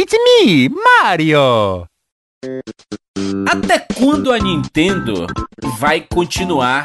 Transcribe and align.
It's 0.00 0.14
me, 0.14 0.70
Mario! 0.70 1.84
Até 3.46 3.80
quando 3.98 4.32
a 4.32 4.38
Nintendo 4.38 5.26
vai 5.78 6.00
continuar 6.00 6.84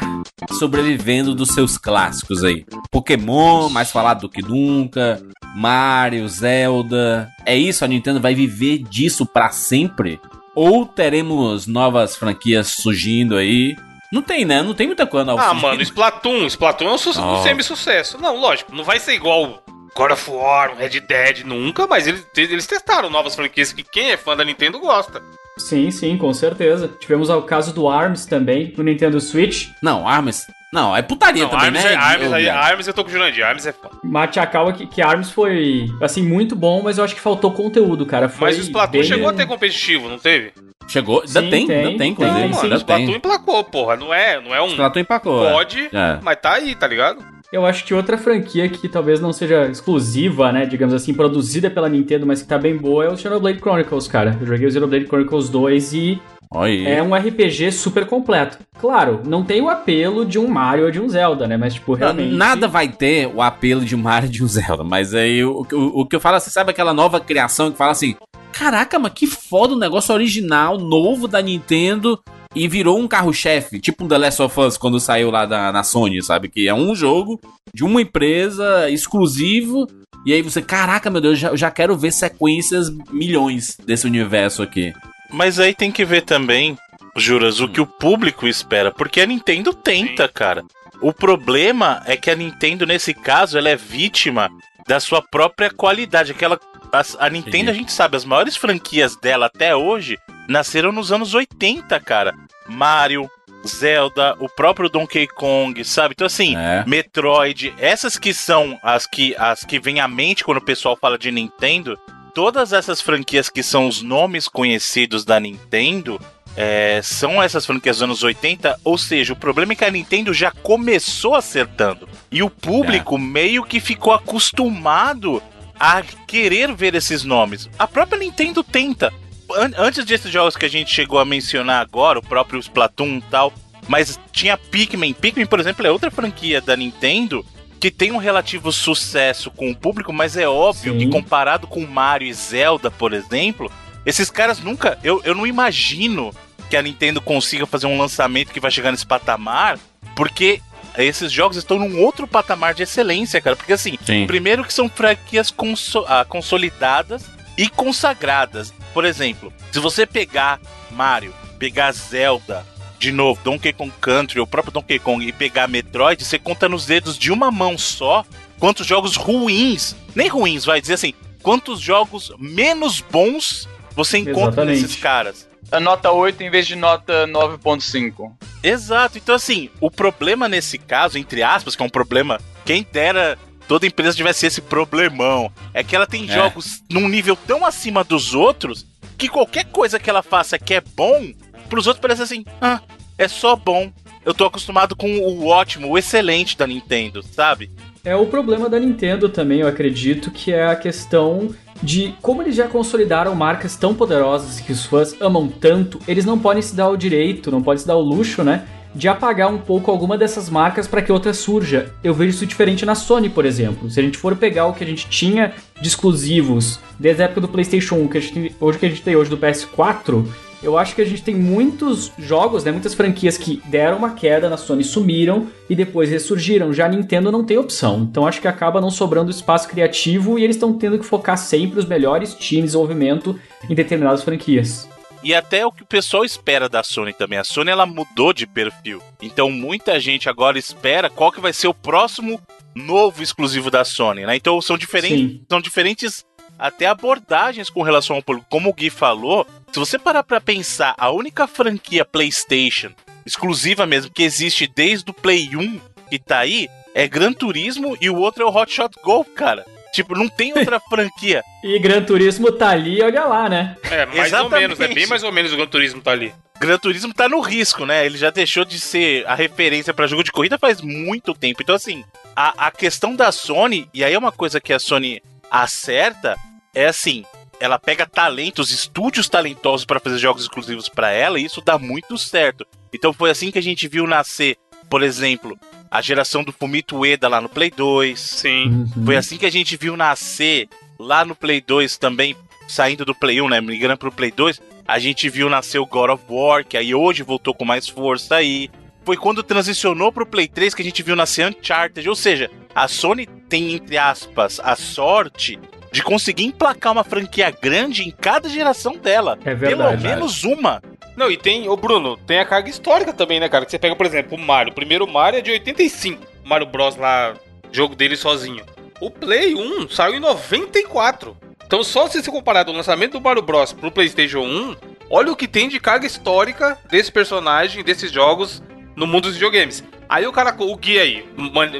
sobrevivendo 0.58 1.34
dos 1.34 1.48
seus 1.48 1.78
clássicos 1.78 2.44
aí? 2.44 2.66
Pokémon, 2.90 3.70
mais 3.70 3.90
falado 3.90 4.20
do 4.20 4.28
que 4.28 4.42
nunca, 4.42 5.18
Mario, 5.56 6.28
Zelda. 6.28 7.26
É 7.46 7.56
isso? 7.56 7.86
A 7.86 7.88
Nintendo 7.88 8.20
vai 8.20 8.34
viver 8.34 8.80
disso 8.80 9.24
para 9.24 9.48
sempre? 9.48 10.20
Ou 10.54 10.84
teremos 10.84 11.66
novas 11.66 12.16
franquias 12.16 12.66
surgindo 12.68 13.34
aí? 13.38 13.74
Não 14.12 14.20
tem, 14.20 14.44
né? 14.44 14.62
Não 14.62 14.74
tem 14.74 14.86
muita 14.86 15.06
coisa. 15.06 15.32
Ah, 15.32 15.54
mano, 15.54 15.80
Splatoon. 15.80 16.46
Splatoon 16.48 16.88
é 16.88 16.92
um, 16.92 16.98
su 16.98 17.18
oh. 17.18 17.38
um 17.38 17.42
semi-sucesso. 17.42 18.18
Não, 18.20 18.36
lógico, 18.36 18.74
não 18.74 18.84
vai 18.84 19.00
ser 19.00 19.14
igual 19.14 19.62
God 19.96 20.12
of 20.12 20.30
War, 20.30 20.76
Red 20.76 21.00
Dead, 21.00 21.44
nunca, 21.44 21.86
mas 21.86 22.06
eles, 22.06 22.26
eles 22.36 22.66
testaram 22.66 23.08
novas 23.08 23.34
franquias 23.34 23.72
que 23.72 23.82
quem 23.82 24.10
é 24.10 24.16
fã 24.18 24.36
da 24.36 24.44
Nintendo 24.44 24.78
gosta. 24.78 25.22
Sim, 25.56 25.90
sim, 25.90 26.18
com 26.18 26.34
certeza. 26.34 26.88
Tivemos 27.00 27.30
o 27.30 27.40
caso 27.42 27.72
do 27.72 27.88
ARMS 27.88 28.26
também, 28.26 28.74
no 28.76 28.84
Nintendo 28.84 29.18
Switch. 29.18 29.70
Não, 29.82 30.06
ARMS. 30.06 30.46
Não, 30.70 30.94
é 30.94 31.00
putaria 31.00 31.44
não, 31.44 31.48
também, 31.48 31.68
Arms 31.68 31.84
né? 31.84 31.92
É, 31.92 31.96
Arms, 31.96 32.32
aí, 32.32 32.48
Arms 32.50 32.86
eu 32.86 32.92
tô 32.92 33.02
com 33.02 33.08
o 33.08 33.12
Jurandir, 33.12 33.46
Arms 33.46 33.64
é 33.64 33.72
foda. 33.72 33.96
Mate 34.04 34.38
a 34.38 34.46
calma 34.46 34.74
que, 34.74 34.86
que 34.86 35.00
Arms 35.00 35.30
foi, 35.30 35.86
assim, 36.02 36.22
muito 36.22 36.54
bom, 36.54 36.82
mas 36.82 36.98
eu 36.98 37.04
acho 37.04 37.14
que 37.14 37.20
faltou 37.20 37.50
conteúdo, 37.52 38.04
cara. 38.04 38.28
Foi 38.28 38.48
mas 38.48 38.58
o 38.58 38.62
Splatoon 38.62 39.00
bem... 39.00 39.04
chegou 39.04 39.28
a 39.28 39.32
ter 39.32 39.46
competitivo, 39.46 40.08
não 40.08 40.18
teve? 40.18 40.52
Chegou, 40.86 41.22
ainda 41.26 41.40
sim, 41.40 41.50
tem, 41.50 41.70
ainda 41.70 41.98
tem, 41.98 42.10
inclusive. 42.10 42.40
Não, 42.40 42.48
mano, 42.48 42.74
o 42.74 42.78
Splatoon 42.78 43.06
tem. 43.06 43.16
emplacou, 43.16 43.64
porra. 43.64 43.96
Não 43.96 44.12
é, 44.12 44.40
não 44.40 44.54
é 44.54 44.60
um. 44.60 44.66
Splatoon 44.66 45.00
emplacou. 45.00 45.46
É. 45.46 45.52
Pode, 45.52 45.88
é. 45.92 46.18
mas 46.22 46.38
tá 46.40 46.52
aí, 46.52 46.74
tá 46.74 46.86
ligado? 46.86 47.24
Eu 47.56 47.64
acho 47.64 47.86
que 47.86 47.94
outra 47.94 48.18
franquia 48.18 48.68
que 48.68 48.86
talvez 48.86 49.18
não 49.18 49.32
seja 49.32 49.66
exclusiva, 49.66 50.52
né, 50.52 50.66
digamos 50.66 50.92
assim, 50.92 51.14
produzida 51.14 51.70
pela 51.70 51.88
Nintendo, 51.88 52.26
mas 52.26 52.42
que 52.42 52.48
tá 52.48 52.58
bem 52.58 52.76
boa 52.76 53.06
é 53.06 53.08
o 53.08 53.16
Xenoblade 53.16 53.60
Chronicles, 53.60 54.06
cara. 54.06 54.36
Eu 54.38 54.46
joguei 54.46 54.66
o 54.66 54.70
Xenoblade 54.70 55.06
Chronicles 55.06 55.48
2 55.48 55.92
e 55.94 56.20
Oi. 56.54 56.84
É 56.84 57.02
um 57.02 57.14
RPG 57.14 57.72
super 57.72 58.04
completo. 58.04 58.58
Claro, 58.78 59.22
não 59.26 59.42
tem 59.42 59.62
o 59.62 59.70
apelo 59.70 60.26
de 60.26 60.38
um 60.38 60.46
Mario 60.46 60.84
ou 60.84 60.90
de 60.90 61.00
um 61.00 61.08
Zelda, 61.08 61.48
né? 61.48 61.56
Mas, 61.56 61.74
tipo, 61.74 61.94
realmente. 61.94 62.34
Nada 62.34 62.68
vai 62.68 62.88
ter 62.88 63.26
o 63.26 63.40
apelo 63.40 63.84
de 63.84 63.96
um 63.96 63.98
Mario 63.98 64.28
e 64.28 64.30
de 64.30 64.44
um 64.44 64.46
Zelda. 64.46 64.84
Mas 64.84 65.14
aí 65.14 65.42
o, 65.42 65.66
o, 65.72 66.02
o 66.02 66.06
que 66.06 66.14
eu 66.14 66.20
falo, 66.20 66.38
você 66.38 66.50
sabe 66.50 66.70
aquela 66.70 66.92
nova 66.92 67.18
criação 67.18 67.72
que 67.72 67.78
fala 67.78 67.92
assim: 67.92 68.14
Caraca, 68.52 68.98
mas 68.98 69.12
que 69.12 69.26
foda 69.26 69.74
o 69.74 69.78
negócio 69.78 70.14
original, 70.14 70.78
novo 70.78 71.26
da 71.26 71.40
Nintendo. 71.42 72.20
E 72.56 72.66
virou 72.66 72.98
um 72.98 73.06
carro-chefe, 73.06 73.78
tipo 73.78 74.02
um 74.02 74.08
The 74.08 74.16
Last 74.16 74.40
of 74.40 74.58
Us 74.58 74.78
quando 74.78 74.98
saiu 74.98 75.30
lá 75.30 75.44
da, 75.44 75.70
na 75.70 75.82
Sony, 75.82 76.22
sabe? 76.22 76.48
Que 76.48 76.66
é 76.66 76.72
um 76.72 76.94
jogo 76.94 77.38
de 77.74 77.84
uma 77.84 78.00
empresa 78.00 78.88
exclusivo. 78.88 79.86
E 80.24 80.32
aí 80.32 80.40
você, 80.40 80.62
caraca, 80.62 81.10
meu 81.10 81.20
Deus, 81.20 81.38
já, 81.38 81.54
já 81.54 81.70
quero 81.70 81.94
ver 81.94 82.14
sequências 82.14 82.90
milhões 83.12 83.76
desse 83.84 84.06
universo 84.06 84.62
aqui. 84.62 84.94
Mas 85.30 85.60
aí 85.60 85.74
tem 85.74 85.92
que 85.92 86.02
ver 86.02 86.22
também, 86.22 86.78
Juras, 87.14 87.60
o 87.60 87.68
que 87.68 87.80
o 87.80 87.86
público 87.86 88.48
espera. 88.48 88.90
Porque 88.90 89.20
a 89.20 89.26
Nintendo 89.26 89.74
tenta, 89.74 90.26
cara. 90.26 90.64
O 91.02 91.12
problema 91.12 92.02
é 92.06 92.16
que 92.16 92.30
a 92.30 92.34
Nintendo, 92.34 92.86
nesse 92.86 93.12
caso, 93.12 93.58
ela 93.58 93.68
é 93.68 93.76
vítima 93.76 94.50
da 94.88 94.98
sua 94.98 95.20
própria 95.20 95.70
qualidade. 95.70 96.32
Aquela, 96.32 96.58
a, 96.90 97.26
a 97.26 97.28
Nintendo, 97.28 97.70
a 97.70 97.74
gente 97.74 97.92
sabe, 97.92 98.16
as 98.16 98.24
maiores 98.24 98.56
franquias 98.56 99.14
dela 99.14 99.44
até 99.44 99.76
hoje 99.76 100.16
nasceram 100.48 100.92
nos 100.92 101.12
anos 101.12 101.34
80, 101.34 101.98
cara. 102.00 102.34
Mario, 102.68 103.30
Zelda, 103.66 104.36
o 104.38 104.48
próprio 104.48 104.88
Donkey 104.88 105.26
Kong, 105.26 105.84
sabe? 105.84 106.14
Então 106.14 106.26
assim, 106.26 106.56
é. 106.56 106.84
Metroid, 106.86 107.74
essas 107.78 108.18
que 108.18 108.32
são 108.32 108.78
as 108.82 109.06
que 109.06 109.34
as 109.36 109.64
que 109.64 109.78
vêm 109.78 110.00
à 110.00 110.08
mente 110.08 110.44
quando 110.44 110.58
o 110.58 110.64
pessoal 110.64 110.96
fala 111.00 111.18
de 111.18 111.30
Nintendo, 111.30 111.98
todas 112.34 112.72
essas 112.72 113.00
franquias 113.00 113.48
que 113.48 113.62
são 113.62 113.88
os 113.88 114.02
nomes 114.02 114.48
conhecidos 114.48 115.24
da 115.24 115.40
Nintendo, 115.40 116.20
é, 116.56 117.00
são 117.02 117.42
essas 117.42 117.66
franquias 117.66 117.96
dos 117.96 118.02
anos 118.02 118.22
80, 118.22 118.80
ou 118.82 118.96
seja, 118.96 119.34
o 119.34 119.36
problema 119.36 119.74
é 119.74 119.76
que 119.76 119.84
a 119.84 119.90
Nintendo 119.90 120.32
já 120.32 120.50
começou 120.50 121.34
acertando. 121.34 122.08
E 122.30 122.42
o 122.42 122.48
público 122.48 123.16
é. 123.16 123.20
meio 123.20 123.62
que 123.62 123.78
ficou 123.78 124.12
acostumado 124.12 125.42
a 125.78 126.02
querer 126.26 126.74
ver 126.74 126.94
esses 126.94 127.22
nomes. 127.24 127.68
A 127.78 127.86
própria 127.86 128.18
Nintendo 128.18 128.64
tenta. 128.64 129.12
An 129.54 129.70
antes 129.76 130.04
desses 130.04 130.30
jogos 130.30 130.56
que 130.56 130.66
a 130.66 130.70
gente 130.70 130.92
chegou 130.92 131.18
a 131.18 131.24
mencionar 131.24 131.80
agora, 131.80 132.18
o 132.18 132.22
próprio 132.22 132.60
Splatoon 132.60 133.18
e 133.18 133.24
tal, 133.30 133.52
mas 133.88 134.18
tinha 134.32 134.56
Pikmin. 134.56 135.12
Pikmin, 135.12 135.46
por 135.46 135.60
exemplo, 135.60 135.86
é 135.86 135.90
outra 135.90 136.10
franquia 136.10 136.60
da 136.60 136.76
Nintendo 136.76 137.44
que 137.78 137.90
tem 137.90 138.10
um 138.10 138.16
relativo 138.16 138.72
sucesso 138.72 139.50
com 139.50 139.70
o 139.70 139.76
público, 139.76 140.12
mas 140.12 140.36
é 140.36 140.48
óbvio 140.48 140.94
Sim. 140.94 140.98
que 140.98 141.08
comparado 141.08 141.66
com 141.66 141.86
Mario 141.86 142.28
e 142.28 142.32
Zelda, 142.32 142.90
por 142.90 143.12
exemplo, 143.12 143.70
esses 144.04 144.30
caras 144.30 144.60
nunca. 144.60 144.98
Eu, 145.04 145.20
eu 145.24 145.34
não 145.34 145.46
imagino 145.46 146.34
que 146.70 146.76
a 146.76 146.82
Nintendo 146.82 147.20
consiga 147.20 147.66
fazer 147.66 147.86
um 147.86 147.98
lançamento 147.98 148.52
que 148.52 148.60
vai 148.60 148.70
chegar 148.70 148.90
nesse 148.90 149.06
patamar, 149.06 149.78
porque 150.16 150.60
esses 150.96 151.30
jogos 151.30 151.56
estão 151.56 151.78
num 151.78 152.02
outro 152.02 152.26
patamar 152.26 152.74
de 152.74 152.82
excelência, 152.82 153.40
cara. 153.40 153.54
Porque 153.54 153.74
assim, 153.74 153.98
Sim. 154.04 154.26
primeiro 154.26 154.64
que 154.64 154.72
são 154.72 154.88
franquias 154.88 155.50
conso 155.50 156.04
ah, 156.08 156.24
consolidadas 156.24 157.35
e 157.56 157.68
consagradas. 157.68 158.72
Por 158.92 159.04
exemplo, 159.04 159.52
se 159.72 159.78
você 159.78 160.06
pegar 160.06 160.60
Mario, 160.90 161.34
pegar 161.58 161.92
Zelda, 161.92 162.66
de 162.98 163.12
novo, 163.12 163.40
Donkey 163.42 163.72
Kong 163.72 163.92
Country, 164.00 164.40
o 164.40 164.46
próprio 164.46 164.72
Donkey 164.72 164.98
Kong, 164.98 165.26
e 165.26 165.32
pegar 165.32 165.68
Metroid, 165.68 166.24
você 166.24 166.38
conta 166.38 166.68
nos 166.68 166.86
dedos 166.86 167.18
de 167.18 167.30
uma 167.30 167.50
mão 167.50 167.76
só 167.76 168.24
quantos 168.58 168.86
jogos 168.86 169.16
ruins, 169.16 169.94
nem 170.14 170.28
ruins, 170.28 170.64
vai 170.64 170.80
dizer 170.80 170.94
assim, 170.94 171.12
quantos 171.42 171.80
jogos 171.80 172.32
menos 172.38 173.00
bons 173.00 173.68
você 173.94 174.18
encontra 174.18 174.62
Exatamente. 174.62 174.82
nesses 174.82 174.96
caras. 174.96 175.48
A 175.70 175.80
nota 175.80 176.12
8 176.12 176.42
em 176.42 176.50
vez 176.50 176.66
de 176.66 176.76
nota 176.76 177.26
9.5. 177.26 178.32
Exato, 178.62 179.18
então 179.18 179.34
assim, 179.34 179.68
o 179.80 179.90
problema 179.90 180.48
nesse 180.48 180.78
caso, 180.78 181.18
entre 181.18 181.42
aspas, 181.42 181.74
que 181.74 181.82
é 181.82 181.86
um 181.86 181.90
problema, 181.90 182.40
quem 182.64 182.86
dera 182.90 183.38
toda 183.66 183.86
empresa 183.86 184.16
tivesse 184.16 184.46
esse 184.46 184.60
problemão, 184.60 185.50
é 185.74 185.82
que 185.82 185.94
ela 185.94 186.06
tem 186.06 186.28
é. 186.28 186.32
jogos 186.32 186.82
num 186.90 187.08
nível 187.08 187.36
tão 187.36 187.64
acima 187.64 188.04
dos 188.04 188.34
outros 188.34 188.86
que 189.16 189.28
qualquer 189.28 189.64
coisa 189.66 189.98
que 189.98 190.10
ela 190.10 190.22
faça 190.22 190.58
que 190.58 190.74
é 190.74 190.80
bom, 190.80 191.32
pros 191.68 191.86
outros 191.86 192.00
parece 192.00 192.22
assim, 192.22 192.44
ah, 192.60 192.80
é 193.16 193.28
só 193.28 193.56
bom. 193.56 193.90
Eu 194.24 194.34
tô 194.34 194.44
acostumado 194.44 194.96
com 194.96 195.18
o 195.18 195.46
ótimo, 195.46 195.88
o 195.88 195.96
excelente 195.96 196.56
da 196.58 196.66
Nintendo, 196.66 197.22
sabe? 197.22 197.70
É 198.04 198.14
o 198.14 198.26
problema 198.26 198.68
da 198.68 198.78
Nintendo 198.78 199.28
também, 199.28 199.60
eu 199.60 199.68
acredito, 199.68 200.30
que 200.30 200.52
é 200.52 200.66
a 200.66 200.76
questão 200.76 201.54
de 201.82 202.14
como 202.22 202.42
eles 202.42 202.54
já 202.54 202.66
consolidaram 202.66 203.34
marcas 203.34 203.76
tão 203.76 203.94
poderosas 203.94 204.60
que 204.60 204.72
os 204.72 204.84
fãs 204.86 205.14
amam 205.20 205.48
tanto, 205.48 206.00
eles 206.08 206.24
não 206.24 206.38
podem 206.38 206.62
se 206.62 206.74
dar 206.74 206.88
o 206.88 206.96
direito, 206.96 207.50
não 207.50 207.62
podem 207.62 207.78
se 207.78 207.86
dar 207.86 207.96
o 207.96 208.00
luxo, 208.00 208.42
né? 208.42 208.66
De 208.96 209.08
apagar 209.08 209.52
um 209.52 209.58
pouco 209.58 209.90
alguma 209.90 210.16
dessas 210.16 210.48
marcas 210.48 210.88
para 210.88 211.02
que 211.02 211.12
outra 211.12 211.34
surja. 211.34 211.92
Eu 212.02 212.14
vejo 212.14 212.30
isso 212.30 212.46
diferente 212.46 212.86
na 212.86 212.94
Sony, 212.94 213.28
por 213.28 213.44
exemplo. 213.44 213.90
Se 213.90 214.00
a 214.00 214.02
gente 214.02 214.16
for 214.16 214.34
pegar 214.34 214.64
o 214.66 214.72
que 214.72 214.82
a 214.82 214.86
gente 214.86 215.06
tinha 215.06 215.52
de 215.78 215.86
exclusivos 215.86 216.80
desde 216.98 217.20
a 217.20 217.26
época 217.26 217.42
do 217.42 217.48
PlayStation 217.48 217.96
1, 217.96 218.08
que 218.08 218.16
a 218.16 218.20
gente, 218.22 218.56
hoje 218.58 218.78
que 218.78 218.86
a 218.86 218.88
gente 218.88 219.02
tem 219.02 219.14
hoje 219.14 219.28
do 219.28 219.36
PS4, 219.36 220.24
eu 220.62 220.78
acho 220.78 220.94
que 220.94 221.02
a 221.02 221.04
gente 221.04 221.22
tem 221.22 221.34
muitos 221.34 222.10
jogos, 222.18 222.64
né, 222.64 222.72
muitas 222.72 222.94
franquias 222.94 223.36
que 223.36 223.60
deram 223.66 223.98
uma 223.98 224.14
queda 224.14 224.48
na 224.48 224.56
Sony, 224.56 224.82
sumiram 224.82 225.48
e 225.68 225.76
depois 225.76 226.08
ressurgiram. 226.08 226.72
Já 226.72 226.86
a 226.86 226.88
Nintendo 226.88 227.30
não 227.30 227.44
tem 227.44 227.58
opção. 227.58 228.08
Então 228.10 228.26
acho 228.26 228.40
que 228.40 228.48
acaba 228.48 228.80
não 228.80 228.90
sobrando 228.90 229.30
espaço 229.30 229.68
criativo 229.68 230.38
e 230.38 230.44
eles 230.44 230.56
estão 230.56 230.72
tendo 230.72 230.98
que 230.98 231.04
focar 231.04 231.36
sempre 231.36 231.78
os 231.78 231.84
melhores 231.84 232.32
times 232.32 232.46
de 232.46 232.66
desenvolvimento 232.68 233.38
em 233.68 233.74
determinadas 233.74 234.22
franquias. 234.22 234.88
E 235.26 235.34
até 235.34 235.66
o 235.66 235.72
que 235.72 235.82
o 235.82 235.86
pessoal 235.86 236.24
espera 236.24 236.68
da 236.68 236.84
Sony 236.84 237.12
também. 237.12 237.36
A 237.36 237.42
Sony 237.42 237.68
ela 237.68 237.84
mudou 237.84 238.32
de 238.32 238.46
perfil. 238.46 239.02
Então 239.20 239.50
muita 239.50 239.98
gente 239.98 240.28
agora 240.28 240.56
espera 240.56 241.10
qual 241.10 241.32
que 241.32 241.40
vai 241.40 241.52
ser 241.52 241.66
o 241.66 241.74
próximo 241.74 242.40
novo 242.72 243.24
exclusivo 243.24 243.68
da 243.68 243.84
Sony, 243.84 244.24
né? 244.24 244.36
Então 244.36 244.60
são 244.60 244.78
diferentes, 244.78 245.40
são 245.50 245.60
diferentes 245.60 246.24
até 246.56 246.86
abordagens 246.86 247.68
com 247.68 247.82
relação 247.82 248.14
ao 248.14 248.22
público. 248.22 248.46
Como 248.48 248.70
o 248.70 248.72
Gui 248.72 248.88
falou, 248.88 249.44
se 249.72 249.80
você 249.80 249.98
parar 249.98 250.22
pra 250.22 250.40
pensar, 250.40 250.94
a 250.96 251.10
única 251.10 251.48
franquia 251.48 252.04
PlayStation 252.04 252.92
exclusiva 253.26 253.84
mesmo 253.84 254.12
que 254.12 254.22
existe 254.22 254.68
desde 254.68 255.10
o 255.10 255.12
Play 255.14 255.56
1 255.56 255.80
que 256.08 256.20
tá 256.20 256.38
aí 256.38 256.68
é 256.94 257.08
Gran 257.08 257.32
Turismo 257.32 257.98
e 258.00 258.08
o 258.08 258.16
outro 258.16 258.44
é 258.44 258.46
o 258.46 258.56
Hot 258.56 258.72
Shot 258.72 258.94
Golf, 259.02 259.26
cara. 259.34 259.66
Tipo, 259.96 260.14
não 260.14 260.28
tem 260.28 260.52
outra 260.56 260.78
franquia. 260.90 261.42
e 261.64 261.78
Gran 261.78 262.02
Turismo 262.02 262.52
tá 262.52 262.68
ali, 262.70 263.02
olha 263.02 263.24
lá, 263.24 263.48
né? 263.48 263.76
É, 263.82 264.04
mais 264.06 264.26
Exatamente. 264.26 264.54
ou 264.54 264.60
menos, 264.60 264.80
é 264.80 264.88
bem 264.88 265.06
mais 265.06 265.22
ou 265.22 265.32
menos 265.32 265.52
o 265.52 265.56
Gran 265.56 265.66
Turismo 265.66 266.02
tá 266.02 266.10
ali. 266.10 266.34
Gran 266.60 266.78
Turismo 266.78 267.12
tá 267.14 267.28
no 267.28 267.40
risco, 267.40 267.84
né? 267.86 268.04
Ele 268.04 268.16
já 268.18 268.30
deixou 268.30 268.64
de 268.64 268.78
ser 268.78 269.26
a 269.26 269.34
referência 269.34 269.92
para 269.94 270.06
jogo 270.06 270.22
de 270.22 270.32
corrida 270.32 270.58
faz 270.58 270.80
muito 270.80 271.32
tempo. 271.34 271.62
Então, 271.62 271.74
assim, 271.74 272.04
a, 272.34 272.66
a 272.66 272.70
questão 272.70 273.16
da 273.16 273.32
Sony, 273.32 273.88
e 273.92 274.04
aí 274.04 274.12
é 274.12 274.18
uma 274.18 274.32
coisa 274.32 274.60
que 274.60 274.72
a 274.72 274.78
Sony 274.78 275.22
acerta, 275.50 276.36
é 276.74 276.86
assim, 276.86 277.24
ela 277.58 277.78
pega 277.78 278.06
talentos, 278.06 278.70
estúdios 278.70 279.28
talentosos 279.28 279.86
para 279.86 280.00
fazer 280.00 280.18
jogos 280.18 280.42
exclusivos 280.42 280.88
para 280.88 281.10
ela, 281.10 281.38
e 281.40 281.44
isso 281.44 281.62
dá 281.64 281.78
muito 281.78 282.18
certo. 282.18 282.66
Então 282.92 283.12
foi 283.12 283.30
assim 283.30 283.50
que 283.50 283.58
a 283.58 283.62
gente 283.62 283.88
viu 283.88 284.06
nascer, 284.06 284.56
por 284.90 285.02
exemplo, 285.02 285.58
a 285.96 286.02
geração 286.02 286.44
do 286.44 286.52
Fumito 286.52 286.98
Ueda 286.98 287.26
lá 287.26 287.40
no 287.40 287.48
Play 287.48 287.70
2. 287.70 288.18
Sim. 288.20 288.68
Uhum. 288.96 289.04
Foi 289.06 289.16
assim 289.16 289.38
que 289.38 289.46
a 289.46 289.50
gente 289.50 289.76
viu 289.76 289.96
nascer 289.96 290.68
lá 290.98 291.24
no 291.24 291.34
Play 291.34 291.60
2 291.60 291.96
também 291.96 292.36
saindo 292.68 293.04
do 293.04 293.14
Play 293.14 293.40
1, 293.40 293.48
né? 293.48 293.60
Migrando 293.60 293.98
pro 293.98 294.12
Play 294.12 294.30
2, 294.30 294.60
a 294.86 294.98
gente 294.98 295.28
viu 295.28 295.48
nascer 295.48 295.78
o 295.78 295.86
God 295.86 296.10
of 296.10 296.24
War, 296.28 296.64
que 296.64 296.76
aí 296.76 296.94
hoje 296.94 297.22
voltou 297.22 297.54
com 297.54 297.64
mais 297.64 297.88
força 297.88 298.36
aí. 298.36 298.68
Foi 299.04 299.16
quando 299.16 299.42
transicionou 299.42 300.12
pro 300.12 300.26
Play 300.26 300.48
3 300.48 300.74
que 300.74 300.82
a 300.82 300.84
gente 300.84 301.02
viu 301.02 301.16
nascer 301.16 301.46
Uncharted. 301.46 302.08
Ou 302.08 302.16
seja, 302.16 302.50
a 302.74 302.88
Sony 302.88 303.26
tem, 303.48 303.72
entre 303.74 303.96
aspas, 303.96 304.60
a 304.62 304.76
sorte 304.76 305.58
de 305.92 306.02
conseguir 306.02 306.44
emplacar 306.44 306.92
uma 306.92 307.04
franquia 307.04 307.50
grande 307.50 308.02
em 308.02 308.10
cada 308.10 308.48
geração 308.48 308.96
dela. 308.98 309.38
É 309.44 309.54
Pelo 309.54 309.56
verdade. 309.56 310.02
menos 310.02 310.44
uma. 310.44 310.82
Não, 311.16 311.30
e 311.30 311.36
tem, 311.36 311.68
ô 311.68 311.76
Bruno, 311.76 312.16
tem 312.18 312.38
a 312.38 312.44
carga 312.44 312.68
histórica 312.68 313.12
também, 313.12 313.40
né, 313.40 313.48
cara? 313.48 313.64
Que 313.64 313.70
você 313.70 313.78
pega, 313.78 313.96
por 313.96 314.04
exemplo, 314.04 314.36
o 314.36 314.40
Mario. 314.40 314.72
O 314.72 314.74
primeiro 314.74 315.06
Mario 315.06 315.38
é 315.38 315.42
de 315.42 315.50
85. 315.50 316.22
O 316.44 316.48
Mario 316.48 316.66
Bros 316.66 316.96
lá, 316.96 317.34
jogo 317.72 317.96
dele 317.96 318.16
sozinho. 318.16 318.64
O 319.00 319.10
Play 319.10 319.54
1 319.54 319.88
saiu 319.88 320.14
em 320.14 320.20
94. 320.20 321.36
Então, 321.66 321.82
só 321.82 322.06
se 322.06 322.22
você 322.22 322.30
comparar 322.30 322.62
do 322.64 322.72
lançamento 322.72 323.12
do 323.12 323.20
Mario 323.20 323.42
Bros 323.42 323.72
pro 323.72 323.90
PlayStation 323.90 324.40
1, 324.40 324.76
olha 325.10 325.32
o 325.32 325.36
que 325.36 325.48
tem 325.48 325.68
de 325.68 325.80
carga 325.80 326.06
histórica 326.06 326.78
desse 326.90 327.10
personagem, 327.10 327.82
desses 327.82 328.12
jogos 328.12 328.62
no 328.94 329.06
mundo 329.06 329.24
dos 329.24 329.34
videogames. 329.34 329.82
Aí 330.08 330.26
o 330.26 330.32
cara, 330.32 330.54
o 330.58 330.76
guia 330.76 331.02
aí, 331.02 331.26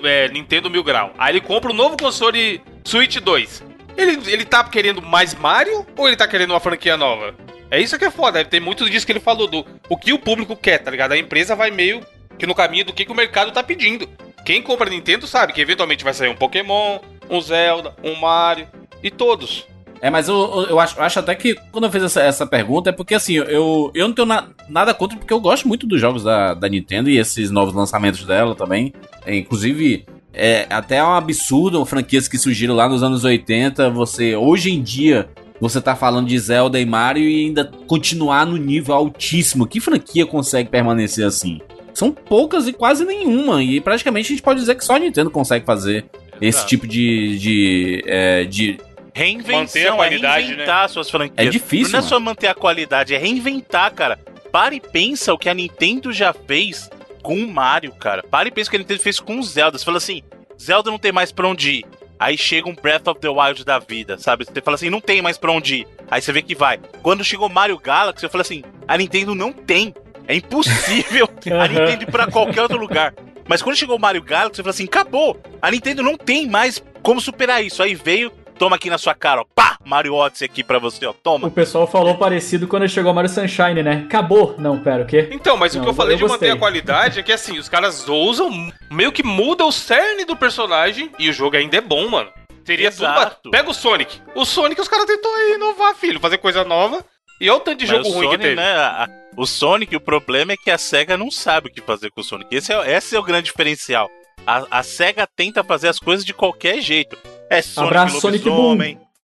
é, 0.02 0.28
Nintendo 0.28 0.70
Mil 0.70 0.82
Grau. 0.82 1.12
Aí 1.16 1.32
ele 1.32 1.40
compra 1.40 1.70
um 1.70 1.74
novo 1.74 1.96
console 1.96 2.60
Switch 2.84 3.18
2. 3.18 3.62
Ele, 3.96 4.20
ele 4.30 4.44
tá 4.44 4.62
querendo 4.64 5.00
mais 5.02 5.34
Mario 5.34 5.86
ou 5.96 6.06
ele 6.06 6.16
tá 6.16 6.26
querendo 6.28 6.50
uma 6.50 6.60
franquia 6.60 6.96
nova? 6.96 7.34
É 7.70 7.80
isso 7.80 7.98
que 7.98 8.04
é 8.04 8.10
foda. 8.10 8.44
Tem 8.44 8.60
muito 8.60 8.88
disso 8.88 9.04
que 9.06 9.12
ele 9.12 9.20
falou 9.20 9.46
do 9.48 9.64
o 9.88 9.96
que 9.96 10.12
o 10.12 10.18
público 10.18 10.54
quer, 10.56 10.78
tá 10.78 10.90
ligado? 10.90 11.12
A 11.12 11.18
empresa 11.18 11.56
vai 11.56 11.70
meio 11.70 12.00
que 12.38 12.46
no 12.46 12.54
caminho 12.54 12.84
do 12.84 12.92
que, 12.92 13.04
que 13.04 13.12
o 13.12 13.14
mercado 13.14 13.50
tá 13.50 13.62
pedindo. 13.62 14.08
Quem 14.44 14.62
compra 14.62 14.88
Nintendo 14.90 15.26
sabe 15.26 15.52
que 15.52 15.60
eventualmente 15.60 16.04
vai 16.04 16.14
sair 16.14 16.28
um 16.28 16.36
Pokémon, 16.36 16.98
um 17.28 17.40
Zelda, 17.40 17.94
um 18.04 18.14
Mario 18.14 18.68
e 19.02 19.10
todos. 19.10 19.66
É, 20.00 20.10
mas 20.10 20.28
eu, 20.28 20.66
eu- 20.68 20.78
acho, 20.78 20.98
eu 20.98 21.02
acho 21.02 21.18
até 21.18 21.34
que 21.34 21.54
quando 21.72 21.84
eu 21.84 21.90
fiz 21.90 22.02
essa, 22.02 22.20
essa 22.22 22.46
pergunta 22.46 22.90
é 22.90 22.92
porque 22.92 23.14
assim, 23.14 23.34
eu, 23.36 23.90
eu 23.94 24.06
não 24.06 24.14
tenho 24.14 24.26
na- 24.26 24.46
nada 24.68 24.92
contra, 24.92 25.16
porque 25.16 25.32
eu 25.32 25.40
gosto 25.40 25.66
muito 25.66 25.86
dos 25.86 25.98
jogos 26.00 26.22
da, 26.22 26.52
da 26.54 26.68
Nintendo 26.68 27.08
e 27.08 27.18
esses 27.18 27.50
novos 27.50 27.74
lançamentos 27.74 28.24
dela 28.24 28.54
também. 28.54 28.92
É, 29.24 29.34
inclusive, 29.34 30.04
é 30.36 30.66
até 30.68 31.02
um 31.02 31.14
absurdo 31.14 31.84
franquias 31.84 32.28
que 32.28 32.38
surgiram 32.38 32.74
lá 32.74 32.88
nos 32.88 33.02
anos 33.02 33.24
80. 33.24 33.90
Você, 33.90 34.36
hoje 34.36 34.70
em 34.70 34.82
dia, 34.82 35.28
você 35.60 35.80
tá 35.80 35.96
falando 35.96 36.28
de 36.28 36.38
Zelda 36.38 36.78
e 36.78 36.84
Mario 36.84 37.24
e 37.28 37.46
ainda 37.46 37.64
continuar 37.86 38.46
no 38.46 38.56
nível 38.56 38.94
altíssimo. 38.94 39.66
Que 39.66 39.80
franquia 39.80 40.26
consegue 40.26 40.68
permanecer 40.68 41.26
assim? 41.26 41.60
São 41.94 42.12
poucas 42.12 42.68
e 42.68 42.72
quase 42.74 43.04
nenhuma. 43.06 43.62
E 43.62 43.80
praticamente 43.80 44.26
a 44.26 44.30
gente 44.36 44.42
pode 44.42 44.60
dizer 44.60 44.74
que 44.74 44.84
só 44.84 44.96
a 44.96 44.98
Nintendo 44.98 45.30
consegue 45.30 45.64
fazer 45.64 46.04
esse 46.40 46.58
Exato. 46.58 46.68
tipo 46.68 46.86
de. 46.86 47.38
de, 47.38 48.04
é, 48.06 48.44
de 48.44 48.78
Reinvenção, 49.14 49.60
Manter 49.62 49.88
a 49.88 49.92
qualidade, 49.96 50.44
é 50.44 50.48
reinventar 50.48 50.88
suas 50.90 51.08
franquias. 51.08 51.46
É 51.46 51.48
difícil, 51.48 51.92
Não 51.92 52.00
é 52.00 52.02
mano. 52.02 52.08
só 52.10 52.20
manter 52.20 52.48
a 52.48 52.54
qualidade, 52.54 53.14
é 53.14 53.18
reinventar, 53.18 53.90
cara. 53.94 54.18
Para 54.52 54.74
e 54.74 54.80
pensa 54.80 55.32
o 55.32 55.38
que 55.38 55.48
a 55.48 55.54
Nintendo 55.54 56.12
já 56.12 56.34
fez 56.34 56.90
com 57.26 57.34
o 57.34 57.52
Mario, 57.52 57.92
cara. 57.92 58.22
Para 58.22 58.46
e 58.46 58.52
pensa 58.52 58.68
o 58.68 58.70
que 58.70 58.76
a 58.76 58.78
Nintendo 58.78 59.00
fez 59.00 59.18
com 59.18 59.40
o 59.40 59.42
Zelda. 59.42 59.76
Você 59.76 59.84
fala 59.84 59.96
assim, 59.96 60.22
Zelda 60.56 60.92
não 60.92 60.98
tem 60.98 61.10
mais 61.10 61.32
pra 61.32 61.48
onde 61.48 61.78
ir. 61.78 61.86
Aí 62.20 62.38
chega 62.38 62.68
um 62.68 62.74
Breath 62.74 63.08
of 63.08 63.20
the 63.20 63.28
Wild 63.28 63.64
da 63.64 63.80
vida, 63.80 64.16
sabe? 64.16 64.44
Você 64.44 64.60
fala 64.60 64.76
assim, 64.76 64.88
não 64.88 65.00
tem 65.00 65.20
mais 65.20 65.36
pra 65.36 65.50
onde 65.50 65.78
ir. 65.78 65.88
Aí 66.08 66.22
você 66.22 66.32
vê 66.32 66.40
que 66.40 66.54
vai. 66.54 66.78
Quando 67.02 67.24
chegou 67.24 67.48
Mario 67.48 67.80
Galaxy, 67.80 68.24
eu 68.24 68.30
falo 68.30 68.42
assim, 68.42 68.62
a 68.86 68.96
Nintendo 68.96 69.34
não 69.34 69.52
tem. 69.52 69.92
É 70.28 70.36
impossível 70.36 71.28
a 71.60 71.66
Nintendo 71.66 72.04
ir 72.04 72.12
pra 72.12 72.30
qualquer 72.30 72.62
outro 72.62 72.78
lugar. 72.78 73.12
Mas 73.48 73.60
quando 73.60 73.74
chegou 73.74 73.96
o 73.96 74.00
Mario 74.00 74.22
Galaxy, 74.22 74.60
eu 74.60 74.64
falei 74.64 74.74
assim, 74.76 74.84
acabou. 74.84 75.36
A 75.60 75.68
Nintendo 75.68 76.04
não 76.04 76.16
tem 76.16 76.48
mais 76.48 76.80
como 77.02 77.20
superar 77.20 77.62
isso. 77.62 77.82
Aí 77.82 77.96
veio, 77.96 78.30
toma 78.58 78.76
aqui 78.76 78.88
na 78.90 78.98
sua 78.98 79.14
cara, 79.14 79.40
ó. 79.42 79.44
Pá! 79.54 79.76
Mario 79.84 80.14
Odyssey 80.14 80.46
aqui 80.46 80.64
pra 80.64 80.78
você, 80.78 81.06
ó. 81.06 81.10
O 81.10 81.14
Toma. 81.14 81.48
pessoal 81.50 81.86
falou 81.86 82.16
parecido 82.16 82.66
quando 82.66 82.88
chegou 82.88 83.14
Mario 83.14 83.30
Sunshine, 83.30 83.82
né? 83.82 84.02
Acabou. 84.06 84.54
Não, 84.58 84.78
pera, 84.80 85.04
o 85.04 85.06
quê? 85.06 85.28
Então, 85.30 85.56
mas 85.56 85.74
o 85.74 85.78
Não, 85.78 85.84
que 85.84 85.90
eu 85.90 85.94
falei 85.94 86.14
eu 86.14 86.18
de 86.18 86.22
manter 86.24 86.32
gostei. 86.32 86.50
a 86.50 86.56
qualidade 86.56 87.20
é 87.20 87.22
que 87.22 87.32
assim, 87.32 87.56
os 87.58 87.68
caras 87.68 88.08
ousam, 88.08 88.50
meio 88.90 89.12
que 89.12 89.22
muda 89.22 89.64
o 89.64 89.70
cerne 89.70 90.24
do 90.24 90.34
personagem 90.36 91.10
e 91.18 91.28
o 91.30 91.32
jogo 91.32 91.56
ainda 91.56 91.76
é 91.76 91.80
bom, 91.80 92.08
mano. 92.08 92.30
Teria 92.64 92.90
tudo. 92.90 93.04
Exato. 93.04 93.40
pra- 93.42 93.50
Pega 93.60 93.70
o 93.70 93.74
Sonic. 93.74 94.20
O 94.34 94.44
Sonic 94.44 94.80
os 94.80 94.88
caras 94.88 95.06
tentou 95.06 95.32
aí 95.32 95.52
inovar, 95.54 95.94
filho, 95.94 96.18
fazer 96.18 96.38
coisa 96.38 96.64
nova. 96.64 97.04
E 97.40 97.48
olha 97.48 97.58
o 97.58 97.60
tanto 97.60 97.78
de 97.78 97.86
Mas 97.86 97.96
jogo 97.96 98.08
o 98.08 98.12
ruim 98.12 98.26
que 98.28 98.32
Sony, 98.32 98.42
teve. 98.42 98.56
né, 98.56 98.72
a- 98.76 99.08
o 99.36 99.46
Sonic, 99.46 99.94
o 99.94 100.00
problema 100.00 100.52
é 100.52 100.56
que 100.56 100.70
a 100.70 100.78
SEGA 100.78 101.16
não 101.16 101.30
sabe 101.30 101.68
o 101.68 101.70
que 101.72 101.80
fazer 101.82 102.10
com 102.10 102.22
o 102.22 102.24
Sonic. 102.24 102.52
Esse 102.56 102.72
é, 102.72 102.96
esse 102.96 103.14
é 103.14 103.18
o 103.20 103.22
grande 103.22 103.44
diferencial. 103.44 104.10
A, 104.46 104.64
a 104.78 104.82
SEGA 104.82 105.28
tenta 105.36 105.62
fazer 105.62 105.88
as 105.88 105.98
coisas 106.00 106.24
de 106.24 106.32
qualquer 106.34 106.80
jeito. 106.80 107.16
É 107.50 107.62
Sonic 107.62 107.88
Abraço, 107.96 108.20
Sonic. 108.20 108.44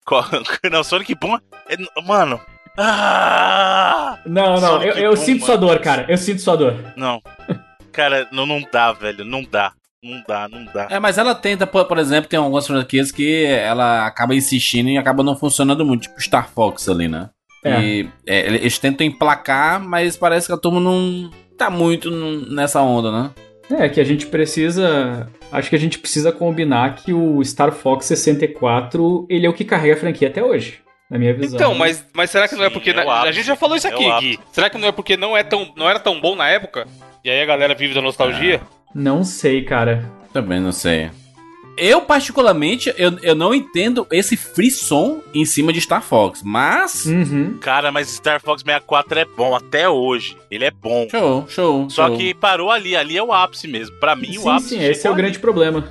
Co- 0.06 0.24
não, 0.72 0.84
Sonic 0.84 1.16
Boom. 1.16 1.38
é- 1.68 2.02
mano. 2.06 2.40
Ah! 2.78 4.20
Não, 4.26 4.54
não, 4.54 4.58
Sonic 4.60 4.88
eu, 4.88 4.94
eu 4.96 5.10
Boom, 5.16 5.18
sinto 5.18 5.42
mano. 5.42 5.46
sua 5.46 5.58
dor, 5.58 5.80
cara. 5.80 6.06
Eu 6.08 6.18
sinto 6.18 6.42
sua 6.42 6.56
dor. 6.58 6.76
Não. 6.96 7.22
Cara, 7.92 8.28
não, 8.32 8.46
não 8.46 8.62
dá, 8.72 8.92
velho. 8.94 9.24
Não 9.26 9.44
dá. 9.44 9.72
Não 10.02 10.24
dá, 10.28 10.48
não 10.48 10.64
dá. 10.66 10.88
É, 10.90 10.98
mas 11.00 11.18
ela 11.18 11.36
tenta, 11.36 11.68
por, 11.68 11.84
por 11.86 11.98
exemplo, 11.98 12.30
tem 12.30 12.40
algumas 12.40 12.66
franquias 12.66 13.12
que 13.12 13.46
ela 13.46 14.06
acaba 14.08 14.34
insistindo 14.34 14.90
e 14.90 14.98
acaba 14.98 15.24
não 15.24 15.36
funcionando 15.36 15.86
muito, 15.86 16.04
tipo 16.04 16.22
Star 16.22 16.50
Fox 16.50 16.88
ali, 16.88 17.08
né? 17.10 17.30
É. 17.64 17.82
E 17.82 18.10
é, 18.26 18.48
eles 18.48 18.80
tentam 18.80 19.06
emplacar, 19.06 19.82
mas 19.82 20.16
parece 20.16 20.48
que 20.48 20.54
a 20.54 20.58
turma 20.58 20.80
não 20.80 21.30
tá 21.58 21.70
muito 21.70 22.10
nessa 22.10 22.82
onda, 22.82 23.12
né? 23.12 23.32
É, 23.72 23.88
que 23.88 24.00
a 24.00 24.04
gente 24.04 24.26
precisa. 24.28 25.30
Acho 25.52 25.70
que 25.70 25.76
a 25.76 25.80
gente 25.80 26.00
precisa 26.00 26.32
combinar 26.32 26.96
que 26.96 27.14
o 27.14 27.44
Star 27.44 27.72
Fox 27.72 28.06
64 28.06 29.28
ele 29.30 29.46
é 29.46 29.50
o 29.50 29.54
que 29.54 29.64
carrega 29.64 29.94
a 29.94 29.98
franquia 29.98 30.28
até 30.28 30.44
hoje, 30.44 30.80
na 31.10 31.18
minha 31.20 31.34
visão. 31.34 31.56
Então, 31.58 31.76
mas, 31.76 32.06
mas 32.14 32.30
será 32.32 32.48
que 32.48 32.56
não 32.56 32.64
é 32.64 32.68
Sim, 32.68 32.74
porque. 32.74 32.90
é 32.90 32.94
na- 32.94 33.22
a 33.22 33.32
gente 33.32 33.46
já 33.46 33.56
falou 33.56 33.76
isso 33.76 33.88
É 33.88 33.92
aqui, 33.92 34.06
o 34.06 34.20
Gui. 34.20 34.40
Será 34.52 34.70
que 34.70 34.78
não 34.78 34.88
é 34.88 34.92
porque 34.92 35.16
não, 35.16 35.36
é 35.38 35.44
tão, 35.44 35.72
não 35.76 35.90
era 35.90 36.00
tão 36.00 36.20
bom 36.20 36.36
na 36.36 36.48
época? 36.50 36.88
E 37.24 37.30
aí 37.30 37.42
a 37.42 37.46
galera 37.46 37.76
vive 37.76 37.94
da 37.94 38.02
nostalgia? 38.02 38.60
Não 38.94 39.24
sei, 39.24 39.64
cara. 39.64 40.04
Também 40.34 40.60
não 40.60 40.72
sei. 40.72 41.12
Eu, 41.80 42.02
particularmente, 42.02 42.94
eu, 42.98 43.18
eu 43.22 43.34
não 43.34 43.54
entendo 43.54 44.06
esse 44.12 44.36
frisson 44.36 45.22
em 45.34 45.46
cima 45.46 45.72
de 45.74 45.80
Star 45.82 46.02
Fox, 46.04 46.42
mas. 46.44 47.06
Uhum. 47.06 47.58
Cara, 47.60 47.92
mas 47.92 48.10
Star 48.10 48.42
Fox 48.42 48.62
64 48.62 49.20
é 49.20 49.26
bom 49.26 49.56
até 49.56 49.88
hoje. 49.90 50.36
Ele 50.52 50.66
é 50.66 50.72
bom. 50.72 51.08
Show, 51.10 51.46
show. 51.48 51.90
Só 51.90 52.08
show. 52.08 52.18
que 52.18 52.34
parou 52.34 52.70
ali. 52.70 52.96
Ali 52.96 53.18
é 53.18 53.24
o 53.24 53.32
ápice 53.32 53.68
mesmo. 53.68 53.96
Pra 54.00 54.16
mim, 54.16 54.38
o 54.38 54.42
Sim, 54.42 54.50
ápice. 54.50 54.70
sim, 54.70 54.84
esse 54.84 55.08
é 55.08 55.10
o 55.10 55.14
ali. 55.14 55.22
grande 55.24 55.40
problema. 55.40 55.88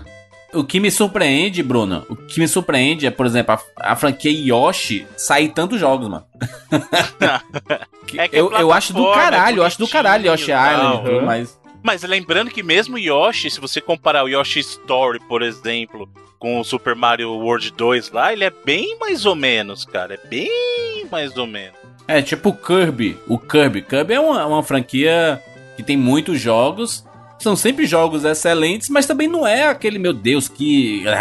O 0.55 0.65
que 0.65 0.81
me 0.81 0.91
surpreende, 0.91 1.63
Bruno, 1.63 2.07
o 2.09 2.17
que 2.17 2.41
me 2.41 2.49
surpreende 2.49 3.07
é, 3.07 3.11
por 3.11 3.27
exemplo, 3.27 3.55
a, 3.77 3.93
a 3.93 3.95
franquia 3.97 4.31
Yoshi 4.33 5.07
sair 5.15 5.51
tantos 5.51 5.79
jogos, 5.79 6.09
mano. 6.09 6.25
É 6.73 7.79
que 8.07 8.19
é 8.19 8.29
eu, 8.33 8.51
eu 8.53 8.73
acho 8.73 8.95
do 8.95 9.03
plataforma, 9.03 9.31
caralho, 9.31 9.57
é 9.57 9.59
eu 9.61 9.65
acho 9.65 9.79
do 9.79 9.87
caralho 9.87 10.25
bonitinho 10.25 10.57
Yoshi. 10.57 10.73
Island, 10.75 10.97
e 10.97 11.05
tudo 11.05 11.19
Uhum. 11.19 11.25
mais. 11.27 11.58
Mas 11.83 12.03
lembrando 12.03 12.51
que 12.51 12.63
mesmo 12.63 12.99
Yoshi, 12.99 13.51
se 13.51 13.61
você 13.61 13.81
comparar 13.81 14.25
o 14.25 14.29
Yoshi 14.29 14.61
Story, 14.61 15.21
por 15.21 15.43
exemplo, 15.43 16.09
com 16.39 16.61
o 16.61 16.65
Super 16.65 16.95
Mario 16.95 17.33
World 17.33 17.73
2 17.73 18.11
lá, 18.11 18.33
ele 18.33 18.45
é 18.45 18.53
bem 18.65 18.97
mais 18.99 19.27
ou 19.27 19.35
menos, 19.35 19.85
cara. 19.85 20.15
É 20.15 20.29
bem 20.29 21.07
mais 21.11 21.37
ou 21.37 21.47
menos. 21.47 21.79
É, 22.07 22.23
tipo 22.23 22.51
o 22.51 22.57
Kirby. 22.57 23.19
O 23.27 23.39
Kirby. 23.39 23.83
Kirby 23.83 24.15
é 24.15 24.21
uma, 24.21 24.47
uma 24.47 24.63
franquia 24.63 25.43
que 25.77 25.83
tem 25.83 25.97
muitos 25.97 26.41
jogos. 26.41 27.07
São 27.39 27.55
sempre 27.55 27.87
jogos 27.87 28.25
excelentes, 28.25 28.89
mas 28.89 29.07
também 29.07 29.29
não 29.29 29.47
é 29.47 29.69
aquele, 29.69 29.99
meu 29.99 30.13
Deus, 30.13 30.49
que. 30.49 31.05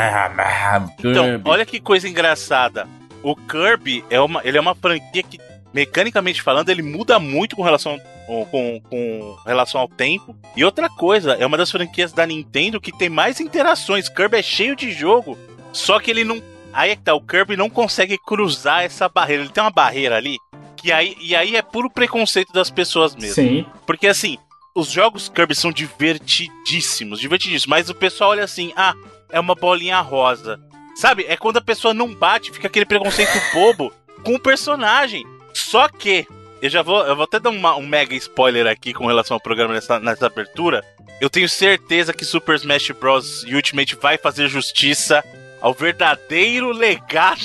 Então, 0.99 1.41
olha 1.45 1.65
que 1.65 1.79
coisa 1.79 2.07
engraçada. 2.07 2.87
O 3.21 3.35
Kirby 3.35 4.03
é 4.09 4.19
uma, 4.19 4.41
ele 4.43 4.57
é 4.57 4.61
uma 4.61 4.73
franquia 4.73 5.21
que, 5.21 5.39
mecanicamente 5.73 6.41
falando, 6.41 6.69
ele 6.69 6.81
muda 6.81 7.19
muito 7.19 7.55
com 7.55 7.61
relação, 7.61 7.99
com, 8.27 8.81
com, 8.81 9.37
relação 9.45 9.81
ao 9.81 9.87
tempo. 9.87 10.35
E 10.55 10.63
outra 10.63 10.89
coisa, 10.89 11.33
é 11.33 11.45
uma 11.45 11.57
das 11.57 11.71
franquias 11.71 12.11
da 12.11 12.25
Nintendo 12.25 12.81
que 12.81 12.91
tem 12.91 13.09
mais 13.09 13.39
interações. 13.39 14.09
Kirby 14.09 14.37
é 14.37 14.43
cheio 14.43 14.75
de 14.75 14.91
jogo, 14.91 15.37
só 15.71 15.99
que 15.99 16.11
ele 16.11 16.23
não. 16.23 16.41
Aí 16.73 16.91
é 16.91 16.95
que 16.95 17.01
tá, 17.01 17.13
o 17.13 17.21
Kirby 17.21 17.55
não 17.55 17.69
consegue 17.69 18.17
cruzar 18.17 18.83
essa 18.83 19.09
barreira. 19.09 19.43
Ele 19.43 19.51
tem 19.51 19.63
uma 19.63 19.71
barreira 19.71 20.17
ali. 20.17 20.37
Que 20.75 20.91
aí, 20.91 21.15
e 21.19 21.35
aí 21.35 21.55
é 21.55 21.61
puro 21.61 21.89
preconceito 21.89 22.53
das 22.53 22.69
pessoas 22.69 23.15
mesmo. 23.15 23.33
Sim. 23.33 23.65
Porque 23.85 24.07
assim, 24.07 24.37
os 24.75 24.91
jogos 24.91 25.27
Kirby 25.27 25.55
são 25.55 25.71
divertidíssimos, 25.71 27.19
divertidíssimos. 27.19 27.65
Mas 27.65 27.89
o 27.89 27.95
pessoal 27.95 28.31
olha 28.31 28.43
assim, 28.43 28.71
ah, 28.75 28.93
é 29.31 29.39
uma 29.39 29.55
bolinha 29.55 29.99
rosa. 30.01 30.59
Sabe? 30.95 31.25
É 31.27 31.37
quando 31.37 31.57
a 31.57 31.61
pessoa 31.61 31.93
não 31.93 32.13
bate, 32.13 32.51
fica 32.51 32.67
aquele 32.67 32.85
preconceito 32.85 33.31
bobo 33.53 33.91
com 34.23 34.35
o 34.35 34.39
personagem. 34.39 35.25
Só 35.53 35.87
que, 35.87 36.27
eu 36.61 36.69
já 36.69 36.81
vou, 36.81 37.05
eu 37.05 37.15
vou 37.15 37.23
até 37.25 37.39
dar 37.39 37.49
uma- 37.49 37.75
um 37.75 37.85
mega 37.85 38.15
spoiler 38.15 38.67
aqui 38.67 38.93
com 38.93 39.05
relação 39.07 39.35
ao 39.35 39.41
programa 39.41 39.73
nessa, 39.73 39.99
nessa 39.99 40.25
abertura. 40.27 40.83
Eu 41.19 41.29
tenho 41.29 41.49
certeza 41.49 42.13
que 42.13 42.23
Super 42.25 42.55
Smash 42.55 42.91
Bros. 42.91 43.43
Ultimate 43.43 43.95
vai 43.95 44.17
fazer 44.17 44.47
justiça 44.47 45.23
ao 45.61 45.73
verdadeiro 45.73 46.71
legado 46.71 47.39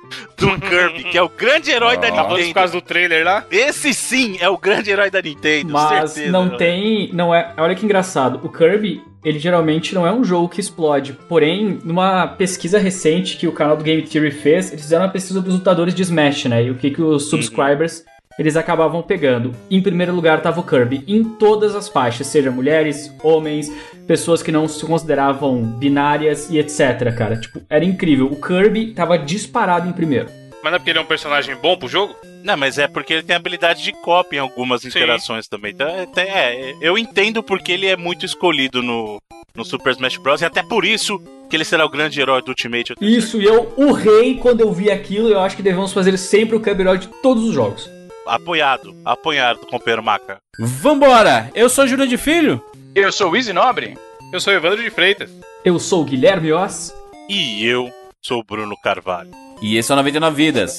do 0.36 0.60
Kirby, 0.60 1.04
que 1.04 1.16
é 1.16 1.22
o 1.22 1.28
grande 1.28 1.70
herói 1.70 1.96
da 1.96 2.08
Ah. 2.08 2.12
Tá 2.12 2.24
por 2.24 2.36
Nintendo. 2.36 2.54
causa 2.54 2.72
do 2.72 2.80
trailer 2.82 3.24
lá? 3.24 3.44
Esse 3.50 3.94
sim 3.94 4.36
é 4.40 4.48
o 4.48 4.58
grande 4.58 4.90
herói 4.90 5.10
da 5.10 5.22
Nintendo, 5.22 5.72
Mas 5.72 6.10
certeza. 6.12 6.32
não 6.32 6.56
tem. 6.56 7.10
Não 7.12 7.34
é. 7.34 7.52
Olha 7.56 7.74
que 7.74 7.84
engraçado. 7.84 8.40
O 8.42 8.48
Kirby, 8.48 9.00
ele 9.24 9.38
geralmente 9.38 9.94
não 9.94 10.04
é 10.06 10.12
um 10.12 10.24
jogo 10.24 10.48
que 10.48 10.60
explode. 10.60 11.12
Porém, 11.28 11.78
numa 11.84 12.26
pesquisa 12.26 12.78
recente 12.78 13.36
que 13.36 13.46
o 13.46 13.52
canal 13.52 13.76
do 13.76 13.84
Game 13.84 14.02
Theory 14.02 14.32
fez, 14.32 14.70
eles 14.70 14.82
fizeram 14.82 15.04
uma 15.04 15.12
pesquisa 15.12 15.40
dos 15.40 15.54
lutadores 15.54 15.94
de 15.94 16.02
Smash, 16.02 16.46
né? 16.46 16.64
E 16.64 16.70
o 16.70 16.74
que, 16.74 16.90
que 16.90 17.00
os 17.00 17.30
subscribers 17.30 18.02
eles 18.38 18.56
acabavam 18.56 19.02
pegando. 19.02 19.54
Em 19.70 19.80
primeiro 19.82 20.14
lugar 20.14 20.38
estava 20.38 20.60
o 20.60 20.64
Kirby, 20.64 21.04
em 21.06 21.22
todas 21.24 21.74
as 21.74 21.88
faixas, 21.88 22.26
seja 22.26 22.50
mulheres, 22.50 23.12
homens, 23.22 23.70
pessoas 24.06 24.42
que 24.42 24.52
não 24.52 24.66
se 24.68 24.84
consideravam 24.84 25.62
binárias 25.62 26.48
e 26.50 26.58
etc, 26.58 27.14
cara. 27.16 27.36
Tipo, 27.36 27.60
era 27.68 27.84
incrível. 27.84 28.26
O 28.26 28.40
Kirby 28.40 28.92
tava 28.94 29.18
disparado 29.18 29.88
em 29.88 29.92
primeiro. 29.92 30.28
Mas 30.62 30.70
não 30.70 30.76
é 30.76 30.78
porque 30.78 30.90
ele 30.90 30.98
é 30.98 31.02
um 31.02 31.06
personagem 31.06 31.56
bom 31.56 31.76
pro 31.76 31.88
jogo? 31.88 32.14
Não, 32.44 32.56
mas 32.56 32.78
é 32.78 32.86
porque 32.86 33.12
ele 33.14 33.22
tem 33.22 33.34
habilidade 33.34 33.82
de 33.82 33.92
copy 33.92 34.36
em 34.36 34.38
algumas 34.38 34.84
interações 34.84 35.48
também. 35.48 35.72
Então, 35.72 35.88
é, 35.88 36.06
tem- 36.06 36.24
é, 36.28 36.74
eu 36.80 36.96
entendo 36.96 37.42
porque 37.42 37.72
ele 37.72 37.86
é 37.86 37.96
muito 37.96 38.24
escolhido 38.24 38.80
no, 38.82 39.20
no 39.56 39.64
Super 39.64 39.90
Smash 39.92 40.16
Bros. 40.18 40.40
E 40.40 40.44
até 40.44 40.62
por 40.62 40.84
isso 40.84 41.20
que 41.50 41.56
ele 41.56 41.64
será 41.64 41.84
o 41.84 41.88
grande 41.88 42.20
herói 42.20 42.42
do 42.42 42.48
Ultimate. 42.48 42.94
eu 43.00 43.08
Isso, 43.08 43.40
e 43.42 43.44
eu 43.44 43.72
urrei 43.76 44.36
quando 44.36 44.60
eu 44.60 44.72
vi 44.72 44.88
aquilo. 44.90 45.28
Eu 45.28 45.40
acho 45.40 45.56
que 45.56 45.62
devemos 45.62 45.92
fazer 45.92 46.16
sempre 46.16 46.56
o 46.56 46.60
Kirby 46.60 46.82
herói 46.82 46.98
de 46.98 47.08
todos 47.08 47.44
os 47.44 47.54
jogos. 47.54 47.90
Apoiado, 48.26 48.94
apoiado, 49.04 49.66
companheiro 49.66 50.02
Maca. 50.02 50.40
Vambora! 50.58 51.50
Eu 51.54 51.68
sou 51.68 51.86
Júlio 51.86 52.06
de 52.06 52.16
Filho. 52.16 52.64
Eu 52.94 53.10
sou 53.10 53.30
o 53.30 53.36
Easy 53.36 53.52
Nobre. 53.52 53.98
Eu 54.32 54.40
sou 54.40 54.52
Evandro 54.52 54.82
de 54.82 54.90
Freitas. 54.90 55.30
Eu 55.64 55.78
sou 55.78 56.02
o 56.02 56.04
Guilherme 56.04 56.52
Oss. 56.52 56.94
E 57.28 57.64
eu 57.66 57.92
sou 58.20 58.40
o 58.40 58.44
Bruno 58.44 58.76
Carvalho. 58.82 59.30
E 59.60 59.76
esse 59.76 59.90
é 59.90 59.94
o 59.94 59.96
99 59.96 60.36
Vidas. 60.36 60.78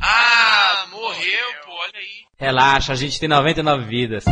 Ah, 0.00 0.86
morreu, 0.90 1.48
pô, 1.64 1.72
olha 1.72 1.98
aí. 1.98 2.24
Relaxa, 2.38 2.92
a 2.92 2.96
gente 2.96 3.18
tem 3.18 3.28
99 3.28 3.84
vidas. 3.84 4.24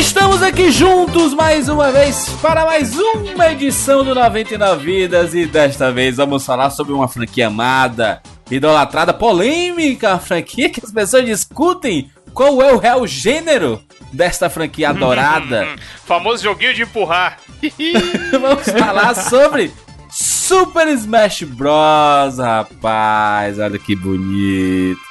Estamos 0.00 0.42
aqui 0.42 0.70
juntos 0.70 1.34
mais 1.34 1.68
uma 1.68 1.92
vez 1.92 2.26
para 2.40 2.64
mais 2.64 2.98
uma 2.98 3.52
edição 3.52 4.02
do 4.02 4.14
99 4.14 4.82
Vidas 4.82 5.34
e 5.34 5.44
desta 5.44 5.92
vez 5.92 6.16
vamos 6.16 6.44
falar 6.46 6.70
sobre 6.70 6.94
uma 6.94 7.06
franquia 7.06 7.48
amada, 7.48 8.22
idolatrada, 8.50 9.12
polêmica, 9.12 10.12
uma 10.12 10.18
franquia 10.18 10.70
que 10.70 10.80
as 10.82 10.90
pessoas 10.90 11.26
discutem 11.26 12.10
qual 12.32 12.62
é 12.62 12.72
o 12.72 12.78
real 12.78 13.06
gênero 13.06 13.78
desta 14.10 14.48
franquia 14.48 14.88
adorada. 14.88 15.68
Famoso 16.06 16.42
joguinho 16.42 16.72
de 16.72 16.82
empurrar. 16.84 17.36
vamos 18.32 18.70
falar 18.70 19.14
sobre 19.14 19.70
Super 20.10 20.88
Smash 20.88 21.42
Bros, 21.42 22.38
rapaz, 22.38 23.58
olha 23.58 23.78
que 23.78 23.94
bonito. 23.94 25.09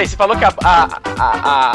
Peraí, 0.00 0.08
você 0.08 0.16
falou 0.16 0.36
que 0.36 0.44
a, 0.44 0.54
a, 0.64 1.00
a, 1.18 1.24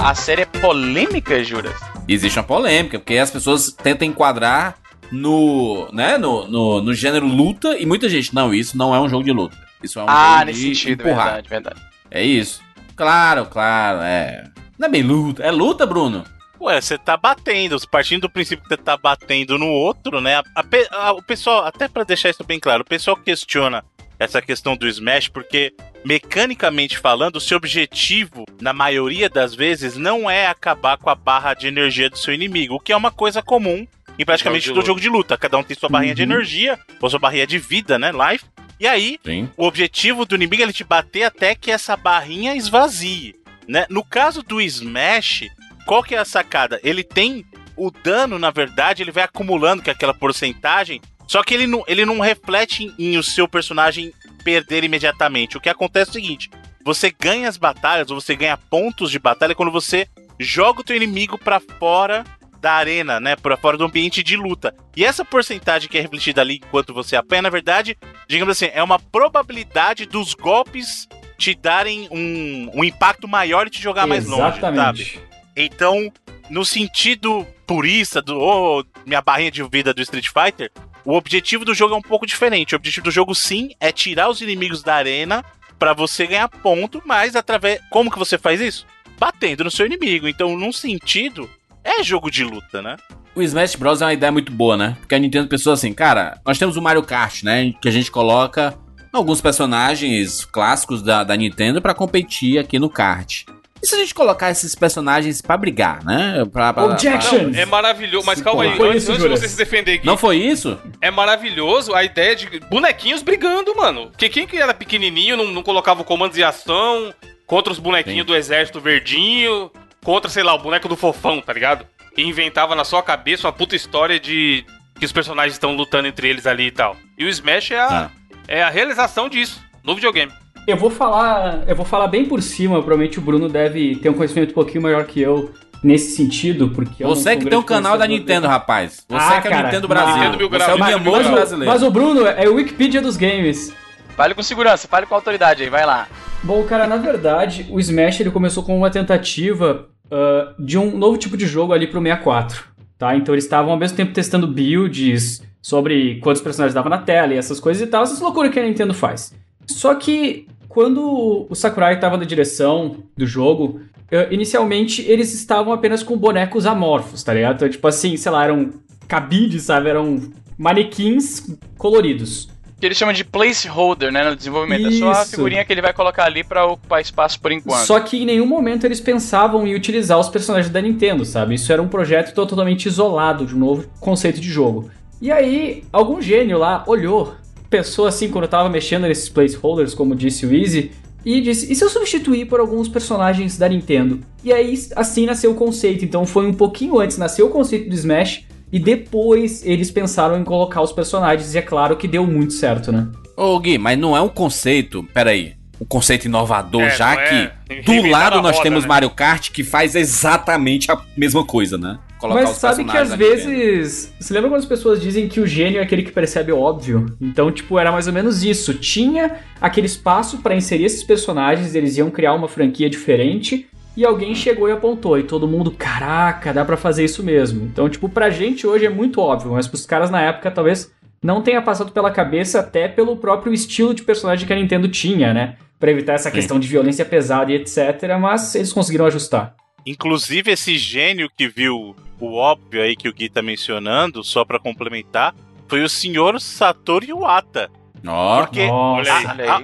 a, 0.07 0.09
a 0.09 0.15
série 0.15 0.41
é 0.41 0.45
polêmica, 0.45 1.43
Juras? 1.43 1.75
Existe 2.07 2.39
uma 2.39 2.45
polêmica, 2.45 2.97
porque 2.99 3.17
as 3.17 3.29
pessoas 3.29 3.71
tentam 3.71 4.07
enquadrar 4.07 4.77
no, 5.11 5.87
né, 5.91 6.17
no, 6.17 6.47
no, 6.47 6.81
no 6.81 6.93
gênero 6.93 7.27
luta 7.27 7.77
e 7.77 7.85
muita 7.85 8.09
gente, 8.09 8.33
não, 8.33 8.53
isso 8.53 8.77
não 8.77 8.95
é 8.95 8.99
um 8.99 9.07
jogo 9.07 9.23
de 9.23 9.31
luta. 9.31 9.55
Isso 9.83 9.99
é 9.99 10.03
um 10.03 10.05
ah, 10.09 10.37
jogo 10.39 10.45
nesse 10.45 10.59
de 10.59 10.75
sentido, 10.75 11.01
empurrar. 11.01 11.25
verdade, 11.25 11.49
verdade. 11.49 11.81
É 12.09 12.23
isso. 12.23 12.61
Claro, 12.95 13.45
claro, 13.45 13.99
é. 14.01 14.43
Não 14.79 14.87
é 14.87 14.91
bem 14.91 15.03
luta. 15.03 15.43
É 15.43 15.51
luta, 15.51 15.85
Bruno? 15.85 16.23
Ué, 16.59 16.81
você 16.81 16.97
tá 16.97 17.15
batendo, 17.17 17.77
partindo 17.89 18.21
do 18.21 18.29
princípio 18.29 18.63
que 18.63 18.69
você 18.69 18.77
tá 18.77 18.97
batendo 18.97 19.57
no 19.57 19.67
outro, 19.67 20.19
né? 20.19 20.37
A- 20.37 20.43
a 20.55 21.07
a- 21.09 21.11
o 21.11 21.21
pessoal, 21.21 21.65
até 21.65 21.87
pra 21.87 22.03
deixar 22.03 22.29
isso 22.29 22.43
bem 22.43 22.59
claro, 22.59 22.81
o 22.81 22.85
pessoal 22.85 23.15
questiona 23.17 23.83
essa 24.19 24.41
questão 24.41 24.75
do 24.77 24.87
Smash 24.87 25.27
porque, 25.27 25.73
mecanicamente 26.03 26.97
falando, 26.97 27.35
o 27.35 27.41
seu 27.41 27.57
objetivo, 27.57 28.45
na 28.61 28.73
maioria 28.73 29.29
das 29.29 29.53
vezes, 29.53 29.97
não 29.97 30.29
é 30.29 30.47
acabar 30.47 30.97
com 30.97 31.09
a 31.09 31.15
barra 31.15 31.53
de 31.53 31.67
energia 31.67 32.09
do 32.09 32.17
seu 32.17 32.33
inimigo, 32.33 32.75
o 32.75 32.79
que 32.79 32.93
é 32.93 32.97
uma 32.97 33.11
coisa 33.11 33.41
comum 33.41 33.85
em 34.17 34.23
praticamente 34.25 34.67
de 34.69 34.73
todo 34.73 34.85
jogo 34.85 35.01
de 35.01 35.09
luta. 35.09 35.37
Cada 35.37 35.57
um 35.57 35.63
tem 35.63 35.75
sua 35.77 35.89
barrinha 35.89 36.15
de 36.15 36.23
Uhum. 36.23 36.31
energia, 36.31 36.79
ou 37.01 37.09
sua 37.09 37.19
barrinha 37.19 37.45
de 37.45 37.59
vida, 37.59 37.99
né? 37.99 38.11
Life. 38.11 38.45
E 38.79 38.87
aí, 38.87 39.19
Sim. 39.23 39.49
o 39.57 39.65
objetivo 39.65 40.25
do 40.25 40.35
inimigo 40.35 40.61
é 40.61 40.65
ele 40.65 40.73
te 40.73 40.83
bater 40.83 41.23
até 41.23 41.53
que 41.55 41.69
essa 41.71 41.95
barrinha 41.97 42.55
esvazie, 42.55 43.35
né? 43.67 43.85
No 43.89 44.03
caso 44.03 44.41
do 44.41 44.61
Smash, 44.61 45.43
qual 45.85 46.01
que 46.03 46.15
é 46.15 46.17
a 46.17 46.25
sacada? 46.25 46.79
Ele 46.83 47.03
tem 47.03 47.45
o 47.77 47.91
dano, 47.91 48.39
na 48.39 48.51
verdade, 48.51 49.03
ele 49.03 49.11
vai 49.11 49.23
acumulando 49.25 49.83
que 49.83 49.89
é 49.89 49.93
aquela 49.93 50.13
porcentagem, 50.13 51.01
só 51.27 51.43
que 51.43 51.53
ele 51.53 51.67
não, 51.67 51.83
ele 51.87 52.05
não 52.05 52.19
reflete 52.19 52.93
em, 52.97 53.13
em 53.13 53.17
o 53.17 53.23
seu 53.23 53.47
personagem 53.47 54.13
perder 54.43 54.83
imediatamente. 54.83 55.57
O 55.57 55.61
que 55.61 55.69
acontece 55.69 56.09
é 56.09 56.11
o 56.11 56.13
seguinte, 56.13 56.49
você 56.83 57.11
ganha 57.11 57.49
as 57.49 57.57
batalhas, 57.57 58.11
ou 58.11 58.21
você 58.21 58.35
ganha 58.35 58.57
pontos 58.57 59.09
de 59.09 59.19
batalha 59.19 59.55
quando 59.55 59.71
você 59.71 60.07
joga 60.39 60.81
o 60.81 60.83
teu 60.83 60.95
inimigo 60.95 61.37
pra 61.37 61.59
fora 61.59 62.23
da 62.59 62.73
arena, 62.73 63.19
né, 63.19 63.35
pra 63.35 63.57
fora 63.57 63.77
do 63.77 63.85
ambiente 63.85 64.23
de 64.23 64.35
luta. 64.35 64.73
E 64.95 65.05
essa 65.05 65.23
porcentagem 65.23 65.87
que 65.89 65.97
é 65.97 66.01
refletida 66.01 66.41
ali 66.41 66.55
enquanto 66.63 66.93
você 66.93 67.15
apanha, 67.15 67.43
na 67.43 67.49
verdade, 67.49 67.97
digamos 68.27 68.51
assim, 68.51 68.71
é 68.73 68.81
uma 68.81 68.99
probabilidade 68.99 70.05
dos 70.05 70.33
golpes 70.33 71.07
te 71.37 71.53
darem 71.53 72.07
um, 72.09 72.71
um 72.73 72.83
impacto 72.83 73.27
maior 73.27 73.67
e 73.67 73.69
te 73.69 73.81
jogar 73.81 74.07
mais 74.07 74.25
longe, 74.25 74.59
sabe? 74.59 74.77
Exatamente. 74.77 75.21
Então, 75.55 76.11
no 76.49 76.65
sentido 76.65 77.45
purista 77.67 78.21
do 78.21 78.39
oh, 78.39 78.83
minha 79.05 79.21
barrinha 79.21 79.51
de 79.51 79.63
vida 79.67 79.93
do 79.93 80.01
Street 80.01 80.27
Fighter, 80.27 80.71
o 81.05 81.13
objetivo 81.13 81.63
do 81.63 81.73
jogo 81.73 81.93
é 81.93 81.97
um 81.97 82.01
pouco 82.01 82.25
diferente. 82.25 82.73
O 82.73 82.77
objetivo 82.77 83.05
do 83.05 83.11
jogo 83.11 83.35
sim 83.35 83.71
é 83.79 83.91
tirar 83.91 84.29
os 84.29 84.41
inimigos 84.41 84.81
da 84.81 84.95
arena 84.95 85.45
pra 85.77 85.93
você 85.93 86.25
ganhar 86.25 86.49
ponto, 86.49 87.01
mas 87.05 87.35
através 87.35 87.79
como 87.89 88.11
que 88.11 88.17
você 88.17 88.37
faz 88.37 88.59
isso? 88.59 88.85
Batendo 89.19 89.63
no 89.63 89.71
seu 89.71 89.85
inimigo. 89.85 90.27
Então, 90.27 90.57
num 90.57 90.71
sentido, 90.71 91.49
é 91.83 92.03
jogo 92.03 92.31
de 92.31 92.43
luta, 92.43 92.81
né? 92.81 92.97
O 93.35 93.41
Smash 93.41 93.75
Bros. 93.75 94.01
é 94.01 94.05
uma 94.05 94.13
ideia 94.13 94.31
muito 94.31 94.51
boa, 94.51 94.75
né? 94.75 94.97
Porque 94.99 95.13
a 95.13 95.19
Nintendo 95.19 95.47
pensou 95.47 95.73
assim, 95.73 95.93
cara, 95.93 96.39
nós 96.45 96.57
temos 96.57 96.75
o 96.75 96.81
Mario 96.81 97.03
Kart, 97.03 97.43
né? 97.43 97.73
Que 97.81 97.89
a 97.89 97.91
gente 97.91 98.09
coloca 98.09 98.77
alguns 99.11 99.41
personagens 99.41 100.43
clássicos 100.45 101.01
da, 101.01 101.23
da 101.23 101.35
Nintendo 101.35 101.81
pra 101.81 101.93
competir 101.93 102.57
aqui 102.57 102.79
no 102.79 102.89
kart. 102.89 103.43
E 103.81 103.85
se 103.87 103.93
a 103.93 103.97
gente 103.97 104.13
colocar 104.13 104.49
esses 104.49 104.73
personagens 104.73 105.41
pra 105.41 105.57
brigar, 105.57 106.03
né? 106.03 106.43
Pra, 106.51 106.73
pra- 106.73 106.85
Objection! 106.85 107.49
Não, 107.49 107.59
é 107.59 107.65
maravilhoso. 107.65 108.25
Mas 108.25 108.41
calma 108.41 108.63
aí, 108.63 108.75
Foi 108.77 108.89
antes, 108.89 109.03
isso, 109.03 109.11
antes 109.11 109.23
de 109.23 109.29
você 109.29 109.47
se 109.49 109.57
defender 109.57 109.93
aqui. 109.95 110.05
Não 110.05 110.17
foi 110.17 110.37
isso? 110.37 110.79
É 111.01 111.11
maravilhoso 111.11 111.93
a 111.93 112.03
ideia 112.03 112.35
de 112.35 112.59
bonequinhos 112.61 113.21
brigando, 113.21 113.75
mano. 113.75 114.07
Porque 114.11 114.29
quem 114.29 114.47
que 114.47 114.57
era 114.57 114.73
pequenininho 114.73 115.37
não, 115.37 115.45
não 115.51 115.61
colocava 115.61 116.03
comandos 116.03 116.35
de 116.37 116.43
ação 116.43 117.13
contra 117.45 117.71
os 117.71 117.77
bonequinhos 117.79 118.21
Sim. 118.21 118.25
do 118.25 118.35
exército 118.35 118.79
verdinho, 118.79 119.69
contra, 120.03 120.29
sei 120.29 120.41
lá, 120.43 120.53
o 120.55 120.59
boneco 120.59 120.87
do 120.87 120.95
fofão, 120.95 121.41
tá 121.41 121.51
ligado? 121.53 121.85
E 122.17 122.23
inventava 122.23 122.75
na 122.75 122.85
sua 122.85 123.03
cabeça 123.03 123.45
uma 123.45 123.53
puta 123.53 123.75
história 123.75 124.19
de 124.19 124.65
que 124.97 125.05
os 125.05 125.11
personagens 125.11 125.53
estão 125.53 125.75
lutando 125.75 126.07
entre 126.07 126.29
eles 126.29 126.47
ali 126.47 126.67
e 126.67 126.71
tal. 126.71 126.95
E 127.17 127.25
o 127.25 127.29
Smash 127.29 127.71
é 127.71 127.79
a, 127.79 127.87
Tá. 127.87 128.11
é 128.47 128.63
a 128.63 128.69
realização 128.69 129.27
disso 129.27 129.61
no 129.83 129.93
videogame. 129.93 130.31
Eu 130.67 130.77
vou 130.77 130.89
falar, 130.89 131.63
eu 131.67 131.75
vou 131.75 131.85
falar 131.85 132.07
bem 132.07 132.25
por 132.25 132.41
cima, 132.41 132.75
provavelmente 132.75 133.19
o 133.19 133.21
Bruno 133.21 133.47
deve 133.47 133.97
ter 133.97 134.09
um 134.09 134.13
conhecimento 134.13 134.51
um 134.51 134.53
pouquinho 134.53 134.81
maior 134.81 135.05
que 135.05 135.21
eu 135.21 135.51
nesse 135.83 136.15
sentido, 136.15 136.69
porque 136.69 137.03
Você 137.03 137.35
que 137.37 137.45
tem 137.45 137.57
um 137.57 137.61
canal 137.61 137.97
da 137.97 138.07
Nintendo, 138.07 138.41
dele. 138.41 138.53
rapaz. 138.53 139.05
Você 139.07 139.15
Ah, 139.15 139.41
que 139.41 139.47
é 139.47 139.51
o 139.51 139.53
cara, 139.53 139.63
Nintendo 139.67 139.87
mas- 139.87 139.97
Brasil. 139.97 140.15
Nintendo 140.15 140.37
Mil 140.37 140.49
Você 140.49 140.55
é 140.55 140.73
o 140.73 140.79
Mas 140.79 140.95
o, 141.27 141.31
brasileiro. 141.31 141.71
mas 141.73 141.83
o 141.83 141.91
Bruno 141.91 142.25
é 142.25 142.49
o 142.49 142.55
Wikipedia 142.55 143.01
dos 143.01 143.15
games. 143.15 143.71
Fale 144.15 144.33
com 144.33 144.41
segurança, 144.41 144.87
fale 144.87 145.05
com 145.05 145.13
autoridade 145.13 145.61
aí, 145.61 145.69
vai 145.69 145.85
lá. 145.85 146.07
Bom, 146.41 146.63
cara, 146.63 146.87
na 146.87 146.95
verdade, 146.97 147.67
o 147.69 147.79
Smash 147.79 148.21
ele 148.21 148.31
começou 148.31 148.63
com 148.63 148.75
uma 148.75 148.89
tentativa 148.89 149.87
ah, 150.09 150.53
de 150.57 150.77
um 150.79 150.97
novo 150.97 151.17
tipo 151.17 151.37
de 151.37 151.45
jogo 151.45 151.73
ali 151.73 151.85
pro 151.85 152.01
64, 152.01 152.63
tá? 152.97 153.15
Então 153.15 153.35
eles 153.35 153.43
estavam 153.43 153.71
ao 153.71 153.77
mesmo 153.77 153.95
tempo 153.97 154.13
testando 154.13 154.47
builds 154.47 155.43
sobre 155.61 156.19
quantos 156.21 156.41
personagens 156.41 156.73
dava 156.73 156.89
na 156.89 156.97
tela 156.99 157.33
e 157.33 157.37
essas 157.37 157.59
coisas 157.59 157.83
e 157.83 157.87
tal, 157.87 158.01
essas 158.03 158.19
loucuras 158.21 158.51
que 158.51 158.59
a 158.59 158.63
Nintendo 158.63 158.93
faz. 158.93 159.33
Só 159.67 159.95
que 159.95 160.47
quando 160.75 161.47
o 161.49 161.55
Sakurai 161.55 161.93
estava 161.93 162.17
na 162.17 162.25
direção 162.25 162.97
do 163.15 163.25
jogo, 163.25 163.79
ah, 164.11 164.27
inicialmente 164.29 165.01
eles 165.03 165.33
estavam 165.33 165.71
apenas 165.71 166.03
com 166.03 166.17
bonecos 166.17 166.65
amorfos, 166.65 167.23
tá 167.23 167.33
ligado? 167.33 167.55
Então, 167.55 167.69
tipo 167.69 167.87
assim, 167.87 168.17
sei 168.17 168.29
lá, 168.29 168.43
eram 168.43 168.71
cabides, 169.07 169.63
sabe? 169.63 169.87
Eram 169.89 170.21
manequins 170.57 171.47
coloridos. 171.77 172.49
Que 172.77 172.87
eles 172.87 172.97
chamam 172.97 173.13
de 173.13 173.23
placeholder, 173.23 174.11
né, 174.11 174.29
no 174.29 174.35
desenvolvimento. 174.35 174.87
É 174.87 174.91
só 174.91 175.13
a 175.13 175.21
Isso. 175.21 175.31
figurinha 175.31 175.63
que 175.63 175.71
ele 175.71 175.81
vai 175.81 175.93
colocar 175.93 176.25
ali 176.25 176.43
pra 176.43 176.65
ocupar 176.65 176.99
espaço 176.99 177.39
por 177.39 177.53
enquanto. 177.53 177.85
Só 177.85 177.97
que 178.01 178.21
em 178.21 178.25
nenhum 178.25 178.45
momento 178.45 178.85
eles 178.85 178.99
pensavam 178.99 179.65
em 179.65 179.73
utilizar 179.73 180.19
os 180.19 180.27
personagens 180.27 180.69
da 180.69 180.81
Nintendo, 180.81 181.23
sabe? 181.23 181.55
Isso 181.55 181.71
era 181.71 181.81
um 181.81 181.87
projeto 181.87 182.33
totalmente 182.33 182.87
isolado 182.87 183.45
de 183.45 183.55
um 183.55 183.59
novo 183.59 183.85
conceito 184.01 184.41
de 184.41 184.49
jogo. 184.49 184.91
E 185.21 185.31
aí, 185.31 185.85
algum 185.93 186.21
gênio 186.21 186.57
lá 186.57 186.83
olhou, 186.85 187.33
pensou 187.75 188.07
assim 188.07 188.29
quando 188.29 188.45
eu 188.45 188.49
tava 188.49 188.69
mexendo 188.69 189.03
nesses 189.03 189.27
placeholders, 189.27 189.93
como 189.93 190.15
disse 190.15 190.45
o 190.45 190.55
Easy, 190.55 190.91
e 191.25 191.41
disse: 191.41 191.71
e 191.71 191.75
se 191.75 191.83
eu 191.83 191.89
substituir 191.89 192.45
por 192.45 192.59
alguns 192.59 192.87
personagens 192.87 193.57
da 193.57 193.67
Nintendo? 193.67 194.21
E 194.43 194.53
aí, 194.53 194.73
assim 194.95 195.25
nasceu 195.25 195.51
o 195.51 195.55
conceito. 195.55 196.05
Então 196.05 196.25
foi 196.25 196.45
um 196.47 196.53
pouquinho 196.53 196.99
antes, 196.99 197.17
nasceu 197.17 197.47
o 197.47 197.49
conceito 197.49 197.89
do 197.89 197.95
Smash, 197.95 198.45
e 198.71 198.79
depois 198.79 199.65
eles 199.65 199.91
pensaram 199.91 200.39
em 200.39 200.43
colocar 200.43 200.81
os 200.81 200.93
personagens, 200.93 201.53
e 201.53 201.57
é 201.57 201.61
claro 201.61 201.97
que 201.97 202.07
deu 202.07 202.25
muito 202.25 202.53
certo, 202.53 202.91
né? 202.91 203.07
Ô, 203.35 203.59
Gui, 203.59 203.77
mas 203.77 203.99
não 203.99 204.15
é 204.15 204.21
um 204.21 204.29
conceito. 204.29 205.03
Peraí. 205.13 205.53
Um 205.79 205.85
conceito 205.85 206.25
inovador, 206.25 206.81
É, 206.83 206.89
já 206.95 207.13
é 207.13 207.51
que 207.67 207.81
do 207.83 208.07
lado 208.07 208.41
nós 208.41 208.55
roda, 208.57 208.63
temos 208.63 208.83
né? 208.83 208.87
Mario 208.87 209.09
Kart 209.09 209.51
que 209.51 209.63
faz 209.63 209.95
exatamente 209.95 210.91
a 210.91 210.97
mesma 211.17 211.43
coisa, 211.45 211.77
né? 211.77 211.99
Colocar 212.19 212.43
Mas 212.43 212.49
sabe 212.51 212.85
que 212.85 212.97
às 212.97 213.13
vezes. 213.13 214.13
Você 214.19 214.33
lembra 214.33 214.49
quando 214.49 214.59
as 214.59 214.65
pessoas 214.65 215.01
dizem 215.01 215.27
que 215.27 215.39
o 215.39 215.45
gênio 215.45 215.79
é 215.79 215.83
aquele 215.83 216.01
que 216.01 216.11
percebe 216.11 216.51
o 216.51 216.59
óbvio? 216.59 217.05
Então, 217.19 217.51
tipo, 217.51 217.77
era 217.77 217.91
mais 217.91 218.07
ou 218.07 218.13
menos 218.13 218.43
isso. 218.43 218.73
Tinha 218.73 219.35
aquele 219.59 219.87
espaço 219.87 220.37
pra 220.37 220.55
inserir 220.55 220.85
esses 220.85 221.03
personagens, 221.03 221.75
eles 221.75 221.97
iam 221.97 222.09
criar 222.09 222.33
uma 222.33 222.47
franquia 222.47 222.89
diferente. 222.89 223.67
E 223.97 224.05
alguém 224.05 224.35
chegou 224.35 224.67
e 224.67 224.73
apontou, 224.73 225.17
e 225.17 225.23
todo 225.23 225.47
mundo, 225.47 225.71
caraca, 225.71 226.53
dá 226.53 226.65
pra 226.65 226.75
fazer 226.75 227.05
isso 227.05 227.23
mesmo. 227.23 227.63
Então, 227.63 227.87
tipo, 227.87 228.09
pra 228.09 228.29
gente 228.29 228.67
hoje 228.67 228.85
é 228.85 228.89
muito 228.89 229.21
óbvio, 229.21 229.53
mas 229.53 229.67
pros 229.67 229.85
caras 229.85 230.11
na 230.11 230.21
época 230.21 230.51
talvez 230.51 230.91
não 231.23 231.41
tenha 231.41 231.61
passado 231.61 231.91
pela 231.91 232.11
cabeça, 232.11 232.59
até 232.59 232.87
pelo 232.87 233.17
próprio 233.17 233.53
estilo 233.53 233.93
de 233.93 234.03
personagem 234.03 234.45
que 234.45 234.53
a 234.53 234.55
Nintendo 234.55 234.87
tinha, 234.87 235.33
né? 235.33 235.57
Pra 235.79 235.91
evitar 235.91 236.13
essa 236.13 236.29
Sim. 236.29 236.35
questão 236.35 236.59
de 236.59 236.67
violência 236.67 237.03
pesada 237.05 237.51
e 237.51 237.55
etc. 237.55 238.17
Mas 238.19 238.55
eles 238.55 238.71
conseguiram 238.71 239.05
ajustar. 239.05 239.55
Inclusive, 239.85 240.51
esse 240.51 240.77
gênio 240.77 241.29
que 241.35 241.47
viu 241.47 241.95
o 242.19 242.33
óbvio 242.35 242.81
aí 242.81 242.95
que 242.95 243.07
o 243.09 243.13
Gui 243.13 243.29
tá 243.29 243.41
mencionando, 243.41 244.23
só 244.23 244.43
pra 244.45 244.57
complementar, 244.59 245.35
foi 245.67 245.83
o 245.83 245.89
senhor 245.89 246.39
Satoru 246.39 247.05
Iwata. 247.05 247.69
Ó, 248.07 248.41
Porque 248.41 248.67
Nossa. 248.67 249.11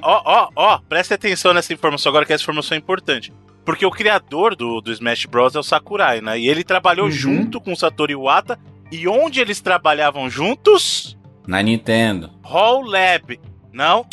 Ó, 0.01 0.21
ó, 0.25 0.49
ó, 0.55 0.79
preste 0.89 1.13
atenção 1.13 1.53
nessa 1.53 1.73
informação 1.73 2.09
agora, 2.09 2.25
que 2.25 2.33
essa 2.33 2.43
informação 2.43 2.75
é 2.75 2.79
importante. 2.79 3.31
Porque 3.63 3.85
o 3.85 3.91
criador 3.91 4.55
do, 4.55 4.81
do 4.81 4.91
Smash 4.91 5.25
Bros. 5.27 5.55
é 5.55 5.59
o 5.59 5.63
Sakurai, 5.63 6.19
né? 6.21 6.39
E 6.39 6.47
ele 6.49 6.63
trabalhou 6.63 7.05
Uhum. 7.05 7.11
junto 7.11 7.61
com 7.61 7.71
o 7.71 7.75
Satoru 7.77 8.11
Iwata. 8.11 8.59
E 8.91 9.07
onde 9.07 9.39
eles 9.39 9.61
trabalhavam 9.61 10.29
juntos? 10.29 11.17
Na 11.47 11.61
Nintendo. 11.61 12.29
Hall 12.43 12.81
Lab. 12.83 13.39
Não. 13.73 14.05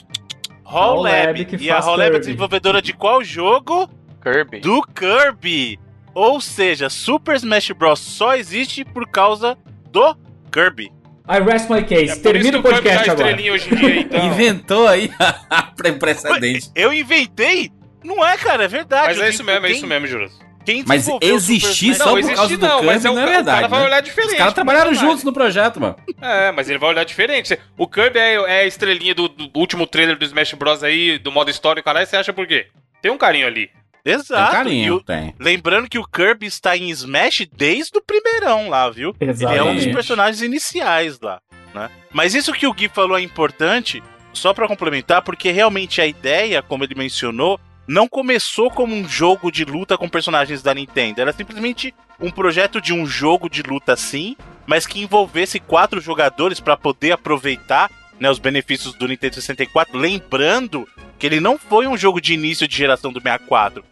Hall 0.64 0.94
Hall 0.94 1.02
Lab. 1.02 1.26
Lab 1.26 1.44
que 1.44 1.56
e 1.56 1.70
a 1.70 1.78
Hall 1.80 1.96
Lab 1.96 2.16
é 2.16 2.18
desenvolvedora 2.18 2.80
de 2.82 2.92
qual 2.92 3.22
jogo? 3.24 3.88
Kirby. 4.22 4.60
Do 4.60 4.82
Kirby. 4.82 5.78
Ou 6.14 6.40
seja, 6.40 6.88
Super 6.90 7.36
Smash 7.36 7.70
Bros. 7.70 8.00
só 8.00 8.34
existe 8.34 8.84
por 8.84 9.08
causa 9.08 9.56
do 9.90 10.16
Kirby. 10.52 10.92
I 11.30 11.40
rest 11.40 11.68
my 11.70 11.78
É 11.78 11.82
case. 11.82 12.16
por 12.20 12.32
Termina 12.32 12.58
o 12.58 12.62
podcast 12.62 13.04
tá 13.06 13.12
agora. 13.12 13.28
estrelinha 13.30 13.52
hoje 13.52 13.72
em 13.72 13.76
dia, 13.76 14.00
então. 14.00 14.24
Inventou 14.26 14.86
aí 14.88 15.10
a 15.50 15.62
pre- 15.62 15.92
precedente. 15.92 16.70
Eu 16.74 16.92
inventei? 16.92 17.70
Não 18.02 18.24
é, 18.26 18.36
cara, 18.38 18.64
é 18.64 18.68
verdade. 18.68 19.08
Mas 19.08 19.18
Eu 19.18 19.24
é 19.24 19.28
isso 19.28 19.44
mesmo, 19.44 19.66
é 19.66 19.70
isso 19.70 19.86
mesmo, 19.86 20.06
Juras. 20.06 20.32
Quem 20.68 20.84
Mas 20.86 21.08
o 21.08 21.18
existir 21.22 21.94
só 21.94 22.10
por 22.10 22.18
existe 22.18 22.36
causa 22.36 22.56
do 22.58 22.66
não, 22.66 22.82
mas 22.82 23.02
Kirby 23.02 23.06
é 23.06 23.10
o, 23.10 23.14
não 23.14 23.20
é 23.22 23.24
o 23.24 23.28
verdade, 23.28 23.56
cara 23.56 23.68
vai 23.68 23.80
né? 23.80 23.86
olhar 23.86 24.00
diferente. 24.02 24.32
Os 24.32 24.36
caras 24.38 24.52
trabalharam 24.54 24.88
personagem. 24.90 25.10
juntos 25.10 25.24
no 25.24 25.32
projeto, 25.32 25.80
mano. 25.80 25.96
É, 26.20 26.52
mas 26.52 26.68
ele 26.68 26.78
vai 26.78 26.90
olhar 26.90 27.04
diferente. 27.04 27.58
O 27.76 27.86
Kirby 27.88 28.18
é, 28.18 28.34
é 28.34 28.60
a 28.60 28.66
estrelinha 28.66 29.14
do, 29.14 29.28
do 29.28 29.50
último 29.58 29.86
trailer 29.86 30.18
do 30.18 30.24
Smash 30.26 30.52
Bros. 30.52 30.82
aí, 30.84 31.18
do 31.18 31.32
modo 31.32 31.50
história, 31.50 31.82
caralho, 31.82 32.06
você 32.06 32.16
acha 32.18 32.34
por 32.34 32.46
quê? 32.46 32.66
Tem 33.00 33.10
um 33.10 33.16
carinho 33.16 33.46
ali. 33.46 33.70
Tem 34.04 34.12
Exato. 34.14 34.52
e 34.52 34.56
carinho, 34.56 34.94
o- 34.96 35.02
tem. 35.02 35.34
Lembrando 35.40 35.88
que 35.88 35.98
o 35.98 36.06
Kirby 36.06 36.44
está 36.46 36.76
em 36.76 36.90
Smash 36.90 37.46
desde 37.56 37.96
o 37.96 38.02
primeirão 38.02 38.68
lá, 38.68 38.90
viu? 38.90 39.14
Ele 39.20 39.30
é 39.30 39.32
um 39.32 39.34
dos 39.34 39.42
Exatamente. 39.42 39.90
personagens 39.92 40.42
iniciais 40.42 41.18
lá, 41.20 41.40
né? 41.74 41.88
Mas 42.12 42.34
isso 42.34 42.52
que 42.52 42.66
o 42.66 42.74
Gui 42.74 42.88
falou 42.88 43.18
é 43.18 43.22
importante, 43.22 44.02
só 44.34 44.52
pra 44.52 44.68
complementar, 44.68 45.22
porque 45.22 45.50
realmente 45.50 46.00
a 46.00 46.06
ideia, 46.06 46.60
como 46.62 46.84
ele 46.84 46.94
mencionou, 46.94 47.58
não 47.88 48.06
começou 48.06 48.70
como 48.70 48.94
um 48.94 49.08
jogo 49.08 49.50
de 49.50 49.64
luta 49.64 49.96
com 49.96 50.08
personagens 50.08 50.62
da 50.62 50.74
Nintendo. 50.74 51.22
Era 51.22 51.32
simplesmente 51.32 51.94
um 52.20 52.30
projeto 52.30 52.82
de 52.82 52.92
um 52.92 53.06
jogo 53.06 53.48
de 53.48 53.62
luta 53.62 53.96
sim, 53.96 54.36
mas 54.66 54.86
que 54.86 55.00
envolvesse 55.00 55.58
quatro 55.58 55.98
jogadores 55.98 56.60
pra 56.60 56.76
poder 56.76 57.12
aproveitar 57.12 57.90
né, 58.20 58.30
os 58.30 58.38
benefícios 58.38 58.92
do 58.92 59.08
Nintendo 59.08 59.36
64. 59.36 59.96
Lembrando 59.96 60.86
que 61.18 61.26
ele 61.26 61.40
não 61.40 61.58
foi 61.58 61.86
um 61.86 61.96
jogo 61.96 62.20
de 62.20 62.34
início 62.34 62.68
de 62.68 62.76
geração 62.76 63.10
do 63.10 63.20
64. 63.20 63.82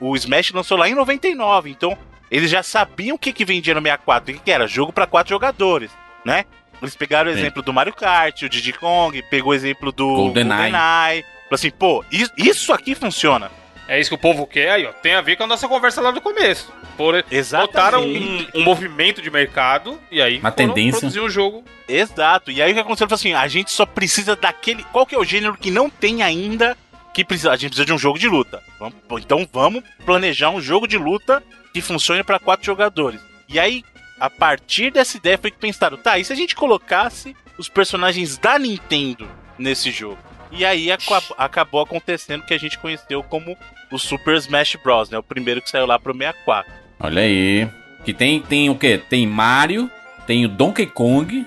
O 0.00 0.16
Smash 0.16 0.50
lançou 0.50 0.76
lá 0.76 0.88
em 0.88 0.94
99, 0.94 1.70
então 1.70 1.96
eles 2.30 2.50
já 2.50 2.62
sabiam 2.62 3.14
o 3.14 3.18
que, 3.18 3.32
que 3.32 3.44
vendia 3.44 3.74
no 3.74 3.80
64. 3.80 4.32
O 4.32 4.36
que, 4.36 4.44
que 4.44 4.50
era? 4.50 4.66
Jogo 4.66 4.92
pra 4.92 5.06
quatro 5.06 5.30
jogadores, 5.30 5.92
né? 6.24 6.44
Eles 6.82 6.96
pegaram 6.96 7.30
o 7.30 7.34
Sim. 7.34 7.40
exemplo 7.40 7.62
do 7.62 7.72
Mario 7.72 7.94
Kart, 7.94 8.42
o 8.42 8.48
Diddy 8.48 8.72
Kong, 8.72 9.22
pegou 9.30 9.52
o 9.52 9.54
exemplo 9.54 9.92
do 9.92 10.06
GoldenEye. 10.06 10.72
GoldenEye. 10.72 11.24
Assim, 11.54 11.70
pô, 11.70 12.04
isso, 12.36 12.72
aqui 12.72 12.94
funciona. 12.94 13.50
É 13.86 14.00
isso 14.00 14.08
que 14.08 14.14
o 14.14 14.18
povo 14.18 14.46
quer 14.46 14.70
aí, 14.70 14.86
ó. 14.86 14.92
Tem 14.92 15.14
a 15.14 15.20
ver 15.20 15.36
com 15.36 15.44
a 15.44 15.46
nossa 15.46 15.68
conversa 15.68 16.00
lá 16.00 16.10
do 16.10 16.20
começo. 16.20 16.72
Por, 16.96 17.14
botaram 17.22 18.02
Exatamente. 18.02 18.48
um, 18.54 18.60
um 18.60 18.64
movimento 18.64 19.20
de 19.20 19.30
mercado 19.30 20.00
e 20.10 20.22
aí 20.22 20.38
Uma 20.38 20.50
tendência. 20.52 21.00
produzir 21.00 21.20
um 21.20 21.28
jogo. 21.28 21.64
Exato. 21.88 22.50
E 22.50 22.62
aí 22.62 22.70
o 22.70 22.74
que 22.74 22.80
aconteceu 22.80 23.06
foi 23.08 23.14
assim: 23.16 23.32
a 23.34 23.46
gente 23.46 23.70
só 23.70 23.84
precisa 23.84 24.34
daquele. 24.36 24.84
Qual 24.84 25.04
que 25.04 25.14
é 25.14 25.18
o 25.18 25.24
gênero 25.24 25.56
que 25.58 25.70
não 25.70 25.90
tem 25.90 26.22
ainda 26.22 26.76
que 27.12 27.24
precisa? 27.24 27.50
A 27.52 27.56
gente 27.56 27.70
precisa 27.70 27.84
de 27.84 27.92
um 27.92 27.98
jogo 27.98 28.18
de 28.18 28.26
luta. 28.28 28.62
Vamos- 28.78 28.94
então 29.20 29.46
vamos 29.52 29.82
planejar 30.06 30.48
um 30.50 30.60
jogo 30.62 30.86
de 30.88 30.96
luta 30.96 31.42
que 31.74 31.82
funcione 31.82 32.22
para 32.24 32.38
quatro 32.38 32.64
jogadores. 32.64 33.20
E 33.50 33.58
aí, 33.60 33.84
a 34.18 34.30
partir 34.30 34.90
dessa 34.92 35.16
ideia, 35.18 35.36
foi 35.36 35.50
que 35.50 35.58
pensaram: 35.58 35.98
tá, 35.98 36.18
e 36.18 36.24
se 36.24 36.32
a 36.32 36.36
gente 36.36 36.54
colocasse 36.54 37.36
os 37.58 37.68
personagens 37.68 38.38
da 38.38 38.58
Nintendo 38.58 39.28
nesse 39.58 39.90
jogo? 39.90 40.18
E 40.50 40.64
aí 40.64 40.90
aca- 40.92 41.22
acabou 41.36 41.80
acontecendo 41.80 42.40
o 42.42 42.46
que 42.46 42.54
a 42.54 42.58
gente 42.58 42.78
conheceu 42.78 43.22
como 43.22 43.56
o 43.92 43.98
Super 43.98 44.36
Smash 44.36 44.76
Bros, 44.82 45.10
né? 45.10 45.18
O 45.18 45.22
primeiro 45.22 45.60
que 45.60 45.70
saiu 45.70 45.86
lá 45.86 45.98
pro 45.98 46.12
64. 46.14 46.70
Olha 47.00 47.22
aí. 47.22 47.68
Que 48.04 48.12
tem, 48.12 48.40
tem 48.40 48.70
o 48.70 48.74
quê? 48.76 49.00
Tem 49.08 49.26
Mario, 49.26 49.90
tem 50.26 50.44
o 50.44 50.48
Donkey 50.48 50.86
Kong, 50.86 51.46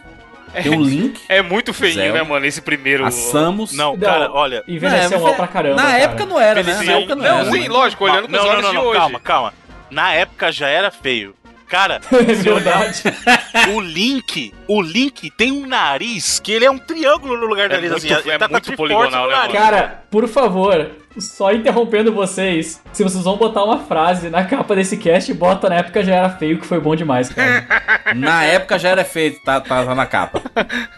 tem 0.64 0.76
o 0.76 0.82
Link, 0.82 1.22
É 1.30 1.42
muito 1.42 1.74
feinho, 1.74 1.94
Zelda. 1.96 2.14
né, 2.14 2.24
mano? 2.24 2.46
Esse 2.46 2.62
primeiro. 2.62 3.06
a 3.06 3.12
Samus. 3.12 3.74
Não, 3.74 3.94
Não, 3.94 4.00
cara, 4.00 4.32
olha, 4.32 4.64
Envelheceu 4.68 5.20
É, 5.20 5.22
mal 5.22 5.36
pra 5.36 5.48
caramba. 5.48 5.76
Na 5.76 5.84
cara. 5.84 6.00
época 6.00 6.26
não 6.26 6.40
era, 6.40 6.64
né? 6.64 6.74
Na 6.74 6.92
época 6.94 7.16
não, 7.16 7.24
Não, 7.24 7.40
era. 7.42 7.52
sim, 7.52 7.68
lógico, 7.68 8.04
olhando 8.06 8.28
com 8.28 8.36
os 8.36 8.44
não, 8.44 8.50
olhos 8.50 8.64
não, 8.64 8.70
de 8.72 8.76
não, 8.76 8.86
hoje. 8.86 9.00
calma, 9.00 9.20
calma. 9.20 9.54
Na 9.92 10.14
época 10.14 10.52
já 10.52 10.68
era 10.68 10.90
feio. 10.92 11.34
Cara, 11.68 12.00
É 12.12 12.16
olhar 12.16 12.80
verdade. 12.80 13.04
o 13.74 13.80
Link, 13.82 14.54
o 14.68 14.82
Link 14.82 15.30
tem 15.32 15.52
um 15.52 15.66
nariz 15.68 16.40
que 16.40 16.52
ele 16.52 16.66
é 16.66 16.72
um 16.72 16.78
triângulo 16.78 17.38
no 17.38 17.46
lugar 17.46 17.68
do 17.70 17.76
É 17.76 17.82
nariz. 17.82 17.92
muito- 17.92 18.14
assim, 18.20 18.30
é 18.32 18.38
tá 18.38 18.48
muito 18.48 18.64
Triforce 18.64 18.94
poligonal, 18.94 19.28
né? 19.30 19.50
Cara, 19.52 20.04
por 20.10 20.28
favor, 20.28 20.92
só 21.18 21.52
interrompendo 21.52 22.14
vocês, 22.14 22.82
se 22.94 23.04
vocês 23.04 23.24
vão 23.24 23.36
botar 23.38 23.64
uma 23.64 23.80
frase 23.80 24.30
na 24.30 24.46
capa 24.46 24.76
desse 24.76 24.96
cast, 24.98 25.34
bota 25.34 25.68
na 25.70 25.76
época 25.78 26.04
já 26.04 26.16
era 26.16 26.30
feio, 26.30 26.60
que 26.60 26.66
foi 26.66 26.80
bom 26.80 26.96
demais, 26.96 27.30
cara. 27.30 27.68
Na 28.16 28.44
época 28.46 28.80
já 28.80 28.90
era 28.90 29.04
feito, 29.04 29.42
tá, 29.44 29.60
tá 29.60 29.94
na 29.94 30.06
capa. 30.06 30.42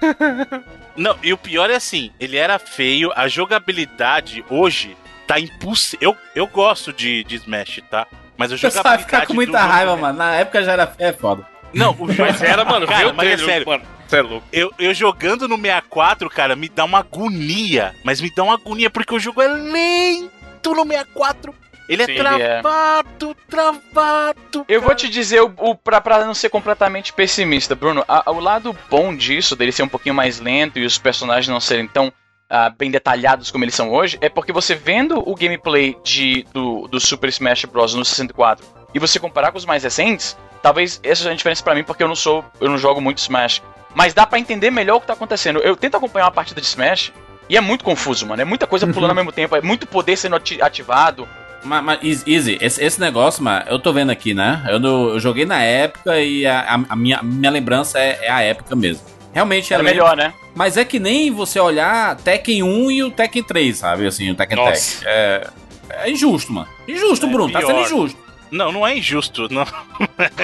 Não, 0.96 1.16
e 1.24 1.32
o 1.34 1.38
pior 1.38 1.70
é 1.70 1.76
assim, 1.76 2.12
ele 2.20 2.38
era 2.38 2.60
feio, 2.60 3.12
a 3.16 3.28
jogabilidade 3.28 4.44
hoje 4.50 4.96
tá 5.26 5.40
impossível. 5.40 6.10
Eu, 6.36 6.44
eu 6.44 6.48
gosto 6.48 6.92
de, 6.92 7.24
de 7.24 7.36
Smash, 7.38 7.82
tá? 7.90 8.06
Mas 8.40 8.52
Você 8.52 8.58
jogabilidade. 8.58 8.96
vai 8.96 8.98
ficar 9.06 9.28
com 9.28 9.34
muita 9.34 9.60
jogo- 9.60 9.72
raiva, 9.74 9.98
mano. 9.98 10.18
Na 10.18 10.36
época 10.36 10.64
já 10.64 10.72
era 10.72 10.94
é 10.98 11.12
foda. 11.12 11.46
Não, 11.74 11.92
o 12.00 12.10
jogo 12.12 12.32
Mas 12.32 12.42
era, 12.42 12.64
mano, 12.64 12.88
Cara, 12.88 13.10
o 13.10 13.14
mas 13.14 13.28
é 13.28 13.36
trailer, 13.36 13.46
sério. 13.46 13.68
mano. 13.68 13.84
Você 14.08 14.18
é 14.18 14.22
louco. 14.22 14.48
Eu, 14.52 14.72
eu 14.80 14.94
jogando 14.94 15.48
no 15.48 15.56
64, 15.58 16.30
cara, 16.30 16.56
me 16.56 16.70
dá 16.70 16.86
uma 16.86 17.00
agonia. 17.00 17.94
Mas 18.04 18.22
me 18.22 18.34
dá 18.34 18.44
uma 18.44 18.54
agonia 18.56 18.90
porque 18.90 19.14
o 19.14 19.20
jogo 19.20 19.42
é 19.42 19.48
lento 19.48 20.74
no 20.74 20.84
64. 20.86 21.54
Ele 21.90 22.04
é 22.04 22.06
Sim, 22.06 22.12
ele 22.14 22.28
é. 22.28 22.62
travado, 22.62 23.36
travado. 23.50 24.66
Eu 24.68 24.82
vou 24.82 24.94
te 24.96 25.10
dizer, 25.10 25.42
o, 25.42 25.52
o, 25.58 25.76
pra, 25.76 26.00
pra 26.00 26.24
não 26.24 26.34
ser 26.36 26.50
completamente 26.50 27.12
pessimista, 27.12 27.76
Bruno, 27.76 28.06
a- 28.08 28.30
o 28.32 28.40
lado 28.40 28.76
bom 28.90 29.16
disso, 29.16 29.56
dele 29.56 29.72
ser 29.72 29.84
um 29.84 29.88
pouquinho 29.88 30.14
mais 30.16 30.40
lento 30.40 30.78
e 30.80 30.86
os 30.86 30.98
personagens 30.98 31.48
não 31.48 31.60
serem 31.60 31.88
tão 31.88 32.12
ah, 32.50 32.70
bem 32.70 32.90
detalhados 32.90 33.52
como 33.52 33.64
eles 33.64 33.76
são 33.76 33.92
hoje, 33.92 34.18
é 34.22 34.30
porque 34.30 34.52
você 34.52 34.74
vendo 34.76 35.20
o 35.30 35.36
gameplay 35.36 35.96
de, 36.04 36.46
do, 36.54 36.88
do 36.88 37.00
Super 37.00 37.30
Smash 37.30 37.66
Bros. 37.66 37.94
no 37.94 38.04
64 38.04 38.66
e 38.94 39.00
você 39.00 39.20
comparar 39.20 39.52
com 39.52 39.58
os 39.58 39.66
mais 39.66 39.84
recentes, 39.84 40.36
talvez 40.64 41.00
essa 41.04 41.18
seja 41.24 41.32
a 41.32 41.36
diferença 41.36 41.64
pra 41.64 41.76
mim, 41.76 41.84
porque 41.84 42.02
eu 42.02 42.08
não 42.08 42.16
sou, 42.16 42.44
eu 42.60 42.70
não 42.70 42.78
jogo 42.78 43.00
muito 43.00 43.20
Smash. 43.20 43.62
Mas 43.94 44.14
dá 44.14 44.26
pra 44.26 44.40
entender 44.40 44.70
melhor 44.72 44.98
o 44.98 45.02
que 45.02 45.08
tá 45.08 45.14
acontecendo. 45.14 45.60
Eu 45.60 45.76
tento 45.76 45.96
acompanhar 45.98 46.26
uma 46.26 46.32
partida 46.32 46.60
de 46.62 46.68
Smash 46.68 47.12
e 47.50 47.58
é 47.58 47.62
muito 47.62 47.84
confuso, 47.84 48.26
mano. 48.26 48.42
É 48.42 48.46
muita 48.46 48.68
coisa 48.68 48.86
pulando 48.88 49.12
ao 49.12 49.16
mesmo 49.16 49.32
tempo, 49.32 49.56
é 49.56 49.62
muito 49.62 49.88
poder 49.88 50.16
sendo 50.16 50.36
ati- 50.36 50.62
ativado. 50.62 51.28
Mas, 51.64 51.84
mas 51.84 52.00
Easy, 52.28 52.58
esse, 52.62 52.84
esse 52.84 53.00
negócio, 53.02 53.44
mano, 53.44 53.66
eu 53.68 53.78
tô 53.80 53.92
vendo 53.92 54.12
aqui, 54.12 54.34
né? 54.34 54.64
Eu, 54.70 54.80
eu 54.82 55.20
joguei 55.20 55.46
na 55.46 55.62
época 55.64 56.20
e 56.20 56.46
a, 56.46 56.62
a- 56.62 56.86
a 56.90 56.96
minha, 56.96 57.22
minha 57.22 57.52
lembrança 57.52 58.00
é, 58.00 58.20
é 58.26 58.30
a 58.32 58.42
época 58.42 58.76
mesmo. 58.76 59.04
Realmente 59.34 59.74
Era 59.74 59.84
era 59.84 59.90
melhor, 59.92 60.18
né? 60.18 60.34
Mas 60.56 60.76
é 60.78 60.84
que 60.84 61.00
nem 61.00 61.32
você 61.32 61.60
olhar 61.60 62.16
Tekken 62.18 62.64
1 62.64 62.92
e 62.92 63.04
o 63.04 63.12
Tekken 63.12 63.44
3, 63.44 63.78
sabe? 63.78 64.08
Assim, 64.08 64.32
o 64.32 64.36
Tekken 64.36 64.58
Nossa. 64.58 65.00
Tag. 65.04 65.08
É, 65.08 65.48
é 65.92 66.10
injusto, 66.12 66.52
mano. 66.52 66.68
Injusto, 66.88 67.26
É 67.26 67.30
Bruno. 67.30 67.52
Tá 67.54 67.60
sendo 67.62 67.74
pior. 67.74 67.82
injusto. 67.86 68.20
Não, 68.52 68.72
não 68.72 68.86
é 68.88 68.98
injusto. 68.98 69.48
Não. 69.54 69.64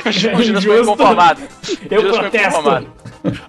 Foi 0.02 0.12
Injusto. 0.12 0.70
Eu 1.90 2.02
Juras 2.02 2.18
foi 2.18 2.30
protesto. 2.30 2.48
inconformado. 2.50 2.88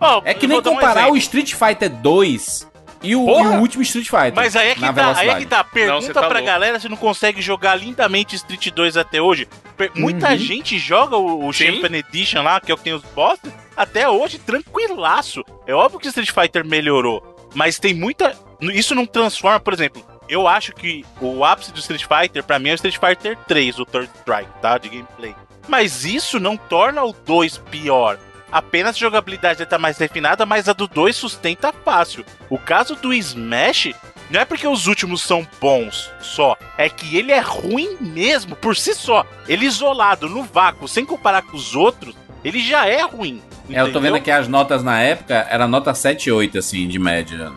Ó, 0.00 0.22
É 0.24 0.32
que 0.32 0.46
eu 0.46 0.48
nem 0.48 0.62
dar 0.62 0.70
um 0.70 0.74
comparar 0.74 1.08
o. 1.12 1.16
Street 1.18 1.52
Fighter 1.54 1.90
2 1.90 2.66
e 3.06 3.16
o, 3.16 3.28
e 3.28 3.46
o 3.46 3.60
último 3.60 3.82
Street 3.82 4.06
Fighter. 4.08 4.34
Mas 4.34 4.54
aí 4.56 4.70
é 4.70 4.74
que 4.74 4.80
tá, 4.80 5.14
aí 5.16 5.28
é 5.28 5.34
que 5.36 5.46
tá. 5.46 5.64
Pergunta 5.64 6.00
você 6.06 6.12
tá 6.12 6.20
pra 6.20 6.28
louco. 6.38 6.44
galera 6.46 6.78
se 6.80 6.88
não 6.88 6.96
consegue 6.96 7.40
jogar 7.40 7.74
lindamente 7.76 8.34
Street 8.36 8.68
2 8.70 8.96
até 8.96 9.20
hoje. 9.20 9.48
Per- 9.76 9.92
Muita 9.94 10.30
Uhum. 10.30 10.38
gente 10.38 10.78
joga 10.78 11.16
o, 11.16 11.46
o. 11.46 11.52
Champion 11.52 11.94
Edition 11.94 12.42
lá, 12.42 12.60
que 12.60 12.70
é 12.70 12.74
o 12.74 12.78
que 12.78 12.84
tem 12.84 12.92
os 12.94 13.02
bosses, 13.02 13.52
até 13.76 14.08
hoje 14.08 14.38
tranquilaço. 14.38 15.42
É 15.66 15.74
óbvio 15.74 16.00
que 16.00 16.08
Street 16.08 16.30
Fighter 16.30 16.64
melhorou, 16.64 17.48
mas 17.54 17.78
tem 17.78 17.94
muita. 17.94 18.34
Isso 18.60 18.94
não 18.94 19.06
transforma, 19.06 19.60
por 19.60 19.72
exemplo. 19.72 20.04
Eu 20.28 20.48
acho 20.48 20.72
que 20.72 21.04
o 21.20 21.44
ápice 21.44 21.72
do 21.72 21.78
Street 21.78 22.02
Fighter, 22.04 22.42
pra 22.42 22.58
mim, 22.58 22.70
é 22.70 22.72
o 22.72 22.74
Street 22.74 22.96
Fighter 22.98 23.38
3, 23.46 23.78
o 23.78 23.84
Third 23.86 24.10
Strike, 24.18 24.50
tá? 24.60 24.76
De 24.76 24.88
gameplay. 24.88 25.34
Mas 25.68 26.04
isso 26.04 26.40
não 26.40 26.56
torna 26.56 27.04
o 27.04 27.12
2 27.12 27.58
pior. 27.58 28.18
Apenas 28.50 28.96
a 28.96 28.98
jogabilidade 28.98 29.66
tá 29.66 29.78
mais 29.78 29.98
refinada, 29.98 30.46
mas 30.46 30.68
a 30.68 30.72
do 30.72 30.86
2 30.86 31.14
sustenta 31.14 31.72
fácil. 31.72 32.24
O 32.48 32.58
caso 32.58 32.94
do 32.94 33.12
Smash 33.12 33.92
não 34.30 34.40
é 34.40 34.44
porque 34.44 34.66
os 34.66 34.86
últimos 34.86 35.22
são 35.22 35.46
bons 35.60 36.10
só, 36.20 36.56
é 36.76 36.88
que 36.88 37.16
ele 37.16 37.32
é 37.32 37.40
ruim 37.40 37.96
mesmo 38.00 38.56
por 38.56 38.76
si 38.76 38.94
só. 38.94 39.24
Ele 39.48 39.66
isolado, 39.66 40.28
no 40.28 40.42
vácuo, 40.42 40.88
sem 40.88 41.04
comparar 41.04 41.42
com 41.42 41.56
os 41.56 41.74
outros, 41.76 42.14
ele 42.44 42.60
já 42.60 42.86
é 42.86 43.02
ruim. 43.02 43.40
É, 43.70 43.80
eu 43.80 43.92
tô 43.92 44.00
vendo 44.00 44.16
aqui 44.16 44.30
as 44.30 44.46
notas 44.46 44.82
na 44.82 45.00
época, 45.00 45.46
era 45.50 45.66
nota 45.66 45.92
7 45.94 46.30
8, 46.30 46.58
assim, 46.58 46.86
de 46.86 46.98
média. 46.98 47.52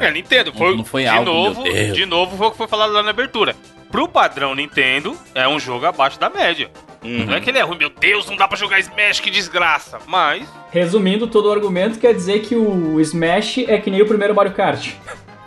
É, 0.00 0.10
Nintendo, 0.10 0.52
foi, 0.52 0.76
não 0.76 0.84
foi 0.84 1.02
de 1.02 1.08
algo, 1.08 1.24
novo, 1.24 1.64
de 1.64 2.06
novo 2.06 2.36
foi 2.36 2.46
o 2.46 2.50
que 2.50 2.56
foi 2.56 2.68
falado 2.68 2.92
lá 2.92 3.02
na 3.02 3.10
abertura. 3.10 3.54
Pro 3.90 4.08
padrão 4.08 4.54
Nintendo, 4.54 5.16
é 5.34 5.46
um 5.46 5.60
jogo 5.60 5.84
abaixo 5.84 6.18
da 6.18 6.30
média. 6.30 6.70
Uhum. 7.02 7.26
Não 7.26 7.34
é 7.34 7.40
que 7.40 7.50
ele 7.50 7.58
é 7.58 7.62
ruim, 7.62 7.78
meu 7.78 7.90
Deus, 7.90 8.26
não 8.26 8.36
dá 8.36 8.46
pra 8.46 8.56
jogar 8.56 8.78
Smash, 8.78 9.20
que 9.20 9.30
desgraça. 9.30 9.98
Mas, 10.06 10.48
Resumindo 10.70 11.26
todo 11.26 11.48
o 11.48 11.52
argumento, 11.52 11.98
quer 11.98 12.14
dizer 12.14 12.40
que 12.40 12.56
o 12.56 12.98
Smash 13.00 13.58
é 13.58 13.78
que 13.78 13.90
nem 13.90 14.00
o 14.00 14.06
primeiro 14.06 14.34
Mario 14.34 14.52
Kart. 14.52 14.90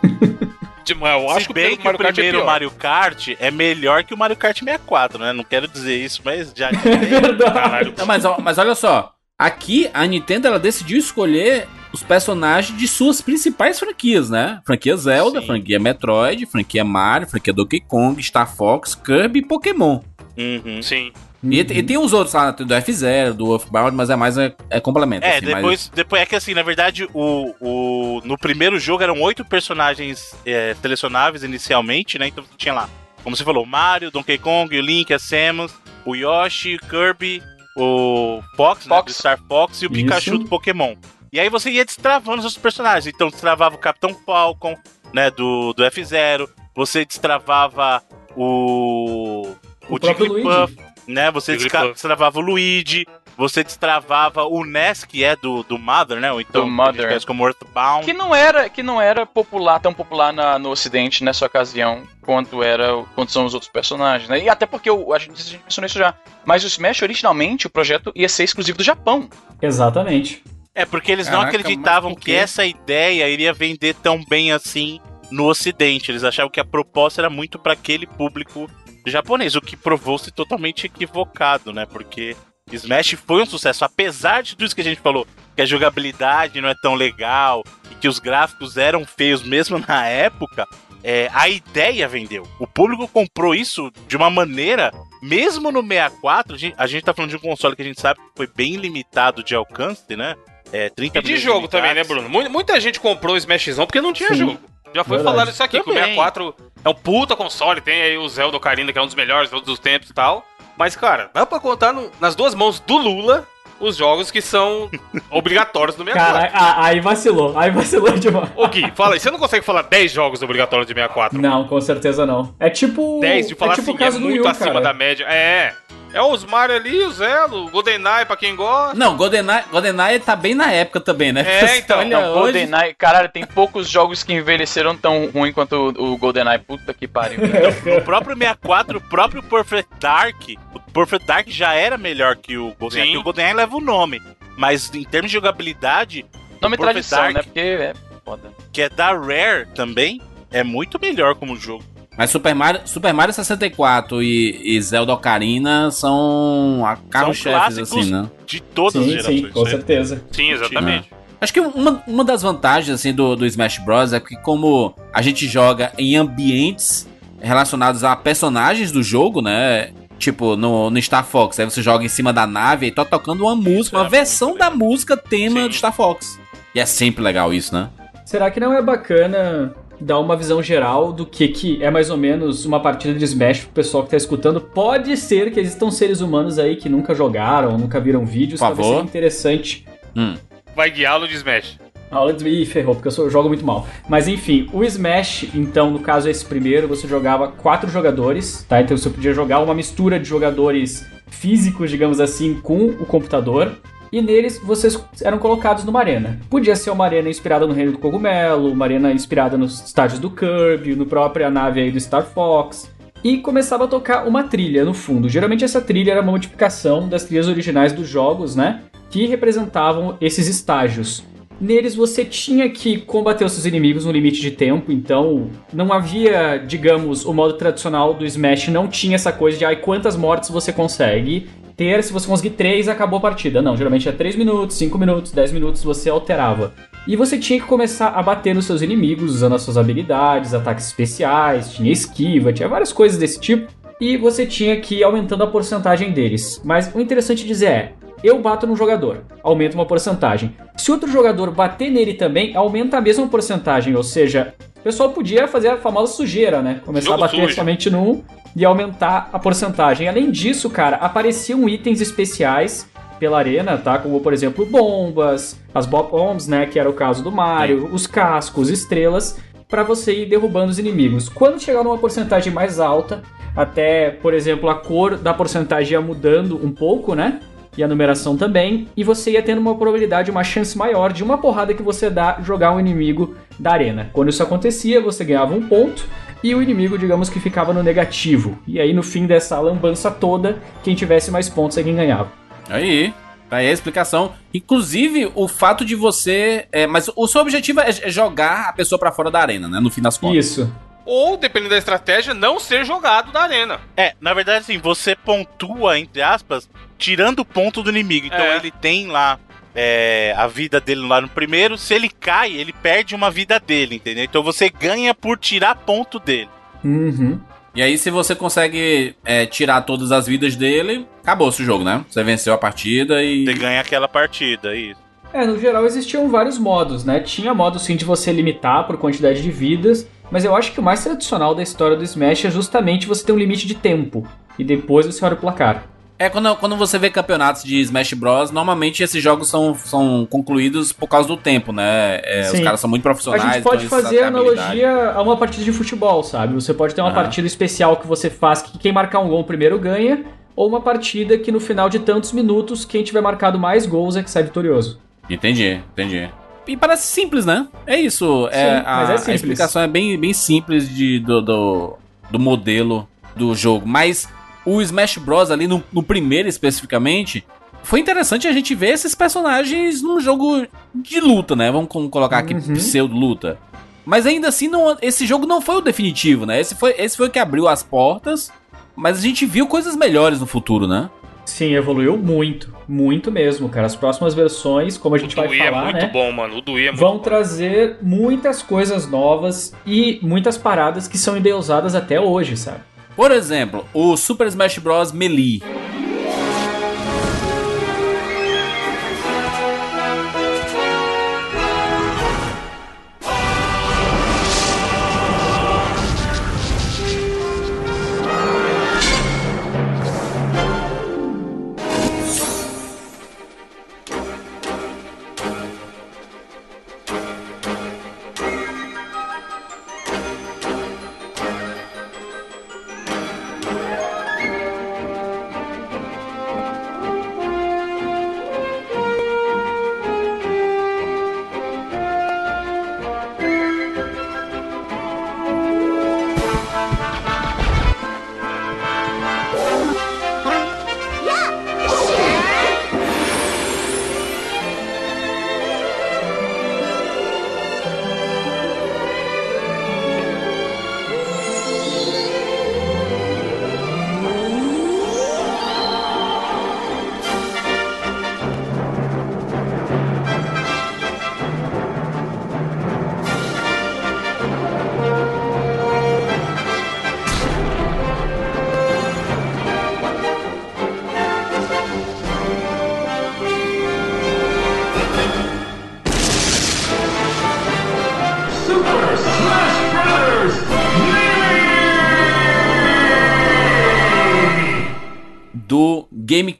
tipo, 0.84 1.06
eu 1.06 1.30
acho 1.30 1.40
Se 1.40 1.46
que 1.48 1.54
bem 1.54 1.74
o 1.74 1.78
que 1.78 1.84
Mario 1.84 1.98
o 1.98 2.02
Kart 2.02 2.10
é 2.10 2.14
primeiro 2.14 2.38
pior. 2.38 2.46
Mario 2.46 2.70
Kart 2.70 3.28
é 3.40 3.50
melhor 3.50 4.04
que 4.04 4.14
o 4.14 4.18
Mario 4.18 4.36
Kart 4.36 4.58
64, 4.58 5.18
né? 5.18 5.32
Não 5.32 5.42
quero 5.42 5.66
dizer 5.66 5.96
isso, 5.96 6.22
mas 6.24 6.52
já. 6.54 6.70
É 6.84 7.20
verdade. 7.20 7.52
Caralho. 7.52 7.94
Não, 7.96 8.06
mas, 8.06 8.22
mas 8.42 8.58
olha 8.58 8.74
só. 8.74 9.12
Aqui, 9.38 9.90
a 9.92 10.06
Nintendo, 10.06 10.46
ela 10.46 10.58
decidiu 10.58 10.96
escolher 10.96 11.66
os 11.92 12.02
personagens 12.02 12.78
de 12.78 12.86
suas 12.86 13.20
principais 13.20 13.78
franquias, 13.78 14.30
né? 14.30 14.60
Franquia 14.64 14.96
Zelda, 14.96 15.40
Sim. 15.40 15.46
franquia 15.46 15.78
Metroid, 15.78 16.46
franquia 16.46 16.84
Mario, 16.84 17.28
franquia 17.28 17.52
Donkey 17.52 17.80
Kong, 17.80 18.22
Star 18.22 18.54
Fox, 18.54 18.94
Kirby 18.94 19.40
e 19.40 19.42
Pokémon. 19.46 20.00
Uhum. 20.36 20.80
Sim. 20.82 21.12
E, 21.42 21.60
e 21.60 21.82
tem 21.82 21.98
os 21.98 22.12
outros 22.12 22.34
lá, 22.34 22.52
tem 22.52 22.66
do 22.66 22.74
F-Zero, 22.74 23.34
do 23.34 23.52
Earthbound, 23.52 23.94
mas 23.96 24.10
é 24.10 24.16
mais 24.16 24.38
é, 24.38 24.54
é 24.70 24.80
complemento. 24.80 25.24
É, 25.24 25.36
assim, 25.36 25.46
depois, 25.46 25.92
depois 25.94 26.22
é 26.22 26.26
que 26.26 26.34
assim, 26.34 26.54
na 26.54 26.62
verdade, 26.62 27.08
o, 27.12 27.54
o, 27.60 28.20
no 28.24 28.36
primeiro 28.38 28.78
jogo 28.78 29.02
eram 29.02 29.20
oito 29.20 29.44
personagens 29.44 30.34
é, 30.44 30.74
selecionáveis 30.80 31.44
inicialmente, 31.44 32.18
né? 32.18 32.28
Então 32.28 32.42
você 32.42 32.50
tinha 32.56 32.74
lá, 32.74 32.88
como 33.22 33.36
você 33.36 33.44
falou, 33.44 33.64
o 33.64 33.66
Mario, 33.66 34.10
Donkey 34.10 34.38
Kong, 34.38 34.76
o 34.76 34.80
Link, 34.80 35.12
a 35.12 35.18
Samus, 35.18 35.72
o 36.04 36.14
Yoshi, 36.14 36.76
o 36.76 36.78
Kirby, 36.80 37.42
o 37.76 38.40
Fox, 38.56 38.86
né, 38.86 38.96
Fox. 38.96 39.12
do 39.12 39.18
Star 39.18 39.38
Fox 39.46 39.82
e 39.82 39.86
o 39.86 39.92
Isso. 39.92 39.94
Pikachu 39.94 40.38
do 40.38 40.46
Pokémon. 40.46 40.94
E 41.32 41.38
aí 41.38 41.50
você 41.50 41.70
ia 41.70 41.84
destravando 41.84 42.38
os 42.38 42.44
outros 42.44 42.62
personagens. 42.62 43.06
Então 43.06 43.28
destravava 43.28 43.74
o 43.74 43.78
Capitão 43.78 44.14
Falcon, 44.24 44.76
né, 45.12 45.30
do, 45.30 45.72
do 45.74 45.84
F-Zero. 45.84 46.48
Você 46.74 47.04
destravava 47.04 48.02
o... 48.34 49.54
O 49.88 50.00
próprio 50.00 50.26
Jigglypuff, 50.26 50.76
né? 51.06 51.30
Você 51.30 51.56
destravava 51.56 52.38
o 52.38 52.42
Luigi. 52.42 53.06
Você 53.36 53.62
destravava 53.62 54.44
o 54.44 54.64
NES, 54.64 55.04
que 55.04 55.22
é 55.22 55.36
do, 55.36 55.62
do 55.62 55.78
Mother, 55.78 56.18
né? 56.18 56.32
Ou 56.32 56.40
então 56.40 56.64
Do 56.64 56.70
Mother. 56.70 57.22
como 57.26 57.46
Earthbound. 57.46 58.04
Que 58.06 58.14
não 58.14 58.34
era, 58.34 58.68
que 58.70 58.82
não 58.82 58.98
era 59.00 59.26
popular, 59.26 59.78
tão 59.78 59.92
popular 59.92 60.32
na- 60.32 60.58
no 60.58 60.70
ocidente 60.70 61.22
nessa 61.22 61.44
ocasião 61.44 62.04
quanto 62.22 62.62
era 62.62 63.04
quanto 63.14 63.30
são 63.32 63.44
os 63.44 63.52
outros 63.52 63.70
personagens, 63.70 64.28
né? 64.30 64.42
E 64.42 64.48
até 64.48 64.64
porque 64.64 64.90
o, 64.90 65.12
a 65.12 65.18
gente, 65.18 65.32
a 65.34 65.44
gente 65.44 65.62
mencionou 65.64 65.86
isso 65.86 65.98
já. 65.98 66.14
Mas 66.46 66.64
o 66.64 66.66
Smash 66.66 67.02
originalmente 67.02 67.66
o 67.66 67.70
projeto 67.70 68.10
ia 68.14 68.28
ser 68.28 68.44
exclusivo 68.44 68.78
do 68.78 68.84
Japão. 68.84 69.28
Exatamente. 69.60 70.42
É 70.74 70.84
porque 70.86 71.12
eles 71.12 71.26
não 71.28 71.40
Caraca, 71.40 71.58
acreditavam 71.58 72.10
mas 72.10 72.18
por 72.18 72.24
que 72.24 72.32
essa 72.32 72.64
ideia 72.64 73.28
iria 73.28 73.52
vender 73.52 73.94
tão 73.96 74.24
bem 74.24 74.50
assim 74.52 74.98
no 75.30 75.46
ocidente. 75.48 76.10
Eles 76.10 76.24
achavam 76.24 76.50
que 76.50 76.60
a 76.60 76.64
proposta 76.64 77.20
era 77.20 77.30
muito 77.30 77.58
para 77.58 77.72
aquele 77.72 78.06
público 78.06 78.70
japonês, 79.06 79.54
o 79.54 79.60
que 79.60 79.76
provou-se 79.76 80.30
totalmente 80.32 80.86
equivocado, 80.86 81.72
né? 81.72 81.86
Porque 81.86 82.36
Smash 82.72 83.16
foi 83.26 83.42
um 83.42 83.46
sucesso, 83.46 83.84
apesar 83.84 84.42
de 84.42 84.56
tudo 84.56 84.66
isso 84.66 84.74
que 84.74 84.80
a 84.80 84.84
gente 84.84 85.00
falou, 85.00 85.26
que 85.54 85.62
a 85.62 85.66
jogabilidade 85.66 86.60
não 86.60 86.68
é 86.68 86.74
tão 86.82 86.94
legal 86.94 87.62
e 87.90 87.94
que 87.94 88.08
os 88.08 88.18
gráficos 88.18 88.76
eram 88.76 89.04
feios 89.04 89.42
mesmo 89.42 89.78
na 89.86 90.06
época. 90.06 90.66
é, 91.04 91.30
a 91.32 91.48
ideia 91.48 92.08
vendeu. 92.08 92.48
O 92.58 92.66
público 92.66 93.06
comprou 93.06 93.54
isso 93.54 93.92
de 94.08 94.16
uma 94.16 94.28
maneira, 94.28 94.92
mesmo 95.22 95.70
no 95.70 95.80
64, 95.80 96.56
a 96.56 96.58
gente, 96.58 96.74
a 96.76 96.86
gente 96.88 97.04
tá 97.04 97.14
falando 97.14 97.30
de 97.30 97.36
um 97.36 97.40
console 97.40 97.76
que 97.76 97.82
a 97.82 97.84
gente 97.84 98.00
sabe 98.00 98.18
que 98.18 98.26
foi 98.36 98.48
bem 98.48 98.74
limitado 98.74 99.44
de 99.44 99.54
alcance, 99.54 100.16
né? 100.16 100.34
É, 100.72 100.90
30 100.90 101.20
E 101.20 101.22
de 101.22 101.36
jogo 101.36 101.68
também, 101.68 101.94
né. 101.94 102.02
Bruno? 102.02 102.28
Mu- 102.28 102.50
Muita 102.50 102.80
gente 102.80 102.98
comprou 102.98 103.34
o 103.36 103.38
Smashzão 103.38 103.86
porque 103.86 104.00
não 104.00 104.12
tinha 104.12 104.30
Sim. 104.30 104.34
jogo. 104.34 104.58
Já 104.96 105.04
foi 105.04 105.18
Verdade. 105.18 105.34
falado 105.36 105.50
isso 105.52 105.62
aqui, 105.62 105.76
que 105.82 105.90
o 105.90 105.94
Também. 105.94 106.14
64 106.16 106.54
é 106.84 106.88
um 106.88 106.94
puta 106.94 107.36
console, 107.36 107.80
tem 107.80 108.02
aí 108.02 108.16
o 108.18 108.28
Zelda 108.28 108.56
Ocarina, 108.56 108.92
que 108.92 108.98
é 108.98 109.02
um 109.02 109.06
dos 109.06 109.14
melhores 109.14 109.48
de 109.50 109.54
todos 109.54 109.68
os 109.72 109.78
tempos 109.78 110.10
e 110.10 110.14
tal. 110.14 110.44
Mas, 110.76 110.96
cara, 110.96 111.30
dá 111.32 111.46
pra 111.46 111.60
contar 111.60 111.92
no- 111.92 112.10
nas 112.20 112.34
duas 112.34 112.54
mãos 112.54 112.80
do 112.80 112.96
Lula 112.96 113.46
os 113.80 113.96
jogos 113.96 114.30
que 114.30 114.40
são 114.40 114.90
obrigatórios 115.30 115.96
do 115.96 116.04
64. 116.04 116.32
Cara, 116.50 116.50
a- 116.52 116.84
aí 116.86 117.00
vacilou. 117.00 117.58
Aí 117.58 117.70
vacilou 117.70 118.10
demais. 118.18 118.48
Ô 118.56 118.66
Gui, 118.68 118.90
fala 118.94 119.14
aí, 119.14 119.20
você 119.20 119.30
não 119.30 119.38
consegue 119.38 119.64
falar 119.64 119.82
10 119.82 120.12
jogos 120.12 120.42
obrigatórios 120.42 120.86
de 120.86 120.94
64? 120.94 121.40
Não, 121.40 121.66
com 121.66 121.80
certeza 121.80 122.24
não. 122.26 122.54
É 122.58 122.70
tipo. 122.70 123.18
10 123.20 123.48
de 123.48 123.54
falar 123.54 123.72
é 123.72 123.76
tipo 123.76 123.90
assim, 123.90 123.96
o 123.96 123.98
caso 123.98 124.16
é 124.16 124.20
do 124.20 124.26
muito 124.26 124.48
acima 124.48 124.66
cara. 124.72 124.80
da 124.80 124.92
média. 124.94 125.24
É. 125.28 125.72
É 126.14 126.22
os 126.22 126.46
Mario 126.46 126.76
ali, 126.76 127.02
o 127.04 127.10
Zelo, 127.10 127.66
o 127.66 127.70
GoldenEye 127.70 128.24
pra 128.24 128.36
quem 128.38 128.56
gosta. 128.56 128.96
Não, 128.96 129.18
GoldenEye, 129.18 129.64
GoldenEye 129.70 130.18
tá 130.18 130.34
bem 130.34 130.54
na 130.54 130.72
época 130.72 130.98
também, 130.98 131.30
né? 131.30 131.42
É, 131.46 131.66
Você 131.66 131.78
então. 131.80 131.98
olha 131.98 132.08
Não, 132.20 132.30
hoje- 132.30 132.40
GoldenEye, 132.62 132.94
caralho, 132.94 133.28
tem 133.28 133.44
poucos 133.44 133.86
jogos 133.86 134.22
que 134.22 134.32
envelheceram 134.32 134.96
tão 134.96 135.26
ruim 135.26 135.52
quanto 135.52 135.74
o, 135.74 136.12
o 136.12 136.16
GoldenEye. 136.16 136.58
Puta 136.60 136.94
que 136.94 137.06
pariu. 137.06 137.40
No 137.84 138.00
próprio 138.02 138.34
64, 138.34 138.96
o 138.96 139.00
próprio 139.00 139.42
Perfect 139.42 139.90
Dark, 140.00 140.36
o 140.74 140.80
Perfect 140.92 141.26
Dark 141.26 141.48
já 141.50 141.74
era 141.74 141.98
melhor 141.98 142.36
que 142.36 142.56
o 142.56 142.74
GoldenEye, 142.80 143.08
Sim. 143.08 143.12
porque 143.14 143.18
o 143.18 143.24
GoldenEye 143.24 143.65
leva 143.66 143.76
o 143.76 143.80
nome. 143.80 144.22
Mas 144.56 144.92
em 144.94 145.04
termos 145.04 145.30
de 145.30 145.34
jogabilidade, 145.34 146.24
Nome 146.62 146.76
tradição, 146.78 147.18
Dark, 147.18 147.34
né? 147.34 147.42
Porque 147.42 147.60
é 147.60 147.94
foda. 148.24 148.50
que 148.72 148.82
é 148.82 148.88
da 148.88 149.12
Rare 149.12 149.66
também, 149.74 150.22
é 150.50 150.64
muito 150.64 150.98
melhor 150.98 151.34
como 151.34 151.56
jogo. 151.56 151.84
Mas 152.16 152.30
Super 152.30 152.54
Mario, 152.54 152.80
Super 152.86 153.12
Mario 153.12 153.34
64 153.34 154.22
e, 154.22 154.76
e 154.76 154.80
Zelda 154.80 155.12
Ocarina 155.12 155.90
são 155.90 156.82
a 156.86 156.96
carro-chefes, 156.96 157.78
assim, 157.78 158.10
né? 158.10 158.30
De 158.46 158.58
todas 158.60 158.96
as 158.96 159.02
Sim, 159.02 159.10
gerações. 159.10 159.40
sim, 159.40 159.50
com 159.50 159.66
certeza. 159.66 160.24
Sim, 160.30 160.50
exatamente. 160.52 161.10
Acho 161.38 161.52
que 161.52 161.60
uma, 161.60 162.02
uma 162.06 162.24
das 162.24 162.40
vantagens 162.40 162.94
assim, 162.94 163.12
do, 163.12 163.36
do 163.36 163.44
Smash 163.44 163.78
Bros. 163.80 164.14
é 164.14 164.20
que 164.20 164.34
como 164.36 164.94
a 165.12 165.20
gente 165.20 165.46
joga 165.46 165.92
em 165.98 166.16
ambientes 166.16 167.06
relacionados 167.38 168.02
a 168.02 168.16
personagens 168.16 168.90
do 168.90 169.02
jogo, 169.02 169.42
né? 169.42 169.90
Tipo, 170.18 170.56
no, 170.56 170.90
no 170.90 171.02
Star 171.02 171.24
Fox, 171.24 171.58
aí 171.60 171.64
você 171.66 171.82
joga 171.82 172.04
em 172.04 172.08
cima 172.08 172.32
da 172.32 172.46
nave 172.46 172.86
e 172.86 172.90
tá 172.90 173.04
tocando 173.04 173.42
uma 173.44 173.54
música, 173.54 173.96
é 173.96 174.00
uma 174.00 174.08
versão 174.08 174.48
muito 174.48 174.60
da 174.60 174.70
música 174.70 175.16
tema 175.16 175.60
Sim. 175.62 175.68
do 175.68 175.74
Star 175.74 175.92
Fox. 175.92 176.38
E 176.74 176.80
é 176.80 176.86
sempre 176.86 177.22
legal 177.22 177.52
isso, 177.52 177.74
né? 177.74 177.90
Será 178.24 178.50
que 178.50 178.58
não 178.58 178.72
é 178.72 178.82
bacana 178.82 179.74
dar 180.00 180.18
uma 180.18 180.36
visão 180.36 180.62
geral 180.62 181.12
do 181.12 181.24
que, 181.24 181.48
que 181.48 181.82
é 181.82 181.90
mais 181.90 182.10
ou 182.10 182.16
menos 182.16 182.64
uma 182.64 182.80
partida 182.80 183.14
de 183.18 183.24
Smash 183.24 183.60
pro 183.60 183.70
pessoal 183.70 184.04
que 184.04 184.10
tá 184.10 184.16
escutando? 184.16 184.60
Pode 184.60 185.16
ser 185.16 185.50
que 185.52 185.60
existam 185.60 185.90
seres 185.90 186.20
humanos 186.20 186.58
aí 186.58 186.76
que 186.76 186.88
nunca 186.88 187.14
jogaram, 187.14 187.78
nunca 187.78 188.00
viram 188.00 188.26
vídeos, 188.26 188.60
Por 188.60 188.66
talvez 188.66 188.86
favor. 188.86 189.00
seja 189.00 189.08
interessante. 189.08 189.86
Hum. 190.14 190.34
Vai 190.74 190.90
guiá-lo 190.90 191.26
de 191.26 191.34
Smash. 191.34 191.78
Aula 192.10 192.32
de... 192.32 192.48
Ih, 192.48 192.64
ferrou, 192.66 192.94
porque 192.94 193.08
eu, 193.08 193.12
sou- 193.12 193.24
eu 193.26 193.30
jogo 193.30 193.48
muito 193.48 193.64
mal. 193.64 193.86
Mas 194.08 194.28
enfim, 194.28 194.68
o 194.72 194.84
Smash, 194.84 195.48
então, 195.54 195.90
no 195.90 195.98
caso 195.98 196.28
esse 196.28 196.44
primeiro, 196.44 196.86
você 196.86 197.06
jogava 197.08 197.48
quatro 197.48 197.90
jogadores, 197.90 198.64
tá? 198.68 198.80
Então 198.80 198.96
você 198.96 199.10
podia 199.10 199.32
jogar 199.32 199.60
uma 199.60 199.74
mistura 199.74 200.18
de 200.18 200.28
jogadores 200.28 201.06
físicos, 201.28 201.90
digamos 201.90 202.20
assim, 202.20 202.54
com 202.62 202.86
o 202.86 203.04
computador. 203.06 203.72
E 204.12 204.22
neles 204.22 204.58
vocês 204.62 204.98
eram 205.20 205.36
colocados 205.38 205.84
numa 205.84 205.98
arena. 205.98 206.38
Podia 206.48 206.76
ser 206.76 206.90
uma 206.90 207.04
arena 207.04 207.28
inspirada 207.28 207.66
no 207.66 207.72
Reino 207.74 207.92
do 207.92 207.98
Cogumelo, 207.98 208.70
uma 208.70 208.84
arena 208.84 209.10
inspirada 209.12 209.58
nos 209.58 209.84
estádios 209.84 210.20
do 210.20 210.30
Kirby, 210.30 210.94
no 210.94 211.06
própria 211.06 211.50
nave 211.50 211.80
aí 211.80 211.90
do 211.90 211.98
Star 212.00 212.24
Fox. 212.24 212.88
E 213.24 213.38
começava 213.38 213.84
a 213.84 213.88
tocar 213.88 214.24
uma 214.28 214.44
trilha 214.44 214.84
no 214.84 214.94
fundo. 214.94 215.28
Geralmente 215.28 215.64
essa 215.64 215.80
trilha 215.80 216.12
era 216.12 216.22
uma 216.22 216.30
multiplicação 216.30 217.08
das 217.08 217.24
trilhas 217.24 217.48
originais 217.48 217.92
dos 217.92 218.06
jogos, 218.08 218.54
né? 218.54 218.82
Que 219.10 219.26
representavam 219.26 220.16
esses 220.20 220.46
estágios. 220.46 221.24
Neles 221.60 221.94
você 221.94 222.24
tinha 222.24 222.68
que 222.68 222.98
combater 222.98 223.44
os 223.44 223.52
seus 223.52 223.64
inimigos 223.64 224.04
no 224.04 224.12
limite 224.12 224.40
de 224.40 224.50
tempo, 224.50 224.92
então 224.92 225.50
não 225.72 225.92
havia, 225.92 226.58
digamos, 226.58 227.24
o 227.24 227.32
modo 227.32 227.54
tradicional 227.54 228.12
do 228.12 228.26
Smash 228.26 228.68
não 228.68 228.86
tinha 228.86 229.14
essa 229.14 229.32
coisa 229.32 229.56
de 229.56 229.64
ai 229.64 229.76
quantas 229.76 230.16
mortes 230.16 230.50
você 230.50 230.72
consegue 230.72 231.48
ter, 231.76 232.02
se 232.02 232.12
você 232.12 232.26
conseguir 232.26 232.50
3, 232.50 232.88
acabou 232.88 233.18
a 233.18 233.22
partida. 233.22 233.60
Não, 233.60 233.76
geralmente 233.76 234.08
é 234.08 234.12
3 234.12 234.34
minutos, 234.34 234.76
5 234.76 234.98
minutos, 234.98 235.32
10 235.32 235.52
minutos, 235.52 235.84
você 235.84 236.08
alterava. 236.08 236.72
E 237.06 237.14
você 237.14 237.38
tinha 237.38 237.60
que 237.60 237.66
começar 237.66 238.08
a 238.08 238.22
bater 238.22 238.54
nos 238.54 238.64
seus 238.64 238.82
inimigos 238.82 239.34
usando 239.34 239.54
as 239.54 239.62
suas 239.62 239.76
habilidades, 239.76 240.54
ataques 240.54 240.86
especiais, 240.86 241.72
tinha 241.72 241.92
esquiva, 241.92 242.52
tinha 242.52 242.68
várias 242.68 242.92
coisas 242.92 243.18
desse 243.18 243.38
tipo. 243.38 243.70
E 244.00 244.16
você 244.16 244.44
tinha 244.44 244.78
que 244.80 244.96
ir 244.96 245.04
aumentando 245.04 245.44
a 245.44 245.46
porcentagem 245.46 246.12
deles. 246.12 246.60
Mas 246.64 246.92
o 246.94 247.00
interessante 247.00 247.46
dizer 247.46 247.66
é: 247.66 247.92
eu 248.26 248.40
bato 248.40 248.66
no 248.66 248.76
jogador, 248.76 249.24
aumenta 249.42 249.76
uma 249.76 249.86
porcentagem. 249.86 250.56
Se 250.76 250.90
outro 250.90 251.10
jogador 251.10 251.50
bater 251.50 251.90
nele 251.90 252.14
também, 252.14 252.56
aumenta 252.56 252.98
a 252.98 253.00
mesma 253.00 253.26
porcentagem. 253.26 253.94
Ou 253.94 254.02
seja, 254.02 254.54
o 254.78 254.82
pessoal 254.82 255.10
podia 255.10 255.46
fazer 255.46 255.68
a 255.68 255.76
famosa 255.76 256.12
sujeira, 256.12 256.60
né? 256.60 256.80
Começar 256.84 257.10
Jogo 257.10 257.22
a 257.22 257.26
bater 257.26 257.42
sujo. 257.42 257.54
somente 257.54 257.90
num 257.90 258.22
e 258.54 258.64
aumentar 258.64 259.30
a 259.32 259.38
porcentagem. 259.38 260.08
Além 260.08 260.30
disso, 260.30 260.68
cara, 260.70 260.96
apareciam 260.96 261.68
itens 261.68 262.00
especiais 262.00 262.88
pela 263.18 263.38
arena, 263.38 263.78
tá? 263.78 263.98
Como, 263.98 264.20
por 264.20 264.32
exemplo, 264.32 264.66
bombas, 264.66 265.58
as 265.74 265.86
bombs, 265.86 266.46
né? 266.46 266.66
Que 266.66 266.78
era 266.78 266.88
o 266.88 266.92
caso 266.92 267.22
do 267.22 267.30
Mario, 267.32 267.88
os 267.92 268.06
cascos, 268.06 268.68
estrelas, 268.70 269.38
para 269.68 269.82
você 269.82 270.22
ir 270.22 270.26
derrubando 270.26 270.70
os 270.70 270.78
inimigos. 270.78 271.28
Quando 271.28 271.60
chegar 271.60 271.82
numa 271.82 271.98
porcentagem 271.98 272.52
mais 272.52 272.78
alta, 272.78 273.22
até, 273.56 274.10
por 274.10 274.34
exemplo, 274.34 274.68
a 274.68 274.74
cor 274.74 275.16
da 275.16 275.32
porcentagem 275.32 275.92
ia 275.92 276.00
mudando 276.00 276.60
um 276.62 276.72
pouco, 276.72 277.14
né? 277.14 277.40
E 277.76 277.82
a 277.82 277.88
numeração 277.88 278.36
também, 278.36 278.88
e 278.96 279.04
você 279.04 279.32
ia 279.32 279.42
tendo 279.42 279.60
uma 279.60 279.74
probabilidade, 279.74 280.30
uma 280.30 280.42
chance 280.42 280.76
maior 280.76 281.12
de 281.12 281.22
uma 281.22 281.38
porrada 281.38 281.74
que 281.74 281.82
você 281.82 282.08
dá 282.08 282.38
jogar 282.40 282.72
um 282.72 282.80
inimigo 282.80 283.36
da 283.58 283.72
arena. 283.72 284.10
Quando 284.12 284.30
isso 284.30 284.42
acontecia, 284.42 285.00
você 285.00 285.24
ganhava 285.24 285.54
um 285.54 285.68
ponto 285.68 286.04
e 286.42 286.54
o 286.54 286.62
inimigo, 286.62 286.98
digamos 286.98 287.28
que 287.28 287.40
ficava 287.40 287.72
no 287.72 287.82
negativo. 287.82 288.58
E 288.66 288.80
aí 288.80 288.92
no 288.92 289.02
fim 289.02 289.26
dessa 289.26 289.58
lambança 289.60 290.10
toda, 290.10 290.58
quem 290.82 290.94
tivesse 290.94 291.30
mais 291.30 291.48
pontos 291.48 291.76
é 291.76 291.82
quem 291.82 291.94
ganhava. 291.94 292.30
Aí, 292.68 293.12
tá 293.48 293.56
aí 293.56 293.68
a 293.68 293.72
explicação. 293.72 294.32
Inclusive, 294.52 295.30
o 295.34 295.46
fato 295.46 295.84
de 295.84 295.94
você. 295.94 296.66
É, 296.72 296.86
mas 296.86 297.10
o 297.14 297.26
seu 297.26 297.40
objetivo 297.40 297.80
é 297.80 297.90
é 297.90 298.10
jogar 298.10 298.68
a 298.68 298.72
pessoa 298.72 298.98
pra 298.98 299.12
fora 299.12 299.30
da 299.30 299.40
arena, 299.40 299.68
né? 299.68 299.80
No 299.80 299.90
fim 299.90 300.02
das 300.02 300.18
contas. 300.18 300.46
Isso. 300.46 300.72
Ou, 301.06 301.36
dependendo 301.36 301.70
da 301.70 301.78
estratégia, 301.78 302.34
não 302.34 302.58
ser 302.58 302.84
jogado 302.84 303.30
da 303.30 303.42
arena. 303.42 303.80
É, 303.96 304.14
na 304.20 304.34
verdade, 304.34 304.58
assim, 304.58 304.76
você 304.78 305.14
pontua, 305.14 305.98
entre 305.98 306.20
aspas, 306.20 306.68
tirando 306.98 307.38
o 307.40 307.44
ponto 307.44 307.82
do 307.82 307.90
inimigo. 307.90 308.26
Então 308.26 308.40
É. 308.40 308.56
ele 308.56 308.72
tem 308.72 309.06
lá 309.06 309.38
é, 309.74 310.34
a 310.36 310.46
vida 310.48 310.80
dele 310.80 311.06
lá 311.06 311.20
no 311.20 311.28
primeiro. 311.28 311.78
Se 311.78 311.94
ele 311.94 312.08
cai, 312.08 312.52
ele 312.52 312.72
perde 312.72 313.14
uma 313.14 313.30
vida 313.30 313.60
dele, 313.60 313.96
entendeu? 313.96 314.24
Então 314.24 314.42
você 314.42 314.68
ganha 314.68 315.14
por 315.14 315.38
tirar 315.38 315.76
ponto 315.76 316.18
dele. 316.18 316.48
Uhum. 316.82 317.40
E 317.74 317.82
aí, 317.82 317.98
se 317.98 318.10
você 318.10 318.34
consegue 318.34 319.14
é, 319.22 319.44
tirar 319.44 319.82
todas 319.82 320.10
as 320.10 320.26
vidas 320.26 320.56
dele, 320.56 321.06
acabou-se 321.22 321.60
o 321.60 321.64
jogo, 321.64 321.84
né? 321.84 322.02
Você 322.08 322.22
venceu 322.24 322.54
a 322.54 322.58
partida 322.58 323.22
e. 323.22 323.44
Você 323.44 323.52
ganha 323.52 323.80
aquela 323.80 324.08
partida, 324.08 324.74
isso. 324.74 325.05
É, 325.36 325.44
no 325.44 325.58
geral 325.60 325.84
existiam 325.84 326.30
vários 326.30 326.58
modos, 326.58 327.04
né? 327.04 327.20
Tinha 327.20 327.52
modo 327.52 327.78
sim 327.78 327.94
de 327.94 328.06
você 328.06 328.32
limitar 328.32 328.86
por 328.86 328.96
quantidade 328.96 329.42
de 329.42 329.50
vidas, 329.50 330.08
mas 330.30 330.46
eu 330.46 330.56
acho 330.56 330.72
que 330.72 330.80
o 330.80 330.82
mais 330.82 331.04
tradicional 331.04 331.54
da 331.54 331.62
história 331.62 331.94
do 331.94 332.02
Smash 332.02 332.46
é 332.46 332.50
justamente 332.50 333.06
você 333.06 333.22
ter 333.22 333.32
um 333.32 333.36
limite 333.36 333.66
de 333.66 333.74
tempo 333.74 334.26
e 334.58 334.64
depois 334.64 335.04
você 335.04 335.22
olha 335.22 335.34
o 335.34 335.36
placar. 335.36 335.84
É, 336.18 336.30
quando, 336.30 336.56
quando 336.56 336.74
você 336.74 336.98
vê 336.98 337.10
campeonatos 337.10 337.62
de 337.62 337.78
Smash 337.82 338.14
Bros, 338.14 338.50
normalmente 338.50 339.02
esses 339.02 339.22
jogos 339.22 339.50
são, 339.50 339.74
são 339.74 340.26
concluídos 340.30 340.90
por 340.90 341.06
causa 341.06 341.28
do 341.28 341.36
tempo, 341.36 341.70
né? 341.70 342.18
É, 342.24 342.50
os 342.50 342.60
caras 342.60 342.80
são 342.80 342.88
muito 342.88 343.02
A 343.02 343.10
profissionais. 343.10 343.42
gente 343.56 343.62
pode 343.62 343.84
então 343.84 344.00
fazer 344.00 344.22
a 344.22 344.28
analogia 344.28 345.10
a 345.10 345.20
uma 345.20 345.36
partida 345.36 345.62
de 345.66 345.72
futebol, 345.72 346.22
sabe? 346.22 346.54
Você 346.54 346.72
pode 346.72 346.94
ter 346.94 347.02
uma 347.02 347.08
Aham. 347.10 347.14
partida 347.14 347.46
especial 347.46 347.98
que 347.98 348.06
você 348.06 348.30
faz 348.30 348.62
que 348.62 348.78
quem 348.78 348.90
marcar 348.90 349.18
um 349.20 349.28
gol 349.28 349.44
primeiro 349.44 349.78
ganha, 349.78 350.24
ou 350.56 350.66
uma 350.66 350.80
partida 350.80 351.36
que 351.36 351.52
no 351.52 351.60
final 351.60 351.90
de 351.90 351.98
tantos 351.98 352.32
minutos 352.32 352.86
quem 352.86 353.04
tiver 353.04 353.20
marcado 353.20 353.58
mais 353.58 353.84
gols 353.84 354.16
é 354.16 354.22
que 354.22 354.30
sai 354.30 354.42
vitorioso. 354.44 355.04
Entendi, 355.28 355.80
entendi. 355.92 356.28
E 356.66 356.76
parece 356.76 357.06
simples, 357.06 357.46
né? 357.46 357.66
É 357.86 358.00
isso. 358.00 358.48
É, 358.50 358.80
Sim, 358.80 358.82
a, 358.86 358.96
mas 358.96 359.10
é 359.10 359.14
a 359.14 359.18
simples. 359.18 359.34
explicação 359.36 359.82
é 359.82 359.86
bem, 359.88 360.18
bem 360.18 360.32
simples 360.32 360.88
de, 360.88 361.20
do, 361.20 361.40
do, 361.40 361.94
do 362.30 362.38
modelo 362.38 363.08
do 363.36 363.54
jogo. 363.54 363.86
Mas 363.86 364.28
o 364.64 364.80
Smash 364.82 365.18
Bros. 365.18 365.50
ali 365.50 365.66
no, 365.68 365.82
no 365.92 366.02
primeiro 366.02 366.48
especificamente. 366.48 367.44
Foi 367.84 368.00
interessante 368.00 368.48
a 368.48 368.52
gente 368.52 368.74
ver 368.74 368.88
esses 368.94 369.14
personagens 369.14 370.02
num 370.02 370.18
jogo 370.18 370.66
de 370.92 371.20
luta, 371.20 371.54
né? 371.54 371.70
Vamos 371.70 371.88
colocar 371.88 372.38
aqui 372.38 372.52
Uhum. 372.52 372.74
pseudo-luta. 372.74 373.58
Mas 374.04 374.26
ainda 374.26 374.48
assim, 374.48 374.66
não, 374.66 374.96
esse 375.00 375.24
jogo 375.24 375.46
não 375.46 375.60
foi 375.60 375.76
o 375.76 375.80
definitivo, 375.80 376.44
né? 376.46 376.60
Esse 376.60 376.74
foi, 376.74 376.96
esse 376.98 377.16
foi 377.16 377.28
o 377.28 377.30
que 377.30 377.38
abriu 377.38 377.68
as 377.68 377.84
portas. 377.84 378.50
Mas 378.96 379.18
a 379.18 379.20
gente 379.20 379.46
viu 379.46 379.68
coisas 379.68 379.94
melhores 379.94 380.40
no 380.40 380.46
futuro, 380.46 380.88
né? 380.88 381.08
Sim, 381.44 381.74
evoluiu 381.74 382.16
muito, 382.16 382.74
muito 382.88 383.30
mesmo, 383.32 383.68
cara. 383.68 383.86
As 383.86 383.96
próximas 383.96 384.34
versões, 384.34 384.96
como 384.96 385.14
a 385.14 385.18
gente 385.18 385.34
o 385.34 385.36
vai 385.36 385.48
Dui 385.48 385.60
é 385.60 385.70
falar, 385.70 385.84
muito 385.84 385.96
né? 386.06 386.10
bom, 386.12 386.32
mano. 386.32 386.58
O 386.58 386.60
Dui 386.60 386.82
é 386.86 386.90
muito 386.90 387.00
vão 387.00 387.16
bom. 387.16 387.18
trazer 387.22 387.96
muitas 388.02 388.62
coisas 388.62 389.08
novas 389.08 389.74
e 389.86 390.18
muitas 390.22 390.56
paradas 390.56 391.08
que 391.08 391.18
são 391.18 391.36
endeusadas 391.36 391.94
até 391.94 392.20
hoje, 392.20 392.56
sabe? 392.56 392.80
Por 393.14 393.30
exemplo, 393.30 393.84
o 393.94 394.16
Super 394.16 394.46
Smash 394.48 394.78
Bros. 394.78 395.10
Melee. 395.12 395.62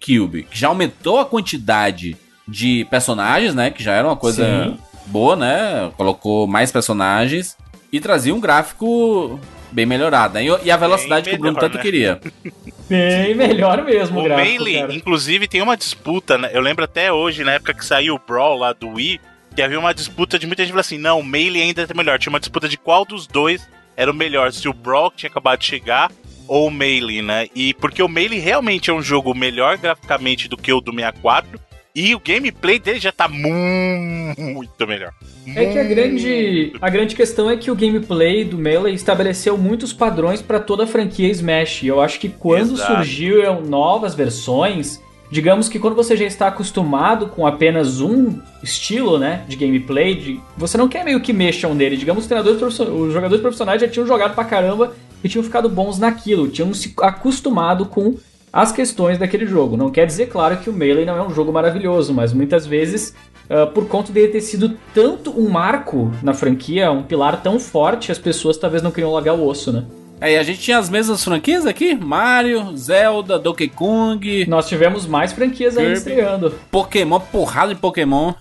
GameCube, 0.06 0.44
que 0.44 0.58
já 0.58 0.68
aumentou 0.68 1.18
a 1.18 1.24
quantidade 1.26 2.16
de 2.46 2.86
personagens, 2.90 3.54
né? 3.54 3.70
Que 3.70 3.82
já 3.82 3.92
era 3.92 4.06
uma 4.06 4.16
coisa 4.16 4.44
Sim. 4.44 4.78
boa, 5.06 5.34
né? 5.36 5.90
Colocou 5.96 6.46
mais 6.46 6.70
personagens 6.70 7.56
e 7.92 8.00
trazia 8.00 8.34
um 8.34 8.40
gráfico 8.40 9.38
bem 9.72 9.84
melhorado. 9.84 10.34
né? 10.34 10.44
E, 10.64 10.70
a 10.70 10.76
velocidade 10.76 11.28
que 11.28 11.34
o 11.34 11.38
Bruno 11.38 11.54
melhor, 11.54 11.60
tanto 11.68 11.76
né? 11.76 11.82
queria. 11.82 12.20
Bem 12.88 13.34
melhor 13.34 13.82
mesmo, 13.84 14.20
O 14.20 14.22
gráfico, 14.22 14.48
Melee, 14.62 14.78
cara. 14.80 14.94
inclusive, 14.94 15.48
tem 15.48 15.60
uma 15.60 15.76
disputa, 15.76 16.38
né? 16.38 16.50
Eu 16.52 16.60
lembro 16.60 16.84
até 16.84 17.12
hoje, 17.12 17.42
na 17.42 17.54
época 17.54 17.74
que 17.74 17.84
saiu 17.84 18.14
o 18.14 18.20
Brawl 18.24 18.56
lá 18.56 18.72
do 18.72 18.90
Wii, 18.90 19.20
que 19.56 19.60
havia 19.60 19.76
uma 19.76 19.92
disputa 19.92 20.38
de 20.38 20.46
muita 20.46 20.62
gente 20.62 20.70
falando 20.70 20.84
assim: 20.84 20.98
não, 20.98 21.18
o 21.18 21.24
Melee 21.24 21.62
ainda 21.62 21.82
é 21.82 21.94
melhor. 21.94 22.16
Tinha 22.16 22.32
uma 22.32 22.38
disputa 22.38 22.68
de 22.68 22.76
qual 22.76 23.04
dos 23.04 23.26
dois 23.26 23.68
era 23.96 24.08
o 24.08 24.14
melhor, 24.14 24.52
se 24.52 24.68
o 24.68 24.72
Brawl 24.72 25.10
que 25.10 25.16
tinha 25.16 25.30
acabado 25.30 25.58
de 25.58 25.66
chegar 25.66 26.12
ou 26.48 26.68
o 26.68 26.70
Melee, 26.70 27.22
né? 27.22 27.48
E 27.54 27.74
porque 27.74 28.02
o 28.02 28.08
Melee 28.08 28.38
realmente 28.38 28.90
é 28.90 28.92
um 28.94 29.02
jogo 29.02 29.34
melhor 29.34 29.76
graficamente 29.78 30.48
do 30.48 30.56
que 30.56 30.72
o 30.72 30.80
do 30.80 30.92
64. 30.92 31.58
E 31.94 32.14
o 32.14 32.20
gameplay 32.20 32.78
dele 32.78 32.98
já 33.00 33.10
tá 33.10 33.26
mu- 33.26 34.34
muito 34.38 34.86
melhor. 34.86 35.12
É 35.54 35.64
que 35.72 35.78
a 35.78 35.82
grande, 35.84 36.72
a 36.80 36.90
grande 36.90 37.14
questão 37.16 37.48
é 37.48 37.56
que 37.56 37.70
o 37.70 37.74
gameplay 37.74 38.44
do 38.44 38.58
Melee 38.58 38.94
estabeleceu 38.94 39.56
muitos 39.56 39.92
padrões 39.94 40.42
para 40.42 40.60
toda 40.60 40.84
a 40.84 40.86
franquia 40.86 41.28
Smash. 41.30 41.82
E 41.84 41.86
eu 41.88 42.00
acho 42.02 42.20
que 42.20 42.28
quando 42.28 42.74
Exato. 42.74 42.96
surgiram 42.96 43.62
novas 43.62 44.14
versões, 44.14 45.00
digamos 45.30 45.70
que 45.70 45.78
quando 45.78 45.94
você 45.96 46.14
já 46.18 46.26
está 46.26 46.48
acostumado 46.48 47.28
com 47.28 47.46
apenas 47.46 48.00
um 48.02 48.40
estilo, 48.62 49.18
né, 49.18 49.44
de 49.48 49.56
gameplay, 49.56 50.14
de- 50.14 50.40
você 50.56 50.76
não 50.76 50.88
quer 50.88 51.02
meio 51.02 51.20
que 51.20 51.32
mexam 51.32 51.74
nele. 51.74 51.96
Digamos 51.96 52.26
que 52.26 52.34
os, 52.34 52.42
treinadores 52.44 52.78
os 52.78 53.12
jogadores 53.12 53.40
profissionais 53.40 53.80
já 53.80 53.88
tinham 53.88 54.06
jogado 54.06 54.34
pra 54.34 54.44
caramba 54.44 54.94
e 55.26 55.28
tinham 55.28 55.44
ficado 55.44 55.68
bons 55.68 55.98
naquilo, 55.98 56.48
tinham 56.48 56.72
se 56.72 56.94
acostumado 57.02 57.84
com 57.86 58.14
as 58.52 58.72
questões 58.72 59.18
daquele 59.18 59.44
jogo. 59.46 59.76
Não 59.76 59.90
quer 59.90 60.06
dizer, 60.06 60.26
claro, 60.26 60.56
que 60.56 60.70
o 60.70 60.72
Melee 60.72 61.04
não 61.04 61.16
é 61.16 61.22
um 61.22 61.34
jogo 61.34 61.52
maravilhoso, 61.52 62.14
mas 62.14 62.32
muitas 62.32 62.66
vezes 62.66 63.14
Uh, 63.48 63.64
por 63.70 63.86
conta 63.86 64.10
dele 64.12 64.26
ter 64.26 64.40
sido 64.40 64.76
tanto 64.92 65.30
um 65.30 65.48
marco 65.48 66.10
na 66.20 66.34
franquia, 66.34 66.90
um 66.90 67.04
pilar 67.04 67.40
tão 67.44 67.60
forte, 67.60 68.10
as 68.10 68.18
pessoas 68.18 68.56
talvez 68.58 68.82
não 68.82 68.90
queriam 68.90 69.12
largar 69.12 69.34
o 69.34 69.46
osso, 69.46 69.72
né? 69.72 69.84
Aí 70.20 70.36
a 70.36 70.42
gente 70.42 70.58
tinha 70.58 70.76
as 70.78 70.90
mesmas 70.90 71.22
franquias 71.22 71.64
aqui: 71.64 71.94
Mario, 71.94 72.76
Zelda, 72.76 73.38
Donkey 73.38 73.68
Kong, 73.68 74.44
Nós 74.48 74.66
tivemos 74.68 75.06
mais 75.06 75.32
franquias 75.32 75.78
ainda 75.78 75.92
Kirby. 75.92 76.10
estreando. 76.10 76.54
Pokémon, 76.72 77.20
porrada 77.20 77.72
de 77.72 77.80
Pokémon. 77.80 78.32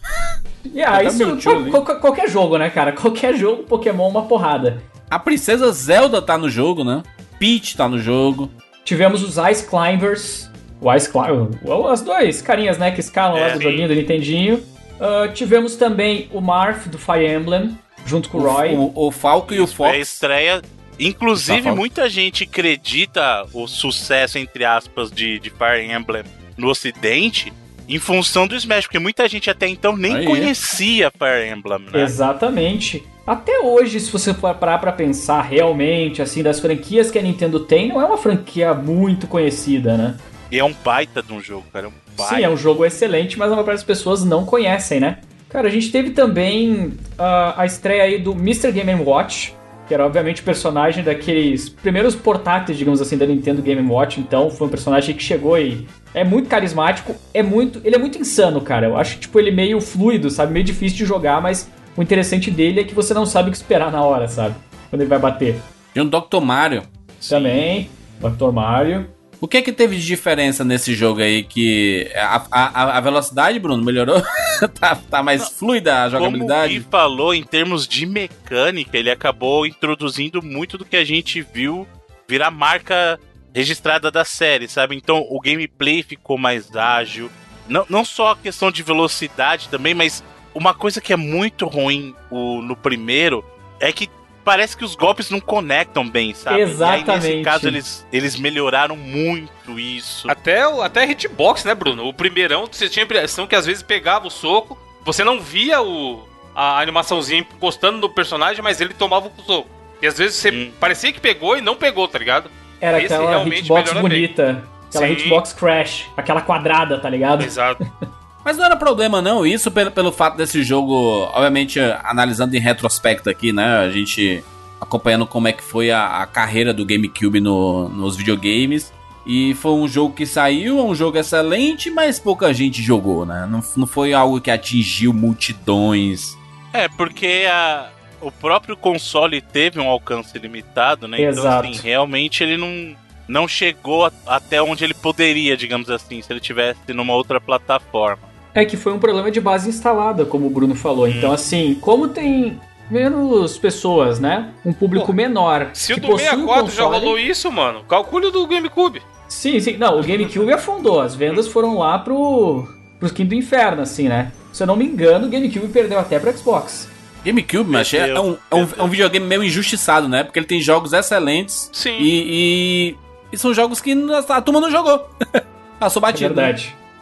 E 0.74 0.82
ah, 0.82 0.96
Até 0.96 1.06
isso 1.06 1.38
qual- 1.70 2.00
qualquer 2.00 2.28
jogo, 2.28 2.58
né, 2.58 2.72
cara? 2.72 2.92
Qualquer 2.92 3.36
jogo, 3.36 3.62
Pokémon, 3.62 4.10
uma 4.10 4.24
porrada. 4.24 4.82
A 5.16 5.20
princesa 5.20 5.72
Zelda 5.72 6.22
tá 6.22 6.38
no 6.38 6.50
jogo, 6.50 6.84
né? 6.84 7.02
Peach 7.40 7.78
tá 7.78 7.88
no 7.88 7.98
jogo. 7.98 8.52
Tivemos 8.84 9.24
os 9.24 9.38
Ice 9.50 9.66
Climbers. 9.66 10.52
O 10.82 10.94
Ice 10.94 11.10
Climbers. 11.10 11.56
As 11.90 12.02
duas 12.02 12.42
carinhas, 12.42 12.78
né, 12.78 12.92
que 12.92 13.00
escalam 13.00 13.40
lá 13.40 13.48
É, 13.48 13.52
do 13.54 13.60
sim. 13.60 13.64
joguinho 13.64 13.88
do 13.88 13.96
Nintendinho. 13.96 14.56
Uh, 15.00 15.32
tivemos 15.34 15.78
também 15.78 16.30
o 16.34 16.42
Marth 16.42 16.88
do 16.90 16.98
Fire 16.98 17.26
Emblem, 17.26 17.78
junto 18.06 18.28
com 18.28 18.40
o 18.40 18.42
Roy. 18.42 18.76
O, 18.76 18.92
o 19.08 19.10
Falco 19.10 19.54
e 19.54 19.62
o 19.62 19.68
Fox. 19.68 19.98
estreia. 19.98 20.62
Inclusive, 21.00 21.62
Tá 21.64 21.74
muita 21.76 22.10
gente 22.10 22.44
acredita 22.44 23.46
o 23.54 23.68
sucesso, 23.68 24.38
entre 24.38 24.66
aspas, 24.66 25.10
de, 25.12 25.40
de 25.40 25.50
Fire 25.50 25.90
Emblem 25.90 26.24
no 26.58 26.68
ocidente 26.68 27.54
em 27.88 28.00
função 28.00 28.48
do 28.48 28.56
Smash, 28.58 28.86
porque 28.86 29.00
muita 29.00 29.30
gente 29.30 29.50
até 29.50 29.66
então 29.66 29.96
nem 29.96 30.16
Aí. 30.16 30.26
conhecia 30.26 31.10
Fire 31.10 31.50
Emblem, 31.50 31.80
né? 31.94 32.02
Exatamente. 32.04 33.02
Até 33.26 33.60
hoje, 33.60 34.00
se 34.00 34.12
você 34.12 34.36
for 34.36 34.54
parar 34.54 34.78
pra 34.78 34.92
pensar 34.92 35.42
realmente, 35.42 36.22
assim, 36.22 36.44
das 36.44 36.60
franquias 36.60 37.10
que 37.10 37.18
a 37.18 37.22
Nintendo 37.24 37.60
tem, 37.60 37.90
não 37.90 38.00
é 38.00 38.06
uma 38.06 38.20
franquia 38.20 38.72
muito 38.76 39.26
conhecida, 39.26 39.98
né? 39.98 40.16
E 40.52 40.60
é 40.60 40.64
um 40.64 40.74
baita 40.84 41.24
de 41.24 41.34
um 41.34 41.42
jogo, 41.42 41.66
cara. 41.74 41.88
É 41.88 41.90
um 41.90 41.94
baita. 42.16 42.36
Sim, 42.36 42.44
é 42.44 42.50
um 42.50 42.56
jogo 42.56 42.86
excelente, 42.86 43.40
mas 43.40 43.48
a 43.48 43.52
maior 43.56 43.66
parte 43.66 43.78
das 43.78 43.84
pessoas 43.84 44.24
não 44.24 44.46
conhecem, 44.46 45.00
né? 45.00 45.18
Cara, 45.50 45.68
a 45.68 45.72
gente 45.72 45.92
teve 45.92 46.12
também 46.12 46.94
ah, 47.18 47.56
a 47.58 47.66
estreia 47.66 48.04
aí 48.04 48.20
do 48.20 48.32
Mr. 48.34 48.72
Game 48.72 48.94
Watch, 49.02 49.56
que 49.88 49.94
era 49.94 50.06
obviamente 50.06 50.42
o 50.42 50.46
personagem 50.46 51.04
daqueles 51.04 51.68
primeiros 51.68 52.14
portáteis, 52.14 52.78
digamos 52.78 53.02
assim, 53.02 53.18
da 53.18 53.26
Nintendo 53.26 53.60
Game 53.64 53.90
Watch. 53.90 54.20
Então, 54.20 54.52
foi 54.52 54.68
um 54.68 54.70
personagem 54.70 55.16
que 55.16 55.24
chegou 55.24 55.58
e 55.58 55.88
é 56.14 56.24
muito 56.24 56.48
carismático, 56.48 57.16
é 57.34 57.42
muito, 57.42 57.82
ele 57.84 57.96
é 57.96 58.00
muito 58.00 58.20
insano, 58.20 58.62
cara. 58.62 58.86
Eu 58.86 58.96
acho 58.96 59.18
tipo 59.18 59.40
ele 59.40 59.50
meio 59.50 59.82
fluido, 59.82 60.30
sabe, 60.30 60.54
meio 60.54 60.66
difícil 60.66 61.00
de 61.00 61.06
jogar, 61.06 61.42
mas 61.42 61.72
o 61.96 62.02
interessante 62.02 62.52
dele 62.52 62.82
é 62.82 62.84
que 62.84 62.94
você 62.94 63.14
não 63.14 63.26
sabe 63.26 63.50
o 63.50 63.52
que 63.52 63.58
esperar 63.58 63.92
na 63.92 64.04
hora, 64.04 64.28
sabe? 64.28 64.56
Quando 64.90 65.02
ele 65.02 65.10
vai 65.10 65.20
bater. 65.20 65.60
Tem 65.94 66.04
o 66.04 66.10
Dr. 66.10 66.42
Mario. 66.42 66.84
Também, 67.28 67.90
Dr. 68.20 68.52
Mario. 68.52 69.08
O 69.40 69.48
que 69.48 69.58
é 69.58 69.62
que 69.62 69.72
teve 69.72 69.98
de 69.98 70.06
diferença 70.06 70.64
nesse 70.64 70.94
jogo 70.94 71.22
aí 71.22 71.44
que 71.44 72.10
a, 72.16 72.46
a, 72.52 72.98
a 72.98 73.02
velocidade, 73.02 73.60
Bruno, 73.60 73.84
melhorou? 73.84 74.22
tá, 74.80 74.96
tá 74.96 75.22
mais 75.22 75.50
fluida 75.50 76.06
a 76.06 76.10
Como 76.10 76.16
o 76.16 76.32
Gui 76.32 76.38
jogabilidade? 76.40 76.88
falou, 76.90 77.34
em 77.34 77.44
termos 77.44 77.88
de 77.88 78.06
mecânica, 78.06 78.98
ele 78.98 79.12
acabou 79.12 79.66
introduzindo 79.66 80.42
muito 80.42 80.78
do 80.78 80.86
que 80.86 80.96
a 80.96 81.04
gente 81.04 81.42
viu 81.42 81.88
virar 82.28 82.50
marca 82.50 83.20
registrada 83.54 84.10
da 84.10 84.26
série, 84.26 84.68
sabe? 84.68 84.96
Então 84.96 85.26
o 85.30 85.40
gameplay 85.40 86.02
ficou 86.02 86.38
mais 86.38 86.76
ágil. 86.76 87.30
Não, 87.68 87.86
não 87.90 88.06
só 88.06 88.32
a 88.32 88.36
questão 88.38 88.72
de 88.72 88.84
velocidade 88.84 89.70
também, 89.70 89.94
mas 89.94 90.24
uma 90.56 90.74
coisa 90.74 91.00
que 91.02 91.14
é 91.14 91.16
muito 91.18 91.68
ruim 91.68 92.16
o- 92.32 92.62
no 92.62 92.76
primeiro 92.76 93.46
é 93.80 93.92
que 93.92 94.10
parece 94.44 94.78
que 94.78 94.86
os 94.86 94.96
golpes 94.96 95.30
não 95.30 95.40
conectam 95.40 96.08
bem, 96.08 96.34
sabe? 96.34 96.58
E 96.60 96.64
aí, 96.64 96.70
Exatamente. 96.70 97.10
nesse 97.28 97.42
caso, 97.44 97.68
eles, 97.68 98.08
eles 98.14 98.40
melhoraram 98.40 98.96
muito 98.96 99.80
isso. 99.80 100.30
Até, 100.30 100.68
o- 100.68 100.82
até 100.82 101.04
hitbox, 101.10 101.64
né, 101.66 101.74
Bruno? 101.76 102.08
O 102.08 102.14
primeirão, 102.14 102.68
você 102.72 102.88
tinha 102.88 103.04
a 103.04 103.06
impressão 103.06 103.48
que 103.48 103.56
às 103.56 103.66
vezes 103.66 103.82
pegava 103.84 104.28
o 104.28 104.32
soco, 104.32 104.78
você 105.04 105.24
não 105.24 105.40
via 105.40 105.82
o, 105.82 106.28
a 106.56 106.80
animaçãozinha 106.80 107.40
encostando 107.42 107.98
no 107.98 108.08
personagem, 108.10 108.64
mas 108.64 108.80
ele 108.80 108.94
tomava 108.94 109.28
o 109.36 109.42
soco. 109.44 109.70
E 110.02 110.08
às 110.08 110.18
vezes 110.18 110.36
você 110.38 110.52
Hum. 110.52 110.72
parecia 110.80 111.12
que 111.12 111.20
pegou 111.20 111.58
e 111.58 111.62
não 111.62 111.76
pegou, 111.76 112.08
tá 112.08 112.20
ligado? 112.20 112.50
Era 112.80 113.02
Esse 113.02 113.14
aquela 113.14 113.30
realmente 113.32 113.60
hitbox 113.62 113.90
melhora 113.90 114.08
bem. 114.08 114.20
bonita. 114.22 114.64
Aquela 114.90 115.08
Sim. 115.08 115.14
hitbox 115.14 115.54
crash. 115.54 116.06
Aquela 116.16 116.42
quadrada, 116.42 117.00
tá 117.00 117.10
ligado? 117.10 117.44
Exato. 117.44 117.84
Mas 118.46 118.56
não 118.58 118.64
era 118.66 118.76
problema 118.76 119.22
não, 119.24 119.44
isso 119.46 119.72
pelo, 119.72 119.90
pelo 119.92 120.12
fato 120.12 120.38
desse 120.38 120.62
jogo, 120.64 120.94
obviamente 121.34 121.80
analisando 121.80 122.56
em 122.56 122.60
retrospecto 122.60 123.28
aqui, 123.30 123.52
né, 123.52 123.80
a 123.80 123.90
gente 123.90 124.44
acompanhando 124.80 125.26
como 125.26 125.48
é 125.48 125.52
que 125.52 125.64
foi 125.64 125.90
a, 125.90 126.22
a 126.22 126.28
carreira 126.28 126.72
do 126.72 126.86
GameCube 126.86 127.42
no- 127.42 127.90
nos 127.90 128.16
videogames. 128.16 128.94
E 129.26 129.56
foi 129.56 129.72
um 129.72 129.88
jogo 129.88 130.14
que 130.14 130.24
saiu, 130.28 130.78
é 130.78 130.84
um 130.84 130.94
jogo 130.94 131.18
excelente, 131.18 131.90
mas 131.90 132.20
pouca 132.20 132.54
gente 132.54 132.80
jogou, 132.84 133.26
né? 133.26 133.48
Não, 133.50 133.64
não 133.76 133.88
foi 133.88 134.14
algo 134.14 134.40
que 134.40 134.52
atingiu 134.52 135.12
multidões. 135.12 136.38
É, 136.72 136.88
porque 136.90 137.48
a- 137.50 137.90
o 138.22 138.32
próprio 138.32 138.78
console 138.78 139.42
teve 139.42 139.80
um 139.80 139.90
alcance 139.90 140.38
limitado, 140.38 141.08
né? 141.08 141.20
Exato. 141.22 141.66
Então, 141.66 141.72
assim, 141.72 141.82
realmente 141.82 142.44
ele 142.44 142.58
não, 142.58 142.96
não 143.28 143.48
chegou 143.48 144.06
a- 144.06 144.12
até 144.28 144.62
onde 144.62 144.84
ele 144.84 144.94
poderia, 144.94 145.58
digamos 145.58 145.90
assim, 145.90 146.22
se 146.22 146.32
ele 146.32 146.40
tivesse 146.40 146.94
numa 146.94 147.14
outra 147.16 147.42
plataforma. 147.42 148.35
É 148.56 148.64
que 148.66 148.78
foi 148.78 148.94
um 148.94 148.98
problema 149.00 149.30
de 149.30 149.42
base 149.42 149.68
instalada, 149.70 150.26
como 150.26 150.48
o 150.48 150.50
Bruno 150.50 150.74
falou. 150.74 151.08
Então, 151.08 151.32
assim, 151.34 151.78
como 151.82 152.08
tem 152.08 152.58
menos 152.90 153.58
pessoas, 153.58 154.18
né? 154.20 154.50
Um 154.66 154.72
público 154.72 155.08
Pô, 155.08 155.14
menor. 155.14 155.72
Se 155.74 155.92
o 155.92 155.96
que 155.96 156.02
do 156.02 156.08
possui 156.08 156.26
um 156.28 156.48
64 156.48 156.72
já 156.72 156.84
console- 156.84 157.00
rolou 157.06 157.20
isso, 157.20 157.52
mano, 157.52 157.84
calcule 157.84 158.28
o 158.28 158.32
do 158.32 158.48
GameCube. 158.48 159.02
Sim, 159.28 159.60
sim. 159.60 159.76
Não, 159.78 160.00
o 160.00 160.04
GameCube 160.04 160.54
afundou. 160.54 161.02
As 161.02 161.14
vendas 161.16 161.48
foram 161.48 161.78
lá 161.80 162.00
pro, 162.00 162.66
pro 163.00 163.10
quinto 163.10 163.30
do 163.30 163.36
inferno, 163.36 163.82
assim, 163.82 164.08
né? 164.08 164.32
Se 164.54 164.64
eu 164.64 164.68
não 164.68 164.76
me 164.78 164.86
engano, 164.86 165.28
o 165.28 165.30
GameCube 165.30 165.68
perdeu 165.68 166.00
até 166.00 166.18
pro 166.18 166.32
Xbox. 166.38 166.88
GameCube, 167.26 167.70
mas 167.70 167.92
é, 167.94 168.06
Perdeu, 168.06 168.24
um, 168.24 168.38
é, 168.52 168.56
um, 168.56 168.68
é 168.78 168.84
um 168.84 168.88
videogame 168.88 169.26
meio 169.26 169.44
injustiçado, 169.44 170.08
né? 170.08 170.24
Porque 170.24 170.38
ele 170.40 170.46
tem 170.46 170.62
jogos 170.62 170.94
excelentes 170.94 171.70
Sim. 171.74 171.98
e, 172.00 172.94
e, 172.94 172.96
e 173.34 173.38
são 173.38 173.52
jogos 173.54 173.82
que 173.82 173.94
a 174.30 174.42
turma 174.42 174.62
não 174.62 174.70
jogou. 174.72 175.10
Passou 175.80 176.00
É 176.00 176.02
batido. 176.04 176.36
né? 176.36 176.56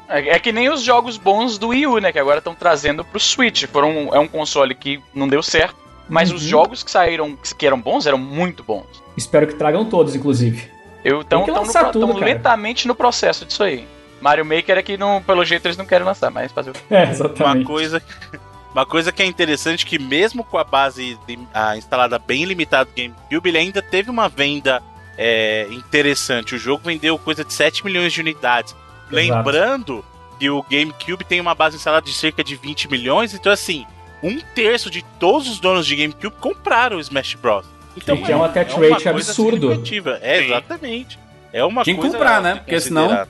É, 0.09 0.29
é 0.35 0.39
que 0.39 0.51
nem 0.51 0.69
os 0.69 0.81
jogos 0.81 1.17
bons 1.17 1.57
do 1.57 1.69
Wii 1.69 1.87
U, 1.87 1.97
né? 1.99 2.11
Que 2.11 2.19
agora 2.19 2.39
estão 2.39 2.53
trazendo 2.53 3.03
pro 3.05 3.19
Switch. 3.19 3.65
Foram, 3.65 4.09
é 4.13 4.19
um 4.19 4.27
console 4.27 4.75
que 4.75 5.01
não 5.13 5.27
deu 5.27 5.41
certo. 5.41 5.75
Mas 6.09 6.29
Uhum. 6.29 6.35
os 6.35 6.41
jogos 6.43 6.83
que 6.83 6.91
saíram, 6.91 7.37
que 7.57 7.65
eram 7.65 7.79
bons, 7.79 8.05
eram 8.05 8.17
muito 8.17 8.61
bons. 8.63 8.85
Espero 9.15 9.47
que 9.47 9.55
tragam 9.55 9.85
todos, 9.85 10.13
inclusive. 10.15 10.69
Eu 11.03 11.19
Tem 11.19 11.29
tão, 11.29 11.39
que 11.41 11.45
tão, 11.47 11.55
no 11.61 11.61
lançar 11.67 11.83
pro- 11.83 11.91
tudo, 11.93 12.07
tão 12.07 12.15
cara. 12.19 12.25
lentamente 12.33 12.87
no 12.87 12.93
processo 12.95 13.45
disso 13.45 13.63
aí. 13.63 13.87
Mario 14.21 14.45
Maker 14.45 14.77
é 14.77 14.81
que, 14.83 14.97
não, 14.97 15.21
pelo 15.21 15.43
jeito, 15.45 15.65
eles 15.65 15.77
não 15.77 15.85
querem 15.85 16.05
lançar, 16.05 16.29
mas 16.29 16.51
fazer 16.51 16.69
o 16.71 16.73
quê? 16.73 16.79
É, 16.89 17.03
Uma 17.03 17.11
exatamente. 17.11 17.65
coisa, 17.65 18.01
uma 18.73 18.85
coisa 18.85 19.11
que 19.11 19.21
é 19.23 19.25
interessante 19.25 19.85
que 19.85 19.97
mesmo 19.97 20.43
com 20.43 20.57
a 20.57 20.63
base 20.63 21.17
de- 21.27 21.39
a 21.53 21.77
instalada 21.77 22.19
bem 22.19 22.43
limitada 22.45 22.85
do 22.85 22.91
GameCube, 22.95 23.49
ele 23.49 23.57
ainda 23.57 23.81
teve 23.81 24.09
uma 24.09 24.27
venda 24.29 24.81
é, 25.17 25.67
interessante. 25.71 26.55
O 26.55 26.57
jogo 26.57 26.83
vendeu 26.85 27.17
coisa 27.19 27.43
de 27.45 27.53
7 27.53 27.85
milhões 27.85 28.11
de 28.11 28.19
unidades. 28.21 28.75
Lembrando 29.11 30.03
que 30.39 30.49
o 30.49 30.63
GameCube 30.63 31.23
tem 31.23 31.39
uma 31.39 31.53
base 31.55 31.75
instalada 31.77 32.05
de 32.05 32.13
cerca 32.13 32.43
de 32.43 32.55
20 32.55 32.89
milhões, 32.89 33.33
então 33.33 33.51
assim, 33.51 33.85
um 34.21 34.39
terço 34.55 34.89
de 34.89 35.03
todos 35.19 35.47
os 35.49 35.59
donos 35.59 35.85
de 35.85 35.95
GameCube 35.95 36.35
compraram 36.39 36.97
o 36.97 36.99
Smash 36.99 37.35
Bros. 37.35 37.65
Então 37.95 38.17
Que 38.17 38.31
é 38.31 38.35
um 38.35 38.43
attach 38.43 38.73
uma 38.75 38.81
rate 38.89 39.03
coisa 39.03 39.09
absurdo. 39.11 39.69
significativa. 39.69 40.19
É, 40.21 40.43
exatamente. 40.43 41.19
É 41.51 41.63
uma 41.63 41.83
Tinha 41.83 41.95
que 41.95 42.01
coisa 42.01 42.17
comprar, 42.17 42.37
a 42.37 42.41
né? 42.41 42.55
Porque 42.55 42.79
senão- 42.79 43.09
né? 43.09 43.27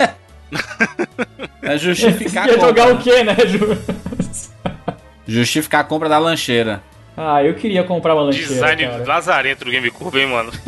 É 1.62 1.76
justificar 1.78 2.44
a 2.44 2.52
Ia 2.52 2.60
jogar 2.60 2.88
compra. 2.88 2.94
o 2.94 3.02
quê, 3.02 3.24
né, 3.24 3.34
Ju? 3.46 3.76
Justificar 5.26 5.80
a 5.80 5.84
compra 5.84 6.08
da 6.08 6.18
lancheira. 6.18 6.82
Ah, 7.16 7.42
eu 7.42 7.54
queria 7.54 7.82
comprar 7.82 8.14
uma 8.14 8.22
lancheira, 8.24 8.48
Design 8.48 8.86
cara. 8.86 9.04
lazarento 9.06 9.64
do 9.64 9.70
GameCube, 9.72 10.20
hein, 10.20 10.26
mano? 10.26 10.52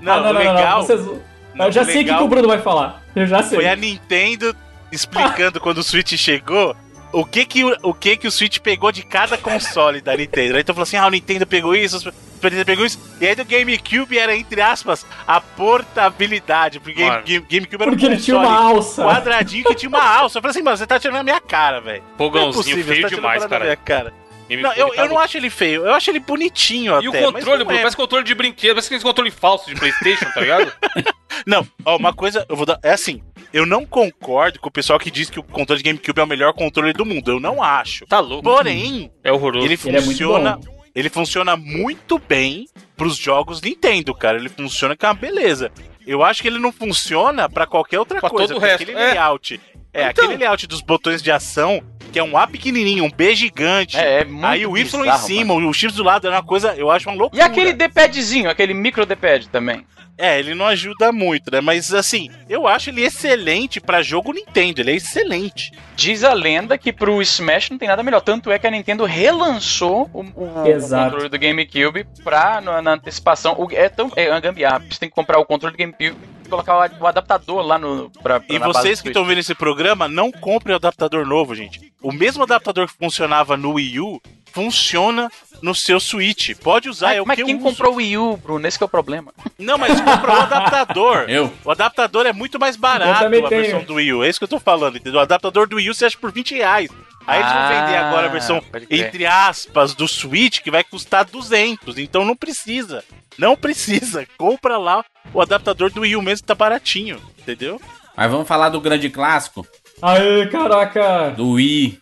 Não, 0.00 0.14
ah, 0.14 0.20
não, 0.20 0.30
o 0.30 0.32
não, 0.32 0.32
não, 0.32 0.38
legal 0.40 0.78
não. 0.80 0.86
Vocês... 0.86 1.08
não, 1.54 1.66
eu 1.66 1.72
já 1.72 1.82
o 1.82 1.84
sei 1.84 1.94
o 1.94 1.98
que, 1.98 2.04
legal 2.04 2.18
que 2.18 2.24
o 2.24 2.28
Bruno 2.28 2.48
vai 2.48 2.58
falar. 2.60 3.02
Eu 3.14 3.26
já 3.26 3.42
sei. 3.42 3.56
foi 3.58 3.68
a 3.68 3.76
Nintendo 3.76 4.54
explicando 4.90 5.60
quando 5.60 5.78
o 5.78 5.82
Switch 5.82 6.12
chegou 6.16 6.76
o 7.12 7.24
que 7.26 7.44
que 7.44 7.62
o, 7.64 7.76
o 7.82 7.92
que 7.94 8.16
que 8.16 8.26
o 8.26 8.30
Switch 8.32 8.58
pegou 8.58 8.90
de 8.90 9.02
cada 9.02 9.36
console 9.36 10.00
da 10.00 10.16
Nintendo. 10.16 10.54
Aí 10.54 10.62
então 10.62 10.74
falou 10.74 10.84
assim: 10.84 10.96
"Ah, 10.96 11.06
o 11.06 11.10
Nintendo 11.10 11.46
pegou 11.46 11.74
isso, 11.74 11.96
o 11.96 12.00
Super 12.00 12.50
Nintendo 12.50 12.64
pegou 12.66 12.86
isso". 12.86 12.98
E 13.20 13.26
aí 13.26 13.34
do 13.34 13.44
GameCube 13.44 14.18
era 14.18 14.34
entre 14.34 14.60
aspas 14.62 15.04
a 15.26 15.40
portabilidade, 15.40 16.80
porque 16.80 17.04
Mano. 17.04 17.22
Game- 17.22 17.46
GameCube 17.48 17.82
era 17.82 17.90
Porque 17.90 18.06
um 18.06 18.10
ele 18.12 18.20
tinha 18.20 18.38
uma 18.38 18.46
console 18.48 18.76
alça. 18.76 19.04
quadradinho 19.04 19.64
que 19.64 19.74
tinha 19.74 19.88
uma 19.88 20.02
alça. 20.02 20.38
Eu 20.38 20.42
falei 20.42 20.50
assim: 20.52 20.62
"Mano, 20.62 20.76
você 20.76 20.86
tá 20.86 20.98
tirando 20.98 21.16
a 21.18 21.22
minha 21.22 21.40
cara, 21.40 21.80
velho". 21.80 22.02
Não 22.02 22.14
é 22.14 22.18
Fogãozinho 22.18 22.52
possível, 22.54 22.82
você 22.84 22.90
feio 22.90 23.02
tá 23.02 23.08
tirando 23.08 23.20
demais, 23.22 23.46
cara. 23.46 23.64
minha 23.64 23.76
cara. 23.76 24.12
GameCube 24.56 24.62
Não, 24.80 24.88
eu, 24.88 24.94
eu 24.94 25.08
não 25.08 25.18
acho 25.18 25.36
ele 25.36 25.50
feio, 25.50 25.86
eu 25.86 25.92
acho 25.94 26.10
ele 26.10 26.20
bonitinho 26.20 27.00
E 27.02 27.08
o 27.08 27.10
até, 27.10 27.20
mas 27.20 27.32
controle, 27.34 27.58
não 27.58 27.64
Bruno, 27.66 27.72
é. 27.78 27.82
parece 27.82 27.96
controle 27.96 28.24
de 28.24 28.34
brinquedo, 28.34 28.74
parece 28.74 28.88
aqueles 28.88 29.02
controle 29.02 29.30
falso 29.30 29.68
de 29.68 29.74
Playstation, 29.78 30.26
tá 30.32 30.40
ligado? 30.40 30.72
Não, 31.46 31.66
ó, 31.84 31.96
uma 31.96 32.12
coisa, 32.12 32.44
eu 32.48 32.54
vou 32.54 32.66
dar. 32.66 32.78
É 32.84 32.92
assim, 32.92 33.22
eu 33.52 33.64
não 33.64 33.86
concordo 33.86 34.60
com 34.60 34.68
o 34.68 34.70
pessoal 34.72 34.98
que 34.98 35.10
diz 35.10 35.28
que 35.30 35.40
o 35.40 35.42
controle 35.42 35.82
de 35.82 35.88
GameCube 35.88 36.20
é 36.20 36.22
o 36.22 36.26
melhor 36.26 36.52
controle 36.52 36.92
do 36.92 37.06
mundo. 37.06 37.30
Eu 37.32 37.40
não 37.40 37.62
acho. 37.62 38.04
Tá 38.06 38.20
louco. 38.20 38.42
Porém, 38.44 39.10
É 39.24 39.32
horroroso. 39.32 39.66
ele 39.66 39.78
Ele 39.82 39.96
é 39.96 40.02
funciona. 40.02 40.60
Ele 40.94 41.08
funciona 41.08 41.56
muito 41.56 42.18
bem 42.18 42.66
pros 42.96 43.16
jogos 43.16 43.62
Nintendo, 43.62 44.14
cara. 44.14 44.36
Ele 44.36 44.50
funciona 44.50 44.94
com 44.94 45.06
uma 45.06 45.14
beleza. 45.14 45.72
Eu 46.06 46.22
acho 46.22 46.42
que 46.42 46.48
ele 46.48 46.58
não 46.58 46.70
funciona 46.70 47.48
pra 47.48 47.66
qualquer 47.66 47.98
outra 47.98 48.20
Pra 48.20 48.28
coisa. 48.28 48.48
todo 48.48 48.58
o 48.58 48.60
porque 48.60 48.70
resto, 48.70 48.82
Aquele 48.82 48.98
é. 48.98 49.10
layout. 49.14 49.60
É, 49.94 50.00
Então. 50.10 50.24
aquele 50.24 50.36
layout 50.38 50.66
dos 50.66 50.82
botões 50.82 51.22
de 51.22 51.30
ação, 51.32 51.82
que 52.12 52.18
é 52.18 52.22
um 52.22 52.36
A 52.36 52.46
pequenininho, 52.46 53.04
um 53.04 53.10
B 53.10 53.34
gigante. 53.34 53.96
É, 53.96 54.20
é 54.20 54.24
muito 54.24 54.44
Aí 54.46 54.66
o 54.66 54.76
Y 54.76 55.00
em 55.00 55.02
bizarro, 55.04 55.26
cima, 55.26 55.54
o 55.54 55.72
X 55.72 55.94
do 55.94 56.02
lado 56.04 56.26
é 56.26 56.30
uma 56.30 56.42
coisa, 56.42 56.74
eu 56.76 56.90
acho 56.90 57.08
uma 57.08 57.14
E 57.16 57.18
loucura. 57.18 57.44
aquele 57.44 57.72
D-padzinho, 57.72 58.50
aquele 58.50 58.74
micro 58.74 59.06
D-pad 59.06 59.48
também. 59.48 59.84
É, 60.18 60.38
ele 60.38 60.54
não 60.54 60.66
ajuda 60.66 61.10
muito, 61.10 61.50
né? 61.50 61.60
Mas 61.62 61.92
assim, 61.92 62.28
eu 62.48 62.68
acho 62.68 62.90
ele 62.90 63.02
excelente 63.02 63.80
pra 63.80 64.02
jogo 64.02 64.32
Nintendo, 64.32 64.80
ele 64.82 64.90
é 64.92 64.94
excelente. 64.96 65.72
Diz 65.96 66.22
a 66.22 66.34
lenda 66.34 66.76
que 66.76 66.92
pro 66.92 67.20
Smash 67.22 67.70
não 67.70 67.78
tem 67.78 67.88
nada 67.88 68.02
melhor. 68.02 68.20
Tanto 68.20 68.52
é 68.52 68.58
que 68.58 68.66
a 68.66 68.70
Nintendo 68.70 69.04
relançou 69.06 70.08
o, 70.12 70.20
o- 70.20 70.44
o 70.44 70.62
controle 70.80 71.28
do 71.30 71.38
GameCube 71.38 72.06
pra, 72.22 72.60
na, 72.60 72.82
na 72.82 72.92
antecipação. 72.92 73.54
O, 73.58 73.66
é 73.72 73.88
tão. 73.88 74.12
É 74.14 74.28
uma 74.28 74.38
gambiarra. 74.38 74.84
Você 74.88 75.00
tem 75.00 75.08
que 75.08 75.14
comprar 75.14 75.38
o 75.38 75.46
controle 75.46 75.74
do 75.74 75.78
GameCube 75.78 76.14
e 76.41 76.41
colocar 76.52 76.90
o, 77.00 77.06
adaptador 77.06 77.62
lá 77.62 77.78
no. 77.78 78.10
Pra, 78.22 78.38
pra- 78.40 78.44
E 78.54 78.58
vocês 78.58 79.00
que 79.00 79.08
estão 79.08 79.24
vendo 79.24 79.38
esse 79.38 79.54
programa, 79.54 80.06
não 80.06 80.30
comprem 80.30 80.74
o 80.74 80.76
adaptador 80.76 81.26
novo, 81.26 81.54
gente. 81.54 81.92
O 82.02 82.12
mesmo 82.12 82.42
adaptador 82.42 82.86
que 82.86 82.94
funcionava 82.94 83.56
no 83.56 83.72
Wii 83.72 84.00
U 84.00 84.20
funciona 84.52 85.30
no 85.60 85.74
seu 85.74 85.98
Switch. 86.00 86.54
Pode 86.56 86.88
usar, 86.88 87.08
Mas, 87.08 87.16
é 87.16 87.22
o 87.22 87.26
mas 87.26 87.36
que 87.36 87.44
quem 87.44 87.58
comprou 87.58 87.92
o 87.92 87.96
Wii 87.96 88.18
U, 88.18 88.36
Bruno? 88.36 88.66
Esse 88.66 88.76
que 88.78 88.84
é 88.84 88.86
o 88.86 88.88
problema. 88.88 89.32
Não, 89.58 89.78
mas 89.78 90.00
comprou 90.00 90.36
o 90.36 90.40
adaptador. 90.40 91.26
Eu? 91.30 91.52
O 91.64 91.70
adaptador 91.70 92.26
é 92.26 92.32
muito 92.32 92.58
mais 92.58 92.76
barato 92.76 93.24
a 93.26 93.30
tenho. 93.30 93.48
versão 93.48 93.84
do 93.84 93.94
Wii 93.94 94.12
U. 94.14 94.24
É 94.24 94.28
isso 94.28 94.38
que 94.38 94.44
eu 94.44 94.48
tô 94.48 94.58
falando, 94.60 94.96
entendeu? 94.96 95.20
O 95.20 95.22
adaptador 95.22 95.68
do 95.68 95.76
Wii 95.76 95.90
U 95.90 95.94
você 95.94 96.06
acha 96.06 96.18
por 96.18 96.32
20 96.32 96.54
reais. 96.54 96.90
Aí 97.24 97.40
eles 97.40 97.52
vão 97.52 97.68
vender 97.68 97.96
Ah, 97.96 98.08
agora 98.08 98.26
a 98.26 98.30
versão, 98.30 98.60
entre 98.90 99.26
aspas, 99.26 99.94
do 99.94 100.08
Switch, 100.08 100.60
que 100.60 100.72
vai 100.72 100.82
custar 100.82 101.24
200. 101.24 101.96
Então 101.98 102.24
não 102.24 102.34
precisa. 102.34 103.04
Não 103.38 103.56
precisa. 103.56 104.26
Compra 104.36 104.76
lá 104.76 105.04
o 105.32 105.40
adaptador 105.40 105.90
do 105.92 106.00
Wii 106.00 106.16
U 106.16 106.22
mesmo 106.22 106.42
que 106.42 106.48
tá 106.48 106.54
baratinho. 106.56 107.20
Entendeu? 107.38 107.80
Mas 108.16 108.30
vamos 108.30 108.48
falar 108.48 108.68
do 108.70 108.80
grande 108.80 109.08
clássico, 109.08 109.66
Aê, 110.02 110.46
caraca! 110.48 111.30
do 111.30 111.52
Wii. 111.52 112.01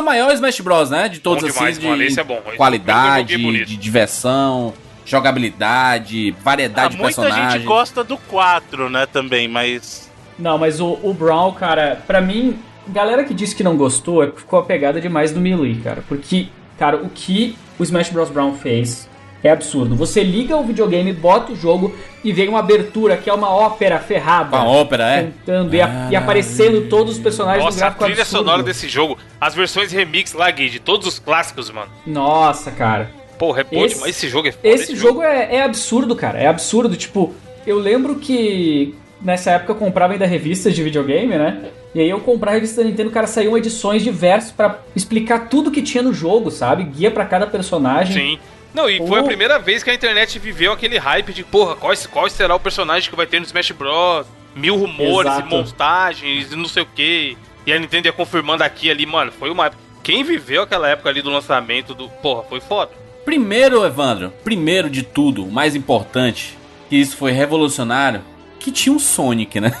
É 0.00 0.02
o 0.02 0.04
maior 0.04 0.32
Smash 0.32 0.60
Bros, 0.60 0.90
né? 0.90 1.08
De 1.08 1.20
todos 1.20 1.42
Bom 1.44 1.50
demais, 1.50 1.76
assim, 1.76 1.80
de 1.80 1.86
mano, 1.88 2.02
esse 2.02 2.18
é 2.20 2.24
bom. 2.24 2.40
Qualidade, 2.56 3.36
bonito. 3.38 3.66
de 3.66 3.76
diversão, 3.76 4.72
jogabilidade, 5.06 6.32
variedade 6.42 6.86
Ah, 6.86 6.88
de 6.90 6.96
muita 7.02 7.22
personagens. 7.22 7.52
gente 7.54 7.66
gosta 7.66 8.02
do 8.04 8.16
4, 8.16 8.88
né, 8.90 9.06
também, 9.06 9.48
mas. 9.48 10.10
Não, 10.38 10.56
mas 10.58 10.80
o, 10.80 10.98
o 11.02 11.12
Brown, 11.12 11.52
cara, 11.52 12.02
pra 12.06 12.20
mim, 12.20 12.58
galera 12.88 13.24
que 13.24 13.34
disse 13.34 13.54
que 13.54 13.62
não 13.62 13.76
gostou 13.76 14.22
é 14.22 14.26
porque 14.26 14.40
ficou 14.40 14.58
apegada 14.58 15.00
demais 15.00 15.32
do 15.32 15.40
Melee, 15.40 15.76
cara. 15.76 16.02
Porque, 16.08 16.48
cara, 16.78 16.96
o 16.96 17.08
que 17.10 17.56
o 17.78 17.82
Smash 17.82 18.08
Bros. 18.10 18.30
Brown 18.30 18.54
fez 18.54 19.08
é 19.42 19.50
absurdo. 19.50 19.94
Você 19.96 20.22
liga 20.22 20.56
o 20.56 20.64
videogame, 20.64 21.12
bota 21.12 21.52
o 21.52 21.56
jogo 21.56 21.94
e 22.22 22.32
vem 22.32 22.48
uma 22.48 22.58
abertura 22.58 23.16
que 23.16 23.28
é 23.30 23.32
uma 23.32 23.50
ópera 23.50 23.98
ferrada. 23.98 24.50
Com 24.50 24.56
a 24.56 24.64
ópera, 24.64 25.04
é? 25.10 25.22
Cantando 25.22 25.74
e, 25.74 25.80
a- 25.80 26.08
e 26.10 26.16
aparecendo 26.16 26.88
todos 26.88 27.14
os 27.14 27.18
personagens 27.22 27.60
no 27.62 27.66
Nossa, 27.66 27.78
a 27.78 27.80
gráfico 27.80 28.04
trilha 28.04 28.22
absurdo. 28.22 28.44
sonora 28.44 28.62
desse 28.62 28.88
jogo, 28.88 29.16
as 29.40 29.54
versões 29.54 29.92
remix 29.92 30.32
lá, 30.32 30.50
Gui, 30.50 30.68
de 30.68 30.78
todos 30.80 31.06
os 31.06 31.18
clássicos, 31.18 31.70
mano. 31.70 31.90
Nossa, 32.06 32.70
cara. 32.70 33.10
Porra, 33.38 33.62
é 33.62 33.64
bom 33.64 33.84
Esse-. 33.84 34.08
Esse 34.08 34.28
jogo 34.28 34.48
é 34.48 34.52
foda. 34.52 34.68
Esse 34.68 34.94
jogo 34.94 35.22
é, 35.22 35.56
é 35.56 35.62
absurdo, 35.62 36.14
cara. 36.14 36.38
É 36.38 36.46
absurdo. 36.46 36.94
Tipo, 36.94 37.32
eu 37.66 37.78
lembro 37.78 38.16
que 38.16 38.94
nessa 39.22 39.52
época 39.52 39.72
eu 39.72 39.76
comprava 39.76 40.12
ainda 40.12 40.26
revistas 40.26 40.74
de 40.74 40.82
videogame, 40.82 41.36
né? 41.38 41.62
E 41.94 42.00
aí 42.00 42.08
eu 42.10 42.20
comprava 42.20 42.52
a 42.56 42.60
revista 42.60 42.82
da 42.82 42.88
Nintendo, 42.88 43.10
cara, 43.10 43.26
saíam 43.26 43.56
edições 43.56 44.02
diversas 44.04 44.52
pra 44.52 44.78
explicar 44.94 45.48
tudo 45.48 45.70
que 45.70 45.82
tinha 45.82 46.02
no 46.02 46.12
jogo, 46.12 46.50
sabe? 46.50 46.84
Guia 46.84 47.10
pra 47.10 47.24
cada 47.24 47.46
personagem. 47.46 48.36
Sim. 48.36 48.38
Não, 48.72 48.88
e 48.88 48.98
foi 48.98 49.20
a 49.20 49.24
primeira 49.24 49.58
vez 49.58 49.82
que 49.82 49.90
a 49.90 49.94
internet 49.94 50.38
viveu 50.38 50.72
aquele 50.72 50.96
hype 50.98 51.32
de, 51.32 51.42
porra, 51.42 51.74
qual, 51.76 51.92
qual 52.10 52.28
será 52.30 52.54
o 52.54 52.60
personagem 52.60 53.10
que 53.10 53.16
vai 53.16 53.26
ter 53.26 53.40
no 53.40 53.46
Smash 53.46 53.72
Bros? 53.72 54.26
Mil 54.54 54.76
rumores 54.76 55.30
Exato. 55.32 55.46
e 55.46 55.50
montagens 55.50 56.52
e 56.52 56.56
não 56.56 56.66
sei 56.66 56.82
o 56.82 56.86
que. 56.86 57.36
E 57.66 57.72
a 57.72 57.78
Nintendo 57.78 58.08
ia 58.08 58.12
confirmando 58.12 58.62
aqui 58.64 58.90
ali, 58.90 59.06
mano, 59.06 59.32
foi 59.32 59.50
uma 59.50 59.66
época. 59.66 59.82
Quem 60.02 60.24
viveu 60.24 60.62
aquela 60.62 60.88
época 60.88 61.08
ali 61.08 61.22
do 61.22 61.30
lançamento 61.30 61.94
do. 61.94 62.08
Porra, 62.08 62.42
foi 62.44 62.60
foda. 62.60 62.90
Primeiro, 63.24 63.84
Evandro, 63.84 64.32
primeiro 64.42 64.88
de 64.88 65.02
tudo, 65.02 65.44
o 65.44 65.52
mais 65.52 65.76
importante, 65.76 66.56
que 66.88 66.96
isso 66.96 67.16
foi 67.16 67.32
revolucionário, 67.32 68.22
que 68.58 68.72
tinha 68.72 68.94
um 68.94 68.98
Sonic, 68.98 69.60
né? 69.60 69.72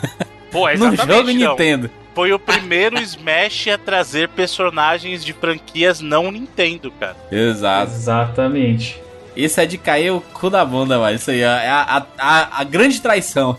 Pô, 0.52 0.66
No 0.78 0.92
exatamente. 0.92 1.06
jogo 1.16 1.32
não. 1.32 1.50
Nintendo. 1.50 1.90
Foi 2.14 2.32
o 2.32 2.38
primeiro 2.38 2.98
Smash 3.02 3.68
a 3.68 3.78
trazer 3.78 4.28
personagens 4.28 5.24
de 5.24 5.32
franquias 5.32 6.00
não 6.00 6.30
Nintendo, 6.30 6.90
cara. 6.98 7.16
Exato. 7.30 7.92
Exatamente. 7.92 9.00
Isso 9.36 9.60
é 9.60 9.66
de 9.66 9.78
cair 9.78 10.10
o 10.10 10.20
cu 10.20 10.50
da 10.50 10.64
bunda, 10.64 10.98
mano. 10.98 11.14
Isso 11.14 11.30
aí 11.30 11.40
é 11.40 11.46
a, 11.46 11.80
a, 11.82 12.06
a, 12.18 12.60
a 12.60 12.64
grande 12.64 13.00
traição. 13.00 13.56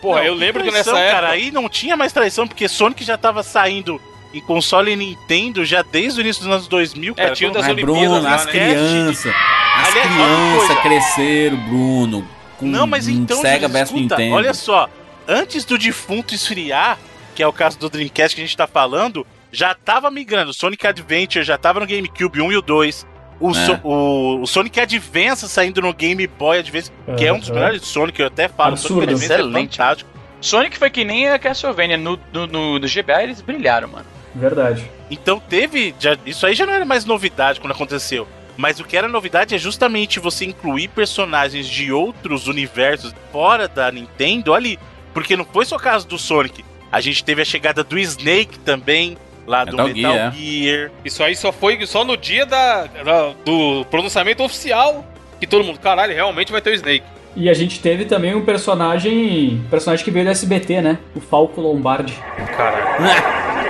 Porra, 0.00 0.20
Não, 0.20 0.26
eu 0.26 0.34
lembro 0.34 0.62
que 0.62 0.70
traição, 0.70 0.92
nessa 0.92 1.04
época. 1.04 1.20
cara, 1.22 1.32
aí 1.32 1.50
não 1.50 1.68
tinha 1.68 1.96
mais 1.96 2.12
traição, 2.12 2.46
porque 2.46 2.68
Sonic 2.68 3.02
já 3.02 3.16
tava 3.16 3.42
saindo 3.42 4.00
em 4.34 4.40
console 4.40 4.94
Nintendo 4.94 5.64
já 5.64 5.82
desde 5.82 6.20
o 6.20 6.22
início 6.22 6.42
dos 6.44 6.52
anos 6.52 6.68
2000, 6.68 7.14
cara. 7.14 7.32
tinha 7.34 7.50
o 7.50 7.52
das 7.52 7.62
Mas, 7.62 7.72
Olimpíadas 7.72 8.08
Bruno, 8.08 8.22
lá, 8.22 8.34
as 8.34 8.46
né? 8.46 8.52
crianças. 8.52 9.34
As 9.76 9.88
crianças 9.90 10.78
cresceram, 10.82 11.56
Bruno. 11.68 12.28
Com 12.58 12.66
Não, 12.66 12.86
mas 12.86 13.08
então, 13.08 13.40
Sega 13.40 13.66
escuta, 13.66 13.94
Nintendo. 14.00 14.34
olha 14.34 14.52
só, 14.54 14.88
antes 15.26 15.64
do 15.64 15.78
defunto 15.78 16.34
esfriar, 16.34 16.98
que 17.34 17.42
é 17.42 17.46
o 17.46 17.52
caso 17.52 17.78
do 17.78 17.88
Dreamcast 17.90 18.34
que 18.34 18.42
a 18.42 18.44
gente 18.44 18.56
tá 18.56 18.66
falando, 18.66 19.26
já 19.50 19.74
tava 19.74 20.10
migrando. 20.10 20.52
Sonic 20.52 20.86
Adventure 20.86 21.44
já 21.44 21.56
tava 21.58 21.80
no 21.80 21.86
GameCube 21.86 22.40
1 22.40 22.52
e 22.52 22.56
o 22.56 22.62
2. 22.62 23.06
O, 23.40 23.50
É. 23.50 23.54
So- 23.54 23.80
o, 23.82 24.42
o 24.42 24.46
Sonic 24.46 24.78
Advance 24.80 25.48
saindo 25.48 25.80
no 25.82 25.92
Game 25.92 26.26
Boy 26.26 26.58
Advance, 26.58 26.92
que 27.16 27.26
é 27.26 27.32
um 27.32 27.38
dos 27.38 27.50
melhores 27.50 27.82
Sonic, 27.82 28.20
eu 28.20 28.26
até 28.28 28.48
falo. 28.48 28.72
Absurdo. 28.72 28.94
Sonic 29.00 29.12
Advance 29.14 29.32
Excelente. 29.32 29.74
é 29.74 29.82
fantástico. 29.82 30.10
Sonic 30.40 30.76
foi 30.78 30.90
que 30.90 31.04
nem 31.04 31.28
a 31.28 31.38
Castlevania. 31.38 31.96
No, 31.96 32.18
no, 32.32 32.46
no, 32.46 32.78
no 32.78 32.86
GBA 32.88 33.22
eles 33.22 33.40
brilharam, 33.40 33.88
mano. 33.88 34.06
Verdade. 34.34 34.88
Então 35.10 35.38
teve. 35.40 35.94
já- 35.98 36.16
isso 36.24 36.46
aí 36.46 36.54
já 36.54 36.64
não 36.66 36.72
era 36.72 36.84
mais 36.84 37.04
novidade 37.04 37.60
quando 37.60 37.72
aconteceu. 37.72 38.26
Mas 38.56 38.78
o 38.80 38.84
que 38.84 38.96
era 38.96 39.08
novidade 39.08 39.54
é 39.54 39.58
justamente 39.58 40.20
você 40.20 40.44
incluir 40.44 40.88
personagens 40.88 41.66
de 41.66 41.90
outros 41.90 42.46
universos 42.48 43.14
fora 43.32 43.66
da 43.66 43.90
Nintendo 43.90 44.52
ali. 44.54 44.78
Porque 45.14 45.36
não 45.36 45.44
foi 45.44 45.64
só 45.64 45.76
o 45.76 45.80
caso 45.80 46.06
do 46.06 46.18
Sonic. 46.18 46.64
A 46.92 47.00
gente 47.00 47.24
teve 47.24 47.40
a 47.40 47.44
chegada 47.44 47.82
do 47.82 47.98
Snake 47.98 48.58
também, 48.58 49.16
lá 49.46 49.64
do 49.64 49.76
Metal 49.76 49.86
Metal 49.94 50.12
Gear, 50.12 50.32
Gear. 50.34 50.90
Isso 51.04 51.24
aí 51.24 51.34
só 51.34 51.50
foi 51.50 51.84
só 51.86 52.04
no 52.04 52.16
dia 52.16 52.44
da, 52.46 52.84
da- 52.84 53.32
do 53.44 53.84
pronunciamento 53.90 54.42
oficial 54.44 55.04
que 55.40 55.46
todo 55.46 55.64
mundo, 55.64 55.80
caralho, 55.80 56.14
realmente 56.14 56.52
vai 56.52 56.60
ter 56.60 56.70
o 56.70 56.74
Snake. 56.74 57.04
E 57.34 57.48
a 57.48 57.54
gente 57.54 57.80
teve 57.80 58.04
também 58.04 58.34
um 58.34 58.44
personagem. 58.44 59.64
Personagem 59.70 60.04
que 60.04 60.10
veio 60.10 60.26
do 60.26 60.30
SBT, 60.30 60.82
né? 60.82 60.98
O 61.14 61.20
Falco 61.20 61.60
Lombardi. 61.60 62.14
Caralho. 62.56 63.02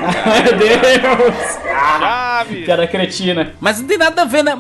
Meu 0.43 0.59
Deus! 0.59 1.59
Chave! 2.01 2.65
Cara 2.65 2.87
cretina. 2.89 3.53
Mas 3.61 3.81
não 3.81 3.87
tem 3.87 3.97
nada 3.99 4.23
a 4.23 4.25
ver, 4.25 4.43
né? 4.43 4.53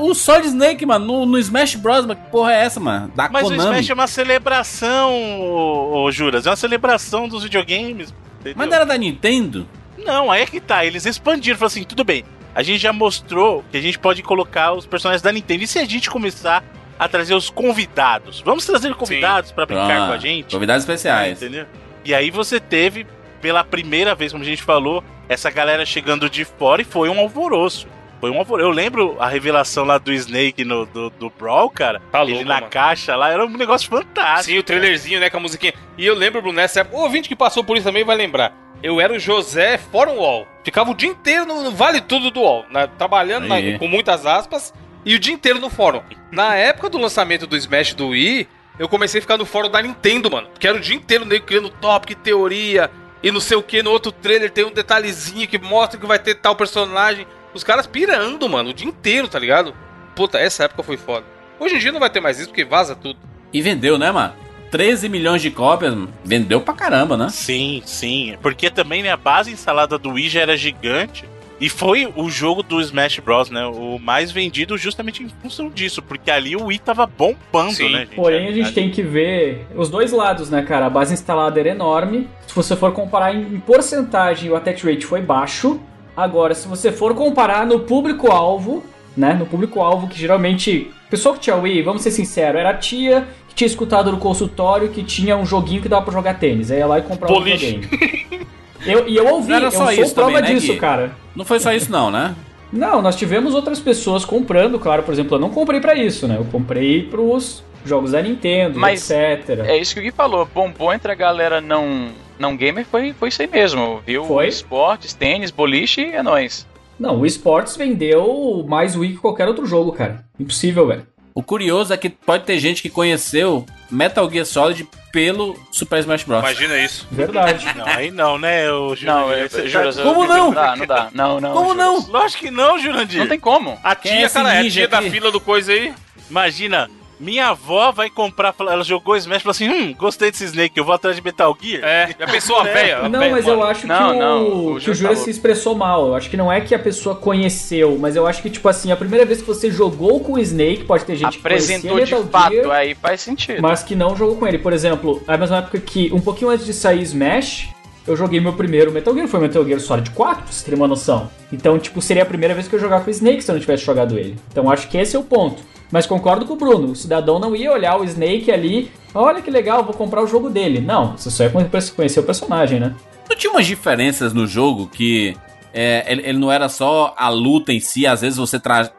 O 0.00 0.12
Solid 0.12 0.48
Snake, 0.48 0.84
mano, 0.84 1.06
no, 1.06 1.26
no 1.26 1.38
Smash 1.38 1.76
Bros. 1.76 2.04
Mas 2.04 2.18
que 2.18 2.24
porra 2.30 2.52
é 2.52 2.64
essa, 2.64 2.80
mano? 2.80 3.12
Da 3.14 3.28
Mas 3.28 3.46
o 3.46 3.50
Konami. 3.50 3.70
Smash 3.70 3.90
é 3.90 3.94
uma 3.94 4.06
celebração, 4.06 5.12
ô, 5.40 6.02
ô, 6.02 6.10
Juras. 6.10 6.46
É 6.46 6.50
uma 6.50 6.56
celebração 6.56 7.28
dos 7.28 7.44
videogames. 7.44 8.12
entendeu? 8.40 8.54
Mas 8.56 8.68
não 8.68 8.74
era 8.74 8.84
da 8.84 8.98
Nintendo? 8.98 9.68
Não, 10.04 10.30
aí 10.30 10.42
é 10.42 10.46
que 10.46 10.60
tá. 10.60 10.84
Eles 10.84 11.06
expandiram, 11.06 11.56
falaram 11.56 11.72
assim, 11.72 11.84
tudo 11.84 12.02
bem. 12.02 12.24
A 12.54 12.62
gente 12.62 12.78
já 12.80 12.92
mostrou 12.92 13.64
que 13.70 13.76
a 13.76 13.80
gente 13.80 13.98
pode 13.98 14.22
colocar 14.22 14.72
os 14.72 14.84
personagens 14.84 15.22
da 15.22 15.30
Nintendo. 15.30 15.62
E 15.62 15.66
se 15.66 15.78
a 15.78 15.84
gente 15.84 16.10
começar 16.10 16.64
a 16.98 17.08
trazer 17.08 17.34
os 17.34 17.48
convidados? 17.50 18.40
Vamos 18.40 18.66
trazer 18.66 18.94
convidados 18.94 19.52
pra 19.52 19.64
brincar 19.66 20.02
Ah, 20.02 20.06
com 20.08 20.12
a 20.14 20.18
gente? 20.18 20.52
Convidados 20.54 20.82
especiais. 20.82 21.40
Entendeu? 21.42 21.66
E 22.04 22.14
aí 22.14 22.30
você 22.30 22.58
teve, 22.58 23.06
pela 23.40 23.62
primeira 23.64 24.14
vez, 24.14 24.32
como 24.32 24.42
a 24.42 24.46
gente 24.46 24.62
falou, 24.62 25.02
essa 25.28 25.50
galera 25.50 25.84
chegando 25.86 26.28
de 26.28 26.44
fora 26.44 26.82
e 26.82 26.84
foi 26.84 27.08
um 27.08 27.18
alvoroço. 27.20 27.86
Foi 28.20 28.30
um 28.30 28.38
alvoroço. 28.38 28.66
Eu 28.68 28.72
lembro 28.72 29.16
a 29.20 29.28
revelação 29.28 29.84
lá 29.84 29.96
do 29.98 30.12
Snake 30.12 30.64
no, 30.64 30.86
do, 30.86 31.10
do 31.10 31.30
Brawl, 31.30 31.70
cara. 31.70 32.00
Tá 32.10 32.22
ele 32.22 32.32
louco, 32.32 32.48
na 32.48 32.54
mano. 32.56 32.66
caixa 32.68 33.14
lá, 33.14 33.30
era 33.30 33.44
um 33.46 33.50
negócio 33.50 33.88
fantástico. 33.88 34.52
Sim, 34.54 34.58
o 34.58 34.62
trailerzinho, 34.62 35.20
né, 35.20 35.30
com 35.30 35.36
a 35.36 35.40
musiquinha. 35.40 35.72
E 35.96 36.04
eu 36.04 36.14
lembro, 36.16 36.40
Bruno, 36.42 36.56
nessa 36.56 36.80
época, 36.80 36.96
o 36.96 37.02
ouvinte 37.02 37.28
que 37.28 37.36
passou 37.36 37.62
por 37.62 37.76
isso 37.76 37.86
também 37.86 38.04
vai 38.04 38.16
lembrar. 38.16 38.52
Eu 38.82 39.00
era 39.00 39.12
o 39.12 39.18
José 39.18 39.76
fora 39.76 40.10
o 40.10 40.16
UOL. 40.18 40.46
Ficava 40.64 40.90
o 40.90 40.94
dia 40.94 41.08
inteiro 41.08 41.44
no, 41.46 41.62
no 41.64 41.70
Vale 41.72 42.00
Tudo 42.00 42.30
do 42.30 42.40
UOL, 42.40 42.64
né, 42.70 42.88
trabalhando 42.98 43.46
na- 43.46 43.78
com 43.78 43.86
muitas 43.88 44.24
aspas, 44.26 44.72
e 45.08 45.14
o 45.14 45.18
dia 45.18 45.32
inteiro 45.32 45.58
no 45.58 45.70
fórum. 45.70 46.02
Na 46.30 46.54
época 46.54 46.90
do 46.90 46.98
lançamento 46.98 47.46
do 47.46 47.56
Smash 47.56 47.94
do 47.94 48.08
Wii, 48.08 48.46
eu 48.78 48.86
comecei 48.90 49.20
a 49.20 49.22
ficar 49.22 49.38
no 49.38 49.46
fórum 49.46 49.70
da 49.70 49.80
Nintendo, 49.80 50.30
mano. 50.30 50.48
Que 50.60 50.68
era 50.68 50.76
o 50.76 50.80
dia 50.80 50.94
inteiro 50.94 51.24
nego 51.24 51.46
criando 51.46 51.70
tópico, 51.70 52.20
teoria, 52.20 52.90
e 53.22 53.32
não 53.32 53.40
sei 53.40 53.56
o 53.56 53.62
que. 53.62 53.82
No 53.82 53.90
outro 53.90 54.12
trailer 54.12 54.50
tem 54.50 54.66
um 54.66 54.70
detalhezinho 54.70 55.48
que 55.48 55.58
mostra 55.58 55.98
que 55.98 56.06
vai 56.06 56.18
ter 56.18 56.34
tal 56.34 56.54
personagem. 56.54 57.26
Os 57.54 57.64
caras 57.64 57.86
pirando, 57.86 58.46
mano, 58.50 58.68
o 58.68 58.74
dia 58.74 58.86
inteiro, 58.86 59.28
tá 59.28 59.38
ligado? 59.38 59.74
Puta, 60.14 60.38
essa 60.38 60.64
época 60.64 60.82
foi 60.82 60.98
foda. 60.98 61.24
Hoje 61.58 61.76
em 61.76 61.78
dia 61.78 61.90
não 61.90 62.00
vai 62.00 62.10
ter 62.10 62.20
mais 62.20 62.38
isso 62.38 62.50
porque 62.50 62.66
vaza 62.66 62.94
tudo. 62.94 63.18
E 63.50 63.62
vendeu, 63.62 63.96
né, 63.96 64.12
mano? 64.12 64.34
13 64.70 65.08
milhões 65.08 65.40
de 65.40 65.50
cópias, 65.50 65.96
vendeu 66.22 66.60
pra 66.60 66.74
caramba, 66.74 67.16
né? 67.16 67.30
Sim, 67.30 67.82
sim. 67.86 68.36
Porque 68.42 68.68
também 68.68 69.02
né, 69.02 69.10
a 69.10 69.16
base 69.16 69.50
instalada 69.50 69.96
do 69.96 70.10
Wii 70.10 70.28
já 70.28 70.42
era 70.42 70.54
gigante. 70.54 71.24
E 71.60 71.68
foi 71.68 72.10
o 72.14 72.30
jogo 72.30 72.62
do 72.62 72.80
Smash 72.80 73.18
Bros, 73.18 73.50
né? 73.50 73.66
O 73.66 73.98
mais 73.98 74.30
vendido 74.30 74.78
justamente 74.78 75.22
em 75.22 75.28
função 75.28 75.68
disso. 75.68 76.00
Porque 76.00 76.30
ali 76.30 76.54
o 76.54 76.66
Wii 76.66 76.78
tava 76.78 77.04
bombando, 77.06 77.72
Sim. 77.72 77.92
né, 77.92 78.00
gente? 78.00 78.14
Porém, 78.14 78.46
a 78.46 78.52
gente 78.52 78.72
tem 78.72 78.90
que 78.90 79.02
ver 79.02 79.66
os 79.74 79.88
dois 79.88 80.12
lados, 80.12 80.50
né, 80.50 80.62
cara? 80.62 80.86
A 80.86 80.90
base 80.90 81.12
instalada 81.12 81.58
era 81.58 81.70
enorme. 81.70 82.28
Se 82.46 82.54
você 82.54 82.76
for 82.76 82.92
comparar 82.92 83.34
em 83.34 83.48
em 83.48 83.60
porcentagem, 83.60 84.50
o 84.50 84.56
attach 84.56 84.84
rate 84.84 85.04
foi 85.04 85.20
baixo. 85.20 85.80
Agora, 86.16 86.54
se 86.54 86.68
você 86.68 86.92
for 86.92 87.14
comparar 87.14 87.66
no 87.66 87.80
público-alvo, 87.80 88.84
né? 89.16 89.34
No 89.34 89.46
público-alvo, 89.46 90.08
que 90.08 90.18
geralmente. 90.18 90.90
Pessoa 91.10 91.34
que 91.34 91.40
tinha 91.40 91.56
Wii, 91.56 91.82
vamos 91.82 92.02
ser 92.02 92.10
sinceros, 92.10 92.60
era 92.60 92.70
a 92.70 92.74
tia 92.74 93.26
que 93.48 93.54
tinha 93.54 93.66
escutado 93.66 94.12
no 94.12 94.18
consultório 94.18 94.90
que 94.90 95.02
tinha 95.02 95.36
um 95.36 95.46
joguinho 95.46 95.80
que 95.80 95.88
dava 95.88 96.04
pra 96.04 96.12
jogar 96.12 96.34
tênis. 96.38 96.70
Aí 96.70 96.78
ia 96.78 96.86
lá 96.86 96.98
e 96.98 97.02
comprava 97.02 97.32
um 97.32 97.38
Boliche. 97.38 97.78
videogame. 97.78 98.46
Eu, 98.90 99.08
e 99.08 99.16
eu 99.16 99.26
ouvi, 99.26 99.50
Não 99.50 99.56
era 99.56 99.66
eu 99.66 99.70
só 99.70 99.84
sou 99.84 99.92
isso 99.92 100.14
prova 100.14 100.32
também, 100.32 100.54
né, 100.54 100.58
disso, 100.58 100.72
Gui? 100.72 100.78
cara. 100.78 101.12
Não 101.34 101.44
foi 101.44 101.60
só 101.60 101.72
isso, 101.72 101.90
não, 101.90 102.10
né? 102.10 102.34
Não, 102.72 103.00
nós 103.00 103.16
tivemos 103.16 103.54
outras 103.54 103.80
pessoas 103.80 104.24
comprando, 104.24 104.78
claro, 104.78 105.02
por 105.02 105.12
exemplo, 105.12 105.36
eu 105.36 105.40
não 105.40 105.50
comprei 105.50 105.80
pra 105.80 105.94
isso, 105.94 106.26
né? 106.28 106.36
Eu 106.38 106.44
comprei 106.44 107.02
pros 107.02 107.62
jogos 107.84 108.12
da 108.12 108.20
Nintendo, 108.20 108.78
Mas 108.78 109.10
etc. 109.10 109.60
É 109.66 109.76
isso 109.76 109.94
que 109.94 110.00
o 110.00 110.02
Gui 110.02 110.10
falou. 110.10 110.46
Bombou 110.54 110.92
entre 110.92 111.10
a 111.10 111.14
galera 111.14 111.60
não, 111.60 112.08
não 112.38 112.56
gamer 112.56 112.84
foi, 112.84 113.12
foi 113.12 113.28
isso 113.28 113.40
aí 113.40 113.48
mesmo. 113.48 114.00
Viu? 114.06 114.24
Foi? 114.24 114.48
Esportes, 114.48 115.14
tênis, 115.14 115.50
boliche 115.50 116.02
é 116.04 116.22
nóis. 116.22 116.66
Não, 116.98 117.20
o 117.20 117.26
esportes 117.26 117.76
vendeu 117.76 118.64
mais 118.68 118.96
Wii 118.96 119.12
que 119.12 119.18
qualquer 119.18 119.46
outro 119.48 119.64
jogo, 119.64 119.92
cara. 119.92 120.24
Impossível, 120.38 120.86
velho. 120.86 121.06
O 121.34 121.42
curioso 121.42 121.92
é 121.92 121.96
que 121.96 122.08
pode 122.08 122.44
ter 122.44 122.58
gente 122.58 122.82
que 122.82 122.90
conheceu 122.90 123.64
Metal 123.90 124.28
Gear 124.30 124.44
Solid 124.44 124.88
pelo 125.12 125.58
Super 125.72 126.00
Smash 126.00 126.24
Bros. 126.24 126.40
Imagina 126.40 126.76
isso. 126.78 127.06
Verdade. 127.10 127.64
Não, 127.76 127.86
aí 127.86 128.10
não, 128.10 128.38
né, 128.38 128.70
o 128.70 128.94
Não, 129.02 129.32
eu, 129.32 129.48
Você 129.48 129.68
juro, 129.68 129.92
tá- 129.94 130.00
eu- 130.00 130.04
Como 130.06 130.26
não? 130.26 130.46
Não 130.46 130.52
dá, 130.52 130.76
não 130.76 130.86
dá. 130.86 131.08
Não, 131.12 131.40
não. 131.40 131.52
Como 131.52 131.74
não? 131.74 132.06
Lógico 132.08 132.44
que 132.44 132.50
não, 132.50 132.78
Jurandir. 132.78 133.20
Não 133.20 133.26
tem 133.28 133.38
como. 133.40 133.78
A 133.82 133.92
é 133.92 133.94
tia, 133.94 134.22
esse 134.26 134.34
cara, 134.34 134.54
é 134.54 134.66
a 134.66 134.70
tia 134.70 134.88
da 134.88 134.98
aqui? 134.98 135.10
fila 135.10 135.30
do 135.30 135.40
coisa 135.40 135.72
aí. 135.72 135.94
Imagina, 136.28 136.90
minha 137.20 137.48
avó 137.48 137.90
vai 137.92 138.08
comprar, 138.10 138.54
ela 138.60 138.84
jogou 138.84 139.16
Smash 139.16 139.38
e 139.38 139.42
falou 139.42 139.50
assim: 139.52 139.68
hum, 139.68 139.94
gostei 139.96 140.30
desse 140.30 140.44
Snake, 140.44 140.76
eu 140.78 140.84
vou 140.84 140.94
atrás 140.94 141.16
de 141.16 141.22
Metal 141.22 141.56
Gear. 141.60 141.82
É, 141.84 142.14
já 142.18 142.26
pensou 142.26 142.58
a 142.58 142.64
véia? 142.64 142.98
a 142.98 143.08
Não, 143.08 143.18
véia, 143.20 143.32
mas 143.32 143.44
mano. 143.44 143.60
eu 143.60 143.66
acho 143.66 143.86
Não, 143.86 144.12
que, 144.12 144.18
não, 144.18 144.42
o, 144.42 144.72
o 144.72 144.74
que 144.76 144.80
Júlio 144.80 144.92
o 144.92 144.94
Júlia 144.94 145.08
falou. 145.10 145.24
se 145.24 145.30
expressou 145.30 145.74
mal. 145.74 146.06
Eu 146.08 146.14
acho 146.14 146.30
que 146.30 146.36
não 146.36 146.50
é 146.52 146.60
que 146.60 146.74
a 146.74 146.78
pessoa 146.78 147.14
conheceu, 147.16 147.96
mas 147.98 148.16
eu 148.16 148.26
acho 148.26 148.42
que, 148.42 148.50
tipo 148.50 148.68
assim, 148.68 148.90
a 148.92 148.96
primeira 148.96 149.24
vez 149.24 149.40
que 149.40 149.46
você 149.46 149.70
jogou 149.70 150.20
com 150.20 150.34
o 150.34 150.38
Snake, 150.38 150.84
pode 150.84 151.04
ter 151.04 151.16
gente 151.16 151.38
Apresentou 151.38 151.96
que 151.98 152.04
de 152.04 152.12
Metal 152.14 152.28
fato, 152.30 152.52
Gear, 152.54 152.70
aí 152.70 152.94
faz 152.94 153.20
sentido. 153.20 153.60
mas 153.62 153.82
que 153.82 153.94
não 153.94 154.16
jogou 154.16 154.36
com 154.36 154.46
ele. 154.46 154.58
Por 154.58 154.72
exemplo, 154.72 155.22
na 155.26 155.36
mesma 155.36 155.58
época 155.58 155.78
que, 155.80 156.10
um 156.12 156.20
pouquinho 156.20 156.50
antes 156.50 156.66
de 156.66 156.72
sair 156.72 157.02
Smash, 157.02 157.68
eu 158.08 158.16
joguei 158.16 158.40
meu 158.40 158.52
primeiro 158.52 158.90
Metal 158.90 159.14
Gear, 159.14 159.28
foi 159.28 159.40
Metal 159.40 159.64
Gear 159.64 159.80
Solid 159.80 160.10
4, 160.10 160.42
pra 160.42 160.52
você 160.52 160.64
ter 160.64 160.74
uma 160.74 160.88
noção. 160.88 161.30
Então, 161.52 161.78
tipo, 161.78 162.00
seria 162.02 162.22
a 162.22 162.26
primeira 162.26 162.54
vez 162.54 162.66
que 162.66 162.74
eu 162.74 162.80
jogar 162.80 163.00
com 163.00 163.08
o 163.08 163.10
Snake 163.10 163.42
se 163.42 163.50
eu 163.50 163.54
não 163.54 163.60
tivesse 163.60 163.84
jogado 163.84 164.18
ele. 164.18 164.36
Então, 164.50 164.70
acho 164.70 164.88
que 164.88 164.96
esse 164.98 165.14
é 165.14 165.18
o 165.18 165.22
ponto. 165.22 165.62
Mas 165.90 166.06
concordo 166.06 166.44
com 166.44 166.52
o 166.54 166.56
Bruno, 166.56 166.92
o 166.92 166.96
cidadão 166.96 167.38
não 167.38 167.56
ia 167.56 167.72
olhar 167.72 167.98
o 167.98 168.04
Snake 168.04 168.50
ali, 168.50 168.90
olha 169.14 169.40
que 169.40 169.50
legal, 169.50 169.84
vou 169.84 169.94
comprar 169.94 170.22
o 170.22 170.26
jogo 170.26 170.50
dele. 170.50 170.80
Não, 170.80 171.16
você 171.16 171.30
só 171.30 171.44
ia 171.44 171.50
conhecer 171.96 172.20
o 172.20 172.24
personagem, 172.24 172.78
né? 172.78 172.94
Não 173.28 173.36
tinha 173.36 173.50
umas 173.50 173.66
diferenças 173.66 174.34
no 174.34 174.46
jogo 174.46 174.86
que 174.86 175.34
é, 175.72 176.04
ele, 176.06 176.22
ele 176.26 176.38
não 176.38 176.50
era 176.52 176.68
só 176.68 177.14
a 177.16 177.28
luta 177.28 177.72
em 177.72 177.80
si, 177.80 178.06
às 178.06 178.20
vezes 178.20 178.38
você 178.38 178.58
tra 178.60 178.90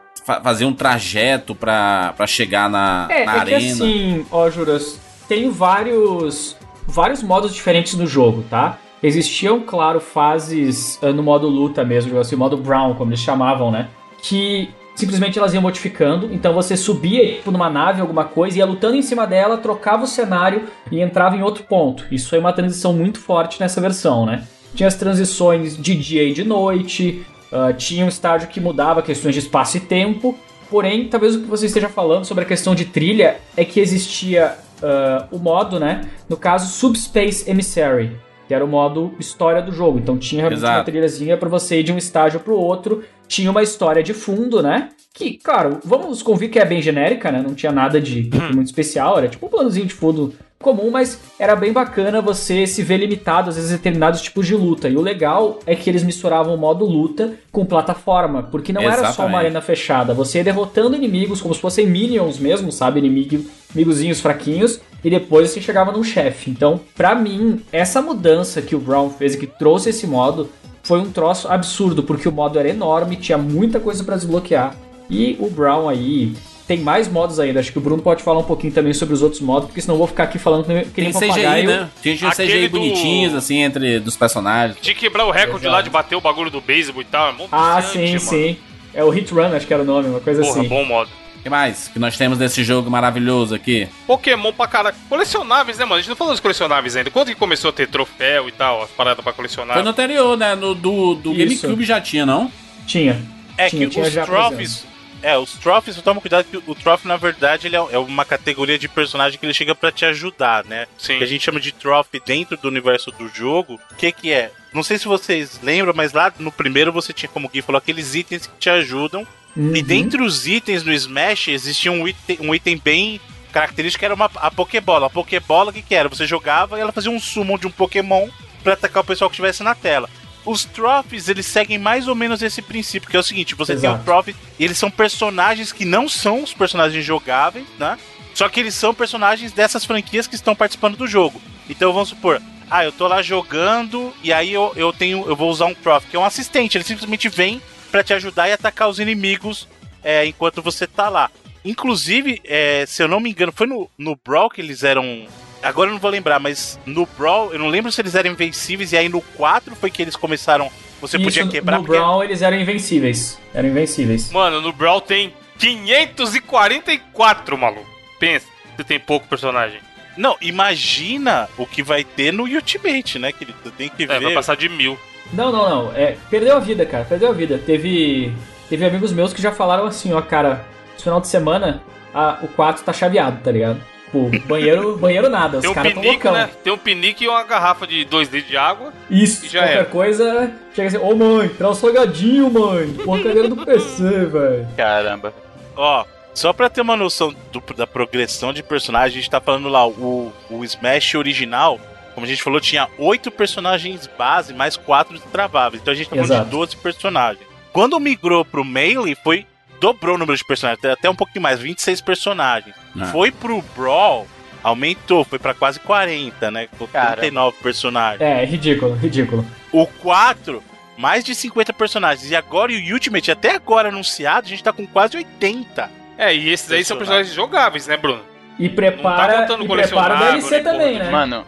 fazia 0.42 0.66
um 0.68 0.72
trajeto 0.72 1.54
pra, 1.54 2.12
pra 2.16 2.26
chegar 2.26 2.68
na, 2.68 3.08
É, 3.10 3.24
na 3.24 3.36
é 3.36 3.38
arena. 3.38 3.58
que 3.58 3.70
assim, 3.72 4.26
ó, 4.30 4.48
Juras, 4.50 5.00
tem 5.28 5.50
vários, 5.50 6.56
vários 6.86 7.22
modos 7.22 7.54
diferentes 7.54 7.94
do 7.94 8.06
jogo, 8.06 8.44
tá? 8.48 8.78
Existiam, 9.02 9.60
claro, 9.60 10.00
fases 10.00 10.98
ah, 11.02 11.12
no 11.12 11.22
modo 11.22 11.48
luta 11.48 11.84
mesmo, 11.84 12.18
assim, 12.18 12.36
modo 12.36 12.56
Brown, 12.56 12.94
como 12.94 13.10
eles 13.10 13.20
chamavam, 13.20 13.70
né? 13.70 13.88
Que 14.22 14.68
simplesmente 14.94 15.38
elas 15.38 15.54
iam 15.54 15.62
modificando. 15.62 16.28
Então 16.32 16.52
você 16.52 16.76
subia 16.76 17.36
tipo, 17.36 17.50
numa 17.50 17.70
nave, 17.70 18.00
alguma 18.00 18.24
coisa, 18.24 18.58
ia 18.58 18.66
lutando 18.66 18.96
em 18.96 19.02
cima 19.02 19.26
dela, 19.26 19.56
trocava 19.56 20.04
o 20.04 20.06
cenário 20.06 20.64
e 20.90 21.00
entrava 21.00 21.36
em 21.36 21.42
outro 21.42 21.64
ponto. 21.64 22.04
Isso 22.10 22.28
foi 22.28 22.38
uma 22.38 22.52
transição 22.52 22.92
muito 22.92 23.18
forte 23.18 23.58
nessa 23.60 23.80
versão, 23.80 24.26
né? 24.26 24.44
Tinha 24.74 24.86
as 24.86 24.94
transições 24.94 25.76
de 25.76 25.94
dia 25.94 26.22
e 26.22 26.32
de 26.32 26.44
noite, 26.44 27.24
uh, 27.50 27.72
tinha 27.74 28.04
um 28.04 28.08
estágio 28.08 28.48
que 28.48 28.60
mudava 28.60 29.02
questões 29.02 29.34
de 29.34 29.40
espaço 29.40 29.78
e 29.78 29.80
tempo. 29.80 30.38
Porém, 30.70 31.08
talvez 31.08 31.34
o 31.34 31.40
que 31.40 31.46
você 31.46 31.66
esteja 31.66 31.88
falando 31.88 32.24
sobre 32.24 32.44
a 32.44 32.46
questão 32.46 32.74
de 32.74 32.84
trilha 32.84 33.38
é 33.56 33.64
que 33.64 33.80
existia 33.80 34.56
uh, 34.80 35.34
o 35.34 35.38
modo, 35.38 35.80
né? 35.80 36.02
No 36.28 36.36
caso, 36.36 36.70
Subspace 36.72 37.50
Emissary, 37.50 38.16
que 38.50 38.54
era 38.54 38.64
o 38.64 38.68
modo 38.68 39.14
história 39.16 39.62
do 39.62 39.70
jogo. 39.70 40.00
Então 40.00 40.18
tinha 40.18 40.40
realmente 40.40 40.58
Exato. 40.58 40.78
uma 40.78 40.84
trilhazinha 40.84 41.36
pra 41.36 41.48
você 41.48 41.78
ir 41.78 41.84
de 41.84 41.92
um 41.92 41.96
estágio 41.96 42.40
pro 42.40 42.56
outro. 42.56 43.04
Tinha 43.28 43.48
uma 43.48 43.62
história 43.62 44.02
de 44.02 44.12
fundo, 44.12 44.60
né? 44.60 44.88
Que, 45.14 45.38
claro, 45.38 45.78
vamos 45.84 46.20
convir 46.20 46.50
que 46.50 46.58
é 46.58 46.64
bem 46.64 46.82
genérica, 46.82 47.30
né? 47.30 47.40
Não 47.46 47.54
tinha 47.54 47.70
nada 47.70 48.00
de, 48.00 48.28
muito 48.52 48.66
especial, 48.66 49.18
era 49.18 49.28
tipo 49.28 49.46
um 49.46 49.48
planozinho 49.48 49.86
de 49.86 49.94
fundo 49.94 50.34
comum, 50.58 50.90
mas 50.90 51.20
era 51.38 51.54
bem 51.54 51.72
bacana 51.72 52.20
você 52.20 52.66
se 52.66 52.82
ver 52.82 52.96
limitado 52.96 53.50
às 53.50 53.54
vezes 53.54 53.70
a 53.70 53.76
determinados 53.76 54.20
tipos 54.20 54.44
de 54.48 54.56
luta. 54.56 54.88
E 54.88 54.96
o 54.96 55.00
legal 55.00 55.60
é 55.64 55.76
que 55.76 55.88
eles 55.88 56.02
misturavam 56.02 56.52
o 56.52 56.58
modo 56.58 56.84
luta 56.84 57.34
com 57.52 57.64
plataforma, 57.64 58.42
porque 58.42 58.72
não 58.72 58.82
era 58.82 58.94
só 58.94 59.02
Exatamente. 59.02 59.32
uma 59.32 59.38
arena 59.38 59.60
fechada, 59.60 60.12
você 60.12 60.38
ia 60.38 60.44
derrotando 60.44 60.96
inimigos 60.96 61.40
como 61.40 61.54
se 61.54 61.60
fossem 61.60 61.86
minions 61.86 62.40
mesmo, 62.40 62.72
sabe? 62.72 62.98
Inimigo, 62.98 63.44
inimigozinhos 63.72 64.20
fraquinhos, 64.20 64.80
e 65.04 65.10
depois 65.10 65.50
você 65.50 65.60
chegava 65.60 65.92
num 65.92 66.04
chefe. 66.04 66.50
Então, 66.50 66.80
pra 66.96 67.14
mim, 67.14 67.60
essa 67.72 68.00
mudança 68.02 68.60
que 68.62 68.74
o 68.74 68.78
Brown 68.80 69.10
fez 69.10 69.34
e 69.34 69.38
que 69.38 69.46
trouxe 69.46 69.90
esse 69.90 70.06
modo 70.06 70.50
foi 70.82 70.98
um 70.98 71.10
troço 71.10 71.46
absurdo, 71.48 72.02
porque 72.02 72.28
o 72.28 72.32
modo 72.32 72.58
era 72.58 72.68
enorme, 72.68 73.16
tinha 73.16 73.36
muita 73.38 73.78
coisa 73.80 74.02
pra 74.04 74.16
desbloquear. 74.16 74.74
E 75.08 75.36
o 75.40 75.50
Brown 75.50 75.88
aí 75.88 76.32
tem 76.66 76.78
mais 76.78 77.08
modos 77.08 77.40
ainda. 77.40 77.58
Acho 77.60 77.72
que 77.72 77.78
o 77.78 77.80
Bruno 77.80 78.00
pode 78.00 78.22
falar 78.22 78.38
um 78.38 78.44
pouquinho 78.44 78.72
também 78.72 78.92
sobre 78.94 79.12
os 79.12 79.22
outros 79.22 79.40
modos, 79.40 79.66
porque 79.66 79.80
senão 79.80 79.94
eu 79.94 79.98
vou 79.98 80.06
ficar 80.06 80.22
aqui 80.24 80.38
falando 80.38 80.64
que 80.64 80.72
nem 80.72 80.84
Tem 80.84 81.08
um 81.08 81.12
CGI, 81.12 81.26
papagaio. 81.28 81.66
né? 81.66 81.88
Tinha 82.00 82.14
uns 82.14 82.22
Aquele 82.24 82.48
CGI 82.52 82.68
do- 82.68 82.78
bonitinhos, 82.78 83.34
assim, 83.34 83.58
entre 83.58 83.98
dos 83.98 84.16
personagens. 84.16 84.78
Tinha 84.80 84.94
que 84.94 85.00
quebrar 85.00 85.26
o 85.26 85.30
recorde 85.32 85.66
lá 85.66 85.82
de 85.82 85.90
bater 85.90 86.14
o 86.16 86.20
bagulho 86.20 86.50
do 86.50 86.60
beisebol 86.60 87.02
e 87.02 87.04
tal. 87.04 87.28
É 87.30 87.34
Ah, 87.50 87.82
sim, 87.82 88.06
mano. 88.06 88.20
sim. 88.20 88.56
É 88.94 89.02
o 89.04 89.10
Hit 89.10 89.32
Run, 89.34 89.54
acho 89.54 89.66
que 89.66 89.74
era 89.74 89.82
o 89.82 89.86
nome, 89.86 90.08
uma 90.08 90.20
coisa 90.20 90.42
Porra, 90.42 90.60
assim. 90.60 90.68
bom 90.68 90.84
modo. 90.84 91.10
O 91.40 91.42
que 91.42 91.48
mais 91.48 91.88
que 91.88 91.98
nós 91.98 92.18
temos 92.18 92.36
desse 92.36 92.62
jogo 92.62 92.90
maravilhoso 92.90 93.54
aqui? 93.54 93.88
Pokémon 94.06 94.52
pra 94.52 94.66
caralho. 94.66 94.94
Colecionáveis, 95.08 95.78
né, 95.78 95.86
mano? 95.86 95.94
A 95.94 95.98
gente 96.00 96.10
não 96.10 96.16
falou 96.16 96.34
dos 96.34 96.40
colecionáveis 96.40 96.96
ainda. 96.96 97.10
Quando 97.10 97.28
que 97.28 97.34
começou 97.34 97.70
a 97.70 97.72
ter 97.72 97.88
troféu 97.88 98.46
e 98.46 98.52
tal, 98.52 98.82
as 98.82 98.90
paradas 98.90 99.24
pra 99.24 99.32
colecionar? 99.32 99.74
Foi 99.74 99.82
no 99.82 99.88
anterior, 99.88 100.36
né? 100.36 100.54
No, 100.54 100.74
do 100.74 101.14
do 101.14 101.32
Isso. 101.32 101.62
GameCube 101.62 101.84
já 101.84 101.98
tinha, 101.98 102.26
não? 102.26 102.52
Tinha. 102.86 103.20
É 103.56 103.70
Tinha, 103.70 103.86
que 103.86 103.92
tinha 103.92 104.04
os 104.04 104.14
trophies. 104.26 104.86
É, 105.22 105.36
os 105.38 105.52
trophies, 105.54 105.96
toma 106.02 106.20
cuidado 106.20 106.44
que 106.44 106.56
o 106.58 106.74
trophy, 106.74 107.08
na 107.08 107.16
verdade, 107.16 107.66
ele 107.66 107.76
é, 107.76 107.78
é 107.78 107.98
uma 107.98 108.24
categoria 108.24 108.78
de 108.78 108.88
personagem 108.88 109.38
que 109.38 109.44
ele 109.44 109.54
chega 109.54 109.74
pra 109.74 109.90
te 109.90 110.04
ajudar, 110.04 110.64
né? 110.64 110.86
Sim. 110.98 111.18
Que 111.18 111.24
a 111.24 111.26
gente 111.26 111.44
chama 111.44 111.60
de 111.60 111.72
trophy 111.72 112.20
dentro 112.24 112.56
do 112.58 112.68
universo 112.68 113.10
do 113.12 113.28
jogo. 113.28 113.80
O 113.90 113.94
que 113.96 114.12
que 114.12 114.30
é? 114.32 114.50
Não 114.72 114.82
sei 114.82 114.98
se 114.98 115.06
vocês 115.06 115.58
lembram, 115.62 115.92
mas 115.94 116.12
lá 116.12 116.32
no 116.38 116.52
primeiro 116.52 116.92
você 116.92 117.12
tinha, 117.12 117.28
como 117.28 117.46
o 117.48 117.50
Gui 117.50 117.60
falou, 117.62 117.78
aqueles 117.78 118.14
itens 118.14 118.46
que 118.46 118.58
te 118.58 118.70
ajudam. 118.70 119.26
E 119.56 119.60
Uhum. 119.60 119.72
dentre 119.82 120.22
os 120.22 120.46
itens 120.46 120.84
no 120.84 120.92
Smash 120.92 121.48
existia 121.48 121.90
um 121.90 122.06
item, 122.06 122.38
um 122.40 122.54
item 122.54 122.78
bem 122.78 123.20
característico 123.50 123.98
que 123.98 124.04
era 124.04 124.14
uma, 124.14 124.30
a 124.36 124.48
Pokébola. 124.50 125.08
A 125.08 125.10
Pokébola, 125.10 125.70
o 125.70 125.72
que, 125.72 125.82
que 125.82 125.94
era? 125.94 126.08
Você 126.08 126.24
jogava 126.24 126.78
e 126.78 126.80
ela 126.80 126.92
fazia 126.92 127.10
um 127.10 127.18
summon 127.18 127.58
de 127.58 127.66
um 127.66 127.70
Pokémon 127.70 128.28
pra 128.62 128.74
atacar 128.74 129.02
o 129.02 129.06
pessoal 129.06 129.28
que 129.28 129.34
estivesse 129.34 129.64
na 129.64 129.74
tela. 129.74 130.08
Os 130.46 130.64
trophies, 130.64 131.28
eles 131.28 131.46
seguem 131.46 131.78
mais 131.78 132.06
ou 132.06 132.14
menos 132.14 132.42
esse 132.42 132.62
princípio, 132.62 133.10
que 133.10 133.16
é 133.16 133.20
o 133.20 133.24
seguinte, 133.24 133.54
você 133.56 133.72
tem 133.74 133.90
Exato. 133.90 134.00
um 134.00 134.04
trophy 134.04 134.36
e 134.58 134.64
eles 134.64 134.78
são 134.78 134.90
personagens 134.90 135.72
que 135.72 135.84
não 135.84 136.08
são 136.08 136.42
os 136.44 136.54
personagens 136.54 137.04
jogáveis, 137.04 137.66
né? 137.78 137.98
Só 138.32 138.48
que 138.48 138.60
eles 138.60 138.74
são 138.74 138.94
personagens 138.94 139.50
dessas 139.52 139.84
franquias 139.84 140.28
que 140.28 140.36
estão 140.36 140.54
participando 140.54 140.96
do 140.96 141.06
jogo. 141.08 141.42
Então 141.68 141.92
vamos 141.92 142.10
supor, 142.10 142.40
ah, 142.70 142.84
eu 142.84 142.92
tô 142.92 143.08
lá 143.08 143.20
jogando 143.20 144.12
e 144.22 144.32
aí 144.32 144.52
eu, 144.52 144.72
eu 144.76 144.92
tenho, 144.92 145.24
eu 145.26 145.34
vou 145.34 145.50
usar 145.50 145.66
um 145.66 145.74
trophy, 145.74 146.06
que 146.08 146.16
é 146.16 146.18
um 146.18 146.24
assistente, 146.24 146.76
ele 146.76 146.84
simplesmente 146.84 147.28
vem 147.28 147.60
pra 147.90 148.04
te 148.04 148.14
ajudar 148.14 148.48
e 148.48 148.52
atacar 148.52 148.88
os 148.88 149.00
inimigos 149.00 149.66
é, 150.02 150.24
enquanto 150.24 150.62
você 150.62 150.86
tá 150.86 151.08
lá. 151.08 151.30
Inclusive, 151.64 152.40
é, 152.44 152.84
se 152.86 153.02
eu 153.02 153.08
não 153.08 153.20
me 153.20 153.30
engano, 153.30 153.52
foi 153.52 153.66
no, 153.66 153.90
no 153.98 154.18
Brawl 154.24 154.48
que 154.48 154.60
eles 154.60 154.82
eram. 154.82 155.26
Agora 155.62 155.90
eu 155.90 155.92
não 155.92 156.00
vou 156.00 156.10
lembrar, 156.10 156.38
mas 156.38 156.78
no 156.86 157.06
Brawl, 157.18 157.52
eu 157.52 157.58
não 157.58 157.68
lembro 157.68 157.92
se 157.92 158.00
eles 158.00 158.14
eram 158.14 158.30
invencíveis, 158.30 158.92
e 158.92 158.96
aí 158.96 159.10
no 159.10 159.20
4 159.20 159.76
foi 159.76 159.90
que 159.90 160.00
eles 160.00 160.16
começaram. 160.16 160.70
Você 161.02 161.16
Isso, 161.16 161.24
podia 161.24 161.46
quebrar 161.48 161.78
no 161.78 161.84
porque- 161.84 161.98
Brown 161.98 162.22
eles 162.22 162.40
eram 162.40 162.58
invencíveis. 162.58 163.38
Eram 163.52 163.68
invencíveis. 163.68 164.30
Mano, 164.30 164.60
no 164.62 164.72
Brawl 164.72 165.00
tem 165.00 165.34
544, 165.58 167.58
maluco. 167.58 167.86
Pensa, 168.18 168.46
você 168.76 168.84
tem 168.84 169.00
pouco 169.00 169.26
personagem. 169.26 169.80
Não, 170.20 170.36
imagina 170.40 171.48
o 171.56 171.64
que 171.66 171.82
vai 171.82 172.04
ter 172.04 172.30
no 172.32 172.44
Ultimate, 172.44 173.18
né, 173.18 173.32
querido? 173.32 173.56
Você 173.64 173.70
tem 173.70 173.88
que 173.88 174.04
É, 174.04 174.06
vai 174.06 174.18
ver. 174.20 174.34
passar 174.34 174.54
de 174.54 174.68
mil. 174.68 174.98
Não, 175.32 175.50
não, 175.50 175.68
não. 175.86 175.92
É, 175.96 176.16
perdeu 176.28 176.56
a 176.56 176.60
vida, 176.60 176.84
cara. 176.84 177.04
Perdeu 177.04 177.30
a 177.30 177.32
vida. 177.32 177.58
Teve. 177.64 178.32
Teve 178.68 178.84
amigos 178.84 179.12
meus 179.12 179.32
que 179.32 179.40
já 179.42 179.50
falaram 179.50 179.86
assim, 179.86 180.12
ó, 180.12 180.20
cara, 180.20 180.64
esse 180.94 181.02
final 181.04 181.20
de 181.20 181.26
semana 181.28 181.82
a- 182.14 182.38
o 182.42 182.48
quarto 182.48 182.82
tá 182.84 182.92
chaveado, 182.92 183.40
tá 183.42 183.50
ligado? 183.50 183.80
Pô, 184.12 184.30
banheiro, 184.46 184.96
banheiro 184.98 185.28
nada, 185.30 185.56
os 185.58 185.62
Tem 185.62 185.70
um 185.70 185.74
caras 185.74 185.92
tão 185.94 186.02
pinique, 186.02 186.24
loucão. 186.26 186.32
né? 186.46 186.50
Tem 186.62 186.72
um 186.72 186.78
pinique 186.78 187.24
e 187.24 187.28
uma 187.28 187.42
garrafa 187.44 187.86
de 187.86 188.04
2 188.04 188.28
litros 188.28 188.50
de 188.50 188.56
água. 188.56 188.92
Isso, 189.10 189.46
E 189.46 189.48
já 189.48 189.60
qualquer 189.60 189.74
era. 189.76 189.84
coisa, 189.86 190.52
chega 190.74 190.88
assim, 190.88 190.98
ô 190.98 191.14
mãe, 191.16 191.48
traz 191.48 191.72
um 191.72 191.80
salgadinho, 191.80 192.50
mãe. 192.50 192.92
Porcaria 193.04 193.48
do 193.48 193.56
PC, 193.64 194.02
velho. 194.26 194.68
Caramba. 194.76 195.32
Ó, 195.76 196.04
só 196.34 196.52
pra 196.52 196.68
ter 196.70 196.80
uma 196.80 196.96
noção 196.96 197.34
do- 197.52 197.74
da 197.74 197.86
progressão 197.86 198.52
de 198.52 198.62
personagem, 198.62 199.18
a 199.18 199.20
gente 199.20 199.30
tá 199.30 199.40
falando 199.40 199.68
lá, 199.68 199.86
o, 199.86 200.32
o 200.50 200.64
Smash 200.64 201.14
original, 201.14 201.78
como 202.14 202.24
a 202.26 202.28
gente 202.28 202.42
falou, 202.42 202.60
tinha 202.60 202.88
oito 202.98 203.30
personagens 203.30 204.08
base, 204.18 204.52
mais 204.54 204.76
quatro 204.76 205.18
destraváveis. 205.18 205.80
Então 205.82 205.92
a 205.92 205.96
gente 205.96 206.08
tá 206.08 206.16
falando 206.16 206.30
Exato. 206.32 206.44
de 206.44 206.50
12 206.50 206.76
personagens. 206.76 207.46
Quando 207.72 207.98
migrou 208.00 208.44
pro 208.44 208.64
Melee, 208.64 209.16
foi. 209.22 209.46
Dobrou 209.80 210.16
o 210.16 210.18
número 210.18 210.36
de 210.36 210.44
personagens, 210.44 210.84
até 210.84 211.08
um 211.08 211.14
pouquinho 211.14 211.42
mais, 211.42 211.58
26 211.58 212.02
personagens. 212.02 212.74
Ah. 213.00 213.06
Foi 213.06 213.30
pro 213.30 213.62
Brawl, 213.74 214.26
aumentou, 214.62 215.24
foi 215.24 215.38
pra 215.38 215.54
quase 215.54 215.80
40, 215.80 216.50
né? 216.50 216.68
Com 216.78 216.86
Cara. 216.86 217.12
39 217.16 217.56
personagens. 217.62 218.20
É, 218.20 218.44
ridículo, 218.44 218.94
ridículo. 218.94 219.46
O 219.72 219.86
4, 219.86 220.62
mais 220.98 221.24
de 221.24 221.34
50 221.34 221.72
personagens. 221.72 222.30
E 222.30 222.36
agora 222.36 222.70
o 222.72 222.92
Ultimate, 222.92 223.30
até 223.30 223.54
agora 223.54 223.88
anunciado, 223.88 224.46
a 224.46 224.50
gente 224.50 224.62
tá 224.62 224.70
com 224.70 224.86
quase 224.86 225.16
80. 225.16 225.90
É, 226.20 226.34
e 226.34 226.50
esses 226.50 226.70
aí 226.70 226.84
são 226.84 226.96
personagens 226.98 227.34
jogáveis, 227.34 227.86
né, 227.86 227.96
Bruno? 227.96 228.20
E 228.58 228.68
prepara, 228.68 229.32
tá 229.32 229.32
e 229.32 229.46
prepara 229.46 229.62
o 229.62 229.66
colecionável, 229.66 230.18
DLC 230.32 230.60
também, 230.60 230.92
porra 230.98 231.04
né? 231.06 231.10
Mano, 231.10 231.46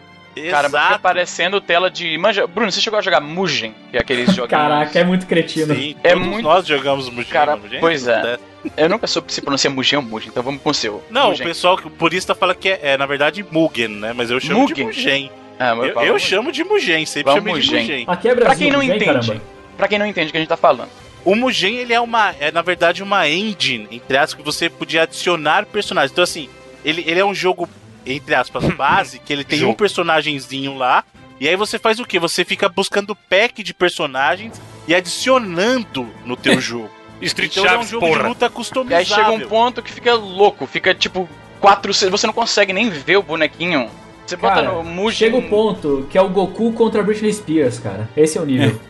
cara, 0.49 0.67
Exato. 0.67 0.93
aparecendo 0.95 1.61
tela 1.61 1.91
de. 1.91 2.17
Manja, 2.17 2.47
Bruno, 2.47 2.71
você 2.71 2.81
chegou 2.81 2.97
a 2.97 3.01
jogar 3.03 3.21
Mugen? 3.21 3.75
Que 3.91 3.97
é 3.97 3.99
aqueles 3.99 4.27
joguinhos. 4.29 4.49
Caraca, 4.49 4.99
é 4.99 5.03
muito 5.03 5.27
cretino. 5.27 5.75
Sim, 5.75 5.95
É 6.03 6.13
todos 6.13 6.27
muito- 6.27 6.41
nós 6.43 6.65
jogamos 6.65 7.07
Mugen. 7.09 7.25
Cara, 7.31 7.55
Mugen, 7.55 7.79
pois 7.79 8.07
é. 8.07 8.39
Eu 8.75 8.89
nunca 8.89 9.05
soube 9.05 9.31
se 9.31 9.41
pronuncia 9.41 9.69
Mugen 9.69 9.97
ou 9.99 10.03
Mugen, 10.05 10.29
então 10.29 10.41
vamos 10.41 10.59
com 10.61 10.71
o 10.71 10.73
seu. 10.73 11.03
Não, 11.11 11.29
Mugen. 11.29 11.45
o 11.45 11.47
pessoal 11.49 11.77
que- 11.77 11.87
purista 11.89 12.33
fala 12.33 12.55
que 12.55 12.69
é, 12.69 12.79
é, 12.81 12.97
na 12.97 13.05
verdade, 13.05 13.45
Mugen, 13.51 13.89
né? 13.89 14.11
Mas 14.15 14.31
eu 14.31 14.39
chamo 14.39 14.65
de 14.65 14.83
Mugen? 14.83 14.85
Mugen. 14.87 15.31
Ah, 15.59 15.69
Eu, 15.75 15.85
eu 15.85 15.95
Mugen. 16.13 16.19
chamo 16.19 16.51
de 16.51 16.63
Mugen, 16.63 17.05
sempre 17.05 17.31
chamei 17.31 17.53
de 17.53 17.59
Mugen. 17.69 17.81
Mugen. 17.81 18.05
Aqui 18.07 18.27
é 18.27 18.33
Brasil, 18.33 18.45
Pra 18.47 18.55
quem 18.55 18.71
não 18.71 18.79
vem, 18.79 18.89
entende, 18.89 19.05
caramba. 19.05 19.41
pra 19.77 19.87
quem 19.87 19.99
não 19.99 20.05
entende 20.07 20.29
o 20.29 20.31
que 20.31 20.37
a 20.37 20.39
gente 20.39 20.49
tá 20.49 20.57
falando. 20.57 20.89
O 21.25 21.35
Mugen, 21.35 21.75
ele 21.77 21.93
é 21.93 21.99
uma, 22.01 22.35
é 22.39 22.51
na 22.51 22.61
verdade 22.61 23.01
uma 23.01 23.27
engine, 23.29 23.87
entre 23.91 24.17
aspas, 24.17 24.35
que 24.37 24.43
você 24.45 24.69
podia 24.69 25.03
adicionar 25.03 25.65
personagens. 25.65 26.11
Então 26.11 26.23
assim, 26.23 26.49
ele, 26.83 27.03
ele 27.07 27.19
é 27.19 27.25
um 27.25 27.33
jogo, 27.33 27.69
entre 28.05 28.35
aspas, 28.35 28.63
base, 28.75 29.19
que 29.19 29.31
ele 29.31 29.43
tem 29.43 29.63
um 29.63 29.73
personagemzinho 29.73 30.75
lá, 30.77 31.03
e 31.39 31.47
aí 31.47 31.55
você 31.55 31.79
faz 31.79 31.99
o 31.99 32.05
quê? 32.05 32.19
Você 32.19 32.43
fica 32.43 32.67
buscando 32.69 33.15
pack 33.15 33.63
de 33.63 33.73
personagens 33.73 34.61
e 34.87 34.93
adicionando 34.93 36.07
no 36.25 36.35
teu 36.35 36.59
jogo. 36.61 36.89
Street 37.21 37.51
então 37.51 37.63
ele 37.63 37.69
é 37.69 37.71
um 37.71 37.75
Chaves, 37.77 37.89
jogo 37.91 38.05
de 38.05 38.11
porra. 38.11 38.27
luta 38.27 38.45
E 38.45 38.49
customizável. 38.49 38.97
aí 38.97 39.05
chega 39.05 39.31
um 39.31 39.47
ponto 39.47 39.81
que 39.81 39.91
fica 39.93 40.13
louco, 40.13 40.67
fica 40.67 40.93
tipo 40.93 41.29
quatro. 41.61 41.93
Você 41.93 42.27
não 42.27 42.33
consegue 42.33 42.73
nem 42.73 42.89
ver 42.89 43.15
o 43.15 43.23
bonequinho. 43.23 43.89
Você 44.25 44.37
bota 44.37 44.55
Cara, 44.55 44.71
no 44.71 44.83
Mugen. 44.83 45.11
chega 45.11 45.35
o 45.37 45.41
ponto 45.43 46.07
que 46.09 46.17
é 46.17 46.21
o 46.21 46.29
Goku 46.29 46.71
contra 46.73 47.01
a 47.01 47.03
Britney 47.03 47.33
Spears, 47.33 47.77
cara. 47.79 48.09
Esse 48.15 48.37
é 48.37 48.41
o 48.41 48.45
nível. 48.45 48.79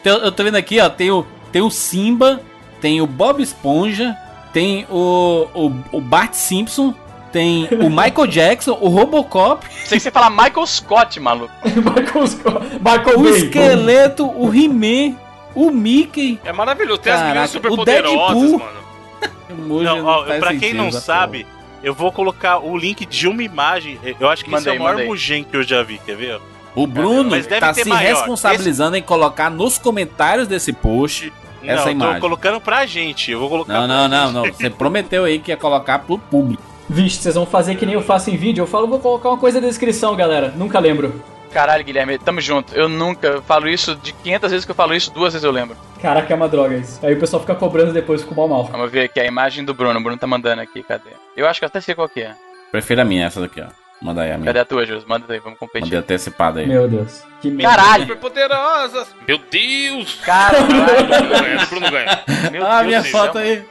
Então, 0.00 0.18
eu 0.18 0.30
tô 0.32 0.44
vendo 0.44 0.56
aqui, 0.56 0.78
ó, 0.80 0.88
tem 0.88 1.10
o, 1.10 1.26
tem 1.52 1.60
o 1.62 1.70
Simba, 1.70 2.40
tem 2.80 3.00
o 3.00 3.06
Bob 3.06 3.42
Esponja, 3.42 4.16
tem 4.52 4.86
o, 4.90 5.46
o, 5.54 5.72
o 5.98 6.00
Bart 6.00 6.32
Simpson, 6.34 6.94
tem 7.32 7.68
o 7.72 7.88
Michael 7.90 8.26
Jackson, 8.28 8.78
o 8.80 8.88
Robocop, 8.88 9.66
Sei 9.84 9.98
que 9.98 10.02
você 10.02 10.10
fala 10.10 10.30
Michael 10.30 10.66
Scott, 10.66 11.18
maluco. 11.20 11.52
Michael, 11.64 12.26
Scott- 12.26 12.66
Michael 12.80 13.18
o 13.18 13.22
Bay. 13.24 13.32
Esqueleto, 13.32 14.26
o 14.26 14.54
He-Man, 14.54 15.16
o 15.54 15.70
Mickey. 15.70 16.38
É 16.44 16.52
maravilhoso. 16.52 17.00
Tem 17.00 17.12
as 17.12 17.18
Caraca, 17.18 17.34
meninas 17.34 17.50
super 17.50 17.72
o 17.72 17.76
poderosas, 17.76 18.18
Deadpool. 18.40 18.58
mano. 18.58 19.82
Não, 19.82 20.04
ó, 20.06 20.22
pra 20.24 20.50
quem 20.50 20.60
sentido 20.60 20.76
não 20.76 20.92
sabe, 20.92 21.46
eu 21.82 21.94
vou 21.94 22.10
colocar 22.12 22.58
o 22.58 22.76
link 22.76 23.06
de 23.06 23.28
uma 23.28 23.42
imagem. 23.42 23.98
Eu 24.18 24.28
acho 24.28 24.44
que 24.44 24.50
esse 24.50 24.66
Mandei, 24.66 24.76
é 24.76 24.80
o 24.80 24.82
maior. 24.82 25.06
Mugen 25.06 25.44
que 25.44 25.56
eu 25.56 25.62
já 25.62 25.82
vi, 25.82 25.98
quer 26.04 26.16
ver? 26.16 26.40
O 26.74 26.86
Bruno 26.86 27.30
tá 27.44 27.72
ter 27.72 27.82
se 27.82 27.88
maior. 27.88 28.16
responsabilizando 28.16 28.96
em 28.96 29.02
colocar 29.02 29.50
nos 29.50 29.78
comentários 29.78 30.46
desse 30.46 30.72
post 30.72 31.32
essa 31.62 31.86
não, 31.86 31.92
imagem. 31.92 32.14
tô 32.14 32.20
colocando 32.20 32.60
pra 32.60 32.86
gente. 32.86 33.30
Eu 33.30 33.40
vou 33.40 33.48
colocar 33.48 33.72
Não, 33.72 33.88
não, 33.88 34.08
não, 34.08 34.32
não. 34.32 34.52
Você 34.52 34.70
prometeu 34.70 35.24
aí 35.24 35.38
que 35.38 35.50
ia 35.50 35.56
colocar 35.56 35.98
pro 36.00 36.18
público. 36.18 36.62
Vixe, 36.88 37.18
vocês 37.18 37.34
vão 37.34 37.44
fazer 37.44 37.74
que 37.74 37.84
nem 37.84 37.94
eu 37.94 38.02
faço 38.02 38.30
em 38.30 38.36
vídeo. 38.36 38.62
Eu 38.62 38.66
falo, 38.66 38.86
vou 38.86 38.98
colocar 38.98 39.28
uma 39.28 39.38
coisa 39.38 39.60
na 39.60 39.66
descrição, 39.66 40.14
galera. 40.16 40.54
Nunca 40.56 40.78
lembro. 40.78 41.22
Caralho, 41.52 41.82
Guilherme, 41.84 42.18
tamo 42.18 42.40
junto. 42.40 42.74
Eu 42.74 42.88
nunca 42.88 43.40
falo 43.42 43.68
isso, 43.68 43.94
de 43.96 44.12
500 44.12 44.50
vezes 44.50 44.64
que 44.64 44.70
eu 44.70 44.74
falo 44.76 44.94
isso, 44.94 45.10
duas 45.12 45.32
vezes 45.32 45.44
eu 45.44 45.50
lembro. 45.50 45.76
Caraca, 46.00 46.32
é 46.32 46.36
uma 46.36 46.48
droga 46.48 46.76
isso. 46.76 46.98
Aí 47.04 47.14
o 47.14 47.18
pessoal 47.20 47.40
fica 47.40 47.54
cobrando 47.54 47.92
depois 47.92 48.22
com 48.22 48.34
o 48.34 48.36
mal 48.36 48.48
mal. 48.48 48.64
Vamos 48.64 48.90
ver 48.90 49.04
aqui 49.04 49.18
a 49.18 49.24
imagem 49.24 49.64
do 49.64 49.72
Bruno. 49.74 49.98
O 49.98 50.02
Bruno 50.02 50.18
tá 50.18 50.26
mandando 50.26 50.60
aqui, 50.62 50.82
cadê? 50.82 51.10
Eu 51.36 51.46
acho 51.48 51.58
que 51.60 51.64
eu 51.64 51.68
até 51.68 51.80
sei 51.80 51.94
qual 51.94 52.08
que 52.08 52.20
é. 52.22 52.34
Prefiro 52.70 53.00
a 53.00 53.04
minha, 53.04 53.26
essa 53.26 53.40
daqui, 53.40 53.60
ó. 53.60 53.66
Manda 54.00 54.22
aí 54.22 54.30
a 54.30 54.34
minha. 54.38 54.46
Cadê 54.46 54.60
a 54.60 54.64
tua, 54.64 54.86
Jus? 54.86 55.04
Manda 55.04 55.24
aí, 55.32 55.40
vamos 55.40 55.58
competir. 55.58 55.82
Mandei 55.86 55.98
antecipada 55.98 56.60
aí. 56.60 56.66
Meu 56.68 56.86
Deus. 56.86 57.22
Que 57.40 57.50
merda. 57.50 57.74
Caralho! 57.76 58.02
Super 58.04 58.16
poderosas. 58.18 59.08
Meu 59.26 59.38
Deus. 59.38 60.20
Caralho! 60.24 60.66
Bruno 60.68 61.28
ganha, 61.40 61.66
Bruno 61.66 61.90
ganha. 61.90 62.22
Meu 62.52 62.64
Ah, 62.64 62.76
Deus 62.76 62.86
minha 62.86 63.00
do 63.02 63.08
céu. 63.08 63.20
foto 63.20 63.38
aí. 63.38 63.64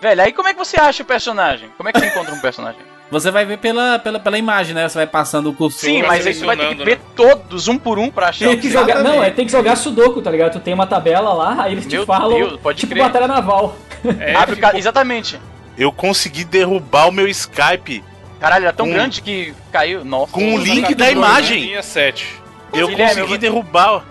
Velho, 0.00 0.22
aí 0.22 0.32
como 0.32 0.48
é 0.48 0.52
que 0.52 0.58
você 0.58 0.80
acha 0.80 1.04
o 1.04 1.06
personagem? 1.06 1.70
Como 1.76 1.88
é 1.88 1.92
que 1.92 2.00
você 2.00 2.06
encontra 2.06 2.34
um 2.34 2.40
personagem? 2.40 2.80
Você 3.12 3.30
vai 3.30 3.44
ver 3.44 3.58
pela, 3.58 3.98
pela, 3.98 4.18
pela 4.18 4.38
imagem, 4.38 4.74
né? 4.74 4.88
Você 4.88 4.96
vai 4.96 5.06
passando 5.06 5.50
o 5.50 5.52
cursor. 5.54 5.80
Sim, 5.80 6.02
mas 6.02 6.26
aí 6.26 6.32
você 6.34 6.44
vai 6.46 6.56
ter 6.56 6.74
que 6.74 6.82
ver 6.84 6.98
todos, 7.14 7.68
um 7.68 7.76
por 7.78 7.98
um, 7.98 8.10
pra 8.10 8.30
achar 8.30 8.46
Tem 8.48 8.54
o 8.56 8.58
que 8.60 8.70
jogar. 8.70 8.94
Exatamente. 8.94 9.16
Não, 9.16 9.22
é 9.22 9.30
tem 9.30 9.44
que 9.46 9.52
jogar 9.52 9.76
Sudoku, 9.76 10.22
tá 10.22 10.30
ligado? 10.30 10.52
Tu 10.52 10.60
tem 10.60 10.72
uma 10.72 10.86
tabela 10.86 11.32
lá, 11.34 11.62
aí 11.62 11.72
eles 11.72 11.86
te 11.86 11.94
Meu 11.96 12.06
falam. 12.06 12.38
Deus, 12.38 12.60
pode 12.60 12.80
tipo 12.80 12.94
crer. 12.94 13.04
batalha 13.04 13.28
naval. 13.28 13.76
É, 14.18 14.32
Abre 14.34 14.54
o 14.54 14.56
ficou- 14.56 14.70
ca- 14.72 14.78
Exatamente. 14.78 15.38
Eu 15.76 15.92
consegui 15.92 16.42
derrubar 16.44 17.08
o 17.08 17.12
meu 17.12 17.28
Skype 17.28 18.02
Caralho, 18.40 18.64
era 18.64 18.72
tão 18.72 18.86
Com- 18.86 18.92
grande 18.92 19.22
que 19.22 19.54
caiu. 19.70 20.04
Nossa. 20.04 20.32
com 20.32 20.54
o 20.54 20.58
link 20.58 20.80
14, 20.80 20.94
da 20.96 21.10
imagem. 21.12 21.60
Linha 21.66 21.82
7. 21.82 22.40
Eu 22.72 22.90
consegui 22.90 23.38
derrubar. 23.38 24.04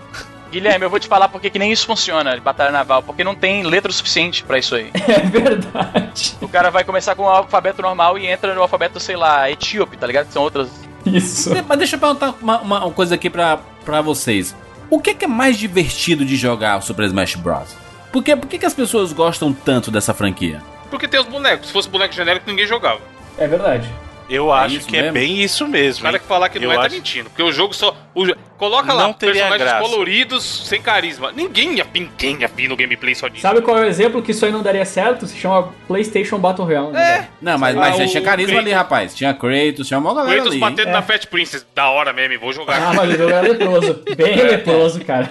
Guilherme, 0.52 0.84
eu 0.84 0.90
vou 0.90 1.00
te 1.00 1.08
falar 1.08 1.28
porque 1.28 1.48
que 1.50 1.58
nem 1.58 1.72
isso 1.72 1.86
funciona 1.86 2.34
de 2.34 2.40
batalha 2.40 2.70
naval, 2.70 3.02
porque 3.02 3.24
não 3.24 3.34
tem 3.34 3.62
letra 3.62 3.90
o 3.90 3.94
suficiente 3.94 4.44
pra 4.44 4.58
isso 4.58 4.74
aí. 4.74 4.90
É 5.08 5.18
verdade. 5.20 6.36
O 6.40 6.46
cara 6.48 6.70
vai 6.70 6.84
começar 6.84 7.14
com 7.14 7.22
o 7.22 7.28
alfabeto 7.28 7.80
normal 7.82 8.18
e 8.18 8.26
entra 8.26 8.54
no 8.54 8.60
alfabeto, 8.62 9.00
sei 9.00 9.16
lá, 9.16 9.50
etíope, 9.50 9.96
tá 9.96 10.06
ligado? 10.06 10.26
Que 10.26 10.32
são 10.32 10.42
outras. 10.42 10.68
Isso. 11.06 11.50
Mas 11.66 11.78
deixa 11.78 11.96
eu 11.96 12.00
perguntar 12.00 12.34
uma, 12.40 12.60
uma- 12.60 12.90
coisa 12.92 13.14
aqui 13.14 13.28
pra, 13.30 13.58
pra 13.84 14.00
vocês. 14.02 14.54
O 14.90 15.00
que, 15.00 15.14
que 15.14 15.24
é 15.24 15.28
mais 15.28 15.56
divertido 15.58 16.24
de 16.24 16.36
jogar 16.36 16.78
o 16.78 16.82
Super 16.82 17.06
Smash 17.06 17.34
Bros? 17.36 17.74
Por, 18.12 18.22
que, 18.22 18.36
por 18.36 18.46
que, 18.46 18.58
que 18.58 18.66
as 18.66 18.74
pessoas 18.74 19.12
gostam 19.12 19.52
tanto 19.52 19.90
dessa 19.90 20.12
franquia? 20.12 20.60
Porque 20.90 21.08
tem 21.08 21.18
os 21.18 21.26
bonecos. 21.26 21.68
Se 21.68 21.72
fosse 21.72 21.88
boneco 21.88 22.12
genérico, 22.12 22.44
ninguém 22.48 22.66
jogava. 22.66 23.00
É 23.38 23.48
verdade. 23.48 23.88
Eu 24.34 24.50
É 24.54 24.58
acho 24.60 24.80
que 24.86 24.96
é 24.96 25.02
mesmo? 25.02 25.12
bem 25.14 25.42
isso 25.42 25.64
O 25.64 25.68
mesmo. 25.68 26.02
cara 26.02 26.16
hein? 26.16 26.22
que 26.22 26.26
falar 26.26 26.48
que 26.48 26.58
não 26.58 26.64
Eu 26.66 26.72
é, 26.72 26.76
tá 26.76 26.86
acho- 26.86 26.94
mentindo. 26.96 27.28
Porque 27.28 27.42
o 27.42 27.52
jogo 27.52 27.74
só. 27.74 27.94
o 28.14 28.24
Coloca 28.56 28.92
lá 28.92 29.02
Não 29.04 29.12
teria 29.12 29.34
personagens 29.46 29.70
graça. 29.70 29.88
coloridos 29.90 30.44
sem 30.68 30.80
carisma. 30.80 31.32
Ninguém 31.32 31.74
ia, 31.74 31.86
ninguém 31.92 32.40
ia 32.40 32.46
vir 32.48 32.68
no 32.68 32.76
gameplay 32.76 33.12
só 33.14 33.26
disso. 33.28 33.42
Sabe 33.42 33.60
qual 33.60 33.76
é 33.76 33.80
o 33.80 33.84
exemplo 33.84 34.22
que 34.22 34.30
isso 34.30 34.46
aí 34.46 34.52
não 34.52 34.62
daria 34.62 34.84
certo? 34.84 35.26
Se 35.26 35.36
chama 35.36 35.72
PlayStation 35.88 36.38
Battle 36.38 36.64
Royale. 36.66 36.92
né, 36.92 37.02
É. 37.02 37.14
velho? 37.16 37.28
Não, 37.42 37.58
mas, 37.58 37.76
Ah, 37.76 37.80
mas 37.80 37.96
já 37.98 38.04
o 38.04 38.08
tinha 38.08 38.22
carisma 38.22 38.52
Kratos. 38.52 38.66
ali, 38.66 38.72
rapaz. 38.72 39.14
Tinha 39.14 39.34
Kratos, 39.34 39.88
tinha 39.88 39.98
uma 39.98 40.14
galera 40.14 40.34
Kratos 40.36 40.52
ali. 40.52 40.60
batendo 40.60 40.88
É. 40.88 40.92
na 40.92 41.02
Fat 41.02 41.26
Princess. 41.26 41.66
Da 41.74 41.90
hora 41.90 42.12
mesmo, 42.12 42.38
vou 42.38 42.52
jogar. 42.52 42.80
Ah, 42.80 42.92
mas 42.94 43.10
o 43.12 43.16
jogo 43.18 43.30
era 43.32 43.40
leproso. 43.48 44.02
Bem 44.16 44.36
leproso, 44.36 45.04
cara. 45.04 45.28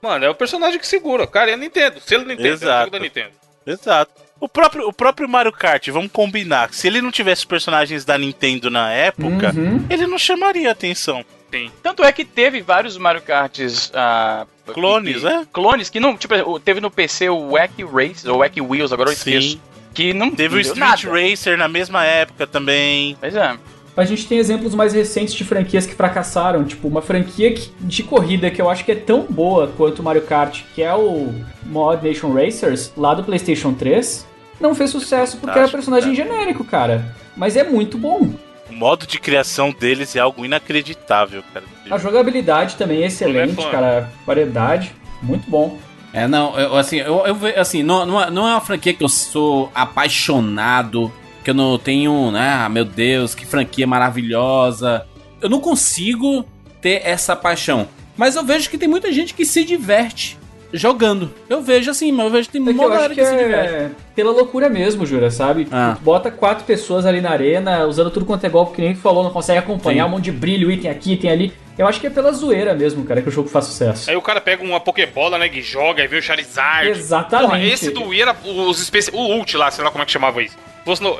Mano, 0.00 0.24
é 0.24 0.30
o 0.30 0.34
personagem 0.34 0.78
que 0.78 0.86
segura. 0.86 1.26
Cara, 1.26 1.50
é 1.50 1.54
a 1.54 1.56
Nintendo. 1.56 2.00
Se 2.00 2.14
ele 2.14 2.24
Nintendo, 2.24 2.46
é 2.48 2.50
o 2.52 2.54
Exato. 2.54 2.78
jogo 2.84 2.90
da 2.92 2.98
Nintendo. 3.00 3.30
Exato. 3.66 4.12
O 4.40 4.48
próprio, 4.48 4.88
o 4.88 4.92
próprio 4.92 5.28
Mario 5.28 5.52
Kart, 5.52 5.86
vamos 5.90 6.10
combinar. 6.10 6.72
Se 6.72 6.86
ele 6.86 7.02
não 7.02 7.10
tivesse 7.10 7.46
personagens 7.46 8.04
da 8.04 8.16
Nintendo 8.16 8.70
na 8.70 8.90
época, 8.90 9.52
Uhum. 9.54 9.84
ele 9.90 10.06
não 10.06 10.18
chamaria 10.18 10.70
atenção. 10.70 11.22
Sim. 11.52 11.70
Tanto 11.82 12.02
é 12.02 12.10
que 12.12 12.24
teve 12.24 12.62
vários 12.62 12.96
Mario 12.96 13.20
Karts. 13.22 13.90
ah, 13.94 14.46
Clones, 14.72 15.16
que- 15.18 15.24
né? 15.24 15.46
Clones 15.52 15.90
que 15.90 15.98
não. 16.00 16.16
Tipo, 16.16 16.58
teve 16.60 16.80
no 16.80 16.90
PC 16.90 17.28
o 17.28 17.50
Wacky 17.52 17.82
Race, 17.84 18.26
ou 18.28 18.38
Wacky 18.38 18.60
Wheels, 18.60 18.92
agora 18.92 19.10
eu 19.10 19.14
esqueço. 19.14 19.48
Sim. 19.50 19.60
Que 19.92 20.14
não 20.14 20.30
Teve 20.30 20.56
o 20.56 20.60
Street 20.60 20.78
nada. 20.78 21.10
Racer 21.28 21.58
na 21.58 21.66
mesma 21.66 22.04
época 22.04 22.46
também. 22.46 23.16
Pois 23.20 23.34
é. 23.34 23.56
A 23.96 24.04
gente 24.04 24.26
tem 24.28 24.38
exemplos 24.38 24.72
mais 24.74 24.92
recentes 24.94 25.34
de 25.34 25.42
franquias 25.44 25.84
que 25.84 25.94
fracassaram. 25.94 26.64
Tipo, 26.64 26.86
uma 26.86 27.02
franquia 27.02 27.52
que- 27.52 27.70
de 27.80 28.04
corrida 28.04 28.48
que 28.50 28.62
eu 28.62 28.70
acho 28.70 28.84
que 28.84 28.92
é 28.92 28.94
tão 28.94 29.26
boa 29.28 29.66
quanto 29.76 29.98
o 29.98 30.02
Mario 30.04 30.22
Kart, 30.22 30.60
que 30.74 30.82
é 30.82 30.94
o 30.94 31.34
Mod 31.64 32.06
Nation 32.06 32.32
Racers, 32.32 32.92
lá 32.96 33.12
do 33.12 33.24
PlayStation 33.24 33.74
3, 33.74 34.24
não 34.60 34.74
fez 34.74 34.90
sucesso 34.90 35.38
porque 35.38 35.58
era 35.58 35.68
personagem 35.68 36.14
genérico, 36.14 36.64
cara. 36.64 37.14
Mas 37.36 37.56
é 37.56 37.64
muito 37.64 37.96
bom. 37.96 38.30
O 38.68 38.72
modo 38.74 39.06
de 39.06 39.18
criação 39.18 39.72
deles 39.72 40.14
é 40.14 40.20
algo 40.20 40.44
inacreditável, 40.44 41.42
cara. 41.52 41.64
A 41.90 41.98
jogabilidade 41.98 42.76
também 42.76 43.02
é 43.02 43.06
excelente, 43.06 43.56
fã. 43.56 43.70
cara. 43.70 44.12
Variedade, 44.26 44.94
muito 45.22 45.50
bom. 45.50 45.78
É, 46.12 46.26
não, 46.28 46.58
eu, 46.58 46.76
assim, 46.76 46.96
eu, 46.98 47.24
eu 47.26 47.60
assim, 47.60 47.82
não, 47.82 48.04
não, 48.04 48.22
é- 48.22 48.30
não 48.30 48.46
é 48.48 48.52
uma 48.52 48.60
franquia 48.60 48.92
que 48.92 49.02
eu 49.02 49.08
sou 49.08 49.70
apaixonado, 49.74 51.12
que 51.44 51.50
eu 51.50 51.54
não 51.54 51.78
tenho, 51.78 52.30
né, 52.30 52.62
ah, 52.64 52.68
meu 52.68 52.84
Deus, 52.84 53.34
que 53.34 53.46
franquia 53.46 53.86
maravilhosa. 53.86 55.06
Eu 55.40 55.48
não 55.48 55.60
consigo 55.60 56.44
ter 56.80 57.02
essa 57.04 57.34
paixão. 57.34 57.88
Mas 58.16 58.36
eu 58.36 58.44
vejo 58.44 58.68
que 58.68 58.76
tem 58.76 58.88
muita 58.88 59.12
gente 59.12 59.32
que 59.34 59.44
se 59.44 59.64
diverte 59.64 60.38
jogando. 60.72 61.32
Eu 61.48 61.60
vejo 61.62 61.90
assim, 61.90 62.12
mas 62.12 62.26
eu 62.26 62.32
vejo 62.32 62.48
que 62.48 62.52
tem 62.60 62.66
É 62.68 62.70
uma 62.72 62.88
galera 62.88 63.14
que, 63.14 63.20
que 63.20 63.26
se 63.26 63.36
diverte. 63.36 63.74
é 63.74 63.90
pela 64.14 64.32
loucura 64.32 64.68
mesmo, 64.68 65.06
Jura, 65.06 65.30
sabe? 65.30 65.66
Ah. 65.72 65.96
Bota 66.00 66.30
quatro 66.30 66.64
pessoas 66.64 67.06
ali 67.06 67.20
na 67.20 67.30
arena, 67.30 67.86
usando 67.86 68.10
tudo 68.10 68.26
quanto 68.26 68.44
é 68.44 68.48
golpe, 68.48 68.74
que 68.76 68.82
nem 68.82 68.94
tu 68.94 69.00
falou, 69.00 69.22
não 69.24 69.30
consegue 69.30 69.58
acompanhar, 69.58 70.04
Sim. 70.04 70.08
um 70.08 70.12
monte 70.12 70.24
de 70.24 70.32
brilho, 70.32 70.70
item 70.70 70.90
aqui, 70.90 71.12
item 71.14 71.30
ali. 71.30 71.52
Eu 71.78 71.86
acho 71.86 71.98
que 72.00 72.06
é 72.06 72.10
pela 72.10 72.30
zoeira 72.32 72.74
mesmo, 72.74 73.04
cara, 73.04 73.22
que 73.22 73.28
o 73.28 73.32
jogo 73.32 73.48
faz 73.48 73.64
sucesso. 73.64 74.10
Aí 74.10 74.16
o 74.16 74.20
cara 74.20 74.40
pega 74.40 74.62
uma 74.62 74.78
Pokébola, 74.78 75.38
né, 75.38 75.48
que 75.48 75.62
joga, 75.62 76.02
aí 76.02 76.08
vê 76.08 76.18
o 76.18 76.22
Charizard. 76.22 76.88
Exatamente. 76.90 77.46
Porra, 77.48 77.64
esse 77.64 77.90
do 77.90 78.04
Wii 78.04 78.20
era 78.22 78.36
os 78.44 78.80
especi... 78.82 79.10
o 79.14 79.18
ult 79.36 79.56
lá, 79.56 79.70
sei 79.70 79.82
lá 79.82 79.90
como 79.90 80.02
é 80.02 80.04
que 80.06 80.12
chamava 80.12 80.42
isso. 80.42 80.56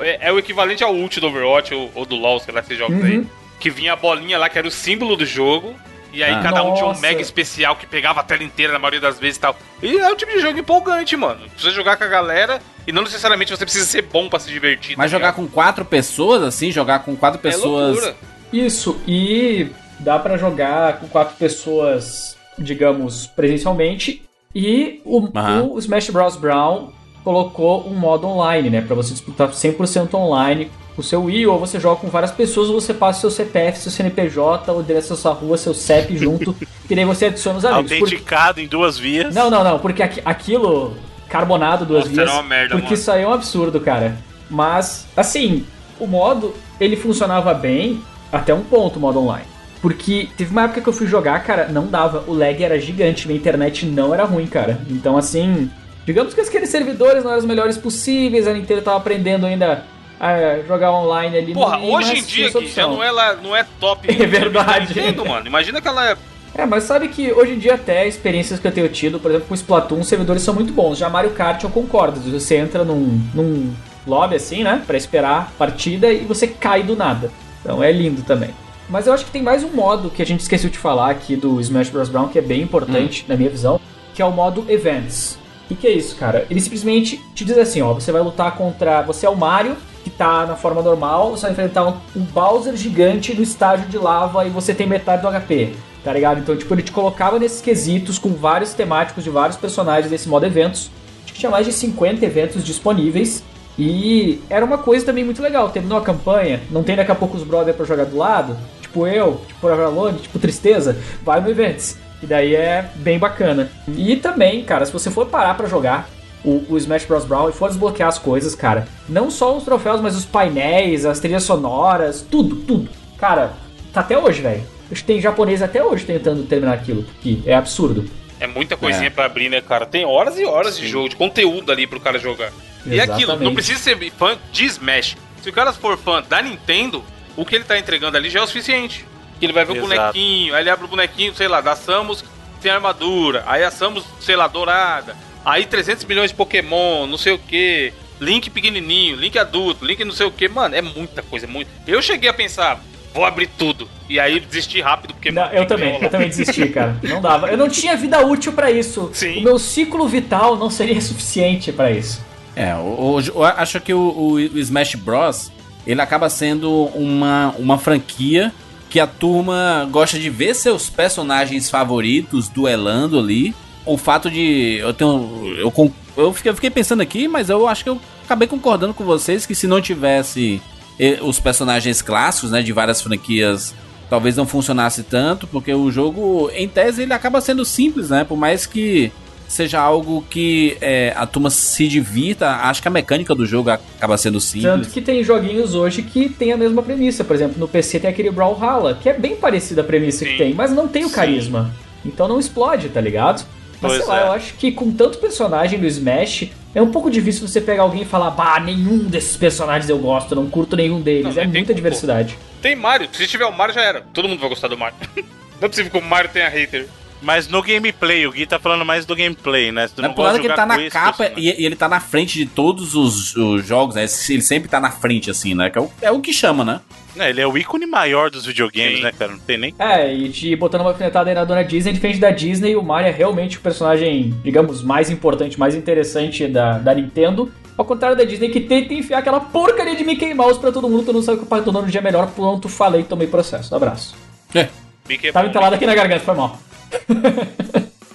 É, 0.01 0.27
é 0.29 0.31
o 0.31 0.37
equivalente 0.37 0.83
ao 0.83 0.93
ult 0.93 1.19
do 1.19 1.27
Overwatch 1.27 1.73
ou, 1.73 1.89
ou 1.95 2.05
do 2.05 2.15
LoL, 2.15 2.39
sei 2.39 2.53
lá, 2.53 2.59
esses 2.59 2.77
jogos 2.77 2.97
Uhum. 2.97 3.05
aí. 3.05 3.25
Que 3.59 3.69
vinha 3.69 3.93
a 3.93 3.95
bolinha 3.95 4.37
lá, 4.37 4.49
que 4.49 4.57
era 4.59 4.67
o 4.67 4.71
símbolo 4.71 5.15
do 5.15 5.25
jogo. 5.25 5.73
E 6.13 6.23
aí 6.23 6.33
Ah. 6.33 6.41
cada 6.41 6.63
um 6.63 6.73
tinha 6.73 6.85
um 6.85 6.89
Nossa. 6.89 7.01
mega 7.01 7.21
especial 7.21 7.75
que 7.75 7.85
pegava 7.85 8.19
a 8.19 8.23
tela 8.23 8.43
inteira 8.43 8.73
na 8.73 8.79
maioria 8.79 8.99
das 8.99 9.19
vezes 9.19 9.37
e 9.37 9.39
tal. 9.39 9.55
E 9.81 9.97
é 9.97 10.07
um 10.09 10.15
tipo 10.15 10.31
de 10.31 10.39
jogo 10.39 10.59
empolgante, 10.59 11.15
mano. 11.15 11.39
Precisa 11.49 11.71
jogar 11.73 11.95
com 11.97 12.03
a 12.03 12.07
galera 12.07 12.61
e 12.85 12.91
não 12.91 13.01
necessariamente 13.03 13.51
você 13.55 13.63
precisa 13.65 13.85
ser 13.85 14.01
bom 14.03 14.27
pra 14.29 14.39
se 14.39 14.49
divertir. 14.51 14.97
Mas 14.97 15.09
tá 15.11 15.17
jogar 15.17 15.31
ligado? 15.31 15.45
com 15.47 15.51
quatro 15.51 15.85
pessoas, 15.85 16.43
assim, 16.43 16.71
jogar 16.71 16.99
com 16.99 17.15
quatro 17.15 17.39
é 17.39 17.41
pessoas. 17.41 17.91
loucura. 17.95 18.15
Isso, 18.51 18.99
e 19.07 19.67
dá 19.99 20.19
pra 20.19 20.35
jogar 20.37 20.99
com 20.99 21.07
quatro 21.07 21.35
pessoas, 21.37 22.35
digamos, 22.57 23.27
presencialmente. 23.27 24.23
E 24.53 25.01
o, 25.05 25.29
Aham. 25.33 25.63
o 25.71 25.79
Smash 25.79 26.09
Bros. 26.09 26.35
Brown 26.35 26.91
colocou 27.23 27.87
um 27.87 27.93
modo 27.93 28.27
online, 28.27 28.69
né? 28.69 28.81
Pra 28.81 28.95
você 28.95 29.13
disputar 29.13 29.47
100% 29.53 30.13
online 30.15 30.69
o 30.97 31.03
seu 31.03 31.23
Wii, 31.23 31.47
ou 31.47 31.57
você 31.59 31.79
joga 31.79 32.01
com 32.01 32.07
várias 32.09 32.31
pessoas, 32.31 32.69
ou 32.69 32.79
você 32.79 32.93
passa 32.93 33.21
seu 33.21 33.31
CPF, 33.31 33.79
seu 33.79 33.91
CNPJ, 33.91 34.71
o 34.73 34.81
endereço 34.81 35.09
da 35.11 35.15
sua 35.15 35.31
rua, 35.33 35.57
seu 35.57 35.73
CEP 35.73 36.17
junto, 36.17 36.55
e 36.89 36.95
daí 36.95 37.05
você 37.05 37.25
adiciona 37.27 37.57
os 37.57 37.65
amigos. 37.65 37.89
Porque- 37.89 38.03
Autenticado 38.15 38.59
em 38.59 38.67
duas 38.67 38.97
vias. 38.97 39.33
Não, 39.33 39.49
não, 39.49 39.63
não, 39.63 39.79
porque 39.79 40.03
aqui- 40.03 40.21
aquilo 40.25 40.95
carbonado 41.29 41.85
duas 41.85 42.03
Nossa, 42.05 42.15
vias. 42.15 42.27
era 42.29 42.37
uma 42.37 42.43
merda, 42.43 42.69
porque 42.75 42.83
mano. 42.85 42.93
isso 42.95 43.11
aí 43.11 43.23
é 43.23 43.27
um 43.27 43.33
absurdo, 43.33 43.79
cara. 43.79 44.17
Mas, 44.49 45.07
assim, 45.15 45.65
o 45.99 46.05
modo, 46.05 46.53
ele 46.79 46.95
funcionava 46.97 47.53
bem 47.53 48.01
até 48.31 48.53
um 48.53 48.61
ponto, 48.61 48.97
o 48.97 48.99
modo 48.99 49.19
online. 49.19 49.45
Porque 49.81 50.27
teve 50.37 50.51
uma 50.51 50.63
época 50.65 50.81
que 50.81 50.87
eu 50.89 50.93
fui 50.93 51.07
jogar, 51.07 51.41
cara, 51.43 51.67
não 51.69 51.87
dava. 51.87 52.23
O 52.27 52.33
lag 52.33 52.61
era 52.63 52.79
gigante, 52.79 53.27
minha 53.27 53.39
internet 53.39 53.85
não 53.85 54.13
era 54.13 54.25
ruim, 54.25 54.45
cara. 54.45 54.79
Então, 54.89 55.17
assim, 55.17 55.71
digamos 56.05 56.33
que 56.35 56.41
aqueles 56.41 56.69
servidores 56.69 57.23
não 57.23 57.31
eram 57.31 57.39
os 57.39 57.45
melhores 57.45 57.77
possíveis, 57.77 58.45
a 58.47 58.53
Nintendo 58.53 58.81
tava 58.83 58.97
aprendendo 58.97 59.45
ainda 59.45 59.83
a 60.21 60.61
jogar 60.67 60.91
online 60.91 61.35
ali 61.35 61.53
Porra, 61.53 61.79
no 61.79 61.91
hoje 61.91 62.19
em 62.19 62.23
dia 62.23 62.51
que 62.51 62.67
já 62.67 62.85
não 62.85 63.03
é, 63.03 63.09
lá, 63.09 63.33
não 63.33 63.55
é 63.55 63.65
top. 63.79 64.07
É 64.21 64.27
verdade. 64.27 64.93
Nintendo, 64.93 65.25
mano. 65.25 65.47
Imagina 65.47 65.79
aquela 65.79 66.15
É, 66.53 66.63
mas 66.63 66.83
sabe 66.83 67.07
que 67.07 67.31
hoje 67.33 67.53
em 67.53 67.57
dia 67.57 67.73
até 67.73 68.07
experiências 68.07 68.59
que 68.59 68.67
eu 68.67 68.71
tenho 68.71 68.87
tido, 68.87 69.19
por 69.19 69.31
exemplo, 69.31 69.47
com 69.47 69.55
Splatoon, 69.55 70.01
os 70.01 70.07
servidores 70.07 70.43
são 70.43 70.53
muito 70.53 70.71
bons. 70.71 70.99
Já 70.99 71.09
Mario 71.09 71.31
Kart 71.31 71.63
eu 71.63 71.71
concordo. 71.71 72.19
Você 72.19 72.55
entra 72.57 72.83
num, 72.83 73.19
num 73.33 73.73
lobby 74.05 74.35
assim, 74.35 74.63
né, 74.63 74.83
Pra 74.85 74.95
esperar 74.95 75.39
a 75.39 75.57
partida 75.57 76.11
e 76.11 76.19
você 76.19 76.45
cai 76.45 76.83
do 76.83 76.95
nada. 76.95 77.31
Então 77.61 77.83
é 77.83 77.91
lindo 77.91 78.21
também. 78.21 78.51
Mas 78.87 79.07
eu 79.07 79.13
acho 79.13 79.25
que 79.25 79.31
tem 79.31 79.41
mais 79.41 79.63
um 79.63 79.69
modo 79.69 80.11
que 80.11 80.21
a 80.21 80.25
gente 80.25 80.41
esqueceu 80.41 80.69
de 80.69 80.77
falar 80.77 81.09
aqui 81.09 81.35
do 81.35 81.59
Smash 81.61 81.89
Bros. 81.89 82.09
Brown, 82.09 82.27
que 82.27 82.37
é 82.37 82.41
bem 82.43 82.61
importante 82.61 83.25
na 83.27 83.35
minha 83.35 83.49
visão, 83.49 83.79
que 84.13 84.21
é 84.21 84.25
o 84.25 84.31
modo 84.31 84.65
Events. 84.69 85.39
O 85.65 85.69
que, 85.69 85.75
que 85.75 85.87
é 85.87 85.91
isso, 85.91 86.15
cara? 86.17 86.45
Ele 86.49 86.59
simplesmente 86.59 87.19
te 87.33 87.45
diz 87.45 87.57
assim, 87.57 87.81
ó, 87.81 87.93
você 87.93 88.11
vai 88.11 88.21
lutar 88.21 88.51
contra... 88.55 89.01
Você 89.03 89.25
é 89.25 89.29
o 89.29 89.35
Mario, 89.35 89.77
que 90.03 90.09
tá 90.09 90.45
na 90.45 90.55
forma 90.55 90.81
normal, 90.81 91.31
você 91.31 91.43
vai 91.43 91.51
enfrentar 91.51 91.87
um, 91.87 91.95
Bowser 92.15 92.75
gigante 92.75 93.33
no 93.33 93.41
estágio 93.41 93.87
de 93.87 93.97
lava 93.97 94.45
e 94.45 94.49
você 94.49 94.73
tem 94.73 94.87
metade 94.87 95.21
do 95.21 95.29
HP, 95.29 95.73
tá 96.03 96.11
ligado? 96.11 96.39
Então, 96.39 96.55
tipo, 96.55 96.73
ele 96.73 96.81
te 96.81 96.91
colocava 96.91 97.37
nesses 97.37 97.61
quesitos 97.61 98.17
com 98.17 98.33
vários 98.33 98.73
temáticos 98.73 99.23
de 99.23 99.29
vários 99.29 99.57
personagens 99.57 100.09
desse 100.09 100.27
modo 100.27 100.45
eventos. 100.45 100.89
Acho 101.23 101.33
que 101.33 101.39
tinha 101.39 101.51
mais 101.51 101.65
de 101.65 101.73
50 101.73 102.25
eventos 102.25 102.63
disponíveis. 102.63 103.43
E 103.77 104.41
era 104.49 104.65
uma 104.65 104.77
coisa 104.77 105.05
também 105.05 105.23
muito 105.23 105.41
legal. 105.41 105.69
Terminou 105.69 105.97
a 105.97 106.01
campanha, 106.01 106.61
não 106.69 106.83
tem 106.83 106.95
daqui 106.95 107.11
a 107.11 107.15
pouco 107.15 107.37
os 107.37 107.43
brother 107.43 107.73
pra 107.73 107.85
jogar 107.85 108.05
do 108.05 108.17
lado. 108.17 108.57
Tipo 108.81 109.07
eu, 109.07 109.39
tipo 109.47 109.67
Avalone, 109.67 110.19
tipo 110.19 110.37
Tristeza, 110.37 110.97
vai 111.23 111.39
no 111.39 111.49
Events. 111.49 111.97
E 112.21 112.25
daí 112.25 112.55
é 112.55 112.89
bem 112.95 113.17
bacana. 113.17 113.71
E 113.87 114.15
também, 114.17 114.63
cara, 114.63 114.85
se 114.85 114.91
você 114.91 115.09
for 115.09 115.27
parar 115.27 115.55
pra 115.55 115.67
jogar 115.67 116.09
o, 116.43 116.65
o 116.69 116.77
Smash 116.77 117.05
Bros. 117.05 117.25
Brawl 117.25 117.49
e 117.49 117.53
for 117.53 117.69
desbloquear 117.69 118.09
as 118.09 118.17
coisas, 118.17 118.55
cara, 118.55 118.87
não 119.07 119.29
só 119.29 119.55
os 119.55 119.63
troféus, 119.63 120.01
mas 120.01 120.15
os 120.15 120.25
painéis, 120.25 121.05
as 121.05 121.19
trilhas 121.19 121.43
sonoras, 121.43 122.25
tudo, 122.29 122.55
tudo. 122.55 122.89
Cara, 123.17 123.53
tá 123.93 124.01
até 124.01 124.17
hoje, 124.17 124.41
velho. 124.41 124.63
Acho 124.91 125.01
que 125.01 125.07
tem 125.07 125.21
japonês 125.21 125.61
até 125.61 125.83
hoje 125.83 126.05
tentando 126.05 126.43
terminar 126.43 126.73
aquilo, 126.73 127.05
que 127.21 127.41
é 127.45 127.55
absurdo. 127.55 128.09
É 128.39 128.47
muita 128.47 128.75
coisinha 128.75 129.11
pra 129.11 129.25
abrir, 129.25 129.49
né, 129.49 129.61
cara? 129.61 129.85
Tem 129.85 130.03
horas 130.03 130.37
e 130.39 130.45
horas 130.45 130.77
de 130.77 130.87
jogo, 130.87 131.09
de 131.09 131.15
conteúdo 131.15 131.71
ali 131.71 131.85
pro 131.85 131.99
cara 131.99 132.17
jogar. 132.17 132.51
E 132.85 132.99
é 132.99 133.03
aquilo, 133.03 133.27
não 133.27 133.35
Exatamente. 133.35 133.53
precisa 133.53 133.79
ser 133.79 134.11
fã 134.11 134.35
de 134.51 134.65
Smash. 134.65 135.15
Se 135.41 135.49
o 135.49 135.53
cara 135.53 135.71
for 135.71 135.97
fã 135.97 136.23
da 136.27 136.41
Nintendo, 136.41 137.03
o 137.37 137.45
que 137.45 137.55
ele 137.55 137.63
tá 137.63 137.77
entregando 137.77 138.17
ali 138.17 138.29
já 138.29 138.39
é 138.39 138.43
o 138.43 138.47
suficiente. 138.47 139.05
Ele 139.39 139.53
vai 139.53 139.63
ver 139.63 139.73
o 139.73 139.75
Exato. 139.77 139.89
bonequinho, 139.89 140.55
aí 140.55 140.63
ele 140.63 140.69
abre 140.69 140.85
o 140.85 140.87
bonequinho, 140.87 141.33
sei 141.35 141.47
lá, 141.47 141.61
da 141.61 141.75
Samus 141.75 142.23
sem 142.59 142.71
armadura, 142.71 143.43
aí 143.47 143.63
a 143.63 143.71
Samus, 143.71 144.03
sei 144.19 144.35
lá, 144.35 144.47
dourada, 144.47 145.15
aí 145.45 145.65
300 145.65 146.05
milhões 146.05 146.31
de 146.31 146.35
Pokémon, 146.37 147.05
não 147.07 147.17
sei 147.17 147.33
o 147.33 147.37
que, 147.39 147.93
Link 148.19 148.49
pequenininho, 148.49 149.15
Link 149.15 149.37
adulto, 149.39 149.83
Link 149.85 150.03
não 150.05 150.11
sei 150.13 150.25
o 150.27 150.31
que, 150.31 150.47
mano, 150.47 150.75
é 150.75 150.81
muita 150.81 151.21
coisa, 151.21 151.45
é 151.45 151.49
muito. 151.49 151.69
Eu 151.87 152.01
cheguei 152.01 152.29
a 152.29 152.33
pensar, 152.33 152.79
vou 153.13 153.25
abrir 153.25 153.47
tudo, 153.57 153.89
e 154.07 154.19
aí 154.19 154.39
desisti 154.39 154.79
rápido, 154.81 155.13
porque... 155.15 155.31
Não, 155.31 155.47
eu 155.51 155.65
também, 155.65 155.97
eu 156.01 156.09
também 156.09 156.27
desisti, 156.29 156.67
cara. 156.69 156.95
Não 157.03 157.19
dava. 157.21 157.47
Eu 157.49 157.57
não 157.57 157.67
tinha 157.69 157.95
vida 157.97 158.23
útil 158.25 158.53
pra 158.53 158.69
isso. 158.69 159.09
Sim. 159.13 159.39
O 159.39 159.41
meu 159.43 159.57
ciclo 159.59 160.07
vital 160.07 160.55
não 160.55 160.69
seria 160.69 161.01
suficiente 161.01 161.71
pra 161.71 161.89
isso. 161.91 162.23
É, 162.55 162.75
hoje 162.75 163.29
eu 163.33 163.43
acho 163.43 163.79
que 163.79 163.93
o, 163.93 163.99
o- 163.99 164.33
o 164.33 164.59
Smash 164.59 164.95
Bros. 164.95 165.51
ele 165.87 166.01
acaba 166.01 166.29
sendo 166.29 166.69
uma, 166.93 167.55
uma 167.57 167.77
franquia 167.77 168.53
que 168.89 168.99
a 168.99 169.07
turma 169.07 169.87
gosta 169.89 170.19
de 170.19 170.29
ver 170.29 170.53
seus 170.53 170.89
personagens 170.89 171.69
favoritos 171.69 172.49
duelando 172.49 173.17
ali. 173.17 173.55
O 173.85 173.97
fato 173.97 174.29
de. 174.29 174.77
Eu 174.79 174.93
tenho. 174.93 175.55
Eu, 175.57 175.93
eu, 176.17 176.33
fiquei, 176.33 176.51
eu 176.51 176.55
fiquei 176.55 176.69
pensando 176.69 177.01
aqui, 177.01 177.27
mas 177.27 177.49
eu 177.49 177.67
acho 177.67 177.83
que 177.83 177.89
eu 177.89 177.99
acabei 178.23 178.47
concordando 178.47 178.93
com 178.93 179.03
vocês 179.03 179.45
que 179.45 179.55
se 179.55 179.67
não 179.67 179.81
tivesse 179.81 180.61
eh, 180.99 181.19
os 181.21 181.39
personagens 181.39 182.01
clássicos, 182.01 182.51
né, 182.51 182.61
de 182.61 182.71
várias 182.71 183.01
franquias, 183.01 183.73
talvez 184.09 184.35
não 184.35 184.45
funcionasse 184.45 185.03
tanto, 185.03 185.47
porque 185.47 185.73
o 185.73 185.89
jogo, 185.89 186.49
em 186.53 186.67
tese, 186.67 187.03
ele 187.03 187.13
acaba 187.13 187.41
sendo 187.41 187.65
simples, 187.65 188.09
né? 188.09 188.23
Por 188.23 188.37
mais 188.37 188.65
que 188.65 189.11
seja 189.51 189.79
algo 189.81 190.23
que 190.29 190.77
é, 190.79 191.13
a 191.15 191.25
turma 191.25 191.49
se 191.49 191.87
divirta, 191.87 192.49
acho 192.49 192.81
que 192.81 192.87
a 192.87 192.91
mecânica 192.91 193.35
do 193.35 193.45
jogo 193.45 193.69
acaba 193.69 194.17
sendo 194.17 194.39
simples. 194.39 194.71
Tanto 194.71 194.89
que 194.89 195.01
tem 195.01 195.23
joguinhos 195.23 195.75
hoje 195.75 196.03
que 196.03 196.29
tem 196.29 196.53
a 196.53 196.57
mesma 196.57 196.81
premissa. 196.81 197.23
Por 197.23 197.35
exemplo, 197.35 197.59
no 197.59 197.67
PC 197.67 197.99
tem 197.99 198.09
aquele 198.09 198.31
Brawlhalla, 198.31 198.97
que 199.01 199.09
é 199.09 199.13
bem 199.13 199.35
parecido 199.35 199.81
a 199.81 199.83
premissa 199.83 200.23
que 200.23 200.31
Sim. 200.31 200.37
tem, 200.37 200.53
mas 200.53 200.71
não 200.71 200.87
tem 200.87 201.03
o 201.03 201.09
carisma. 201.09 201.73
Então 202.05 202.27
não 202.27 202.39
explode, 202.39 202.89
tá 202.89 203.01
ligado? 203.01 203.45
Mas 203.81 203.93
Pois 203.93 204.03
sei 204.03 204.13
lá, 204.13 204.21
é. 204.21 204.27
eu 204.27 204.31
acho 204.33 204.53
que 204.53 204.71
com 204.71 204.91
tanto 204.91 205.17
personagem 205.17 205.79
do 205.79 205.87
Smash, 205.87 206.49
é 206.73 206.81
um 206.81 206.91
pouco 206.91 207.09
difícil 207.09 207.47
você 207.47 207.59
pegar 207.59 207.83
alguém 207.83 208.03
e 208.03 208.05
falar, 208.05 208.29
bah, 208.29 208.59
nenhum 208.59 208.99
desses 208.99 209.35
personagens 209.35 209.89
eu 209.89 209.97
gosto, 209.97 210.35
não 210.35 210.49
curto 210.49 210.75
nenhum 210.75 211.01
deles. 211.01 211.35
Não, 211.35 211.41
é 211.41 211.45
tem 211.45 211.47
muita 211.47 211.73
diversidade. 211.73 212.37
Tem 212.61 212.75
Mario, 212.75 213.09
se 213.11 213.27
tiver 213.27 213.45
o 213.45 213.51
Mario 213.51 213.73
já 213.73 213.81
era. 213.81 214.01
Todo 214.13 214.29
mundo 214.29 214.39
vai 214.39 214.49
gostar 214.49 214.67
do 214.67 214.77
Mario. 214.77 214.97
Não 215.59 215.67
é 215.67 215.69
possível 215.69 215.91
que 215.91 215.97
o 215.99 216.01
Mario 216.01 216.31
tenha 216.33 216.49
hater. 216.49 216.87
Mas 217.21 217.47
no 217.47 217.61
gameplay, 217.61 218.25
o 218.25 218.31
Gui 218.31 218.45
tá 218.45 218.57
falando 218.57 218.83
mais 218.83 219.05
do 219.05 219.15
gameplay, 219.15 219.71
né? 219.71 219.87
Se 219.87 219.93
tu 219.93 220.01
Não 220.01 220.09
é 220.09 220.13
por 220.13 220.23
nada 220.23 220.39
que 220.39 220.47
ele 220.47 220.55
tá 220.55 220.65
na 220.65 220.89
capa 220.89 221.31
e, 221.37 221.61
e 221.61 221.65
ele 221.65 221.75
tá 221.75 221.87
na 221.87 221.99
frente 221.99 222.37
de 222.37 222.45
todos 222.47 222.95
os, 222.95 223.35
os 223.35 223.65
jogos, 223.65 223.95
né? 223.95 224.01
Ele 224.01 224.41
sempre 224.41 224.67
tá 224.67 224.79
na 224.79 224.89
frente, 224.89 225.29
assim, 225.29 225.53
né? 225.53 225.69
Que 225.69 225.77
é 225.77 225.81
o, 225.81 225.91
é 226.01 226.11
o 226.11 226.19
que 226.19 226.33
chama, 226.33 226.65
né? 226.65 226.81
É, 227.17 227.29
ele 227.29 227.41
é 227.41 227.47
o 227.47 227.57
ícone 227.57 227.85
maior 227.85 228.29
dos 228.29 228.45
videogames, 228.45 228.97
Sim. 228.97 229.03
né, 229.03 229.11
cara? 229.11 229.33
Não 229.33 229.39
tem 229.39 229.57
nem. 229.57 229.75
É, 229.77 230.13
e 230.13 230.29
de 230.29 230.55
botando 230.55 230.81
uma 230.81 230.91
alfinetada 230.91 231.29
aí 231.29 231.35
na 231.35 231.43
dona 231.43 231.63
Disney, 231.63 231.93
diferente 231.93 232.19
da 232.19 232.31
Disney, 232.31 232.75
o 232.75 232.81
Mario 232.81 233.09
é 233.09 233.11
realmente 233.11 233.57
o 233.57 233.61
personagem, 233.61 234.33
digamos, 234.43 234.81
mais 234.81 235.09
importante, 235.09 235.59
mais 235.59 235.75
interessante 235.75 236.47
da, 236.47 236.77
da 236.79 236.93
Nintendo. 236.93 237.51
Ao 237.77 237.85
contrário 237.85 238.17
da 238.17 238.23
Disney, 238.23 238.49
que 238.49 238.61
tenta 238.61 238.93
enfiar 238.93 239.19
aquela 239.19 239.39
porcaria 239.39 239.95
de 239.95 240.03
Mickey 240.03 240.33
Mouse 240.33 240.59
pra 240.59 240.71
todo 240.71 240.89
mundo, 240.89 241.05
tu 241.05 241.13
não 241.13 241.21
sabe 241.21 241.39
que 241.39 241.43
o 241.43 241.47
pai 241.47 241.61
do 241.61 241.71
dono 241.71 241.87
é 241.91 242.01
melhor, 242.01 242.27
pronto, 242.27 242.69
falei, 242.69 243.03
tomei 243.03 243.27
processo. 243.27 243.75
Abraço. 243.75 244.15
É. 244.55 244.69
Mickey 245.07 245.27
é 245.27 245.31
Tava 245.31 245.47
entalado 245.47 245.75
aqui 245.75 245.85
na 245.85 245.95
garganta, 245.95 246.23
foi 246.23 246.35
mal. 246.35 246.59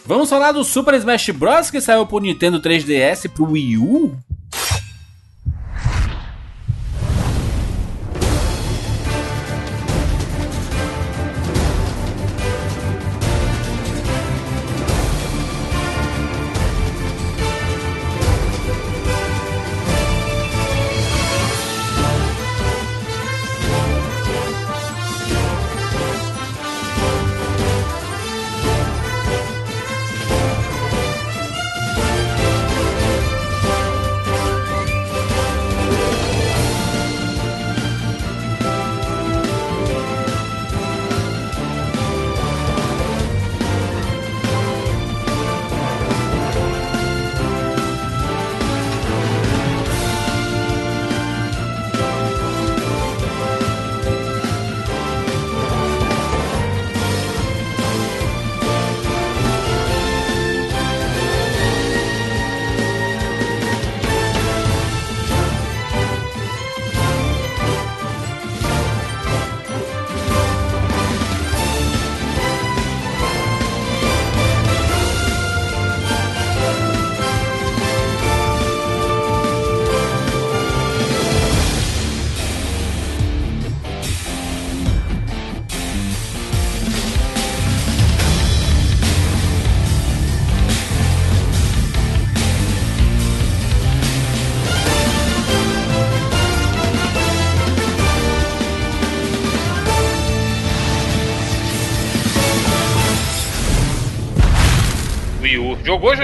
Vamos 0.06 0.30
falar 0.30 0.52
do 0.52 0.62
Super 0.62 0.94
Smash 0.94 1.30
Bros. 1.30 1.70
que 1.70 1.80
saiu 1.80 2.06
pro 2.06 2.20
Nintendo 2.20 2.60
3DS 2.60 3.28
pro 3.28 3.50
Wii 3.50 3.76
U. 3.78 4.16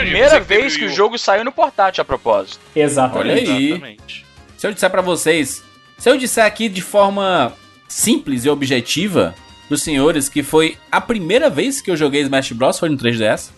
Primeira 0.03 0.40
vez 0.40 0.76
que 0.76 0.84
o 0.84 0.88
jogo 0.88 1.18
saiu 1.18 1.44
no 1.44 1.53
portátil, 1.53 2.03
a 2.03 2.05
propósito. 2.05 2.61
Exatamente. 2.74 3.28
Olha 3.50 3.55
aí. 3.57 3.70
Exatamente. 3.70 4.26
Se 4.57 4.66
eu 4.66 4.72
disser 4.72 4.90
pra 4.90 5.03
vocês, 5.03 5.62
se 5.98 6.09
eu 6.09 6.16
disser 6.16 6.44
aqui 6.44 6.68
de 6.68 6.80
forma 6.82 7.53
simples 7.88 8.44
e 8.44 8.48
objetiva 8.50 9.34
pros 9.68 9.82
senhores 9.82 10.28
que 10.28 10.42
foi 10.42 10.76
a 10.90 11.00
primeira 11.00 11.48
vez 11.50 11.80
que 11.80 11.90
eu 11.90 11.96
joguei 11.96 12.20
Smash 12.22 12.53
Bros 12.53 12.78
foi 12.78 12.88
no 12.88 12.96
3DS. 12.96 13.50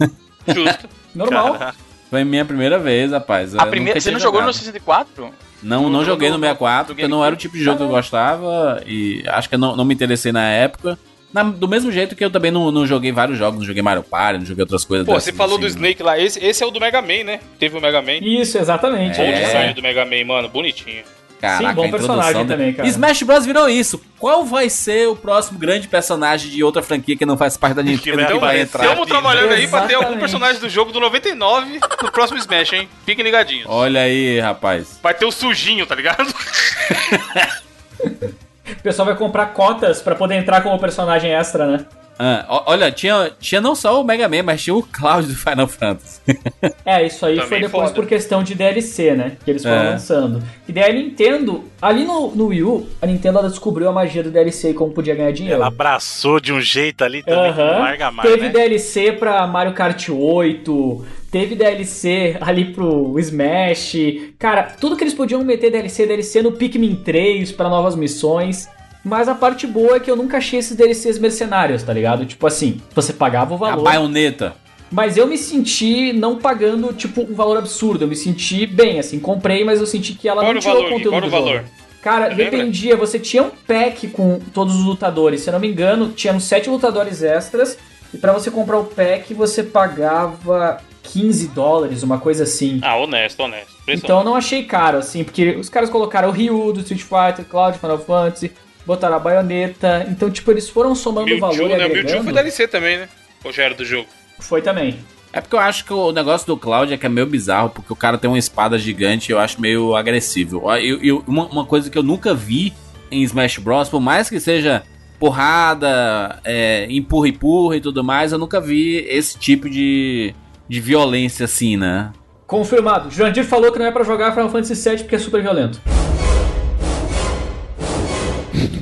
Justo. 0.49 0.89
Normal. 1.15 1.73
Foi 2.11 2.23
minha 2.25 2.45
primeira 2.45 2.79
vez, 2.79 3.11
rapaz. 3.11 3.55
A 3.57 3.63
Eu 3.65 3.71
primeira, 3.71 4.01
você 4.01 4.11
não 4.11 4.21
jogou 4.21 4.41
no 4.41 4.47
jogado. 4.53 4.59
64? 4.65 5.31
Não, 5.63 5.85
não 5.85 6.01
jogo 6.01 6.05
joguei 6.07 6.29
no 6.31 6.37
do- 6.37 6.41
64, 6.41 6.85
do 6.85 6.97
porque 6.97 7.09
não 7.09 7.25
era 7.25 7.35
o 7.35 7.39
tipo 7.39 7.57
de 7.57 7.65
jogo 7.65 7.79
que 7.79 7.83
eu 7.85 7.89
gostava 7.89 8.83
e 8.87 9.25
acho 9.27 9.49
que 9.49 9.55
eu 9.55 9.59
não, 9.59 9.75
não 9.75 9.85
me 9.85 9.95
interessei 9.95 10.31
na 10.31 10.49
época. 10.51 10.99
Na- 11.35 11.43
do 11.43 11.67
mesmo 11.69 11.91
jeito 11.91 12.15
que 12.15 12.25
eu 12.25 12.31
também 12.31 12.53
não, 12.53 12.71
não 12.71 12.87
joguei 12.87 13.11
vários 13.11 13.37
jogos, 13.37 13.59
não 13.59 13.67
joguei 13.67 13.83
Mario 13.83 14.05
Party, 14.05 14.39
não 14.39 14.47
joguei 14.47 14.63
outras 14.63 14.85
coisas. 14.85 15.05
Pô, 15.05 15.15
você 15.15 15.33
falou 15.33 15.59
do 15.59 15.67
assim. 15.67 15.75
Snake 15.75 16.03
lá. 16.03 16.19
Esse, 16.19 16.43
esse 16.43 16.63
é 16.63 16.67
o 16.67 16.71
do 16.71 16.81
Mega 16.81 17.03
Man, 17.03 17.25
né? 17.25 17.41
Teve 17.59 17.77
o 17.77 17.81
Mega 17.81 18.01
Man. 18.01 18.19
Isso, 18.23 18.57
exatamente. 18.57 19.21
É. 19.21 19.33
design 19.45 19.75
do 19.75 19.83
Mega 19.83 20.05
Man, 20.05 20.25
mano. 20.25 20.49
Bonitinho. 20.49 21.03
Caraca, 21.41 21.69
Sim, 21.69 21.75
bom 21.75 21.91
personagem 21.91 22.43
de- 22.43 22.49
também, 22.49 22.73
cara. 22.73 22.89
Smash 22.89 23.23
Bros 23.25 23.45
virou 23.45 23.69
isso. 23.69 24.01
Qual 24.19 24.45
vai 24.47 24.71
ser 24.71 25.09
o 25.09 25.17
próximo 25.17 25.59
grande 25.59 25.89
personagem 25.89 26.51
de 26.51 26.63
outra 26.65 26.83
franquia 26.83 27.17
que 27.19 27.27
não 27.27 27.37
faz 27.37 27.55
parte 27.57 27.75
da 27.75 27.83
Nintendo 27.83 28.17
vai 28.23 28.33
que 28.33 28.39
vai 28.39 28.61
entrar? 28.61 28.85
Estamos 28.85 29.07
trabalhando 29.07 29.53
aí 29.53 29.67
pra 29.69 29.81
ter 29.83 29.95
algum 29.95 30.07
Exatamente. 30.15 30.21
personagem 30.21 30.61
do 30.61 30.69
jogo 30.71 30.91
do 30.93 31.01
99 31.01 31.81
no 32.03 32.13
próximo 32.13 32.39
Smash, 32.39 32.73
hein? 32.73 32.89
Fiquem 33.05 33.23
ligadinhos. 33.25 33.67
Olha 33.69 34.01
aí, 34.03 34.39
rapaz. 34.41 34.99
Vai 35.03 35.13
ter 35.13 35.27
o 35.27 35.33
sujinho, 35.33 35.85
tá 35.85 35.95
ligado? 35.97 36.33
O 38.71 38.83
pessoal 38.83 39.07
vai 39.07 39.17
comprar 39.17 39.47
cotas 39.47 40.01
pra 40.01 40.15
poder 40.15 40.37
entrar 40.37 40.63
como 40.63 40.79
personagem 40.79 41.33
extra, 41.33 41.67
né? 41.67 41.87
Ah, 42.19 42.63
olha, 42.67 42.93
tinha, 42.93 43.31
tinha 43.41 43.61
não 43.61 43.75
só 43.75 44.01
o 44.01 44.05
Mega 44.05 44.29
Man, 44.29 44.43
mas 44.45 44.63
tinha 44.63 44.75
o 44.75 44.83
Cloud 44.83 45.27
do 45.27 45.35
Final 45.35 45.67
Fantasy. 45.69 46.21
É, 46.87 47.07
isso 47.07 47.25
aí 47.25 47.35
Também 47.37 47.49
foi 47.49 47.61
depois 47.61 47.89
foda. 47.89 47.95
por 47.95 48.07
questão 48.07 48.43
de 48.43 48.55
DLC, 48.55 49.15
né? 49.15 49.33
Que 49.45 49.51
eles 49.51 49.63
foram 49.63 49.77
É. 49.77 49.91
lançando. 49.91 50.43
E 50.69 50.73
daí 50.73 50.91
a 50.91 50.93
Nintendo, 50.93 51.65
ali 51.81 52.05
no, 52.05 52.31
no 52.35 52.47
Wii 52.49 52.63
U, 52.63 52.87
a 53.01 53.07
Nintendo 53.07 53.39
ela 53.39 53.49
descobriu 53.49 53.89
a 53.89 53.93
magia 53.93 54.23
do 54.23 54.31
DLC 54.31 54.71
e 54.71 54.75
como 54.75 54.93
podia 54.93 55.15
ganhar 55.15 55.33
dinheiro. 55.33 55.57
Ela 55.57 55.69
abraçou 55.69 56.39
de 56.41 56.53
um 56.53 56.61
jeito 56.61 57.03
ali 57.03 57.23
também 57.23 57.53
que 57.53 57.59
não 57.59 57.79
larga 57.81 58.11
mais, 58.11 58.29
Teve 58.31 58.47
né? 58.47 58.51
DLC 58.51 59.13
pra 59.13 59.47
Mario 59.47 59.73
Kart 59.73 60.09
8, 60.11 61.05
teve 61.31 61.55
DLC 61.55 62.37
ali 62.41 62.67
pro 62.67 63.19
Smash. 63.19 63.97
Cara, 64.39 64.63
tudo 64.79 64.97
que 64.97 65.05
eles 65.05 65.15
podiam 65.15 65.43
meter 65.43 65.71
DLC, 65.71 66.07
DLC 66.07 66.43
no 66.43 66.53
Pikmin 66.53 66.97
3 66.97 67.51
pra 67.53 67.69
novas 67.69 67.97
missões. 67.97 68.69
Mas 69.05 69.29
a 69.29 69.35
parte 69.35 69.67
boa 69.67 69.97
é 69.97 70.01
que 70.01 70.11
eu 70.11 70.17
nunca 70.17 70.39
achei 70.39 70.59
esses 70.59 70.75
DLCs 70.77 71.19
mercenários, 71.19 71.83
tá 71.83 71.93
ligado? 71.93 72.25
Tipo 72.25 72.47
assim, 72.47 72.81
você 72.95 73.13
pagava 73.13 73.53
o 73.53 73.57
A 73.57 73.71
valor. 73.71 73.85
baioneta. 73.85 74.55
Mas 74.91 75.17
eu 75.17 75.27
me 75.27 75.37
senti 75.37 76.13
não 76.13 76.37
pagando, 76.39 76.93
tipo, 76.93 77.23
um 77.23 77.35
valor 77.35 77.59
absurdo. 77.59 78.05
Eu 78.05 78.09
me 78.09 78.17
senti 78.17 78.65
bem, 78.67 78.99
assim, 78.99 79.19
comprei, 79.19 79.65
mas 79.65 79.81
eu 79.81 79.87
senti 79.87 80.15
que 80.15 80.29
ela 80.29 80.43
Qual 80.43 80.53
não 80.53 80.59
o 80.59 80.63
tirou 80.63 80.77
valor, 80.77 80.89
o 80.89 80.93
conteúdo 80.95 81.21
do 81.21 81.27
o 81.27 81.31
jogo. 81.31 81.45
valor? 81.45 81.65
Cara, 82.01 82.27
Você 82.31 82.35
lembra? 82.37 82.59
dependia. 82.59 82.97
Você 82.97 83.19
tinha 83.19 83.43
um 83.43 83.51
pack 83.67 84.09
com 84.09 84.39
todos 84.53 84.75
os 84.77 84.85
lutadores. 84.85 85.41
Se 85.41 85.49
eu 85.49 85.53
não 85.53 85.59
me 85.61 85.69
engano, 85.69 86.09
tinha 86.11 86.33
uns 86.33 86.45
sete 86.45 86.69
lutadores 86.71 87.23
extras. 87.23 87.77
E 88.13 88.19
pra 88.19 88.33
você 88.33 88.51
comprar 88.51 88.79
o 88.79 88.85
pack, 88.85 89.35
você 89.35 89.63
pagava 89.65 90.79
15 91.03 91.49
dólares, 91.49 92.03
uma 92.03 92.19
coisa 92.19 92.45
assim. 92.45 92.79
Ah, 92.83 92.97
honesto, 92.97 93.41
honesto. 93.41 93.73
Então 93.89 94.19
eu 94.19 94.25
não 94.25 94.35
achei 94.37 94.65
caro, 94.65 94.99
assim, 94.99 95.25
porque 95.25 95.51
os 95.57 95.69
caras 95.69 95.91
colocaram 95.91 96.29
o 96.29 96.33
Ryu 96.33 96.73
do 96.73 96.81
Street 96.81 97.03
Fighter, 97.03 97.45
Cloud, 97.45 97.79
Final 97.79 97.99
Fantasy, 97.99 98.53
botaram 98.87 99.17
a 99.17 99.19
baioneta. 99.19 100.07
Então, 100.09 100.31
tipo, 100.31 100.51
eles 100.51 100.69
foram 100.69 100.95
somando 100.95 101.27
Mewtwo, 101.27 101.41
valor 101.49 101.69
né? 101.71 101.77
Mewtwo 101.79 101.99
agregando. 101.99 102.25
foi 102.25 102.33
DLC 102.33 102.69
também, 102.69 102.99
né? 102.99 103.09
Ou 103.45 103.53
já 103.53 103.65
era 103.65 103.75
do 103.75 103.85
jogo? 103.85 104.09
Foi 104.41 104.61
também. 104.63 104.97
É 105.33 105.41
porque 105.41 105.57
eu 105.57 105.61
acho 105.61 105.85
que 105.85 105.93
o 105.93 106.13
negócio 106.13 106.47
do 106.47 106.57
Cloud 106.57 106.93
é 106.93 106.97
que 106.97 107.07
é 107.07 107.09
meio 107.09 107.27
bizarro, 107.27 107.69
porque 107.71 107.93
o 107.93 107.97
cara 107.97 108.17
tem 108.17 108.31
uma 108.31 108.39
espada 108.39 108.79
gigante 108.79 109.31
e 109.31 109.33
eu 109.33 109.39
acho 109.41 109.61
meio 109.61 109.97
agressivo. 109.97 110.71
Eu- 110.77 111.03
eu- 111.03 111.25
uma, 111.27 111.47
uma 111.47 111.65
coisa 111.67 111.91
que 111.91 111.99
eu 111.99 112.03
nunca 112.05 112.33
vi 112.35 112.73
em 113.11 113.23
Smash 113.23 113.59
Bros, 113.59 113.89
por 113.89 114.01
mais 114.01 114.29
que 114.31 114.39
seja 114.39 114.83
porrada, 115.19 116.39
é, 116.45 116.87
empurra, 116.89 117.29
empurra 117.29 117.77
e 117.77 117.81
tudo 117.81 118.03
mais, 118.05 118.33
eu 118.33 118.39
nunca 118.39 118.61
vi 118.61 118.97
esse 119.09 119.39
tipo 119.39 119.69
de, 119.69 120.35
de 120.69 120.81
violência 120.81 121.45
assim, 121.45 121.77
né? 121.77 122.13
Confirmado. 122.47 123.11
Jurandir 123.11 123.45
falou 123.45 123.73
que 123.73 123.79
não 123.79 123.87
é 123.87 123.91
pra 123.91 124.05
jogar 124.05 124.33
Final 124.33 124.51
Fantasy 124.51 124.75
VII 124.89 124.99
porque 124.99 125.17
é 125.17 125.19
super 125.19 125.43
violento. 125.43 125.81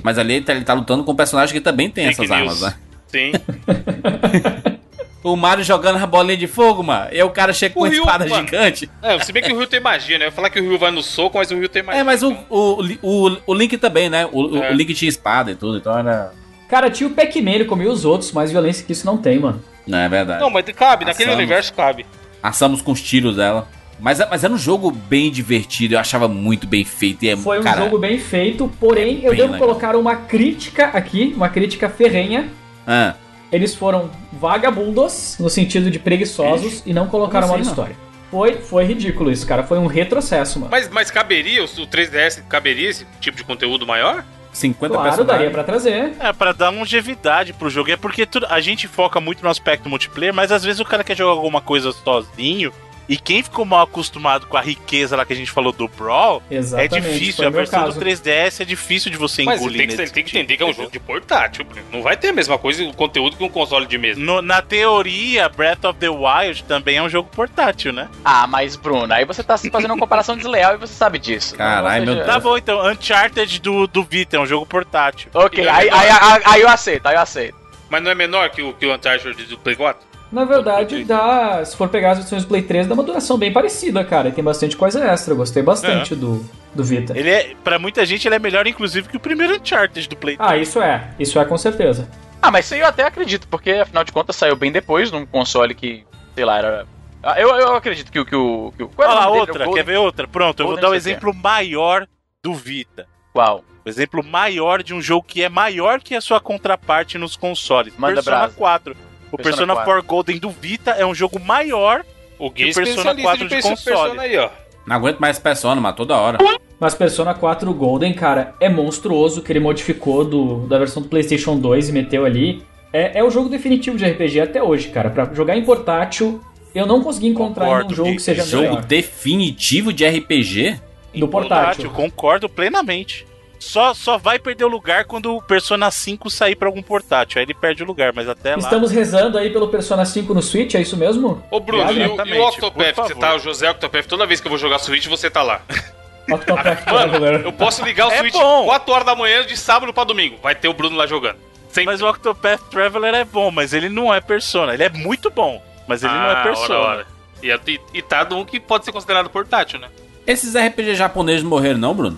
Mas 0.03 0.19
ali 0.19 0.35
ele 0.35 0.45
tá, 0.45 0.53
ele 0.55 0.65
tá 0.65 0.75
lutando 0.75 1.05
com 1.05 1.13
um 1.13 1.17
personagem 1.17 1.55
que 1.55 1.61
também 1.61 1.89
tem 1.91 2.13
Fake 2.13 2.25
essas 2.25 2.37
news. 2.41 2.41
armas, 2.41 2.61
né? 2.63 2.75
Sim. 3.09 3.33
O 5.25 5.37
Mario 5.37 5.63
jogando 5.63 6.03
a 6.03 6.07
bolinha 6.07 6.37
de 6.37 6.49
fogo, 6.49 6.83
mano, 6.83 7.07
e 7.13 7.15
aí 7.15 7.23
o 7.23 7.31
cara 7.31 7.53
chega 7.53 7.73
com 7.73 7.81
O 7.81 7.83
uma 7.85 7.89
Ryu, 7.89 8.01
espada 8.01 8.27
mano. 8.27 8.45
gigante. 8.45 8.91
É, 9.01 9.17
se 9.21 9.33
bem 9.33 9.41
que 9.41 9.53
o 9.53 9.57
Rio 9.57 9.69
tem 9.69 9.79
magia, 9.79 10.19
né? 10.19 10.25
Eu 10.25 10.31
ia 10.31 10.33
falar 10.33 10.51
que 10.51 10.59
o 10.59 10.63
Rio 10.69 10.77
vai 10.77 10.91
no 10.91 11.01
soco, 11.01 11.39
mas 11.39 11.49
o 11.53 11.55
Rio 11.57 11.69
tem 11.69 11.81
magia. 11.81 12.01
É, 12.01 12.03
mas 12.05 12.25
o, 12.25 12.33
então. 12.33 12.45
o, 12.51 12.83
o, 13.29 13.37
o 13.47 13.55
Link 13.55 13.79
também, 13.79 14.11
né? 14.11 14.27
O, 14.33 14.41
o- 14.57 14.65
É. 14.65 14.73
o 14.73 14.75
Link 14.75 14.93
tinha 14.95 15.09
espada 15.09 15.53
e 15.53 15.55
tudo, 15.55 15.79
então 15.79 15.97
era. 15.97 16.33
Cara, 16.69 16.91
tinha 16.91 17.09
o 17.09 17.13
Pac-Man, 17.13 17.53
ele 17.53 17.65
comia 17.67 17.89
os 17.89 18.05
outros, 18.05 18.33
mais 18.33 18.51
violência 18.51 18.85
que 18.85 18.91
isso 18.91 19.07
não 19.07 19.17
tem, 19.17 19.39
mano. 19.39 19.63
Não, 19.87 19.99
é 19.99 20.09
verdade. 20.09 20.41
Não, 20.41 20.51
mas 20.51 20.65
cabe, 20.75 21.05
naquele 21.05 21.29
Assamos. 21.31 21.37
universo 21.45 21.73
cabe. 21.73 22.05
Assamos 22.43 22.83
com 22.83 22.91
os 22.91 23.01
tiros 23.01 23.37
dela. 23.37 23.69
Mas, 24.03 24.19
mas 24.29 24.43
era 24.45 24.53
um 24.53 24.59
jogo 24.59 24.91
bem 24.91 25.31
divertido, 25.31 25.95
eu 25.95 25.99
achava 25.99 26.27
muito 26.27 26.67
bem 26.67 26.85
feito. 26.85 27.25
E 27.25 27.29
é, 27.31 27.37
Foi 27.37 27.61
um 27.61 27.63
cara, 27.63 27.85
jogo 27.85 27.99
bem 27.99 28.19
feito, 28.19 28.69
porém 28.81 29.21
eu 29.23 29.31
bem 29.31 29.39
devo 29.39 29.53
legal. 29.53 29.59
colocar 29.69 29.95
uma 29.97 30.17
crítica 30.17 30.87
aqui, 30.89 31.33
uma 31.37 31.49
crítica 31.49 31.89
ferrenha. 31.89 32.51
ah, 32.87 33.15
Eles 33.53 33.75
foram 33.75 34.11
vagabundos, 34.33 35.37
no 35.39 35.49
sentido 35.49 35.91
de 35.91 35.99
preguiçosos, 35.99 36.83
e 36.85 36.93
não 36.93 37.07
colocaram 37.07 37.47
Como 37.47 37.59
modo 37.59 37.69
história. 37.69 37.97
Foi, 38.31 38.55
foi 38.55 38.85
ridículo 38.85 39.31
isso, 39.31 39.47
cara. 39.47 39.63
Foi 39.63 39.79
um 39.79 39.87
retrocesso, 39.87 40.59
mano. 40.59 40.71
Mas, 40.71 40.89
mas 40.89 41.11
caberia, 41.11 41.63
o 41.63 41.65
o 41.67 41.87
3DS 41.87 42.43
caberia 42.49 42.89
esse 42.89 43.07
tipo 43.21 43.37
de 43.37 43.45
conteúdo 43.45 43.87
maior? 43.87 44.25
50 44.53 44.95
claro, 44.95 45.09
personagens. 45.09 45.39
daria 45.39 45.51
pra 45.51 45.65
trazer. 45.65 46.13
É, 46.19 46.33
pra 46.33 46.53
dar 46.53 46.71
longevidade 46.71 47.53
pro 47.53 47.71
jogo. 47.71 47.91
É 47.91 47.97
porque 47.97 48.27
tudo- 48.27 48.47
a 48.49 48.61
gente 48.61 48.87
foca 48.89 49.21
muito 49.21 49.43
no 49.43 49.49
aspecto 49.51 49.89
multiplayer, 49.89 50.33
mas 50.35 50.51
às 50.53 50.63
vezes 50.65 50.81
o 50.81 50.85
cara 50.85 51.05
quer 51.05 51.17
jogar 51.17 51.31
alguma 51.33 51.61
coisa 51.61 51.93
sozinho. 51.93 52.73
E 53.09 53.17
quem 53.17 53.43
ficou 53.43 53.65
mal 53.65 53.83
acostumado 53.83 54.47
com 54.47 54.57
a 54.57 54.61
riqueza 54.61 55.17
lá 55.17 55.25
que 55.25 55.33
a 55.33 55.37
gente 55.37 55.51
falou 55.51 55.73
do 55.73 55.89
Brawl, 55.89 56.43
Exatamente. 56.51 56.97
é 56.97 57.01
difícil. 57.01 57.47
A 57.47 57.51
versão 57.51 57.83
caso. 57.85 57.99
do 57.99 58.05
3DS 58.07 58.61
é 58.61 58.65
difícil 58.65 59.11
de 59.11 59.17
você 59.17 59.43
Mas 59.43 59.61
engolir 59.61 59.79
tem 59.79 59.89
que, 59.89 59.97
nesse 59.97 60.13
tem 60.13 60.23
que 60.25 60.31
sentido, 60.31 60.41
entender 60.43 60.57
que 60.57 60.63
é 60.63 60.67
um 60.67 60.69
entendeu? 60.71 60.85
jogo 60.85 60.93
de 60.93 61.01
portátil, 61.01 61.65
Bruno. 61.65 61.87
Não 61.93 62.03
vai 62.03 62.17
ter 62.17 62.29
a 62.29 62.33
mesma 62.33 62.57
coisa, 62.59 62.83
o 62.85 62.95
conteúdo 62.95 63.37
que 63.37 63.43
um 63.45 63.49
console 63.49 63.87
de 63.87 63.99
mesa. 63.99 64.21
No- 64.21 64.41
na 64.41 64.63
teoria, 64.63 65.49
Breath 65.49 65.85
of 65.85 65.99
the 65.99 66.09
Wild 66.09 66.65
também 66.65 66.97
é 66.97 67.03
um 67.03 67.09
jogo 67.09 67.29
portátil, 67.31 67.93
né? 67.93 68.09
Ah, 68.25 68.47
mas 68.47 68.77
Bruno, 68.77 69.13
aí 69.13 69.25
você 69.25 69.43
tá 69.43 69.59
fazendo 69.59 69.91
uma 69.91 69.99
comparação 69.99 70.37
desleal 70.37 70.75
e 70.75 70.79
você 70.79 70.95
sabe 70.95 71.19
disso. 71.19 71.55
Caralho, 71.57 72.07
meu 72.07 72.25
Tá 72.25 72.39
bom, 72.39 72.57
então, 72.57 72.87
Uncharted 72.89 73.61
do, 73.61 73.87
do 73.87 74.03
Vita 74.05 74.37
é 74.37 74.41
um 74.41 74.47
jogo 74.47 74.65
portátil. 74.65 75.29
Ok, 75.35 75.65
é 75.65 75.69
aí, 75.69 75.91
aí, 75.91 76.09
aí, 76.11 76.43
aí 76.45 76.61
eu 76.63 76.69
aceito, 76.69 77.07
aí 77.07 77.15
eu 77.17 77.21
aceito. 77.21 77.57
Mas 77.91 78.03
não 78.03 78.11
é 78.11 78.15
menor 78.15 78.49
que 78.51 78.63
o, 78.63 78.73
que 78.73 78.87
o 78.87 78.95
Uncharted 78.95 79.45
do 79.45 79.59
Play 79.59 79.77
4? 79.77 80.12
Na 80.33 80.45
verdade, 80.45 81.05
dá, 81.05 81.63
se 81.63 81.77
for 81.77 81.89
pegar 81.91 82.13
as 82.13 82.19
versões 82.19 82.43
do 82.43 82.49
Play 82.49 82.63
3, 82.63 82.87
dá 82.87 82.95
uma 82.95 83.03
duração 83.03 83.37
bem 83.37 83.53
parecida, 83.53 84.03
cara. 84.03 84.31
E 84.31 84.33
tem 84.33 84.43
bastante 84.43 84.77
coisa 84.77 85.05
extra. 85.05 85.35
Eu 85.35 85.37
gostei 85.37 85.63
bastante 85.63 86.15
do, 86.15 86.43
do 86.75 86.83
Vita. 86.83 87.17
Ele 87.17 87.29
é, 87.29 87.55
pra 87.63 87.79
muita 87.79 88.07
gente, 88.07 88.27
ele 88.27 88.35
é 88.37 88.39
melhor, 88.39 88.67
inclusive, 88.67 89.09
que 89.09 89.17
o 89.17 89.21
primeiro 89.21 89.55
Uncharted 89.57 90.09
do 90.09 90.17
Play 90.17 90.37
Ah, 90.39 90.57
isso 90.57 90.81
é. 90.81 91.11
Isso 91.19 91.39
é 91.39 91.45
com 91.45 91.59
certeza. 91.59 92.09
Ah, 92.41 92.51
mas 92.51 92.65
isso 92.65 92.75
aí 92.75 92.81
eu 92.81 92.87
até 92.87 93.05
acredito, 93.05 93.47
porque 93.47 93.73
afinal 93.73 94.03
de 94.05 94.11
contas 94.11 94.35
saiu 94.35 94.57
bem 94.57 94.73
depois 94.73 95.13
num 95.13 95.27
console 95.27 95.75
que, 95.75 96.05
sei 96.35 96.45
lá, 96.47 96.59
era. 96.59 96.87
Ah, 97.23 97.39
Eu, 97.39 97.51
eu 97.51 97.77
acredito 97.77 98.11
que 98.11 98.19
o. 98.19 98.25
Que 98.25 98.35
o, 98.35 98.73
que 98.75 98.83
o 98.83 98.91
Olha 98.97 99.09
lá, 99.09 99.29
outra, 99.29 99.69
O 99.69 99.75
quer 99.75 99.85
ver 99.85 99.99
outra? 99.99 100.27
Pronto, 100.27 100.61
eu 100.61 100.67
vou 100.67 100.77
dar 100.77 100.89
o 100.89 100.91
Sun, 100.91 100.97
exemplo 100.97 101.35
maior 101.35 102.07
do 102.43 102.55
Vita. 102.55 103.07
Qual? 103.35 103.63
O 103.85 103.89
exemplo 103.89 104.25
maior 104.25 104.83
de 104.83 104.95
um 104.95 105.03
jogo 105.03 105.27
que 105.27 105.43
é 105.43 105.49
maior 105.49 106.01
que 106.01 106.15
a 106.15 106.21
sua 106.21 106.41
contraparte 106.41 107.19
nos 107.19 107.37
consoles. 107.37 107.93
Manda 107.99 108.15
Persona 108.15 108.37
brasa. 108.39 108.55
4. 108.55 108.97
O 109.33 109.37
Persona 109.37 109.75
Persona 109.75 109.75
4. 109.75 109.85
4 109.85 110.03
Golden 110.07 110.39
do 110.39 110.51
Vita 110.51 110.91
é 110.93 111.07
um 111.07 111.15
jogo 111.15 111.41
maior. 111.41 112.05
O 112.39 112.51
Gui 112.51 112.65
é 112.65 112.69
E 112.69 112.75
Persona 112.75 113.11
especialista 113.13 113.23
4 113.23 113.49
de 113.49 113.57
de 113.57 113.63
console. 113.63 114.19
Aí, 114.21 114.37
ó. 114.37 114.51
Não 114.87 114.97
aguento 114.97 115.19
mais 115.19 115.39
Persona, 115.39 115.81
mas 115.81 115.95
toda 115.95 116.17
hora. 116.17 116.39
Mas 116.79 116.95
Persona 116.95 117.33
4 117.33 117.73
Golden, 117.73 118.13
cara, 118.13 118.55
é 118.61 118.69
monstruoso 118.69 119.41
o 119.41 119.43
que 119.43 119.53
ele 119.53 119.61
modificou 119.61 120.25
do, 120.25 120.67
da 120.67 120.79
versão 120.79 121.03
do 121.03 121.09
PlayStation 121.09 121.57
2 121.57 121.89
e 121.89 121.93
meteu 121.93 122.25
ali. 122.25 122.63
É, 122.93 123.21
é 123.21 123.25
o 123.25 123.31
jogo 123.31 123.49
definitivo 123.49 123.97
de 123.97 124.05
RPG 124.05 124.41
até 124.41 124.63
hoje, 124.63 124.89
cara. 124.89 125.09
Pra 125.09 125.33
jogar 125.33 125.57
em 125.57 125.65
portátil, 125.65 126.43
eu 126.75 126.85
não 126.85 127.03
consegui 127.03 127.29
encontrar 127.29 127.65
ainda 127.65 127.77
um 127.77 127.81
Concordo, 127.83 127.95
jogo 127.95 128.09
Gui. 128.11 128.17
que 128.17 128.23
seja 128.23 128.45
Jogo 128.45 128.63
melhor. 128.65 128.85
definitivo 128.85 129.93
de 129.93 130.07
RPG? 130.07 130.81
Do 131.15 131.29
portátil. 131.29 131.91
Concordo 131.91 132.49
plenamente. 132.49 133.27
Só, 133.63 133.95
só 133.95 134.19
vai 134.19 134.39
perder 134.41 134.65
o 134.65 134.69
lugar 134.69 135.05
quando 135.05 135.37
o 135.37 135.41
Persona 135.41 135.89
5 135.91 136.29
sair 136.29 136.57
pra 136.57 136.67
algum 136.69 136.83
portátil. 136.83 137.39
Aí 137.39 137.45
ele 137.45 137.55
perde 137.55 137.83
o 137.83 137.87
lugar, 137.87 138.13
mas 138.13 138.29
até 138.29 138.57
lá. 138.57 138.59
Estamos 138.63 138.91
rezando 138.91 139.39
aí 139.39 139.51
pelo 139.51 139.69
Persona 139.69 140.05
5 140.05 140.35
no 140.35 140.43
Switch, 140.43 140.75
é 140.75 140.81
isso 140.81 140.97
mesmo? 140.97 141.43
Ô, 141.51 141.61
Bruno, 141.61 141.85
Viagem? 141.87 142.03
e 142.03 142.09
o, 142.09 142.27
e 142.27 142.39
o 142.41 142.49
Octopath? 142.49 142.97
Você 142.97 143.15
tá, 143.15 143.35
o 143.37 143.39
José 143.39 143.71
Octopath, 143.71 144.07
toda 144.07 144.27
vez 144.27 144.41
que 144.41 144.49
eu 144.49 144.51
vou 144.51 144.59
jogar 144.59 144.79
Switch, 144.81 145.07
você 145.07 145.31
tá 145.31 145.43
lá. 145.43 145.63
Octopath 146.31 146.87
Mano, 146.87 147.11
Traveler. 147.11 147.41
eu 147.45 147.53
posso 147.53 147.85
ligar 147.85 148.09
o 148.09 148.11
É 148.13 148.19
Switch 148.19 148.35
bom. 148.35 148.65
4 148.67 148.93
horas 148.93 149.07
da 149.07 149.15
manhã 149.15 149.47
de 149.47 149.57
sábado 149.57 149.93
pra 149.93 150.05
domingo. 150.05 150.39
Vai 150.43 150.55
ter 150.55 150.69
o 150.69 150.75
Bruno 150.75 150.97
lá 150.97 151.07
jogando. 151.07 151.37
Sempre. 151.69 151.87
Mas 151.93 152.03
o 152.03 152.09
Octopath 152.09 152.61
Traveler 152.71 153.15
é 153.15 153.25
bom, 153.25 153.51
mas 153.51 153.73
ele 153.73 153.89
não 153.89 154.13
é 154.13 154.21
Persona. 154.21 154.75
Ele 154.75 154.83
é 154.83 154.89
muito 154.91 155.31
bom, 155.31 155.63
mas 155.87 156.03
ele 156.03 156.13
não 156.13 156.27
é 156.31 156.33
Ah, 156.33 156.43
Persona. 156.43 156.75
ora, 156.79 156.89
ora. 156.99 157.07
E, 157.43 157.49
e, 157.73 157.81
e 157.95 158.03
tá 158.03 158.25
num 158.25 158.45
que 158.45 158.61
pode 158.61 158.85
ser 158.85 158.93
considerado 158.93 159.31
portátil, 159.31 159.79
né? 159.79 159.89
Esses 160.27 160.55
RPG 160.55 160.95
japoneses 160.95 161.43
morreram, 161.43 161.79
não, 161.79 161.95
Bruno? 161.95 162.17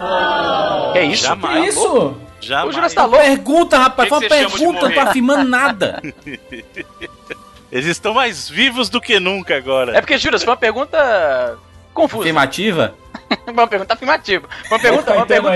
Que 0.92 1.00
isso? 1.00 1.22
Que 1.22 1.28
Jamais. 1.28 1.74
isso? 1.74 2.14
Já 2.40 2.64
O 2.66 2.72
Jura 2.72 2.90
tá 2.90 3.06
louco? 3.06 3.24
Pergunta, 3.24 3.78
rapaz, 3.78 4.08
Que 4.08 4.14
foi 4.14 4.26
uma 4.26 4.28
pergunta, 4.28 4.80
não 4.88 4.92
tô 4.92 5.00
afirmando 5.00 5.48
nada. 5.48 6.02
Eles 7.72 7.86
estão 7.86 8.14
mais 8.14 8.48
vivos 8.48 8.88
do 8.88 9.00
que 9.00 9.18
nunca 9.18 9.56
agora. 9.56 9.96
É 9.96 10.00
porque, 10.00 10.18
Jura, 10.18 10.38
foi 10.38 10.48
uma 10.48 10.56
pergunta 10.56 11.58
confusa. 11.92 12.22
Afirmativa? 12.22 12.94
uma 13.48 13.66
pergunta 13.66 13.94
afirmativa. 13.94 14.48
Uma 14.70 14.78
pergunta, 14.78 15.12
uma 15.12 15.24
então 15.24 15.26
pergunta, 15.26 15.54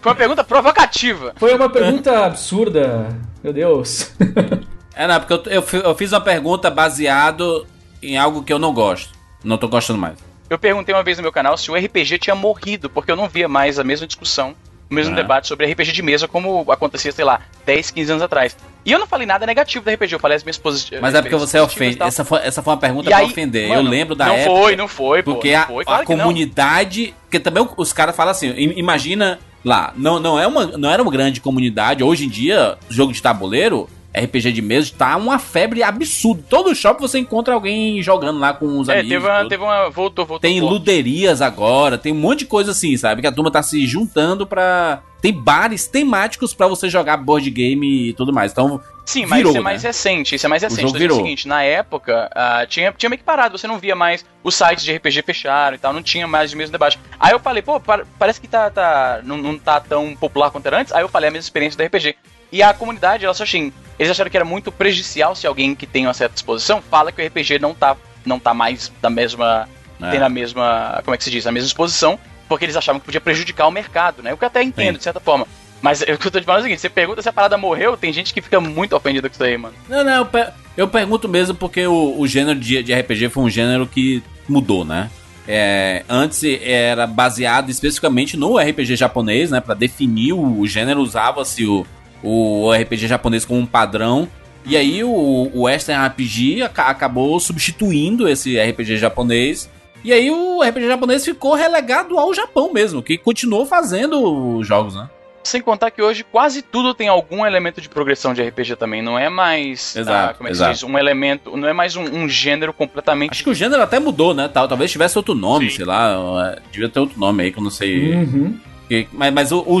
foi 0.00 0.10
uma 0.10 0.14
pergunta 0.14 0.44
provocativa. 0.44 1.34
Foi 1.36 1.54
uma 1.54 1.68
pergunta 1.68 2.24
absurda. 2.24 3.08
Meu 3.42 3.52
Deus. 3.52 4.12
É, 4.92 5.06
não, 5.06 5.18
porque 5.18 5.48
eu, 5.48 5.62
eu, 5.62 5.80
eu 5.82 5.94
fiz 5.94 6.12
uma 6.12 6.20
pergunta 6.20 6.68
baseado 6.68 7.66
em 8.02 8.18
algo 8.18 8.42
que 8.42 8.52
eu 8.52 8.58
não 8.58 8.74
gosto. 8.74 9.14
Não 9.42 9.56
tô 9.56 9.66
gostando 9.66 9.98
mais. 9.98 10.18
Eu 10.50 10.58
perguntei 10.58 10.92
uma 10.92 11.02
vez 11.04 11.16
no 11.16 11.22
meu 11.22 11.30
canal 11.32 11.56
se 11.56 11.70
o 11.70 11.74
RPG 11.76 12.18
tinha 12.18 12.34
morrido, 12.34 12.90
porque 12.90 13.10
eu 13.10 13.16
não 13.16 13.28
via 13.28 13.48
mais 13.48 13.78
a 13.78 13.84
mesma 13.84 14.04
discussão, 14.04 14.52
o 14.90 14.94
mesmo 14.94 15.12
Ah. 15.12 15.16
debate 15.16 15.46
sobre 15.46 15.64
RPG 15.70 15.92
de 15.92 16.02
mesa 16.02 16.26
como 16.26 16.66
acontecia, 16.72 17.12
sei 17.12 17.24
lá, 17.24 17.40
10, 17.64 17.92
15 17.92 18.10
anos 18.10 18.22
atrás. 18.22 18.56
E 18.84 18.90
eu 18.90 18.98
não 18.98 19.06
falei 19.06 19.26
nada 19.28 19.46
negativo 19.46 19.84
do 19.84 19.90
RPG, 19.92 20.14
eu 20.14 20.18
falei 20.18 20.36
as 20.36 20.42
minhas 20.42 20.58
posições. 20.58 21.00
Mas 21.00 21.14
é 21.14 21.22
porque 21.22 21.36
você 21.36 21.60
ofende. 21.60 22.02
Essa 22.02 22.24
foi, 22.24 22.40
essa 22.40 22.62
foi 22.62 22.72
uma 22.72 22.80
pergunta 22.80 23.08
E 23.08 23.10
pra 23.10 23.18
aí, 23.18 23.26
ofender. 23.26 23.68
mano, 23.68 23.82
eu 23.82 23.90
lembro 23.90 24.16
da 24.16 24.26
não 24.26 24.34
época. 24.34 24.60
foi, 24.60 24.76
não 24.76 24.88
foi, 24.88 25.22
pô, 25.22 25.34
Porque 25.34 25.52
não 25.52 25.60
a, 25.60 25.66
foi, 25.66 25.82
a 25.82 25.86
claro 25.86 26.04
não. 26.08 26.16
comunidade. 26.18 27.14
Porque 27.22 27.38
também 27.38 27.68
os 27.76 27.92
caras 27.92 28.16
falam 28.16 28.32
assim: 28.32 28.48
im- 28.50 28.76
imagina 28.76 29.38
lá, 29.64 29.92
não, 29.96 30.18
não, 30.18 30.36
é 30.40 30.46
uma, 30.48 30.66
não 30.66 30.90
era 30.90 31.00
uma 31.00 31.12
grande 31.12 31.40
comunidade. 31.40 32.02
Hoje 32.02 32.24
em 32.24 32.28
dia, 32.28 32.76
jogo 32.88 33.12
de 33.12 33.22
tabuleiro 33.22 33.88
RPG 34.14 34.52
de 34.52 34.60
mesa, 34.62 34.92
tá 34.96 35.16
uma 35.16 35.38
febre 35.38 35.82
absurda. 35.82 36.42
Todo 36.48 36.74
shopping 36.74 37.00
você 37.00 37.18
encontra 37.18 37.54
alguém 37.54 38.02
jogando 38.02 38.38
lá 38.40 38.52
com 38.52 38.78
os 38.80 38.88
É, 38.88 39.00
amigos. 39.00 39.08
teve 39.10 39.26
uma, 39.26 39.48
teve 39.48 39.62
uma. 39.62 39.88
Voltou, 39.90 40.26
voltou. 40.26 40.40
Tem 40.40 40.58
forte. 40.60 40.72
luderias 40.72 41.40
agora, 41.40 41.96
tem 41.96 42.12
um 42.12 42.16
monte 42.16 42.40
de 42.40 42.46
coisa 42.46 42.72
assim, 42.72 42.96
sabe? 42.96 43.20
Que 43.20 43.28
a 43.28 43.32
turma 43.32 43.50
tá 43.50 43.62
se 43.62 43.86
juntando 43.86 44.46
pra. 44.46 45.02
Tem 45.22 45.32
bares 45.32 45.86
temáticos 45.86 46.54
pra 46.54 46.66
você 46.66 46.88
jogar 46.88 47.18
board 47.18 47.48
game 47.50 48.08
e 48.08 48.12
tudo 48.14 48.32
mais. 48.32 48.52
Então, 48.52 48.80
Sim, 49.04 49.26
mas 49.26 49.36
virou, 49.38 49.52
isso 49.52 49.58
é 49.60 49.62
mais 49.62 49.82
né? 49.82 49.88
recente. 49.90 50.34
Isso 50.34 50.46
é 50.46 50.48
mais 50.48 50.62
recente. 50.62 50.80
jogo 50.80 50.94
é 50.94 50.96
o 50.96 51.00
virou. 51.00 51.16
seguinte, 51.18 51.46
na 51.46 51.62
época, 51.62 52.30
ah, 52.34 52.64
tinha, 52.66 52.90
tinha 52.92 53.10
meio 53.10 53.18
que 53.18 53.24
parado, 53.24 53.58
você 53.58 53.66
não 53.66 53.78
via 53.78 53.94
mais 53.94 54.24
os 54.42 54.54
sites 54.54 54.82
de 54.82 54.92
RPG 54.96 55.22
fecharam 55.22 55.74
e 55.76 55.78
tal, 55.78 55.92
não 55.92 56.02
tinha 56.02 56.26
mais 56.26 56.52
o 56.54 56.56
mesmo 56.56 56.72
debate. 56.72 56.98
Aí 57.18 57.32
eu 57.32 57.38
falei, 57.38 57.60
pô, 57.62 57.78
pa- 57.78 58.02
parece 58.18 58.40
que 58.40 58.48
tá, 58.48 58.70
tá, 58.70 59.20
não, 59.22 59.36
não 59.36 59.58
tá 59.58 59.78
tão 59.78 60.16
popular 60.16 60.50
quanto 60.50 60.64
era 60.66 60.80
antes. 60.80 60.92
Aí 60.92 61.02
eu 61.02 61.08
falei 61.08 61.28
a 61.28 61.30
mesma 61.32 61.44
experiência 61.44 61.76
do 61.76 61.84
RPG. 61.84 62.16
E 62.52 62.62
a 62.62 62.72
comunidade, 62.74 63.24
ela 63.24 63.34
só 63.34 63.44
assim, 63.44 63.72
eles 63.98 64.10
acharam 64.10 64.30
que 64.30 64.36
era 64.36 64.44
muito 64.44 64.72
prejudicial 64.72 65.34
se 65.36 65.46
alguém 65.46 65.74
que 65.74 65.86
tem 65.86 66.06
uma 66.06 66.14
certa 66.14 66.34
exposição 66.36 66.82
fala 66.82 67.12
que 67.12 67.22
o 67.22 67.26
RPG 67.26 67.58
não 67.58 67.74
tá, 67.74 67.96
não 68.24 68.38
tá 68.38 68.52
mais 68.54 68.90
da 69.00 69.10
mesma. 69.10 69.68
É. 70.02 70.10
tem 70.12 70.20
na 70.20 70.28
mesma. 70.30 71.00
Como 71.04 71.14
é 71.14 71.18
que 71.18 71.24
se 71.24 71.30
diz? 71.30 71.44
Na 71.44 71.52
mesma 71.52 71.66
exposição, 71.66 72.18
porque 72.48 72.64
eles 72.64 72.76
achavam 72.76 72.98
que 72.98 73.04
podia 73.06 73.20
prejudicar 73.20 73.66
o 73.66 73.70
mercado, 73.70 74.22
né? 74.22 74.32
O 74.32 74.38
que 74.38 74.44
eu 74.44 74.48
até 74.48 74.62
entendo, 74.62 74.92
Sim. 74.94 74.98
de 74.98 75.04
certa 75.04 75.20
forma. 75.20 75.46
Mas 75.82 76.00
o 76.02 76.04
que 76.06 76.26
eu 76.26 76.30
tô 76.30 76.40
te 76.40 76.44
falando 76.46 76.60
é 76.60 76.62
o 76.62 76.64
seguinte: 76.64 76.80
você 76.80 76.88
pergunta 76.88 77.20
se 77.22 77.28
a 77.28 77.32
parada 77.32 77.58
morreu, 77.58 77.96
tem 77.96 78.12
gente 78.12 78.32
que 78.32 78.40
fica 78.40 78.58
muito 78.60 78.96
ofendida 78.96 79.28
com 79.28 79.34
isso 79.34 79.44
aí, 79.44 79.56
mano. 79.58 79.74
Não, 79.88 80.02
não, 80.02 80.12
eu, 80.16 80.26
per- 80.26 80.52
eu 80.76 80.88
pergunto 80.88 81.28
mesmo 81.28 81.54
porque 81.54 81.86
o, 81.86 82.18
o 82.18 82.26
gênero 82.26 82.58
de, 82.58 82.82
de 82.82 82.94
RPG 82.94 83.28
foi 83.28 83.44
um 83.44 83.50
gênero 83.50 83.86
que 83.86 84.22
mudou, 84.48 84.84
né? 84.86 85.10
É, 85.46 86.04
antes 86.08 86.42
era 86.62 87.06
baseado 87.06 87.70
especificamente 87.70 88.36
no 88.36 88.56
RPG 88.58 88.96
japonês, 88.96 89.50
né? 89.50 89.60
Pra 89.60 89.74
definir 89.74 90.32
o, 90.32 90.60
o 90.60 90.66
gênero, 90.66 91.00
usava-se 91.00 91.66
o, 91.66 91.84
o 92.22 92.70
RPG 92.72 93.06
japonês 93.06 93.44
como 93.44 93.60
um 93.60 93.66
padrão. 93.66 94.28
E 94.64 94.76
aí 94.76 95.02
o, 95.02 95.08
o 95.10 95.62
Western 95.62 96.06
RPG 96.06 96.62
aca- 96.62 96.84
acabou 96.88 97.38
substituindo 97.40 98.28
esse 98.28 98.58
RPG 98.60 98.96
japonês. 98.98 99.68
E 100.04 100.12
aí 100.12 100.30
o 100.30 100.62
RPG 100.62 100.86
japonês 100.86 101.24
ficou 101.24 101.54
relegado 101.54 102.18
ao 102.18 102.32
Japão 102.32 102.72
mesmo, 102.72 103.02
que 103.02 103.18
continuou 103.18 103.66
fazendo 103.66 104.56
os 104.58 104.66
jogos, 104.66 104.94
né? 104.94 105.08
Sem 105.42 105.62
contar 105.62 105.90
que 105.90 106.02
hoje 106.02 106.22
quase 106.22 106.60
tudo 106.60 106.92
tem 106.92 107.08
algum 107.08 107.46
elemento 107.46 107.80
de 107.80 107.88
progressão 107.88 108.34
de 108.34 108.42
RPG 108.42 108.76
também. 108.76 109.00
Não 109.00 109.18
é 109.18 109.30
mais. 109.30 109.96
Exato, 109.96 110.30
ah, 110.30 110.34
como 110.34 110.48
é 110.48 110.52
que 110.52 110.56
exato. 110.56 110.74
se 110.76 110.80
diz? 110.84 110.90
Um 110.94 110.98
elemento. 110.98 111.56
Não 111.56 111.66
é 111.66 111.72
mais 111.72 111.96
um, 111.96 112.02
um 112.02 112.28
gênero 112.28 112.72
completamente. 112.74 113.30
Acho 113.32 113.44
que 113.44 113.50
o 113.50 113.54
gênero 113.54 113.82
até 113.82 113.98
mudou, 113.98 114.34
né? 114.34 114.48
Tal, 114.52 114.68
talvez 114.68 114.90
tivesse 114.90 115.16
outro 115.16 115.34
nome, 115.34 115.70
Sim. 115.70 115.76
sei 115.76 115.84
lá. 115.86 116.54
é, 116.58 116.62
Devia 116.70 116.90
ter 116.90 117.00
outro 117.00 117.18
nome 117.18 117.42
aí 117.44 117.50
que 117.52 117.58
eu 117.58 117.62
não 117.62 117.70
sei. 117.70 118.12
Uhum. 118.14 118.58
Que- 118.86 119.08
mas 119.12 119.32
mas 119.32 119.50
o, 119.52 119.60
o, 119.66 119.78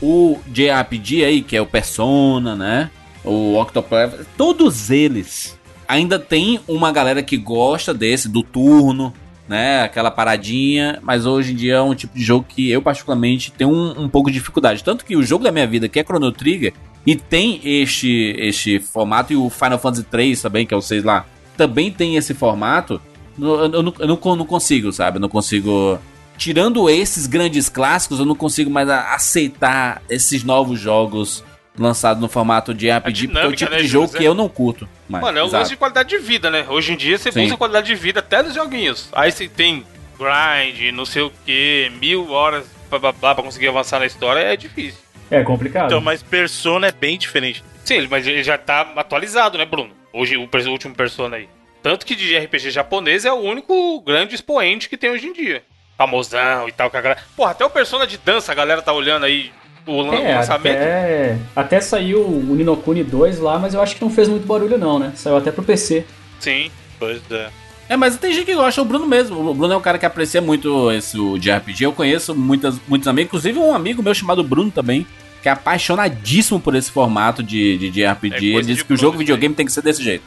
o 0.00 0.38
JRPG 0.46 1.24
aí, 1.24 1.42
que 1.42 1.56
é 1.56 1.60
o 1.60 1.66
Persona, 1.66 2.56
né? 2.56 2.90
O 3.24 3.58
Octopath, 3.58 4.26
todos 4.36 4.90
eles 4.90 5.58
ainda 5.86 6.18
tem 6.18 6.60
uma 6.68 6.92
galera 6.92 7.22
que 7.22 7.36
gosta 7.36 7.92
desse, 7.92 8.28
do 8.28 8.42
turno, 8.42 9.12
né? 9.48 9.82
Aquela 9.82 10.10
paradinha. 10.10 11.00
Mas 11.02 11.26
hoje 11.26 11.52
em 11.52 11.56
dia 11.56 11.74
é 11.74 11.82
um 11.82 11.94
tipo 11.94 12.16
de 12.16 12.22
jogo 12.22 12.46
que 12.48 12.70
eu, 12.70 12.80
particularmente, 12.80 13.50
tenho 13.50 13.70
um, 13.70 14.04
um 14.04 14.08
pouco 14.08 14.30
de 14.30 14.38
dificuldade. 14.38 14.84
Tanto 14.84 15.04
que 15.04 15.16
o 15.16 15.22
jogo 15.22 15.42
da 15.42 15.50
minha 15.50 15.66
vida, 15.66 15.88
que 15.88 15.98
é 15.98 16.04
Chrono 16.04 16.30
Trigger, 16.30 16.72
e 17.04 17.16
tem 17.16 17.60
este, 17.64 18.36
este 18.38 18.78
formato, 18.78 19.32
e 19.32 19.36
o 19.36 19.50
Final 19.50 19.78
Fantasy 19.78 20.04
3 20.04 20.40
também, 20.40 20.64
que 20.64 20.72
é 20.72 20.76
o 20.76 20.82
6 20.82 21.02
lá, 21.02 21.26
também 21.56 21.90
tem 21.90 22.16
esse 22.16 22.34
formato. 22.34 23.00
Eu, 23.36 23.48
eu, 23.48 23.72
eu 23.72 23.82
não, 23.82 23.94
eu 23.98 24.06
não, 24.06 24.36
não 24.36 24.46
consigo, 24.46 24.92
sabe? 24.92 25.16
Eu 25.16 25.20
não 25.20 25.28
consigo 25.28 25.98
tirando 26.40 26.88
esses 26.88 27.26
grandes 27.26 27.68
clássicos, 27.68 28.18
eu 28.18 28.24
não 28.24 28.34
consigo 28.34 28.70
mais 28.70 28.88
aceitar 28.88 30.00
esses 30.08 30.42
novos 30.42 30.80
jogos 30.80 31.44
lançados 31.78 32.20
no 32.20 32.28
formato 32.28 32.72
de 32.72 32.90
RPG, 32.90 33.02
porque 33.02 33.08
é 33.08 33.10
o 33.10 33.12
dinâmica, 33.12 33.56
tipo 33.56 33.70
né, 33.70 33.76
de 33.76 33.86
jogo 33.86 34.12
que 34.12 34.24
eu 34.24 34.34
não 34.34 34.48
curto. 34.48 34.88
mais. 35.06 35.22
Mano, 35.22 35.38
é 35.38 35.42
um 35.42 35.46
Exato. 35.46 35.60
lance 35.60 35.70
de 35.70 35.76
qualidade 35.76 36.08
de 36.08 36.18
vida, 36.18 36.50
né? 36.50 36.64
Hoje 36.68 36.94
em 36.94 36.96
dia 36.96 37.18
você 37.18 37.30
Sim. 37.30 37.42
busca 37.42 37.58
qualidade 37.58 37.86
de 37.86 37.94
vida 37.94 38.20
até 38.20 38.42
nos 38.42 38.54
joguinhos. 38.54 39.10
Aí 39.12 39.30
você 39.30 39.48
tem 39.48 39.84
grind, 40.18 40.94
não 40.94 41.04
sei 41.04 41.22
o 41.22 41.32
que, 41.44 41.92
mil 42.00 42.30
horas 42.30 42.64
blá, 42.88 42.98
blá, 42.98 43.12
blá, 43.12 43.34
pra 43.34 43.44
conseguir 43.44 43.68
avançar 43.68 44.00
na 44.00 44.06
história, 44.06 44.40
é 44.40 44.56
difícil. 44.56 44.98
É 45.30 45.42
complicado. 45.42 45.86
Então, 45.86 46.00
mas 46.00 46.22
Persona 46.22 46.88
é 46.88 46.92
bem 46.92 47.18
diferente. 47.18 47.62
Sim, 47.84 48.08
mas 48.10 48.26
ele 48.26 48.42
já 48.42 48.56
tá 48.56 48.80
atualizado, 48.96 49.58
né, 49.58 49.66
Bruno? 49.66 49.90
Hoje, 50.12 50.38
o, 50.38 50.48
o 50.48 50.70
último 50.70 50.94
Persona 50.94 51.36
aí. 51.36 51.48
Tanto 51.82 52.04
que 52.04 52.16
de 52.16 52.36
RPG 52.36 52.70
japonês 52.70 53.24
é 53.24 53.32
o 53.32 53.36
único 53.36 54.00
grande 54.00 54.34
expoente 54.34 54.88
que 54.88 54.96
tem 54.96 55.10
hoje 55.10 55.26
em 55.26 55.32
dia. 55.32 55.62
Famosão 56.00 56.66
e 56.66 56.72
tal, 56.72 56.88
que 56.90 56.96
a 56.96 57.00
galera... 57.02 57.20
Porra, 57.36 57.50
até 57.50 57.62
o 57.62 57.68
Persona 57.68 58.06
de 58.06 58.16
dança 58.16 58.50
a 58.52 58.54
galera 58.54 58.80
tá 58.80 58.90
olhando 58.90 59.26
aí 59.26 59.52
o 59.86 60.02
É, 60.14 60.36
lançamento. 60.36 60.76
até, 60.76 61.36
até 61.54 61.80
saiu 61.80 62.22
o 62.22 62.54
Ninokuni 62.54 63.04
2 63.04 63.38
lá, 63.38 63.58
mas 63.58 63.74
eu 63.74 63.82
acho 63.82 63.96
que 63.96 64.02
não 64.02 64.10
fez 64.10 64.26
muito 64.26 64.46
barulho 64.46 64.78
não, 64.78 64.98
né? 64.98 65.12
Saiu 65.14 65.36
até 65.36 65.52
pro 65.52 65.62
PC. 65.62 66.06
Sim. 66.38 66.70
Pois 66.98 67.20
é. 67.30 67.48
É, 67.86 67.96
mas 67.96 68.16
tem 68.16 68.32
gente 68.32 68.46
que 68.46 68.54
gosta, 68.54 68.80
o 68.80 68.84
Bruno 68.84 69.06
mesmo. 69.06 69.50
O 69.50 69.52
Bruno 69.54 69.74
é 69.74 69.76
um 69.76 69.80
cara 69.80 69.98
que 69.98 70.06
aprecia 70.06 70.40
muito 70.40 70.90
esse 70.92 71.18
o 71.18 71.36
de 71.36 71.50
RPG. 71.50 71.84
Eu 71.84 71.92
conheço 71.92 72.34
muitas, 72.34 72.76
muitos 72.88 73.06
amigos, 73.08 73.28
inclusive 73.28 73.58
um 73.58 73.74
amigo 73.74 74.02
meu 74.02 74.14
chamado 74.14 74.42
Bruno 74.42 74.70
também, 74.70 75.06
que 75.42 75.48
é 75.48 75.52
apaixonadíssimo 75.52 76.60
por 76.60 76.74
esse 76.76 76.90
formato 76.90 77.42
de, 77.42 77.76
de, 77.76 77.90
de 77.90 78.06
RPG. 78.06 78.54
É 78.54 78.56
Ele 78.58 78.74
diz 78.74 78.82
que 78.82 78.94
o 78.94 78.96
jogo 78.96 79.18
videogame 79.18 79.54
tem 79.54 79.66
que 79.66 79.72
ser 79.72 79.82
desse 79.82 80.02
jeito. 80.02 80.24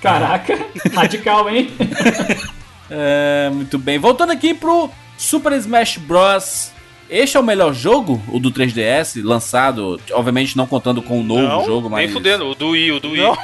Caraca, 0.00 0.58
radical, 0.94 1.48
hein? 1.50 1.70
É, 2.90 3.50
muito 3.52 3.78
bem. 3.78 3.98
Voltando 3.98 4.32
aqui 4.32 4.54
pro 4.54 4.90
Super 5.16 5.52
Smash 5.52 5.96
Bros. 5.98 6.72
Este 7.10 7.36
é 7.38 7.40
o 7.40 7.42
melhor 7.42 7.72
jogo, 7.72 8.22
o 8.28 8.38
do 8.38 8.50
3DS, 8.50 9.22
lançado, 9.24 9.98
obviamente 10.12 10.54
não 10.56 10.66
contando 10.66 11.00
com 11.00 11.18
o 11.20 11.22
novo 11.24 11.40
Não, 11.42 11.64
jogo, 11.64 11.88
mas. 11.88 12.00
Nem 12.04 12.08
fudendo, 12.12 12.50
o 12.50 12.54
do 12.54 12.68
Wii, 12.70 12.92
o 12.92 13.00
do 13.00 13.10
Wii. 13.12 13.22
Não. 13.22 13.38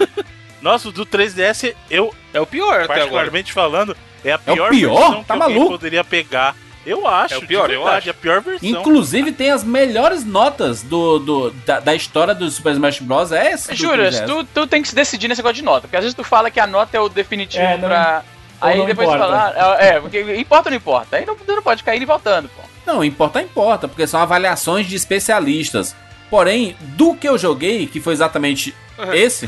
Nossa, 0.62 0.88
o 0.88 0.92
do 0.92 1.04
3DS, 1.06 1.74
eu, 1.90 2.14
É 2.32 2.40
o 2.40 2.46
pior 2.46 2.68
até 2.68 2.82
agora. 2.84 2.88
particularmente 3.00 3.52
falando, 3.52 3.96
é 4.24 4.32
a 4.32 4.40
É 4.46 4.52
o 4.52 4.54
pior, 4.54 4.70
pior? 4.70 4.94
versão 5.00 5.24
Tá 5.24 5.36
que 5.36 5.42
alguém 5.42 5.56
maluco? 5.58 5.72
poderia 5.72 6.02
pegar. 6.04 6.56
Eu 6.86 7.06
acho, 7.06 7.34
É 7.34 7.36
o 7.36 7.46
pior, 7.46 7.68
de 7.68 7.74
eu 7.74 7.82
verdade, 7.82 8.08
acho. 8.08 8.10
a 8.10 8.14
pior 8.22 8.40
versão. 8.40 8.66
Inclusive 8.68 9.32
tem 9.32 9.50
as 9.50 9.62
melhores 9.62 10.24
notas 10.24 10.82
do, 10.82 11.18
do- 11.18 11.50
da, 11.66 11.78
da 11.78 11.94
história 11.94 12.34
do 12.34 12.50
Super 12.50 12.72
Smash 12.72 13.00
Bros. 13.00 13.32
É 13.32 13.48
essa. 13.52 13.74
Juras, 13.74 14.14
3DS. 14.18 14.26
tu, 14.26 14.44
tu 14.44 14.66
tem 14.66 14.80
que 14.80 14.88
se 14.88 14.94
decidir 14.94 15.28
nesse 15.28 15.40
negócio 15.40 15.56
de 15.56 15.62
nota, 15.62 15.82
porque 15.82 15.96
às 15.96 16.04
vezes 16.04 16.14
tu 16.16 16.24
fala 16.24 16.50
que 16.50 16.58
a 16.58 16.66
nota 16.66 16.96
é 16.96 17.00
o 17.00 17.08
definitivo 17.10 17.62
É, 17.62 17.76
não- 17.76 17.86
pra. 17.88 18.24
Aí 18.60 18.78
não 18.78 18.86
depois 18.86 19.08
importa. 19.08 19.24
fala, 19.24 19.54
ah, 19.56 19.76
é, 19.82 20.00
porque 20.00 20.20
importa 20.36 20.68
ou 20.68 20.70
não 20.70 20.76
importa? 20.76 21.16
Aí 21.16 21.24
não, 21.26 21.36
não 21.46 21.62
pode 21.62 21.82
cair 21.82 22.02
e 22.02 22.04
voltando, 22.04 22.48
pô. 22.48 22.62
Não, 22.86 23.04
importa, 23.04 23.40
importa, 23.40 23.86
porque 23.88 24.06
são 24.06 24.20
avaliações 24.20 24.86
de 24.86 24.96
especialistas. 24.96 25.94
Porém, 26.28 26.76
do 26.80 27.14
que 27.14 27.28
eu 27.28 27.36
joguei, 27.36 27.86
que 27.86 28.00
foi 28.00 28.12
exatamente 28.12 28.74
esse, 29.12 29.46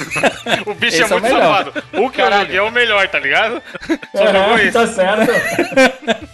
O 0.66 0.74
bicho 0.74 0.96
Esse 0.96 1.02
é 1.02 1.02
é 1.02 1.06
o 1.06 1.20
muito 1.20 1.24
melhor. 1.34 1.64
safado. 1.64 1.84
O 1.92 2.10
que 2.10 2.20
eu 2.20 2.24
Caralho. 2.24 2.42
joguei 2.42 2.58
é 2.58 2.62
o 2.62 2.70
melhor, 2.70 3.08
tá 3.08 3.18
ligado? 3.18 3.62
Só 4.14 4.26
jogou 4.26 4.58
É, 4.58 4.62
esse. 4.62 4.72
tá 4.72 4.86
certo. 4.86 5.32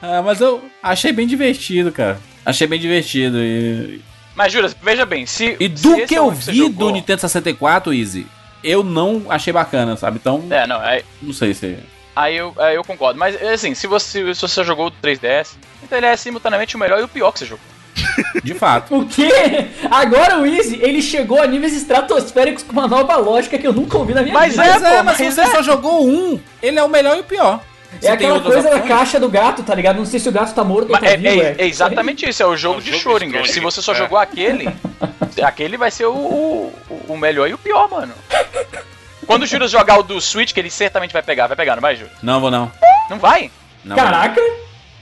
ah, 0.00 0.22
mas 0.22 0.40
eu 0.40 0.62
achei 0.82 1.12
bem 1.12 1.26
divertido, 1.26 1.90
cara. 1.92 2.18
Achei 2.46 2.66
bem 2.66 2.78
divertido. 2.78 3.38
E, 3.38 4.00
Mas 4.34 4.52
Juras, 4.52 4.76
veja 4.82 5.04
bem, 5.06 5.26
se. 5.26 5.56
e 5.58 5.64
se 5.64 5.68
do 5.82 5.94
esse 5.96 6.06
que 6.06 6.14
é 6.14 6.18
eu 6.18 6.30
vi 6.30 6.56
jogou- 6.58 6.88
do 6.88 6.92
Nintendo 6.92 7.20
64, 7.20 7.92
Easy, 7.92 8.26
eu 8.64 8.82
não 8.82 9.26
achei 9.28 9.52
bacana, 9.52 9.96
sabe? 9.96 10.18
Então, 10.20 10.44
É, 10.50 10.66
não, 10.66 10.80
aí, 10.80 11.04
não 11.22 11.32
sei 11.32 11.54
se. 11.54 11.78
aí 12.16 12.36
eu, 12.36 12.52
aí 12.58 12.74
eu 12.74 12.82
concordo. 12.84 13.18
Mas 13.18 13.40
assim, 13.42 13.74
se 13.74 13.86
você, 13.86 14.34
se 14.34 14.40
você 14.40 14.64
jogou 14.64 14.88
o 14.88 14.90
3DS, 14.90 15.50
então 15.82 15.98
ele 15.98 16.06
é 16.06 16.16
simultaneamente 16.16 16.74
o 16.74 16.78
melhor 16.78 16.98
e 17.00 17.02
o 17.04 17.08
pior 17.08 17.30
que 17.32 17.40
você 17.40 17.46
jogou. 17.46 17.64
De 18.42 18.54
fato. 18.54 18.94
O 18.96 19.06
quê? 19.06 19.30
Agora 19.90 20.40
o 20.40 20.46
Easy, 20.46 20.78
ele 20.82 21.00
chegou 21.00 21.40
a 21.40 21.46
níveis 21.46 21.74
estratosféricos 21.76 22.62
com 22.64 22.72
uma 22.72 22.88
nova 22.88 23.16
lógica 23.16 23.56
que 23.58 23.66
eu 23.66 23.72
nunca 23.72 23.96
ouvi 23.96 24.12
na 24.14 24.22
minha 24.22 24.34
Mas 24.34 24.52
vida. 24.52 24.64
Mas 24.64 24.82
É, 24.82 24.94
é, 24.94 24.96
pô, 24.98 25.04
mas 25.04 25.16
se 25.16 25.24
mas 25.24 25.34
você 25.34 25.40
é. 25.42 25.46
só 25.46 25.62
jogou 25.62 26.06
um, 26.06 26.40
ele 26.62 26.78
é 26.78 26.82
o 26.82 26.88
melhor 26.88 27.16
e 27.16 27.20
o 27.20 27.24
pior. 27.24 27.60
Você 28.00 28.08
É 28.08 28.12
aquela 28.12 28.40
coisa 28.40 28.70
da 28.70 28.80
caixa 28.80 29.18
do 29.20 29.28
gato, 29.28 29.62
tá 29.62 29.74
ligado? 29.74 29.96
Não 29.96 30.04
sei 30.06 30.20
se 30.20 30.28
o 30.28 30.32
gato 30.32 30.54
tá 30.54 30.62
morto 30.64 30.92
ou 30.92 30.98
tá 30.98 31.06
é, 31.06 31.16
vivo, 31.16 31.42
é- 31.42 31.54
é 31.58 31.66
exatamente 31.66 32.28
isso, 32.28 32.42
é 32.42 32.46
o 32.46 32.56
jogo 32.56 32.76
É 32.76 32.78
o 32.78 32.82
de 32.82 32.98
jogo 32.98 33.18
de 33.18 33.26
Schrödinger. 33.26 33.46
Se 33.50 33.60
você 33.60 33.80
só 33.80 33.92
é. 33.92 33.96
jogou 33.96 34.18
aquele, 34.18 34.68
aquele 35.42 35.76
vai 35.76 35.90
ser 35.90 36.06
o, 36.06 36.12
o, 36.14 36.72
o 37.08 37.16
melhor 37.16 37.48
e 37.48 37.54
o 37.54 37.58
pior, 37.58 37.88
mano. 37.90 38.12
Quando 39.26 39.42
o 39.44 39.46
Juras 39.46 39.70
jogar 39.70 39.98
o 39.98 40.02
do 40.02 40.20
Switch, 40.20 40.52
que 40.52 40.60
ele 40.60 40.70
certamente 40.70 41.12
vai 41.12 41.22
pegar, 41.22 41.46
vai 41.46 41.56
pegar, 41.56 41.76
não 41.76 41.82
vai, 41.82 41.96
Juras? 41.96 42.12
Não, 42.22 42.40
vou 42.40 42.50
não. 42.50 42.70
Não 43.08 43.18
vai? 43.18 43.50
não 43.84 43.96
vou 43.96 44.04
não. 44.04 44.12
Caraca! 44.12 44.40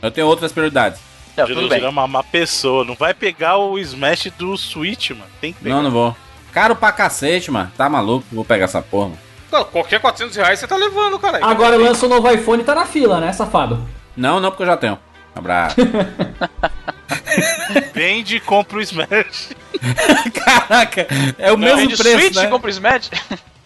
Eu 0.00 0.10
tenho 0.10 0.26
outras 0.26 0.52
prioridades. 0.52 1.00
Não, 1.36 1.46
Juras 1.46 1.62
tudo 1.64 1.70
bem. 1.70 1.82
é 1.84 1.88
uma 1.88 2.06
má 2.06 2.22
pessoa. 2.22 2.84
Não 2.84 2.94
vai 2.94 3.14
pegar 3.14 3.56
o 3.56 3.78
Smash 3.78 4.30
do 4.38 4.56
Switch, 4.56 5.10
mano. 5.10 5.24
Tem 5.40 5.52
que 5.52 5.60
pegar. 5.60 5.74
Não, 5.76 5.82
não 5.82 5.90
vou. 5.90 6.16
Caro 6.52 6.76
pra 6.76 6.92
cacete, 6.92 7.50
mano. 7.50 7.72
Tá 7.76 7.88
maluco? 7.88 8.24
Vou 8.30 8.44
pegar 8.44 8.66
essa 8.66 8.82
porra. 8.82 9.08
mano. 9.08 9.18
Qualquer 9.70 10.00
400 10.00 10.36
reais 10.36 10.58
você 10.58 10.66
tá 10.66 10.76
levando, 10.76 11.18
cara. 11.18 11.44
Agora 11.44 11.76
lança 11.76 12.06
o 12.06 12.08
novo 12.08 12.30
iPhone 12.30 12.62
e 12.62 12.64
tá 12.64 12.74
na 12.74 12.86
fila, 12.86 13.20
né, 13.20 13.32
safado? 13.32 13.86
Não, 14.16 14.40
não, 14.40 14.50
porque 14.50 14.62
eu 14.62 14.66
já 14.66 14.76
tenho. 14.76 14.98
Abraço. 15.34 15.76
Vende 17.94 18.36
e 18.36 18.40
compra 18.40 18.78
o 18.78 18.80
Smash. 18.80 19.50
Caraca, 20.44 21.06
é 21.38 21.52
o 21.52 21.58
mesmo 21.58 21.78
Vende 21.78 21.96
preço, 21.96 22.18
Switch 22.18 22.36
né? 22.36 22.44
e 22.44 22.48
compra 22.48 22.68
o 22.68 22.70
Smash? 22.70 23.10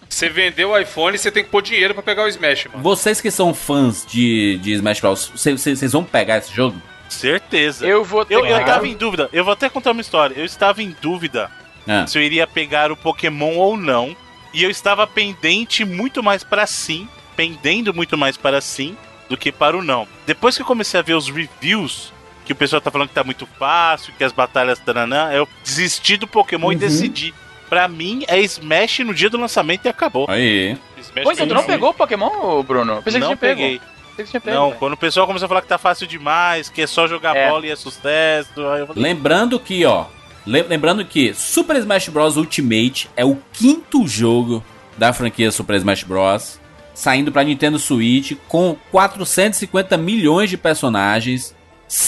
Você 0.09 0.29
vendeu 0.29 0.71
o 0.71 0.77
iPhone, 0.79 1.17
você 1.17 1.29
tem 1.29 1.43
que 1.43 1.49
pôr 1.49 1.61
dinheiro 1.61 1.93
pra 1.93 2.01
pegar 2.01 2.23
o 2.23 2.27
Smash, 2.27 2.67
mano. 2.71 2.81
Vocês 2.83 3.21
que 3.21 3.29
são 3.29 3.53
fãs 3.53 4.05
de, 4.05 4.57
de 4.61 4.73
Smash 4.73 4.99
Bros, 5.01 5.31
vocês- 5.35 5.91
vão 5.91 6.03
pegar 6.03 6.37
esse 6.37 6.53
jogo? 6.53 6.77
Certeza. 7.09 7.85
Eu 7.85 8.03
vou 8.03 8.25
ter 8.25 8.35
Eu, 8.35 8.45
eu 8.45 8.65
tava 8.65 8.87
em 8.87 8.95
dúvida. 8.95 9.29
Eu 9.31 9.43
vou 9.43 9.53
até 9.53 9.69
contar 9.69 9.91
uma 9.91 10.01
história. 10.01 10.33
Eu 10.37 10.45
estava 10.45 10.81
em 10.83 10.95
dúvida 11.01 11.49
Ah. 11.87 12.05
se 12.07 12.17
eu 12.17 12.21
iria 12.21 12.45
pegar 12.47 12.91
o 12.91 12.97
Pokémon 12.97 13.55
ou 13.57 13.77
não. 13.77 14.15
E 14.57 14.63
eu 14.63 14.71
estava 14.71 15.05
pendente 15.05 15.85
muito 15.85 16.23
mais 16.23 16.43
para 16.43 16.65
sim, 16.65 17.07
pendendo 17.35 17.93
muito 17.93 18.17
mais 18.17 18.35
para 18.35 18.59
sim 18.59 18.97
do 19.29 19.37
que 19.37 19.51
para 19.51 19.77
o 19.77 19.83
não. 19.83 20.07
Depois 20.25 20.55
que 20.55 20.63
eu 20.63 20.65
comecei 20.65 20.99
a 20.99 21.03
ver 21.03 21.13
os 21.13 21.29
reviews, 21.29 22.11
que 22.43 22.53
o 22.53 22.55
pessoal 22.55 22.81
tá 22.81 22.89
falando 22.89 23.09
que 23.09 23.13
tá 23.13 23.23
muito 23.23 23.45
fácil, 23.59 24.11
que 24.17 24.23
as 24.23 24.31
batalhas 24.31 24.79
taranã, 24.79 25.29
eu 25.31 25.47
desisti 25.63 26.17
do 26.17 26.25
Pokémon 26.25 26.71
e 26.71 26.73
Uhum. 26.73 26.79
decidi. 26.79 27.35
Pra 27.69 27.87
mim 27.87 28.23
é 28.27 28.39
Smash 28.39 28.99
no 29.05 29.13
dia 29.13 29.29
do 29.29 29.37
lançamento 29.37 29.85
e 29.85 29.89
acabou. 29.89 30.25
Aí. 30.27 30.75
Smash 30.97 31.23
Pô, 31.23 31.31
então 31.33 31.47
tu 31.47 31.53
não 31.53 31.63
pegou 31.63 31.91
o 31.91 31.93
Pokémon, 31.93 32.63
Bruno? 32.63 33.03
Pensei 33.03 33.19
não 33.21 33.27
que 33.29 33.35
tinha 33.37 33.49
peguei. 33.49 33.77
pego. 33.77 33.91
Pensei 34.09 34.25
que 34.25 34.31
tinha 34.31 34.41
pego. 34.41 34.57
Não, 34.57 34.71
quando 34.71 34.93
o 34.93 34.97
pessoal 34.97 35.27
começou 35.27 35.45
a 35.45 35.49
falar 35.49 35.61
que 35.61 35.67
tá 35.67 35.77
fácil 35.77 36.07
demais, 36.07 36.67
que 36.67 36.81
é 36.81 36.87
só 36.87 37.07
jogar 37.07 37.35
É. 37.35 37.47
bola 37.47 37.67
e 37.67 37.69
é 37.69 37.75
sucesso, 37.75 38.67
aí 38.69 38.79
eu 38.79 38.87
falei, 38.87 39.03
Lembrando 39.03 39.59
que, 39.59 39.85
ó. 39.85 40.05
Lem- 40.47 40.63
Lembrando 40.67 41.03
que 41.05 41.33
Super 41.33 41.75
Smash 41.77 42.09
Bros. 42.09 42.37
Ultimate 42.37 43.09
é 43.15 43.23
o 43.25 43.37
quinto 43.53 44.07
jogo 44.07 44.63
da 44.97 45.13
franquia 45.13 45.51
Super 45.51 45.75
Smash 45.75 46.03
Bros. 46.03 46.59
Saindo 46.93 47.31
pra 47.31 47.43
Nintendo 47.43 47.77
Switch 47.77 48.31
com 48.47 48.75
450 48.91 49.95
milhões 49.97 50.49
de 50.49 50.57
personagens. 50.57 51.55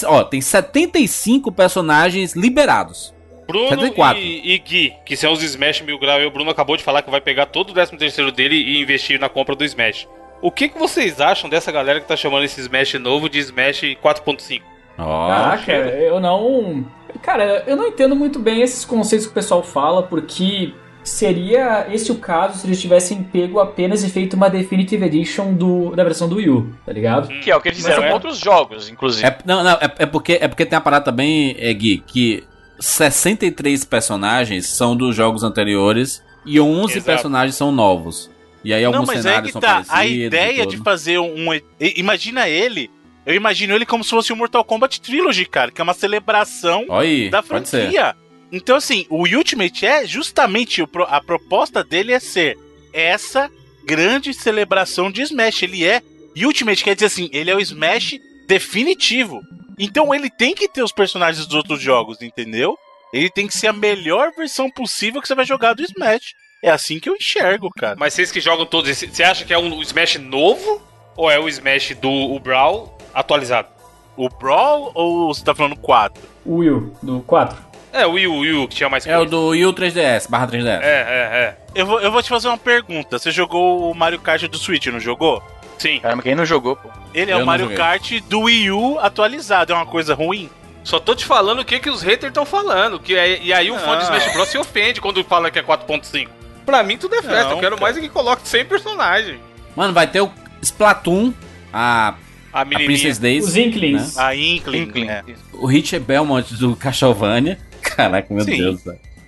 Ó, 0.04 0.24
tem 0.24 0.40
75 0.40 1.52
personagens 1.52 2.34
liberados. 2.34 3.14
Bruno 3.46 3.68
74. 3.68 4.20
e, 4.22 4.52
e 4.54 4.58
Gui, 4.58 4.92
que 5.04 5.16
são 5.16 5.32
os 5.32 5.42
Smash 5.42 5.80
Mil 5.82 5.98
Grau, 5.98 6.20
e 6.20 6.26
o 6.26 6.30
Bruno 6.30 6.50
acabou 6.50 6.76
de 6.76 6.82
falar 6.84 7.02
que 7.02 7.10
vai 7.10 7.20
pegar 7.20 7.46
todo 7.46 7.70
o 7.70 7.72
13 7.72 7.96
terceiro 7.96 8.30
dele 8.30 8.54
e 8.56 8.80
investir 8.80 9.18
na 9.18 9.28
compra 9.28 9.54
do 9.56 9.64
Smash. 9.64 10.06
O 10.42 10.50
que, 10.50 10.68
que 10.68 10.78
vocês 10.78 11.20
acham 11.20 11.50
dessa 11.50 11.70
galera 11.72 12.00
que 12.00 12.06
tá 12.08 12.16
chamando 12.16 12.44
esse 12.44 12.60
Smash 12.60 12.94
novo 12.94 13.28
de 13.28 13.38
Smash 13.40 13.80
4.5? 14.02 14.62
Ó, 14.98 15.28
Caraca, 15.28 15.72
eu 15.72 16.20
não. 16.20 16.86
Cara, 17.22 17.64
eu 17.66 17.76
não 17.76 17.86
entendo 17.86 18.14
muito 18.16 18.38
bem 18.38 18.62
esses 18.62 18.84
conceitos 18.84 19.26
que 19.26 19.32
o 19.32 19.34
pessoal 19.34 19.62
fala, 19.62 20.02
porque 20.02 20.72
seria 21.02 21.86
esse 21.90 22.12
o 22.12 22.16
caso 22.16 22.58
se 22.58 22.66
eles 22.66 22.80
tivessem 22.80 23.22
pego 23.22 23.58
apenas 23.58 24.04
e 24.04 24.10
feito 24.10 24.34
uma 24.34 24.48
Definitive 24.50 25.04
Edition 25.04 25.54
do, 25.54 25.94
da 25.96 26.04
versão 26.04 26.28
do 26.28 26.36
Wii 26.36 26.50
U, 26.50 26.72
tá 26.84 26.92
ligado? 26.92 27.28
Que 27.40 27.50
é 27.50 27.56
o 27.56 27.60
que 27.60 27.68
eles 27.68 27.78
fizeram 27.78 28.04
é- 28.04 28.08
com 28.08 28.14
outros 28.14 28.38
jogos, 28.38 28.88
inclusive. 28.88 29.26
É, 29.26 29.38
não, 29.44 29.64
não, 29.64 29.72
é, 29.72 29.90
é 29.98 30.06
porque, 30.06 30.38
é 30.40 30.46
porque 30.48 30.66
tem 30.66 30.76
uma 30.76 30.82
parada 30.82 31.04
também, 31.04 31.56
é, 31.58 31.72
Gui, 31.72 32.02
que 32.06 32.44
63 32.78 33.84
personagens 33.84 34.66
são 34.66 34.96
dos 34.96 35.14
jogos 35.14 35.42
anteriores 35.42 36.22
e 36.44 36.60
11 36.60 36.94
Exato. 36.94 37.06
personagens 37.06 37.54
são 37.54 37.70
novos. 37.70 38.30
E 38.62 38.74
aí 38.74 38.82
Não, 38.82 38.92
alguns 38.92 39.06
mas 39.06 39.20
é 39.20 39.22
cenários 39.22 39.46
que 39.46 39.52
são 39.52 39.60
tá. 39.60 39.68
parecidos. 39.68 39.98
A 39.98 40.06
ideia 40.06 40.66
de 40.66 40.76
fazer 40.78 41.18
um. 41.18 41.48
Imagina 41.96 42.46
ele. 42.48 42.90
Eu 43.30 43.36
imagino 43.36 43.74
ele 43.74 43.86
como 43.86 44.02
se 44.04 44.10
fosse 44.10 44.32
o 44.32 44.36
Mortal 44.36 44.64
Kombat 44.64 45.00
Trilogy, 45.00 45.44
cara, 45.46 45.70
que 45.70 45.80
é 45.80 45.84
uma 45.84 45.94
celebração 45.94 46.86
aí, 46.90 47.28
da 47.30 47.42
franquia. 47.42 48.14
Então, 48.52 48.76
assim, 48.76 49.06
o 49.08 49.22
Ultimate 49.26 49.86
é 49.86 50.06
justamente 50.06 50.82
o 50.82 50.86
pro- 50.88 51.06
a 51.08 51.20
proposta 51.20 51.84
dele 51.84 52.12
é 52.12 52.18
ser 52.20 52.58
essa 52.92 53.50
grande 53.84 54.34
celebração 54.34 55.10
de 55.10 55.22
Smash. 55.22 55.62
Ele 55.62 55.84
é. 55.86 56.02
Ultimate 56.36 56.82
quer 56.84 56.94
dizer 56.94 57.06
assim, 57.06 57.28
ele 57.32 57.50
é 57.50 57.54
o 57.56 57.60
Smash 57.60 58.18
definitivo. 58.46 59.40
Então 59.78 60.14
ele 60.14 60.28
tem 60.28 60.54
que 60.54 60.68
ter 60.68 60.82
os 60.82 60.92
personagens 60.92 61.46
dos 61.46 61.54
outros 61.56 61.80
jogos, 61.80 62.20
entendeu? 62.20 62.76
Ele 63.12 63.30
tem 63.30 63.46
que 63.46 63.56
ser 63.56 63.68
a 63.68 63.72
melhor 63.72 64.30
versão 64.36 64.70
possível 64.70 65.20
que 65.20 65.26
você 65.28 65.34
vai 65.34 65.44
jogar 65.44 65.72
do 65.74 65.82
Smash. 65.82 66.34
É 66.62 66.70
assim 66.70 67.00
que 67.00 67.08
eu 67.08 67.16
enxergo, 67.16 67.70
cara. 67.70 67.96
Mas 67.98 68.14
vocês 68.14 68.30
que 68.30 68.40
jogam 68.40 68.66
todos, 68.66 68.94
você 68.96 69.22
acha 69.22 69.44
que 69.44 69.52
é 69.52 69.58
um 69.58 69.80
Smash 69.82 70.16
novo? 70.16 70.82
Ou 71.16 71.30
é 71.30 71.38
o 71.38 71.48
Smash 71.48 71.94
do 72.00 72.10
o 72.10 72.38
Brawl 72.38 72.96
atualizado? 73.14 73.68
O 74.16 74.28
Brawl 74.28 74.90
ou 74.94 75.32
você 75.34 75.44
tá 75.44 75.54
falando 75.54 75.76
4? 75.76 76.22
O 76.44 76.56
Wii 76.56 76.70
U, 76.70 76.92
do 77.02 77.20
4. 77.20 77.56
É, 77.92 78.06
o 78.06 78.12
Wii 78.12 78.26
U, 78.28 78.38
Wii 78.40 78.52
U 78.54 78.68
que 78.68 78.76
tinha 78.76 78.88
mais 78.88 79.06
É 79.06 79.18
o 79.18 79.24
do 79.24 79.48
Wii 79.48 79.66
U 79.66 79.72
3DS, 79.72 80.28
barra 80.30 80.46
3DS. 80.46 80.80
É, 80.82 80.84
é, 80.84 81.36
é. 81.42 81.56
Eu 81.74 81.86
vou, 81.86 82.00
eu 82.00 82.12
vou 82.12 82.22
te 82.22 82.28
fazer 82.28 82.48
uma 82.48 82.58
pergunta. 82.58 83.18
Você 83.18 83.30
jogou 83.30 83.90
o 83.90 83.94
Mario 83.94 84.20
Kart 84.20 84.42
do 84.46 84.58
Switch, 84.58 84.86
não 84.86 85.00
jogou? 85.00 85.42
Sim. 85.78 85.98
Caramba, 86.00 86.22
quem 86.22 86.34
não 86.34 86.44
jogou, 86.44 86.76
pô? 86.76 86.88
Ele 87.14 87.30
é 87.30 87.34
Eu 87.34 87.38
o 87.38 87.40
não 87.40 87.46
Mario 87.46 87.64
joguei. 87.64 87.78
Kart 87.78 88.12
do 88.28 88.40
Wii 88.42 88.70
U 88.70 88.98
atualizado. 89.00 89.72
É 89.72 89.74
uma 89.76 89.86
coisa 89.86 90.14
ruim? 90.14 90.48
Só 90.84 90.98
tô 91.00 91.14
te 91.14 91.24
falando 91.24 91.60
o 91.60 91.64
que, 91.64 91.78
que 91.80 91.90
os 91.90 92.02
haters 92.02 92.30
estão 92.30 92.44
falando. 92.46 93.00
Que 93.00 93.14
é- 93.16 93.42
e 93.42 93.52
aí 93.52 93.70
o 93.70 93.78
fã 93.78 93.98
de 93.98 94.04
Não. 94.08 94.16
Smash 94.16 94.32
Bros. 94.34 94.48
se 94.48 94.58
ofende 94.58 95.00
quando 95.00 95.24
fala 95.24 95.50
que 95.50 95.58
é 95.58 95.62
4.5. 95.62 96.28
Pra 96.66 96.82
mim 96.82 96.96
tudo 96.96 97.14
é 97.16 97.22
festa. 97.22 97.44
Não, 97.44 97.50
eu 97.52 97.58
quero 97.58 97.76
cara. 97.76 97.80
mais 97.82 97.96
é 97.96 98.00
que 98.00 98.08
coloque 98.08 98.46
100 98.46 98.64
personagens. 98.66 99.40
Mano, 99.74 99.92
vai 99.92 100.06
ter 100.06 100.20
o 100.20 100.30
Splatoon, 100.62 101.32
a, 101.72 102.14
A 102.52 102.62
a. 102.62 102.66
Princess 102.66 103.18
Days, 103.18 103.44
Os 103.46 103.56
Inklings. 103.56 104.18
A 104.18 104.34
Inkling. 104.34 104.82
Inkling. 104.82 105.08
é. 105.08 105.24
o 105.52 105.66
Hit 105.66 105.98
Belmont 106.00 106.54
do 106.56 106.74
Castlevania. 106.76 107.58
Caraca, 107.82 108.32
meu 108.32 108.44
Sim. 108.44 108.56
Deus. 108.56 108.80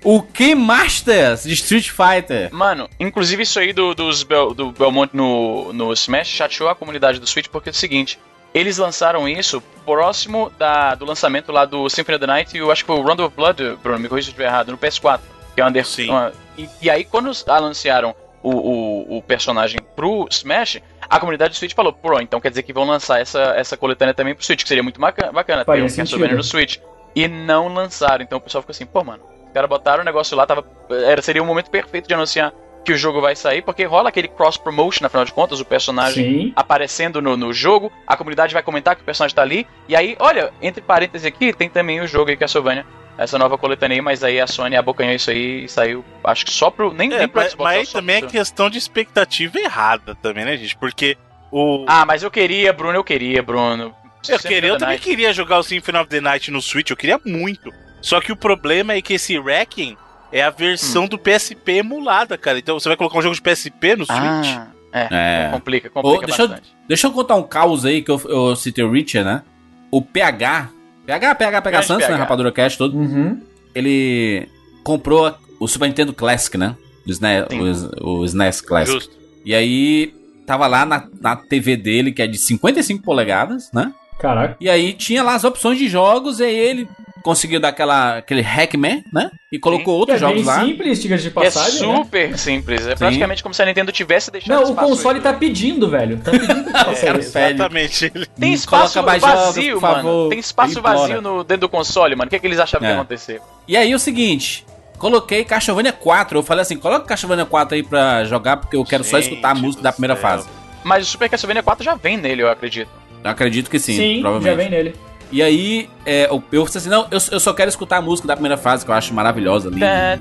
O 0.05 0.21
Ken 0.21 0.57
Masters 0.57 1.45
de 1.45 1.53
Street 1.55 1.89
Fighter. 1.91 2.53
Mano, 2.53 2.89
inclusive 2.99 3.45
isso 3.45 3.59
aí 3.61 3.73
do, 3.73 3.95
dos 3.95 4.25
Bel- 4.25 4.53
do 4.53 4.73
Belmont 4.73 5.15
no, 5.17 5.73
no 5.73 5.93
Smash 5.93 6.27
chateou 6.29 6.69
a 6.69 6.75
comunidade 6.75 7.21
do 7.21 7.27
Switch 7.27 7.47
porque 7.49 7.69
é 7.69 7.73
o 7.73 7.75
seguinte. 7.75 8.19
Eles 8.53 8.77
lançaram 8.79 9.29
isso 9.29 9.63
próximo 9.87 10.51
da, 10.59 10.95
do 10.95 11.05
lançamento 11.05 11.51
lá 11.53 11.65
do 11.65 11.89
Symphony 11.89 12.17
of 12.17 12.21
the 12.21 12.27
Night 12.27 12.55
e 12.57 12.59
eu 12.59 12.71
acho 12.71 12.83
que 12.83 12.87
foi 12.89 12.97
o 12.97 13.03
Round 13.03 13.23
of 13.23 13.35
Blood, 13.37 13.77
Bruno, 13.83 13.99
me 14.01 14.09
corrija 14.09 14.27
se 14.27 14.31
eu 14.31 14.33
estiver 14.33 14.49
errado, 14.49 14.71
no 14.73 14.77
PS4. 14.79 15.21
Que 15.55 15.61
é 15.61 15.67
under, 15.67 15.87
Sim. 15.87 16.11
uma- 16.11 16.33
e, 16.59 16.69
e 16.83 16.91
aí 16.91 17.05
quando 17.05 17.31
os- 17.31 17.47
anunciaram 17.49 18.15
o, 18.43 18.51
o, 18.51 19.19
o 19.19 19.23
personagem 19.23 19.81
pro 19.95 20.27
Smash, 20.31 20.81
a 21.09 21.21
comunidade 21.21 21.53
do 21.53 21.57
Switch 21.57 21.75
falou, 21.75 21.93
pô, 21.93 22.21
então 22.21 22.41
quer 22.41 22.49
dizer 22.49 22.63
que 22.63 22.73
vão 22.73 22.85
lançar 22.85 23.21
essa, 23.21 23.41
essa 23.57 23.77
coletânea 23.77 24.15
também 24.15 24.35
pro 24.35 24.45
Switch, 24.45 24.63
que 24.63 24.69
seria 24.69 24.83
muito 24.83 25.01
bacana, 25.01 25.33
bacana 25.33 25.65
ter 25.65 25.83
um. 25.83 25.89
Castlevania 25.89 26.37
no 26.37 26.45
Switch. 26.45 26.79
E 27.15 27.29
não 27.29 27.69
lançaram, 27.69 28.25
então 28.25 28.39
o 28.39 28.41
pessoal 28.41 28.63
ficou 28.63 28.73
assim, 28.73 28.87
pô, 28.87 29.05
mano, 29.05 29.23
os 29.47 29.53
caras 29.53 29.69
botaram 29.69 30.03
o 30.03 30.05
negócio 30.05 30.37
lá, 30.37 30.47
tava, 30.47 30.65
era, 30.91 31.21
seria 31.21 31.43
o 31.43 31.47
momento 31.47 31.71
perfeito 31.71 32.09
de 32.09 32.15
anunciar 32.15 32.53
que 32.85 32.93
o 32.93 32.97
jogo 32.97 33.21
vai 33.21 33.37
sair, 33.37 33.63
porque 33.63 33.85
rola 33.85 34.09
aquele 34.09 34.29
cross-promotion, 34.29 35.07
afinal 35.07 35.25
de 35.25 35.33
contas, 35.33 35.61
o 35.61 35.65
personagem 35.65 36.25
Sim. 36.25 36.53
aparecendo 36.57 37.23
no, 37.23 37.37
no 37.37 37.53
jogo, 37.53 37.93
a 38.07 38.17
comunidade 38.17 38.53
vai 38.55 38.63
comentar 38.63 38.97
que 38.97 39.03
o 39.03 39.05
personagem 39.05 39.35
tá 39.37 39.43
ali, 39.43 39.67
e 39.89 39.95
aí, 39.95 40.17
olha, 40.19 40.53
entre 40.61 40.83
parênteses 40.83 41.27
aqui, 41.27 41.53
tem 41.53 41.69
também 41.69 42.01
o 42.01 42.07
jogo 42.07 42.31
aí, 42.31 42.37
Castlevania, 42.37 42.85
essa 43.19 43.39
nova 43.39 43.57
coletânea 43.59 43.97
aí, 43.97 44.01
mas 44.01 44.25
aí 44.25 44.41
a 44.41 44.47
Sony 44.47 44.75
abocanhou 44.77 45.15
isso 45.15 45.31
aí 45.31 45.65
e 45.65 45.69
saiu, 45.69 46.05
acho 46.25 46.45
que 46.47 46.53
só 46.53 46.71
pro, 46.71 46.93
nem, 46.93 47.13
É, 47.13 47.19
nem 47.19 47.29
pro 47.29 47.41
mas, 47.41 47.53
Xbox, 47.53 47.65
mas 47.75 47.89
aí 47.89 47.93
também 47.93 48.17
é 48.17 48.21
pro- 48.21 48.29
questão 48.31 48.71
de 48.71 48.79
expectativa 48.79 49.59
errada 49.59 50.15
também, 50.17 50.45
né, 50.45 50.57
gente? 50.57 50.77
Porque 50.77 51.17
o... 51.51 51.85
Ah, 51.87 52.05
mas 52.07 52.23
eu 52.23 52.31
queria, 52.31 52.73
Bruno, 52.73 52.95
eu 52.97 53.05
queria, 53.05 53.43
Bruno. 53.43 53.95
eu, 54.29 54.39
queria, 54.39 54.69
eu 54.71 54.75
the 54.75 54.79
também 54.81 54.95
Night. 54.97 55.03
queria 55.05 55.33
jogar 55.33 55.59
o 55.59 55.63
Symphony 55.63 55.99
of 55.99 56.09
the 56.09 56.21
Night 56.21 56.51
no 56.51 56.63
Switch, 56.63 56.91
eu 56.91 56.97
queria 56.97 57.21
muito. 57.25 57.73
Só 58.01 58.21
que 58.21 58.33
o 58.33 58.37
problema 58.37 58.95
é 58.95 59.03
que 59.03 59.15
esse 59.15 59.39
Wrecking 59.39 59.97
é 60.33 60.43
a 60.43 60.49
Hum. 60.49 60.55
versão 60.57 61.07
do 61.07 61.19
PSP 61.19 61.73
emulada, 61.79 62.37
cara. 62.39 62.59
Então 62.59 62.79
você 62.81 62.89
vai 62.89 62.97
colocar 62.97 63.19
um 63.19 63.23
jogo 63.23 63.35
de 63.35 63.43
PSP 63.43 63.95
no 63.97 64.07
Switch? 64.07 64.19
Ah, 64.57 64.67
é, 64.93 65.09
É. 65.11 65.51
complica, 65.53 65.89
complica 65.91 66.17
Ô, 66.25 66.27
deixa, 66.27 66.43
eu, 66.43 66.49
bastante. 66.49 66.75
deixa 66.89 67.07
eu 67.07 67.13
contar 67.13 67.37
um 67.37 67.43
caos 67.45 67.85
aí 67.85 68.03
que 68.03 68.11
eu, 68.11 68.21
eu 68.27 68.57
citei 68.57 68.83
o 68.83 68.91
Richard, 68.91 69.29
né? 69.29 69.43
O 69.91 70.01
PH. 70.03 70.71
PH, 71.19 71.35
PH, 71.35 71.63
PH 71.63 71.83
Santos, 71.83 72.03
né? 72.03 72.09
PH. 72.09 72.23
Rapadura 72.23 72.53
Cast 72.53 72.79
todo. 72.79 72.97
Uhum. 72.97 73.41
Ele 73.75 74.49
comprou 74.83 75.35
o 75.59 75.69
Super 75.69 75.89
Nintendo 75.89 76.13
Classic, 76.13 76.57
né? 76.57 76.77
O 77.07 77.11
SNES, 77.11 77.89
o, 78.01 78.19
o 78.19 78.25
SNES 78.25 78.61
Classic. 78.61 78.95
Justo. 78.95 79.17
E 79.45 79.55
aí, 79.55 80.15
tava 80.47 80.67
lá 80.67 80.87
na, 80.87 81.07
na 81.21 81.37
TV 81.37 81.77
dele, 81.77 82.13
que 82.13 82.23
é 82.23 82.27
de 82.27 82.39
55 82.39 83.03
polegadas, 83.03 83.71
né? 83.73 83.93
Caraca. 84.19 84.57
E 84.61 84.71
aí 84.71 84.93
tinha 84.93 85.23
lá 85.23 85.35
as 85.35 85.45
opções 85.45 85.79
de 85.79 85.89
jogos, 85.89 86.39
e 86.39 86.45
aí 86.45 86.55
ele 86.55 86.89
conseguiu 87.23 87.61
dar 87.61 87.69
aquela, 87.69 88.19
aquele 88.19 88.41
Hackman, 88.43 89.05
né? 89.13 89.31
E 89.51 89.59
colocou 89.59 89.95
Que 89.95 90.13
outros 90.13 90.17
é 90.17 90.21
jogos 90.21 90.45
lá. 90.45 90.65
simples, 90.65 91.01
diga-se 91.01 91.23
de 91.23 91.29
É 91.29 91.31
passagem, 91.33 91.87
né? 91.89 91.97
super 91.97 92.39
simples, 92.39 92.87
é 92.87 92.95
praticamente 92.95 93.43
como 93.43 93.55
se 93.55 93.63
a 93.63 93.67
Nintendo 93.67 93.93
tivesse 93.93 94.31
deixado 94.31 94.61
Não, 94.63 94.73
o 94.73 94.75
console 94.75 95.19
aí, 95.19 95.23
tá 95.23 95.33
né? 95.33 95.39
pedindo, 95.39 95.89
velho. 95.89 96.19
Tá 96.19 96.31
pedindo 96.31 96.73
cara, 96.73 96.93
isso. 97.21 97.33
pede. 97.33 97.55
Exatamente. 97.55 98.11
Tem 98.39 98.53
espaço 98.53 98.95
jogos, 98.95 99.21
vazio, 99.21 99.75
por 99.75 99.83
mano. 99.83 99.95
favor. 99.95 100.29
Tem 100.31 100.39
espaço 100.39 100.83
vazio 100.83 101.23
no, 101.23 101.45
dentro 101.45 101.63
do 101.63 101.69
console, 101.69 102.15
mano. 102.17 102.27
O 102.27 102.31
que, 102.31 102.37
é 102.37 102.39
que 102.39 102.47
eles 102.47 102.59
achavam 102.59 102.87
que 102.87 102.93
É. 102.93 102.95
ia 102.97 103.01
acontecer? 103.01 103.41
E 103.69 103.77
aí 103.77 103.95
o 103.95 103.99
seguinte, 103.99 104.65
coloquei 104.99 105.45
Castlevania 105.45 105.93
4. 105.93 106.39
Eu 106.39 106.43
falei 106.43 106.63
assim, 106.63 106.77
coloca 106.77 107.07
Castlevania 107.07 107.45
4 107.45 107.77
aí 107.77 107.83
pra 107.83 108.25
jogar, 108.25 108.57
porque 108.57 108.77
eu 108.77 108.85
quero 108.85 109.05
só 109.05 109.19
Gente 109.21 109.31
escutar 109.31 109.51
a 109.51 109.55
música 109.55 109.83
da 109.83 109.93
primeira 109.93 110.15
céu. 110.15 110.23
fase. 110.23 110.49
Mas 110.85 111.07
o 111.07 111.11
Super 111.11 111.29
Castlevania 111.29 111.63
4 111.63 111.85
já 111.85 111.95
vem 111.95 112.17
nele, 112.17 112.43
eu 112.43 112.51
acredito. 112.51 112.91
Eu 113.23 113.31
acredito 113.31 113.71
que 113.71 113.79
sim, 113.79 113.97
Sim, 113.97 114.21
provavelmente. 114.21 114.51
já 114.51 114.57
vem 114.57 114.71
nele. 114.71 114.95
E 115.33 115.43
aí, 115.43 115.89
é, 116.05 116.27
eu, 116.27 116.45
eu 116.53 116.67
falei 116.67 116.79
assim, 116.79 116.91
não, 116.91 117.07
eu, 117.11 117.19
eu 117.31 117.41
só 117.41 117.55
quero 117.55 117.71
escutar 117.71 117.97
a 117.97 118.03
música 118.03 118.29
da 118.29 118.35
primeira 118.35 118.59
fase, 118.59 118.85
que 118.85 118.91
eu 118.91 118.95
acho 118.95 119.15
maravilhosa, 119.15 119.71
linda. 119.71 120.21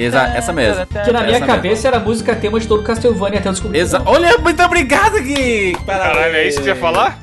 Exa- 0.00 0.28
essa 0.34 0.52
mesmo. 0.52 0.84
Que 0.86 1.12
na 1.12 1.22
minha 1.22 1.36
Essa 1.36 1.46
cabeça 1.46 1.88
era 1.88 1.96
a 1.98 2.00
música 2.00 2.34
tema 2.34 2.58
de 2.58 2.66
todo 2.66 2.82
Castlevania 2.82 3.38
até 3.38 3.50
descobrir. 3.50 3.78
Exa. 3.78 4.02
Olha, 4.04 4.36
muito 4.38 4.60
obrigado, 4.62 5.20
Gui! 5.22 5.76
Caralho, 5.86 6.34
é 6.34 6.48
isso 6.48 6.58
que 6.58 6.64
você 6.64 6.70
ia 6.70 6.76
falar? 6.76 7.18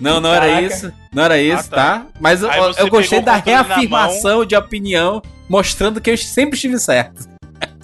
Não, 0.00 0.20
não 0.20 0.34
era 0.34 0.46
Caraca. 0.46 0.62
isso. 0.66 0.92
Não 1.12 1.22
era 1.22 1.38
isso, 1.38 1.68
Ah, 1.72 1.76
tá? 1.76 1.98
tá. 2.00 2.06
Mas 2.20 2.42
eu, 2.42 2.50
eu 2.76 2.88
gostei 2.88 3.20
da 3.20 3.36
reafirmação 3.36 4.44
de 4.44 4.56
opinião, 4.56 5.22
mostrando 5.48 6.00
que 6.00 6.10
eu 6.10 6.16
sempre 6.18 6.56
estive 6.56 6.78
certo. 6.80 7.28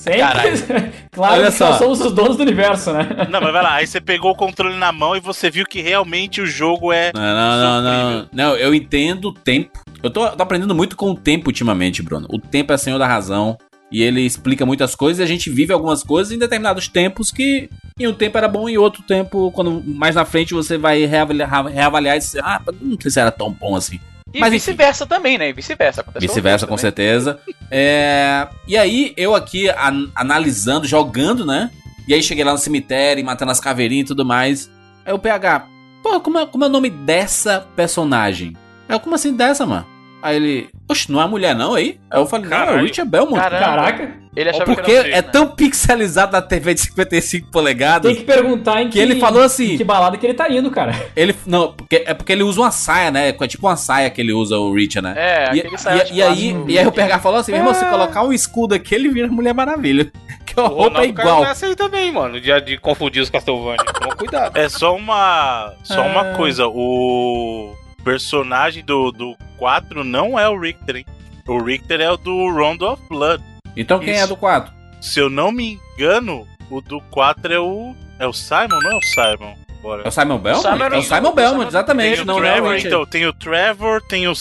Sempre. 0.00 0.20
Caralho. 0.20 0.56
claro 1.12 1.34
Olha 1.34 1.50
que 1.50 1.58
só. 1.58 1.68
nós 1.68 1.78
somos 1.78 2.00
os 2.00 2.12
donos 2.12 2.38
do 2.38 2.42
universo, 2.42 2.90
né? 2.90 3.06
Não, 3.28 3.38
mas 3.38 3.52
vai 3.52 3.62
lá, 3.62 3.74
aí 3.74 3.86
você 3.86 4.00
pegou 4.00 4.30
o 4.30 4.34
controle 4.34 4.74
na 4.76 4.90
mão 4.90 5.14
e 5.14 5.20
você 5.20 5.50
viu 5.50 5.66
que 5.66 5.82
realmente 5.82 6.40
o 6.40 6.46
jogo 6.46 6.90
é. 6.90 7.12
Não, 7.14 7.22
não, 7.22 7.82
não, 7.82 7.82
não. 7.82 8.28
Não, 8.32 8.56
eu 8.56 8.74
entendo 8.74 9.28
o 9.28 9.34
tempo 9.34 9.78
Eu 10.02 10.10
tô, 10.10 10.26
tô 10.30 10.42
aprendendo 10.42 10.74
muito 10.74 10.96
com 10.96 11.10
o 11.10 11.14
tempo 11.14 11.50
ultimamente, 11.50 12.02
Bruno. 12.02 12.26
O 12.30 12.38
tempo 12.38 12.72
é 12.72 12.78
senhor 12.78 12.98
da 12.98 13.06
razão. 13.06 13.58
E 13.92 14.02
ele 14.02 14.22
explica 14.22 14.64
muitas 14.64 14.94
coisas 14.94 15.18
e 15.18 15.22
a 15.22 15.26
gente 15.26 15.50
vive 15.50 15.72
algumas 15.72 16.02
coisas 16.02 16.32
em 16.32 16.38
determinados 16.38 16.88
tempos 16.88 17.30
que 17.30 17.68
em 17.98 18.06
um 18.06 18.14
tempo 18.14 18.38
era 18.38 18.48
bom 18.48 18.68
e 18.68 18.74
em 18.74 18.78
outro 18.78 19.02
tempo, 19.02 19.50
quando 19.50 19.82
mais 19.84 20.14
na 20.14 20.24
frente 20.24 20.54
você 20.54 20.78
vai 20.78 21.04
reavaliar, 21.04 21.66
reavaliar 21.66 22.16
e 22.16 22.20
dizer, 22.20 22.40
ah, 22.42 22.62
não 22.80 22.96
sei 22.98 23.10
se 23.10 23.20
era 23.20 23.32
tão 23.32 23.52
bom 23.52 23.74
assim. 23.74 23.98
E 24.32 24.38
Mas, 24.40 24.52
vice-versa 24.52 25.06
também, 25.06 25.36
né? 25.36 25.48
E 25.48 25.52
vice-versa. 25.52 26.04
Vice-versa, 26.20 26.66
com 26.66 26.76
também. 26.76 26.80
certeza. 26.82 27.40
É, 27.70 28.46
E 28.66 28.76
aí, 28.76 29.12
eu 29.16 29.34
aqui 29.34 29.68
an- 29.70 30.10
analisando, 30.14 30.86
jogando, 30.86 31.44
né? 31.44 31.70
E 32.06 32.14
aí 32.14 32.22
cheguei 32.22 32.44
lá 32.44 32.52
no 32.52 32.58
cemitério, 32.58 33.24
matando 33.24 33.50
as 33.52 33.60
caveirinhas 33.60 34.04
e 34.04 34.08
tudo 34.08 34.24
mais. 34.24 34.70
Aí 35.04 35.12
o 35.12 35.18
PH, 35.18 35.66
pô, 36.02 36.20
como 36.20 36.38
é, 36.38 36.46
como 36.46 36.64
é 36.64 36.66
o 36.66 36.70
nome 36.70 36.90
dessa 36.90 37.66
personagem? 37.74 38.56
Eu, 38.88 39.00
como 39.00 39.14
assim 39.14 39.32
dessa, 39.34 39.64
mano? 39.66 39.86
Aí 40.22 40.36
ele, 40.36 40.68
oxe, 40.88 41.10
não 41.10 41.20
é 41.22 41.26
mulher 41.26 41.54
não 41.54 41.74
aí? 41.74 41.98
Aí 42.10 42.20
eu 42.20 42.26
falei, 42.26 42.48
não, 42.48 42.56
é 42.56 42.60
o 42.62 42.66
Caralho. 42.66 42.86
Richard 42.86 43.10
Belmont. 43.10 43.40
Caramba. 43.40 43.64
Caraca, 43.64 44.12
Ele 44.36 44.50
achava 44.50 44.64
Porque 44.66 44.82
que 44.82 44.92
era 44.92 45.08
um 45.08 45.12
é 45.12 45.22
tão 45.22 45.46
pixelizado 45.48 46.32
na 46.32 46.42
TV 46.42 46.74
de 46.74 46.80
55 46.82 47.50
polegadas. 47.50 48.12
tem 48.12 48.20
que 48.20 48.26
perguntar 48.30 48.82
em 48.82 48.90
Que 48.90 48.98
ele 48.98 49.18
falou 49.18 49.42
assim- 49.42 49.76
que 49.78 49.82
balada 49.84 50.16
que 50.18 50.26
ele 50.26 50.34
tá 50.34 50.48
indo, 50.52 50.70
cara. 50.70 50.94
Ele, 51.16 51.34
não, 51.46 51.72
porque, 51.72 52.04
é 52.06 52.12
porque 52.14 52.32
ele 52.32 52.42
usa 52.42 52.60
uma 52.60 52.70
saia, 52.70 53.10
né? 53.10 53.28
É 53.30 53.46
tipo 53.48 53.66
uma 53.66 53.76
saia 53.76 54.10
que 54.10 54.20
ele 54.20 54.32
usa, 54.32 54.58
o 54.58 54.72
Richard, 54.74 55.08
né? 55.08 55.14
É, 55.16 55.54
E, 55.56 55.60
aquele 55.60 55.78
saia 55.78 56.04
de 56.04 56.12
e, 56.12 56.16
e 56.16 56.22
aí, 56.22 56.64
e 56.68 56.78
aí 56.78 56.86
o 56.86 56.92
PH 56.92 57.18
falou 57.20 57.38
assim, 57.40 57.52
meu 57.52 57.60
irmão, 57.60 57.72
se 57.74 57.84
colocar 57.86 58.22
um 58.22 58.32
escudo 58.32 58.74
aqui, 58.74 58.94
ele 58.94 59.08
vira 59.08 59.26
Mulher 59.28 59.54
Maravilha. 59.54 60.10
Que 60.50 60.58
a 60.58 60.64
O 60.64 60.66
roupa 60.66 60.82
é 60.82 61.06
Ronaldo 61.06 61.14
caiu 61.14 61.28
igual. 61.28 61.44
nessa 61.44 61.66
aí 61.66 61.76
também, 61.76 62.10
mano, 62.10 62.40
de, 62.40 62.60
de 62.62 62.76
confundir 62.76 63.22
os 63.22 63.30
Castlevania. 63.30 63.76
Toma 64.00 64.16
cuidado. 64.16 64.56
É 64.58 64.68
só 64.68 64.96
uma. 64.96 65.72
Só 65.84 66.02
uma 66.04 66.26
É. 66.30 66.34
coisa. 66.34 66.66
O 66.66 67.72
personagem 68.04 68.84
do, 68.84 69.10
do 69.10 69.36
4 69.56 70.04
não 70.04 70.38
é 70.38 70.48
o 70.48 70.58
Richter, 70.58 70.96
hein? 70.96 71.06
O 71.46 71.62
Richter 71.62 72.00
é 72.00 72.10
o 72.10 72.16
do 72.16 72.50
Round 72.50 72.82
of 72.84 73.02
Blood. 73.08 73.42
Então 73.76 73.98
quem 73.98 74.14
Isso. 74.14 74.24
é 74.24 74.26
do 74.26 74.36
4? 74.36 74.72
Se 75.00 75.18
eu 75.18 75.30
não 75.30 75.50
me 75.50 75.78
engano, 75.96 76.46
o 76.70 76.80
do 76.80 77.00
4 77.10 77.52
é 77.52 77.58
o. 77.58 77.94
É 78.18 78.26
o 78.26 78.32
Simon, 78.32 78.80
não 78.82 78.92
é 78.92 78.96
o 78.96 79.02
Simon? 79.02 79.54
Bora. 79.82 80.02
É 80.04 80.08
o 80.08 80.10
Simon 80.10 80.38
Belmont? 80.38 80.62
Simon 80.62 80.84
é 80.84 80.98
o 80.98 81.02
Simon 81.02 81.32
Belmont, 81.32 81.68
exatamente. 81.68 82.14
Tem 82.16 82.22
o 82.22 82.26
Não, 82.26 82.38
é 82.38 82.52
Trevor, 82.52 82.76
então, 82.76 83.06
tem 83.06 83.26
o 83.26 83.32
Trevor, 83.32 84.02
tem 84.02 84.28
o, 84.28 84.32
o 84.32 84.34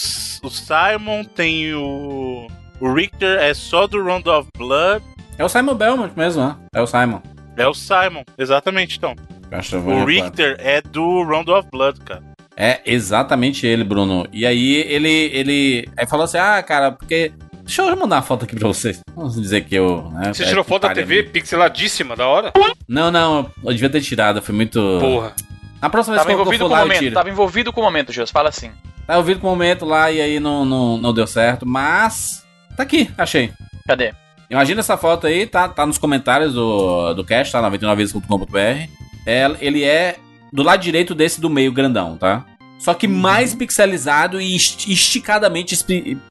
Simon, 0.50 1.24
tem 1.24 1.74
o. 1.74 2.46
O 2.78 2.92
Richter 2.92 3.38
é 3.40 3.52
só 3.54 3.86
do 3.86 4.02
Round 4.02 4.28
of 4.28 4.48
Blood. 4.56 5.04
É 5.38 5.44
o 5.44 5.48
Simon 5.48 5.74
Belmont 5.74 6.12
mesmo, 6.16 6.46
né? 6.46 6.56
É 6.74 6.80
o 6.80 6.86
Simon. 6.86 7.22
É 7.56 7.66
o 7.66 7.74
Simon, 7.74 8.22
exatamente 8.38 8.98
então. 8.98 9.14
O. 9.86 10.04
Richter 10.04 10.56
é 10.60 10.80
do 10.80 11.22
Round 11.24 11.50
of 11.50 11.68
Blood, 11.72 12.00
cara. 12.00 12.22
É 12.62 12.82
exatamente 12.84 13.66
ele, 13.66 13.82
Bruno. 13.82 14.26
E 14.30 14.44
aí 14.44 14.74
ele, 14.86 15.30
ele 15.32 15.88
aí 15.96 16.06
falou 16.06 16.24
assim, 16.24 16.36
ah, 16.36 16.62
cara, 16.62 16.92
porque... 16.92 17.32
Deixa 17.64 17.80
eu 17.80 17.96
mandar 17.96 18.16
uma 18.16 18.22
foto 18.22 18.44
aqui 18.44 18.54
pra 18.54 18.68
vocês. 18.68 19.00
Vamos 19.16 19.40
dizer 19.40 19.64
que 19.64 19.74
eu... 19.74 20.10
Né, 20.10 20.34
Você 20.34 20.42
é, 20.42 20.46
tirou 20.46 20.62
foto 20.62 20.82
da 20.82 20.92
TV 20.92 21.16
mesmo. 21.16 21.30
pixeladíssima, 21.30 22.14
da 22.14 22.26
hora? 22.26 22.52
Não, 22.86 23.10
não, 23.10 23.50
eu 23.64 23.72
devia 23.72 23.88
ter 23.88 24.02
tirado, 24.02 24.42
foi 24.42 24.54
muito... 24.54 24.78
Porra. 25.00 25.32
Na 25.80 25.88
próxima 25.88 26.16
vez 26.16 26.26
Tava 26.26 26.34
que 26.34 26.38
eu 26.38 26.40
envolvido 26.42 26.64
for 26.64 26.68
com 26.68 26.74
o 26.74 26.76
lá, 26.76 26.82
eu 26.82 26.86
momento, 26.86 26.98
tiro. 26.98 27.14
tava 27.14 27.30
envolvido 27.30 27.72
com 27.72 27.80
o 27.80 27.84
momento, 27.84 28.12
Jus. 28.12 28.30
Fala 28.30 28.50
assim. 28.50 28.70
Tá 29.06 29.16
ouvido 29.16 29.40
com 29.40 29.46
o 29.46 29.50
momento 29.50 29.86
lá 29.86 30.10
e 30.10 30.20
aí 30.20 30.38
não, 30.38 30.66
não, 30.66 30.98
não 30.98 31.14
deu 31.14 31.26
certo, 31.26 31.66
mas... 31.66 32.44
Tá 32.76 32.82
aqui, 32.82 33.10
achei. 33.16 33.52
Cadê? 33.86 34.12
Imagina 34.50 34.80
essa 34.80 34.98
foto 34.98 35.26
aí, 35.26 35.46
tá, 35.46 35.66
tá 35.66 35.86
nos 35.86 35.96
comentários 35.96 36.52
do, 36.52 37.14
do 37.14 37.24
cast, 37.24 37.52
tá? 37.52 37.62
99vezes.com.br. 37.70 38.90
É, 39.26 39.50
ele 39.60 39.82
é 39.82 40.16
do 40.52 40.62
lado 40.62 40.80
direito 40.82 41.14
desse 41.14 41.40
do 41.40 41.48
meio 41.50 41.72
grandão, 41.72 42.16
tá? 42.16 42.44
Só 42.78 42.94
que 42.94 43.06
mais 43.06 43.54
pixelizado 43.54 44.40
e 44.40 44.56
esti- 44.56 44.90
esticadamente 44.92 45.76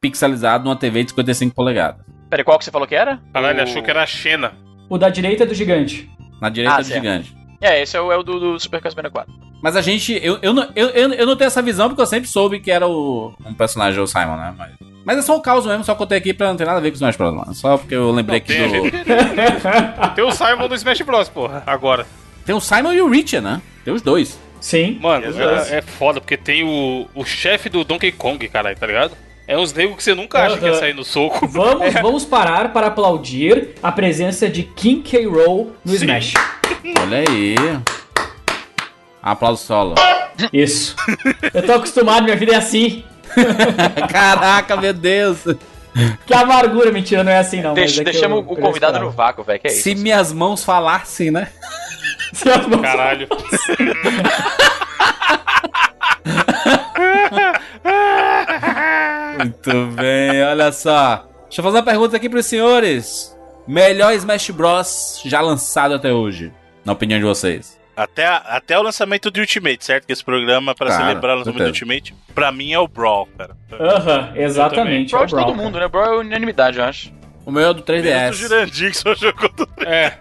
pixelizado 0.01 0.63
numa 0.63 0.75
TV 0.75 1.03
de 1.03 1.11
55 1.11 1.53
polegadas. 1.55 2.01
Peraí, 2.29 2.43
qual 2.43 2.57
que 2.57 2.65
você 2.65 2.71
falou 2.71 2.87
que 2.87 2.95
era? 2.95 3.19
Caralho, 3.33 3.53
ele 3.55 3.61
O- 3.61 3.63
achou 3.71 3.83
que 3.83 3.89
era 3.89 4.01
a 4.03 4.05
Xena. 4.05 4.53
O 4.89 4.97
da 4.97 5.09
direita 5.09 5.43
é 5.43 5.45
do 5.45 5.53
gigante. 5.53 6.09
Na 6.41 6.49
direita 6.49 6.77
Ah, 6.77 6.79
do 6.81 6.85
certo. 6.85 7.01
gigante. 7.01 7.37
É, 7.61 7.81
esse 7.81 7.95
é 7.97 8.01
o, 8.01 8.11
é 8.11 8.17
o 8.17 8.23
do, 8.23 8.39
do 8.39 8.59
Super 8.59 8.81
Castlevania 8.81 9.11
4. 9.11 9.31
Mas 9.61 9.75
a 9.75 9.81
gente. 9.81 10.17
Eu, 10.23 10.39
eu, 10.41 10.53
não- 10.53 10.69
eu, 10.75 10.87
eu, 10.89 11.13
eu 11.13 11.25
não 11.27 11.35
tenho 11.35 11.47
essa 11.47 11.61
visão 11.61 11.89
porque 11.89 12.01
eu 12.01 12.05
sempre 12.07 12.29
soube 12.29 12.59
que 12.59 12.71
era 12.71 12.87
o, 12.87 13.33
um 13.45 13.53
personagem, 13.53 13.99
o 14.01 14.07
Simon, 14.07 14.37
né? 14.37 14.55
Mas, 14.57 14.71
mas 15.05 15.17
é 15.17 15.21
só 15.21 15.35
um 15.37 15.41
caos 15.41 15.65
mesmo, 15.65 15.83
só 15.83 15.93
contei 15.93 16.17
aqui 16.17 16.33
pra 16.33 16.47
não 16.47 16.55
ter 16.55 16.65
nada 16.65 16.77
a 16.77 16.81
ver 16.81 16.89
com 16.91 16.95
os 16.95 17.01
meus 17.01 17.17
problemas. 17.17 17.57
Só 17.57 17.77
porque 17.77 17.93
eu 17.93 18.09
lembrei 18.11 18.39
Não, 18.47 18.65
aqui 18.65 18.81
tem 18.81 18.89
do. 18.89 20.15
Tem 20.15 20.23
o 20.23 20.31
Simon 20.31 20.67
do 20.67 20.75
Smash 20.75 21.01
Bros, 21.01 21.29
porra. 21.29 21.61
Agora. 21.67 22.07
Tem 22.49 22.55
o 22.55 22.59
Simon 22.59 22.93
e 22.93 22.99
o 22.99 23.07
Richard, 23.07 23.47
né? 23.47 23.61
Tem 23.85 23.93
os 23.93 24.01
dois. 24.01 24.39
Sim. 24.59 24.97
Mano, 24.99 25.27
é, 25.39 25.77
é 25.77 25.81
foda, 25.83 26.19
porque 26.19 26.35
tem 26.35 26.63
o, 26.63 27.07
o 27.13 27.23
chefe 27.23 27.69
do 27.69 27.83
Donkey 27.83 28.11
Kong, 28.11 28.47
caralho, 28.47 28.75
tá 28.75 28.87
ligado? 28.87 29.15
É 29.47 29.55
uns 29.55 29.71
negros 29.71 29.97
que 29.97 30.03
você 30.03 30.15
nunca 30.15 30.39
acha 30.39 30.57
que 30.57 30.65
ia 30.65 30.73
sair 30.73 30.95
no 30.95 31.03
soco. 31.03 31.47
Vamos, 31.47 31.93
vamos 32.01 32.25
parar 32.25 32.73
para 32.73 32.87
aplaudir 32.87 33.75
a 33.83 33.91
presença 33.91 34.49
de 34.49 34.63
King 34.63 35.03
K. 35.03 35.27
Rool 35.27 35.75
no 35.85 35.91
Sim. 35.91 36.05
Smash. 36.05 36.33
Olha 36.99 37.19
aí. 37.19 37.55
Aplauso 39.21 39.63
solo. 39.63 39.93
Isso. 40.51 40.95
Eu 41.53 41.63
tô 41.63 41.73
acostumado, 41.73 42.23
minha 42.23 42.35
vida 42.35 42.53
é 42.53 42.55
assim. 42.55 43.03
Caraca, 44.11 44.75
meu 44.75 44.91
Deus. 44.91 45.43
Que 46.25 46.33
amargura, 46.33 46.91
mentira, 46.91 47.23
não 47.23 47.31
é 47.31 47.37
assim 47.37 47.61
não. 47.61 47.75
Deixa, 47.75 48.01
mas 48.01 48.07
é 48.07 48.11
deixamos 48.11 48.39
o 48.39 48.53
eu 48.53 48.55
convidado 48.57 48.99
no 48.99 49.11
vácuo, 49.11 49.43
velho. 49.43 49.59
Que 49.59 49.67
é 49.67 49.71
isso? 49.71 49.83
Se 49.83 49.93
minhas 49.93 50.33
mãos 50.33 50.63
falassem, 50.63 51.29
né? 51.29 51.49
Caralho. 52.81 53.27
Muito 59.37 59.85
bem, 59.95 60.43
olha 60.43 60.71
só. 60.71 61.25
Deixa 61.43 61.61
eu 61.61 61.63
fazer 61.63 61.77
uma 61.77 61.83
pergunta 61.83 62.17
aqui 62.17 62.29
pros 62.29 62.45
senhores. 62.45 63.35
Melhor 63.67 64.13
Smash 64.13 64.49
Bros. 64.49 65.21
já 65.25 65.41
lançado 65.41 65.93
até 65.93 66.11
hoje, 66.11 66.51
na 66.83 66.93
opinião 66.93 67.19
de 67.19 67.25
vocês. 67.25 67.79
Até, 67.95 68.25
até 68.25 68.79
o 68.79 68.81
lançamento 68.81 69.29
do 69.29 69.39
Ultimate, 69.39 69.83
certo? 69.83 70.07
Que 70.07 70.13
esse 70.13 70.23
programa, 70.23 70.73
pra 70.73 70.87
Cara, 70.87 71.01
celebrar 71.01 71.35
o 71.35 71.39
lançamento 71.39 71.63
do. 71.63 71.67
Ultimate, 71.67 72.15
pra 72.33 72.51
mim 72.51 72.71
é 72.71 72.79
o 72.79 72.87
Brawl, 72.87 73.27
cara. 73.37 73.55
Aham, 73.73 74.31
exatamente. 74.35 75.11
Brawl 75.11 75.23
é 75.23 75.25
o 75.25 75.27
de 75.27 75.35
todo 75.35 75.43
Brawl, 75.45 75.57
mundo, 75.57 75.79
né? 75.79 75.87
Brawl 75.87 76.05
é 76.05 76.17
unanimidade, 76.19 76.79
eu 76.79 76.85
acho. 76.85 77.11
O 77.45 77.51
meu 77.51 77.69
é 77.69 77.73
do 77.73 77.83
Menos 77.87 77.89
o 77.89 77.93
3DS. 77.93 78.33
Jurandir 78.33 78.91
que 78.91 78.97
só 78.97 79.13
jogou 79.15 79.49
do 79.49 79.67
É. 79.85 80.13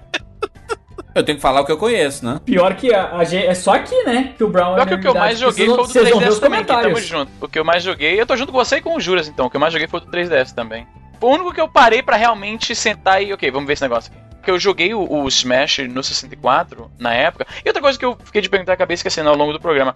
Eu 1.19 1.24
tenho 1.24 1.36
que 1.36 1.43
falar 1.43 1.61
o 1.61 1.65
que 1.65 1.73
eu 1.73 1.77
conheço, 1.78 2.24
né? 2.24 2.40
Pior 2.45 2.74
que 2.74 2.95
a, 2.95 3.16
a 3.16 3.24
gente- 3.24 3.47
é 3.47 3.55
só 3.55 3.73
aqui, 3.74 4.03
né? 4.05 4.32
Que 4.36 4.45
o 4.45 4.49
Brown 4.49 4.74
Pior 4.74 4.82
é 4.82 4.86
que 4.86 4.95
o 4.95 5.01
que 5.01 5.09
eu 5.09 5.15
mais 5.15 5.39
joguei 5.39 5.66
foi 5.66 5.74
o 5.74 5.77
do 5.78 5.86
Vocês 5.86 6.09
vão 6.11 6.19
ver 6.20 6.27
3DS 6.27 6.32
os 6.32 6.39
também, 6.39 6.61
que 6.61 6.66
tamo 6.66 7.01
junto. 7.01 7.32
O 7.40 7.49
que 7.49 7.59
eu 7.59 7.65
mais 7.65 7.82
joguei, 7.82 8.20
eu 8.20 8.27
tô 8.27 8.36
junto 8.36 8.53
com 8.53 8.59
você 8.59 8.77
e 8.77 8.81
com 8.81 8.95
o 8.97 9.01
Juras, 9.01 9.28
então. 9.28 9.47
O 9.47 9.51
que 9.51 9.57
eu 9.57 9.61
mais 9.61 9.73
joguei 9.73 9.89
foi 9.89 10.01
o 10.01 10.05
do 10.05 10.11
3DS 10.11 10.53
também. 10.55 10.86
O 11.20 11.27
único 11.27 11.53
que 11.53 11.61
eu 11.61 11.69
parei 11.69 12.03
pra 12.03 12.16
realmente 12.16 12.74
sentar 12.74 13.23
e, 13.23 13.32
ok, 13.32 13.51
vamos 13.51 13.66
ver 13.66 13.73
esse 13.73 13.82
negócio 13.82 14.12
aqui. 14.12 14.23
Porque 14.36 14.51
eu 14.53 14.59
joguei 14.59 14.95
o, 14.95 15.01
o 15.01 15.27
Smash 15.28 15.78
no 15.90 16.03
64, 16.03 16.90
na 16.99 17.12
época. 17.12 17.47
E 17.65 17.69
outra 17.69 17.82
coisa 17.82 17.99
que 17.99 18.05
eu 18.05 18.16
fiquei 18.24 18.40
de 18.40 18.49
perguntar 18.49 18.74
a 18.74 18.77
cabeça, 18.77 19.03
que 19.03 19.09
assim, 19.09 19.20
ao 19.20 19.35
longo 19.36 19.53
do 19.53 19.61
programa. 19.61 19.95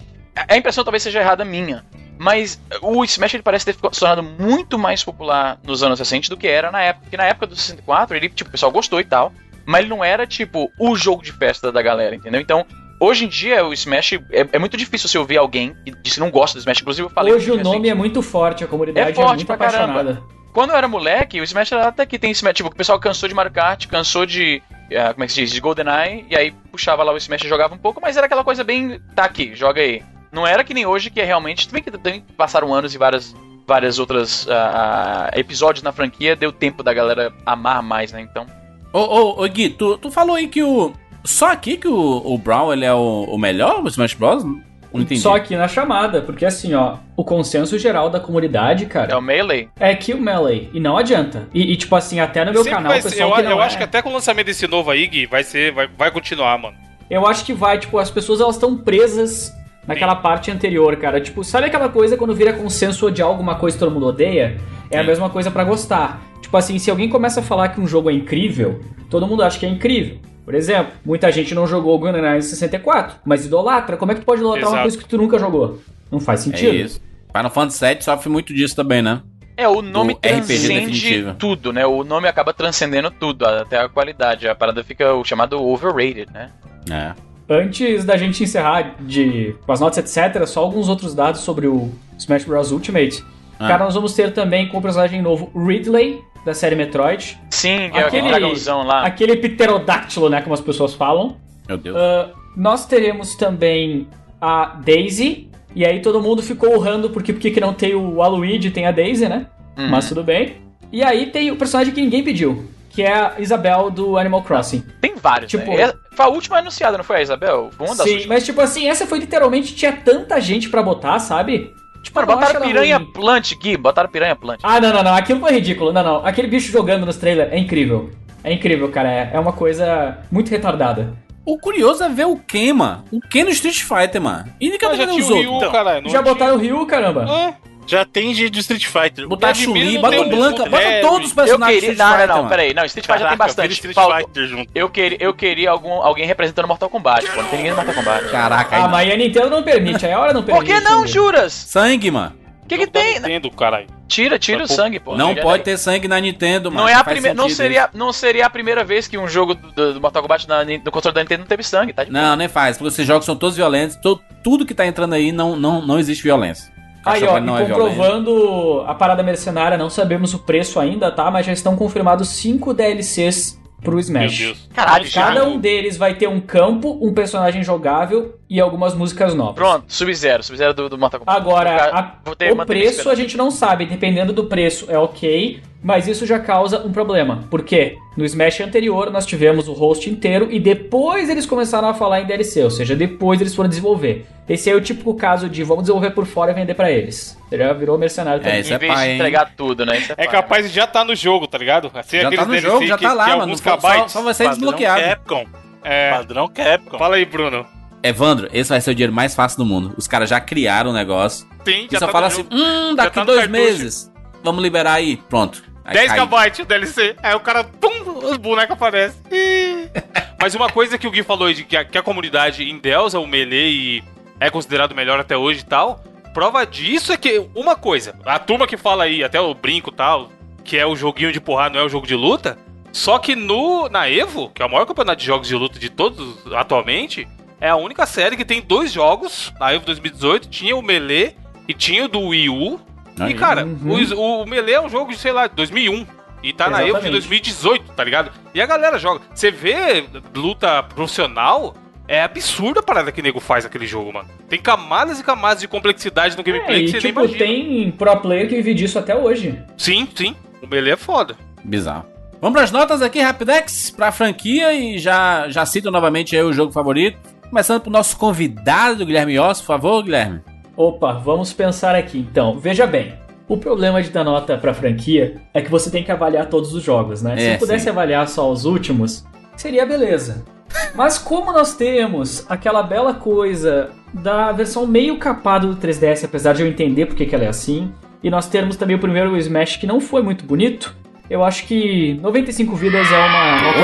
A 0.49 0.57
impressão 0.57 0.83
talvez 0.83 1.03
seja 1.05 1.21
errada 1.21 1.45
minha. 1.45 1.85
Mas 2.19 2.61
o 2.81 3.05
Smash 3.05 3.35
ele 3.35 3.43
parece 3.43 3.65
ter 3.65 3.75
se 3.75 4.01
tornado 4.01 4.23
muito 4.23 4.79
mais 4.79 5.03
popular 5.05 5.59
nos 5.65 5.83
anos 5.83 5.99
recentes 5.99 6.29
do 6.29 6.37
que 6.37 6.49
era 6.49 6.71
na 6.73 6.81
época. 6.83 7.05
Porque 7.05 7.17
na 7.17 7.25
época 7.25 7.47
do 7.47 7.55
64, 7.57 8.17
ele, 8.17 8.29
tipo, 8.29 8.49
o 8.49 8.51
pessoal 8.53 8.73
gostou 8.73 9.01
e 9.01 9.05
tal. 9.05 9.33
Mas 9.67 9.81
ele 9.81 9.91
não 9.91 10.05
era, 10.05 10.27
tipo, 10.27 10.71
o 10.79 10.97
jogo 10.97 11.23
de 11.23 11.33
festa 11.33 11.71
da 11.71 11.83
galera, 11.83 12.15
entendeu? 12.15 12.41
Então, 12.41 12.67
hoje 13.01 13.25
em 13.25 13.29
dia, 13.29 13.65
o 13.65 13.73
Smash. 13.73 14.15
É, 14.31 14.47
é 14.53 14.59
muito 14.59 14.77
difícil 14.77 15.09
você 15.09 15.19
ouvir 15.19 15.37
alguém 15.39 15.75
que 15.85 15.93
diz 16.03 16.15
que 16.15 16.21
não 16.21 16.31
gosta 16.31 16.57
do 16.57 16.61
Smash. 16.61 16.81
Inclusive, 16.81 17.07
eu 17.07 17.11
falei 17.11 17.35
Hoje 17.35 17.51
o 17.51 17.63
nome 17.63 17.89
é 17.89 17.95
muito 17.95 18.23
forte, 18.23 18.63
a 18.63 18.67
comunidade 18.67 19.09
é, 19.09 19.11
É 19.11 19.15
forte 19.15 19.37
muito 19.37 19.47
pra 19.47 19.57
caramba. 19.57 20.01
apaixonada. 20.01 20.23
Quando 20.53 20.71
eu 20.71 20.77
era 20.77 20.87
moleque, 20.87 21.41
o 21.41 21.45
Smash 21.45 21.73
era 21.73 21.89
até 21.89 22.05
que 22.05 22.19
tem 22.19 22.31
Smash. 22.31 22.55
Tipo, 22.55 22.69
o 22.69 22.75
pessoal 22.75 23.01
cansou 23.01 23.29
de 23.29 23.35
Mario 23.35 23.53
Kart, 23.53 23.87
cansou 23.87 24.27
de. 24.27 24.63
ah, 24.95 25.13
como 25.13 25.25
é 25.25 25.27
que 25.27 25.33
se 25.33 25.41
diz? 25.41 25.51
De 25.51 25.61
GoldenEye. 25.61 26.27
E 26.31 26.37
aí 26.37 26.53
puxava 26.71 27.03
lá 27.03 27.13
o 27.13 27.17
Smash 27.17 27.45
e 27.45 27.49
jogava 27.49 27.75
um 27.75 27.79
pouco, 27.79 28.01
mas 28.01 28.17
era 28.17 28.27
aquela 28.27 28.45
coisa 28.45 28.63
bem. 28.63 29.01
Tá 29.17 29.25
aqui, 29.25 29.55
joga 29.55 29.81
aí. 29.81 30.03
Não 30.31 30.47
era 30.47 30.63
que 30.63 30.75
nem 30.75 30.87
hoje, 30.87 31.11
que 31.11 31.21
é 31.21 31.25
realmente. 31.25 31.67
Também 31.67 31.83
que 31.83 31.91
também 31.91 32.25
passaram 32.37 32.73
anos 32.73 32.95
e 32.95 32.99
várias. 32.99 33.35
Várias 33.65 34.01
outras 34.01 34.47
ah, 34.51 35.31
episódios 35.35 35.85
na 35.85 35.93
franquia, 35.93 36.35
deu 36.35 36.51
tempo 36.51 36.83
da 36.83 36.93
galera 36.93 37.33
amar 37.47 37.81
mais, 37.81 38.13
né? 38.13 38.21
Então. 38.21 38.45
Ô, 38.93 38.99
ô, 39.01 39.45
ô 39.45 39.49
Gui, 39.49 39.71
tu, 39.71 39.97
tu 39.99 40.11
falou 40.11 40.37
aí 40.37 40.47
que 40.49 40.63
o. 40.63 40.93
Só 41.25 41.51
aqui 41.53 41.77
que 41.77 41.89
o, 41.89 42.23
o 42.25 42.37
Brown 42.37 42.73
ele 42.73 42.85
é 42.85 42.93
o, 42.93 43.25
o 43.25 43.39
melhor 43.39 43.81
do 43.83 43.89
Smash 43.89 44.15
Bros? 44.15 44.45
Não 44.45 45.01
entendi. 45.01 45.21
Só 45.21 45.37
aqui 45.37 45.57
na 45.57 45.67
chamada, 45.69 46.21
porque 46.21 46.45
assim, 46.45 46.75
ó, 46.75 46.97
o 47.17 47.25
consenso 47.25 47.79
geral 47.79 48.11
da 48.11 48.21
comunidade, 48.21 48.85
É 48.85 48.89
cara, 48.89 49.17
o 49.19 49.23
Melee. 49.23 49.69
é 49.81 49.95
que 49.95 50.13
o 50.13 50.21
Melee. 50.21 50.69
E 50.75 50.81
não 50.81 50.99
adianta. 50.99 51.49
E, 51.55 51.73
e, 51.73 51.77
tipo 51.77 51.97
assim, 51.97 52.21
até 52.21 52.45
no 52.45 52.53
meu 52.53 52.63
Sempre 52.63 52.77
canal, 52.83 52.93
o 52.93 53.01
ser- 53.01 53.09
pessoal 53.11 53.31
eu 53.31 53.37
que 53.37 53.43
não 53.43 53.51
eu 53.53 53.63
é, 53.63 53.65
acho 53.67 53.79
que 53.79 53.85
até 53.85 54.03
com 54.03 54.11
o 54.11 54.13
lançamento 54.13 54.47
desse 54.47 54.67
novo 54.67 54.91
aí, 54.91 55.07
Gui, 55.07 55.25
vai 55.27 55.43
ser. 55.45 55.73
Vai, 55.73 55.89
vai 55.97 56.11
continuar, 56.11 56.59
mano. 56.59 56.77
Eu 57.09 57.27
acho 57.27 57.45
que 57.45 57.55
vai, 57.55 57.79
tipo, 57.79 57.97
as 57.99 58.11
pessoas 58.11 58.41
elas 58.41 58.57
estão 58.57 58.77
presas 58.77 59.51
naquela 59.87 60.15
parte 60.17 60.51
anterior, 60.51 60.95
cara. 60.97 61.21
Tipo, 61.21 61.43
sabe 61.43 61.67
aquela 61.69 61.89
coisa 61.89 62.17
quando 62.17 62.35
vira 62.35 62.53
consenso 62.53 63.07
odiar 63.07 63.29
alguma 63.29 63.55
coisa 63.55 63.77
que 63.77 63.83
todo 63.83 63.93
mundo 63.93 64.07
odeia? 64.07 64.59
É 64.91 64.99
a 64.99 65.01
Sim. 65.03 65.07
mesma 65.07 65.31
coisa 65.31 65.51
pra 65.51 65.65
gostar. 65.65 66.21
Tipo 66.43 66.57
assim, 66.59 66.79
se 66.79 66.91
alguém 66.91 67.09
começa 67.09 67.41
a 67.41 67.43
falar 67.43 67.69
que 67.69 67.81
um 67.81 67.87
jogo 67.87 68.11
é 68.11 68.13
incrível, 68.13 68.81
todo 69.09 69.27
mundo 69.27 69.43
acha 69.43 69.59
que 69.59 69.65
é 69.65 69.69
incrível. 69.71 70.19
Por 70.45 70.55
exemplo, 70.55 70.93
muita 71.05 71.31
gente 71.33 71.55
não 71.55 71.67
jogou 71.67 71.95
o 71.95 71.99
GoldenEye 71.99 72.43
64, 72.43 73.17
mas 73.25 73.47
idolatra. 73.47 73.97
Como 73.97 74.13
é 74.13 74.15
que 74.15 74.21
tu 74.21 74.27
pode 74.27 74.41
idolatrar 74.41 74.67
uma 74.69 74.75
Exato. 74.75 74.83
coisa 74.83 74.99
que 74.99 75.05
tu 75.09 75.17
nunca 75.17 75.39
jogou? 75.39 75.79
Não 76.11 76.21
faz 76.21 76.41
É 76.41 76.45
sentido. 76.45 76.75
isso. 76.75 77.01
Final 77.35 77.51
Fantasy 77.51 77.87
VII 77.87 78.03
sofre 78.03 78.29
muito 78.29 78.53
disso 78.53 78.77
também, 78.77 79.01
né? 79.01 79.23
É, 79.57 79.69
o 79.69 79.81
nome 79.81 80.15
Do 80.15 80.19
RPG 80.19 80.69
transcende 80.69 81.35
tudo, 81.39 81.73
né? 81.73 81.87
O 81.87 82.03
nome 82.05 82.27
acaba 82.27 82.53
transcendendo 82.53 83.11
tudo, 83.11 83.47
até 83.47 83.79
a 83.79 83.89
qualidade. 83.89 84.49
A 84.49 84.55
parada 84.55 84.83
fica 84.83 85.15
o 85.15 85.25
chamado 85.25 85.63
overrated, 85.63 86.27
né? 86.33 86.51
É. 86.91 87.13
Antes 87.49 88.05
da 88.05 88.17
gente 88.17 88.43
encerrar 88.43 88.97
de, 89.01 89.55
com 89.65 89.73
as 89.73 89.79
notas, 89.81 89.99
etc., 89.99 90.45
só 90.47 90.61
alguns 90.61 90.89
outros 90.89 91.15
dados 91.15 91.43
sobre 91.43 91.67
o 91.67 91.91
Smash 92.19 92.45
Bros. 92.45 92.73
Ultimate. 92.73 93.23
Ah. 93.59 93.69
Cara, 93.69 93.85
nós 93.85 93.95
vamos 93.95 94.15
ter 94.15 94.33
também 94.33 94.69
como 94.69 94.83
personagem 94.83 95.23
novo 95.23 95.51
Ridley, 95.55 96.21
da 96.45 96.55
série 96.55 96.75
Metroid. 96.77 97.39
Sim, 97.51 97.69
é 97.77 97.87
Aquele- 97.87 98.05
aquele 98.07 98.29
dragãozão 98.29 98.83
lá. 98.85 99.05
Aquele 99.07 99.37
pterodáctilo, 99.37 100.29
né, 100.29 100.41
como 100.41 100.55
as 100.55 100.61
pessoas 100.61 100.95
falam. 100.95 101.37
Meu 101.69 101.79
Deus. 101.79 101.97
Ah, 101.97 102.31
nós 102.57 102.87
teremos 102.87 103.35
também 103.37 104.09
a 104.41 104.77
Daisy. 104.85 105.49
E 105.75 105.87
aí 105.87 106.01
todo 106.03 106.21
mundo 106.21 106.43
ficou 106.43 106.75
urrando 106.77 107.09
porque, 107.11 107.33
porque 107.33 107.51
que 107.51 107.61
não 107.61 107.73
tem 107.73 107.95
o 107.95 108.17
Waluigi, 108.17 108.71
tem 108.71 108.87
a 108.87 108.91
Daisy, 108.91 109.27
né? 109.27 109.47
Uhum. 109.79 109.89
Mas 109.89 110.07
tudo 110.09 110.23
bem. 110.23 110.57
E 110.93 111.03
aí 111.03 111.27
tem 111.31 111.51
o 111.51 111.57
personagem 111.57 111.95
que 111.95 112.01
ninguém 112.03 112.23
pediu, 112.23 112.69
que 112.91 113.01
é 113.03 113.11
a 113.15 113.35
Isabel 113.39 113.91
do 113.91 114.19
Animal 114.19 114.43
Crossing. 114.43 114.85
Tem 115.01 115.15
vários, 115.17 115.51
Tipo- 115.51 115.71
né? 115.75 115.85
É- 115.85 115.95
Foi 116.15 116.27
a 116.27 116.29
última 116.29 116.59
anunciada, 116.59 116.99
não 116.99 117.05
foi 117.05 117.17
a 117.17 117.23
Isabel? 117.23 117.71
Uma 117.79 117.95
Sim, 117.95 118.27
mas 118.27 118.45
tipo 118.45 118.61
assim, 118.61 118.87
essa 118.87 119.07
foi 119.07 119.19
literalmente, 119.21 119.75
tinha 119.75 119.93
tanta 119.93 120.39
gente 120.43 120.69
pra 120.69 120.83
botar, 120.83 121.19
sabe? 121.19 121.73
Tipo, 122.03 122.21
Mano, 122.21 122.33
acho 122.33 122.41
botaram 122.41 122.57
ela 122.65 122.67
piranha 122.67 122.97
ruim. 122.99 123.13
plant, 123.13 123.55
Gui, 123.57 123.77
botaram 123.77 124.09
piranha 124.11 124.35
plant. 124.37 124.61
Ah, 124.63 124.81
não, 124.81 124.93
não, 124.93 125.03
não, 125.03 125.15
aquilo 125.15 125.41
foi 125.41 125.53
ridículo. 125.53 125.93
Não, 125.93 126.03
não, 126.03 126.27
aquele 126.27 126.49
bicho 126.49 126.71
jogando 126.73 127.07
nos 127.07 127.17
trailers 127.17 127.53
é 127.53 127.59
incrível. 127.59 128.11
É 128.45 128.53
incrível, 128.53 128.89
cara, 128.91 129.11
é, 129.11 129.31
é 129.35 129.39
uma 129.41 129.53
coisa 129.53 130.19
muito 130.31 130.51
retardada. 130.51 131.15
O 131.47 131.59
curioso 131.59 132.03
é 132.05 132.09
ver 132.09 132.27
o 132.27 132.37
Ken, 132.37 132.73
mano. 132.73 133.05
O 133.11 133.21
Ken 133.21 133.45
no 133.45 133.51
Street 133.51 133.83
Fighter, 133.83 134.21
mano. 134.21 134.45
E 134.61 134.69
ninguém 134.71 134.89
Mas 134.89 134.99
já 134.99 135.07
tinha 135.07 135.25
o? 135.25 135.35
Ryu, 135.35 135.57
Então, 135.57 135.73
caralho. 135.73 136.03
Já 136.05 136.09
tinha- 136.09 136.23
botaram 136.23 136.55
o 136.55 136.59
Ryu, 136.59 136.87
caramba. 136.87 137.27
Ah, 137.29 137.55
Já 137.87 138.05
tem 138.05 138.33
de 138.33 138.49
de 138.49 138.61
Street 138.61 138.87
Fighter. 138.87 139.27
Botar 139.27 139.51
a 139.51 139.55
Chun-Li, 139.55 139.95
não 139.95 140.01
bota 140.03 140.17
tem 140.17 140.25
o 140.25 140.29
Blanca, 140.29 140.65
bota 140.67 141.01
todos 141.01 141.27
os 141.27 141.31
Eu 141.31 141.45
personagens 141.45 141.81
queria. 141.81 141.95
do 141.95 141.99
Não, 141.99 142.07
Street 142.07 142.09
não, 142.09 142.11
Fighter, 142.13 142.29
não, 142.29 142.37
mano. 142.37 142.49
peraí. 142.49 142.75
Não, 142.75 142.85
Street 142.85 143.07
Fighter 143.07 143.21
já 143.23 143.29
tem 143.29 143.37
Caraca, 143.39 143.53
vira 143.53 143.63
bastante. 143.63 143.73
Street 143.73 143.95
Falta- 143.95 144.17
Fighter 144.19 144.47
junto. 144.47 144.71
Eu 144.75 144.89
queria, 144.89 145.19
eu 145.21 145.35
queria 145.35 145.71
algum, 145.71 145.93
alguém 145.93 146.27
representando 146.27 146.69
Mortal 146.69 146.89
Kombat, 146.89 147.27
pô. 147.31 147.43
Não 147.43 147.49
tem 147.49 147.59
ninguém 147.59 147.71
no 147.73 147.77
Mortal 147.77 147.95
Kombat. 147.95 148.29
Caraca, 148.31 148.77
aí 148.77 148.81
Ah, 148.83 148.85
não. 148.85 148.91
mas 148.93 149.11
a 149.13 149.17
Nintendo 149.17 149.51
não 149.51 149.63
permite, 149.63 150.07
aí 150.07 150.13
a 150.13 150.21
hora 150.21 150.33
não 150.33 150.43
Por 150.43 150.53
permite. 150.65 150.73
que 150.75 150.81
não, 150.81 151.01
né? 151.03 151.07
juras? 151.09 151.53
Sangue, 151.53 152.11
mano. 152.11 152.37
O 152.65 152.67
que, 152.69 152.79
que 152.79 152.87
tem? 152.87 153.15
Nintendo, 153.17 153.51
caralho. 153.51 153.87
Tira, 154.09 154.39
tira 154.39 154.65
o 154.65 154.69
Pô, 154.69 154.75
sangue, 154.75 155.01
pô. 155.01 155.17
Não 155.17 155.35
Já- 155.35 155.43
pode 155.43 155.63
ter 155.63 155.77
sangue 155.77 156.07
na 156.07 156.21
Nintendo, 156.21 156.71
mano. 156.71 156.83
Não 156.83 156.89
é 156.89 156.95
a 156.95 157.03
primeira, 157.03 157.35
não 157.35 157.49
seria, 157.49 157.91
não 157.93 158.13
seria 158.13 158.47
a 158.47 158.51
primeira 158.51 158.85
vez 158.85 159.09
que 159.09 159.19
um 159.19 159.27
jogo 159.27 159.55
do, 159.55 159.95
do 159.95 160.01
Mortal 160.01 160.23
Kombat 160.23 160.49
na, 160.49 160.65
no 160.65 160.91
controle 160.91 161.15
da 161.15 161.21
Nintendo 161.23 161.41
não 161.41 161.47
teve 161.49 161.63
sangue, 161.63 161.93
tá? 161.93 162.05
Não, 162.09 162.37
nem 162.37 162.49
faz, 162.49 162.79
porque 162.79 162.93
esses 162.95 163.07
jogos 163.07 163.27
são 163.27 163.35
todos 163.37 163.57
violentos. 163.57 163.97
to- 163.97 164.21
tudo 164.45 164.65
que 164.65 164.75
tá 164.75 164.87
entrando 164.87 165.15
aí 165.15 165.33
não, 165.33 165.57
não, 165.57 165.85
não 165.85 165.99
existe 165.99 166.23
violência. 166.23 166.72
Aí, 167.05 167.25
ó, 167.25 167.41
não 167.41 167.59
e 167.59 167.63
é 167.63 167.67
comprovando 167.67 168.85
a 168.87 168.95
parada 168.95 169.23
mercenária, 169.23 169.77
não 169.77 169.91
sabemos 169.91 170.35
o 170.35 170.39
preço 170.39 170.79
ainda, 170.79 171.11
tá? 171.11 171.31
Mas 171.31 171.47
já 171.47 171.53
estão 171.53 171.77
confirmados 171.77 172.29
5 172.29 172.73
DLCs 172.73 173.61
pro 173.83 173.93
Meu 173.93 174.01
Smash. 174.01 174.39
Deus. 174.39 174.69
Caralho, 174.75 175.07
já. 175.07 175.27
Cada 175.27 175.45
um 175.47 175.59
deles 175.59 175.97
vai 175.97 176.15
ter 176.15 176.29
um 176.29 176.41
campo, 176.41 176.99
um 177.03 177.13
personagem 177.13 177.63
jogável 177.63 178.39
e 178.55 178.61
algumas 178.61 178.95
músicas 178.95 179.35
novas. 179.35 179.55
Pronto, 179.55 179.85
Sub-Zero, 179.89 180.43
Sub-Zero 180.43 180.75
do, 180.75 180.89
do 180.91 180.99
Mortal 180.99 181.21
Kombat. 181.21 181.39
Agora, 181.41 181.71
Vou 181.71 181.79
ficar- 181.87 181.99
a- 181.99 182.15
vou 182.25 182.63
o 182.63 182.67
preço 182.67 183.09
a 183.11 183.15
gente 183.15 183.37
não 183.37 183.51
sabe, 183.51 183.87
dependendo 183.87 184.33
do 184.33 184.45
preço 184.45 184.87
é 184.91 184.99
ok, 184.99 185.61
mas 185.83 186.07
isso 186.07 186.27
já 186.27 186.39
causa 186.39 186.79
um 186.87 186.93
problema. 186.93 187.45
Por 187.51 187.63
quê? 187.65 187.97
No 188.17 188.25
Smash 188.27 188.61
anterior 188.61 189.11
nós 189.11 189.25
tivemos 189.25 189.69
o 189.69 189.73
host 189.73 190.11
inteiro 190.11 190.49
e 190.51 190.61
depois 190.61 191.31
eles 191.31 191.47
começaram 191.47 191.89
a 191.89 191.95
falar 191.95 192.21
em 192.21 192.27
DLC, 192.27 192.63
ou 192.63 192.71
seja, 192.71 192.95
depois 192.95 193.41
eles 193.41 193.55
foram 193.55 193.69
desenvolver. 193.71 194.27
Esse 194.49 194.69
é 194.69 194.75
o 194.75 194.81
típico 194.83 195.15
caso 195.15 195.49
de 195.49 195.65
vamos 195.65 195.85
desenvolver 195.85 196.11
por 196.11 196.27
fora 196.27 196.51
e 196.51 196.55
vender 196.55 196.75
pra 196.75 196.91
eles. 196.91 197.39
Você 197.49 197.57
já 197.57 197.73
virou 197.73 197.97
mercenário 197.97 198.41
também. 198.43 198.59
É, 198.59 198.61
isso 198.61 198.71
Em 198.71 198.75
é 198.75 198.79
vez 198.79 198.93
pai, 198.93 199.05
de 199.05 199.11
hein? 199.11 199.15
entregar 199.17 199.53
tudo, 199.57 199.87
né? 199.87 199.97
Isso 199.97 200.13
É 200.13 200.17
pai. 200.17 200.29
capaz 200.29 200.69
de 200.69 200.75
já 200.75 200.87
tá 200.87 201.03
no 201.05 201.15
jogo, 201.17 201.47
tá 201.47 201.57
ligado? 201.57 201.91
Assim, 201.95 202.19
Já 202.21 202.31
tá 202.31 202.45
no 202.45 202.53
DLC 202.53 202.61
jogo, 202.61 202.87
já 202.87 202.99
que, 202.99 203.05
tá 203.05 203.15
lá, 203.15 203.37
mano. 203.39 203.57
Só, 203.57 204.09
só, 204.09 204.21
vai 204.23 204.35
ser 204.35 204.45
Padrão 204.45 204.59
desbloqueado. 204.61 205.01
Capcom. 205.01 205.45
É. 205.83 206.11
Padrão 206.11 206.49
Capcom. 206.49 206.99
Fala 206.99 207.17
aí, 207.17 207.25
Bruno. 207.25 207.67
Evandro, 208.03 208.49
esse 208.53 208.71
vai 208.71 208.81
ser 208.81 208.91
o 208.91 208.95
dinheiro 208.95 209.13
mais 209.13 209.35
fácil 209.35 209.59
do 209.59 209.65
mundo. 209.67 209.95
Os 209.97 210.07
caras 210.07 210.29
já 210.29 210.41
criaram 210.41 210.91
o 210.91 210.95
negócio. 210.95 211.47
Tem, 211.65 211.87
E 211.91 211.99
só 211.99 212.07
tá 212.07 212.13
fala 212.13 212.27
assim: 212.27 212.43
jogo. 212.43 212.55
hum, 212.55 212.95
daqui 212.95 213.15
tá 213.15 213.25
dois 213.25 213.47
meses. 213.49 214.11
Vamos 214.43 214.63
liberar 214.63 214.95
aí. 214.95 215.17
Pronto. 215.29 215.63
Aí 215.85 215.95
10 215.95 216.13
cai. 216.13 216.27
KB 216.27 216.63
o 216.63 216.65
DLC. 216.65 217.17
Aí 217.23 217.35
o 217.35 217.41
cara, 217.41 217.65
pum, 217.65 218.29
os 218.29 218.37
bonecos 218.37 218.73
aparecem. 218.75 219.21
Mas 220.41 220.55
uma 220.55 220.69
coisa 220.69 220.99
que 220.99 221.07
o 221.07 221.11
Gui 221.11 221.23
falou 221.23 221.53
de 221.53 221.65
que 221.65 221.77
a, 221.77 221.85
que 221.85 221.97
a 221.99 222.03
comunidade 222.03 222.65
em 222.65 222.79
Delza, 222.79 223.19
o 223.21 223.27
Melee, 223.27 224.03
é 224.41 224.51
considerado 224.51 224.95
melhor 224.95 225.21
até 225.21 225.37
hoje 225.37 225.61
e 225.61 225.65
tal. 225.65 226.03
Prova 226.35 226.65
disso 226.65 227.13
é 227.13 227.17
que, 227.17 227.47
uma 227.55 227.77
coisa, 227.77 228.17
a 228.25 228.39
turma 228.39 228.67
que 228.67 228.77
fala 228.77 229.05
aí, 229.05 229.23
até 229.23 229.41
o 229.41 229.55
brinco 229.55 229.91
e 229.91 229.95
tal, 229.95 230.31
que 230.65 230.79
é 230.79 230.87
o 230.87 230.97
joguinho 230.97 231.31
de 231.33 231.41
porrada, 231.41 231.75
não 231.75 231.83
é 231.83 231.85
o 231.85 231.89
jogo 231.89 232.07
de 232.07 232.15
luta. 232.17 232.59
Só 232.93 233.19
que 233.19 233.37
no 233.37 233.89
na 233.89 234.09
Evo, 234.09 234.51
que 234.51 234.63
é 234.63 234.67
o 234.67 234.71
maior 234.71 234.87
campeonato 234.87 235.21
de 235.21 235.27
jogos 235.27 235.47
de 235.49 235.55
luta 235.55 235.79
de 235.79 235.91
todos 235.91 236.39
atualmente, 236.55 237.27
é 237.63 237.69
a 237.71 237.77
única 237.77 238.05
série 238.05 238.37
que 238.37 238.45
tem 238.45 238.61
dois 238.61 238.93
jogos. 238.93 239.53
Na 239.59 239.73
Evo 239.73 239.87
2018 239.87 240.49
tinha 240.49 240.77
o 240.77 240.83
Melee 240.83 241.35
e 241.69 241.73
tinha 241.73 242.05
o 242.05 242.09
do 242.09 242.21
Wii 242.21 242.49
U. 242.51 242.81
E, 243.19 243.23
Aí. 243.23 243.35
cara, 243.35 243.65
Uhum. 243.65 243.97
o, 244.17 244.43
o 244.43 244.47
Melee 244.47 244.75
é 244.75 244.81
um 244.81 244.89
jogo 244.89 245.13
de, 245.13 245.19
sei 245.19 245.33
lá, 245.33 245.47
2001. 245.47 246.07
E 246.43 246.53
tá 246.53 246.69
na 246.69 246.79
Evo 246.79 246.85
de 246.85 247.07
Exatamente. 247.09 247.13
2018, 247.13 247.93
tá 247.93 248.03
ligado? 248.03 248.33
E 248.53 248.61
a 248.61 248.67
galera 248.67 248.99
joga. 248.99 249.21
Você 249.33 249.51
vê 249.51 250.05
luta 250.35 250.83
profissional, 250.83 251.75
é 252.09 252.21
absurda 252.23 252.81
a 252.81 252.83
parada 252.83 253.13
que 253.13 253.21
o 253.21 253.23
nego 253.23 253.39
faz 253.39 253.63
naquele 253.63 253.87
jogo, 253.87 254.13
mano. 254.13 254.29
Tem 254.49 254.61
camadas 254.61 255.21
e 255.21 255.23
camadas 255.23 255.61
de 255.61 255.69
complexidade 255.69 256.35
no 256.37 256.41
É, 256.41 256.45
gameplay 256.45 256.81
e 256.83 256.85
que 256.87 256.91
você 256.91 256.99
tipo, 257.01 257.21
nem 257.21 257.29
imagina. 257.29 257.47
tem 257.47 257.91
pro 257.93 258.17
player 258.17 258.49
que 258.49 258.57
vive 258.57 258.75
disso 258.75 258.99
até 258.99 259.15
hoje. 259.17 259.57
Sim, 259.77 260.09
sim. 260.15 260.35
O 260.61 260.67
Melee 260.67 260.95
é 260.95 260.97
foda. 260.97 261.37
Bizarro. 261.63 262.07
Vamos 262.41 262.57
pras 262.59 262.73
notas 262.73 263.03
aqui, 263.03 263.21
Rapidex, 263.21 263.91
pra 263.93 264.11
franquia 264.11 264.75
e 264.75 264.99
já, 264.99 265.49
já 265.49 265.65
cito 265.65 265.93
novamente 265.93 266.35
aí 266.37 266.43
o 266.43 266.53
jogo 266.53 266.73
favorito. 266.73 267.17
Começando 267.53 267.83
pro 267.83 267.91
nosso 267.91 268.17
convidado, 268.17 269.05
Guilherme 269.05 269.39
Oss, 269.39 269.61
por 269.61 269.67
favor, 269.67 270.03
Guilherme. 270.03 270.41
Opa, 270.75 271.13
vamos 271.13 271.53
pensar 271.53 271.95
aqui 271.95 272.17
então. 272.19 272.59
Veja 272.59 272.87
bem, 272.87 273.13
o 273.47 273.59
problema 273.59 274.03
de 274.03 274.09
dar 274.09 274.25
nota 274.25 274.57
pra 274.57 274.73
franquia 274.73 275.37
é 275.53 275.61
que 275.61 275.71
você 275.71 275.91
tem 275.91 276.03
que 276.03 276.11
avaliar 276.11 276.47
todos 276.47 276.73
os 276.73 276.83
jogos, 276.83 277.21
né? 277.21 277.37
Se 277.37 277.43
É, 277.43 277.55
eu 277.57 277.59
pudesse 277.59 277.85
sim. 277.85 277.91
avaliar 277.91 278.27
só 278.27 278.51
os 278.51 278.65
últimos, 278.65 279.27
seria 279.55 279.85
beleza. 279.85 280.47
Mas 280.95 281.19
como 281.19 281.53
nós 281.53 281.75
temos 281.77 282.47
aquela 282.51 282.83
bela 282.83 283.13
coisa 283.13 283.91
da 284.15 284.51
versão 284.53 284.87
meio 284.87 285.19
capada 285.19 285.67
do 285.67 285.77
3DS, 285.77 286.25
apesar 286.25 286.55
de 286.55 286.63
eu 286.63 286.67
entender 286.67 287.05
porque 287.05 287.27
que 287.27 287.35
ela 287.35 287.45
é 287.45 287.49
assim, 287.49 287.93
e 288.25 288.31
nós 288.31 288.49
temos 288.49 288.77
também 288.77 288.97
o 288.97 288.99
primeiro 288.99 289.37
Smash 289.37 289.77
que 289.77 289.87
não 289.87 290.01
foi 290.01 290.23
muito 290.23 290.47
bonito, 290.47 290.97
eu 291.29 291.45
acho 291.45 291.67
que 291.67 292.15
95 292.23 292.75
vidas 292.77 293.13
é 293.13 293.19
uma 293.19 293.61
nota 293.61 293.79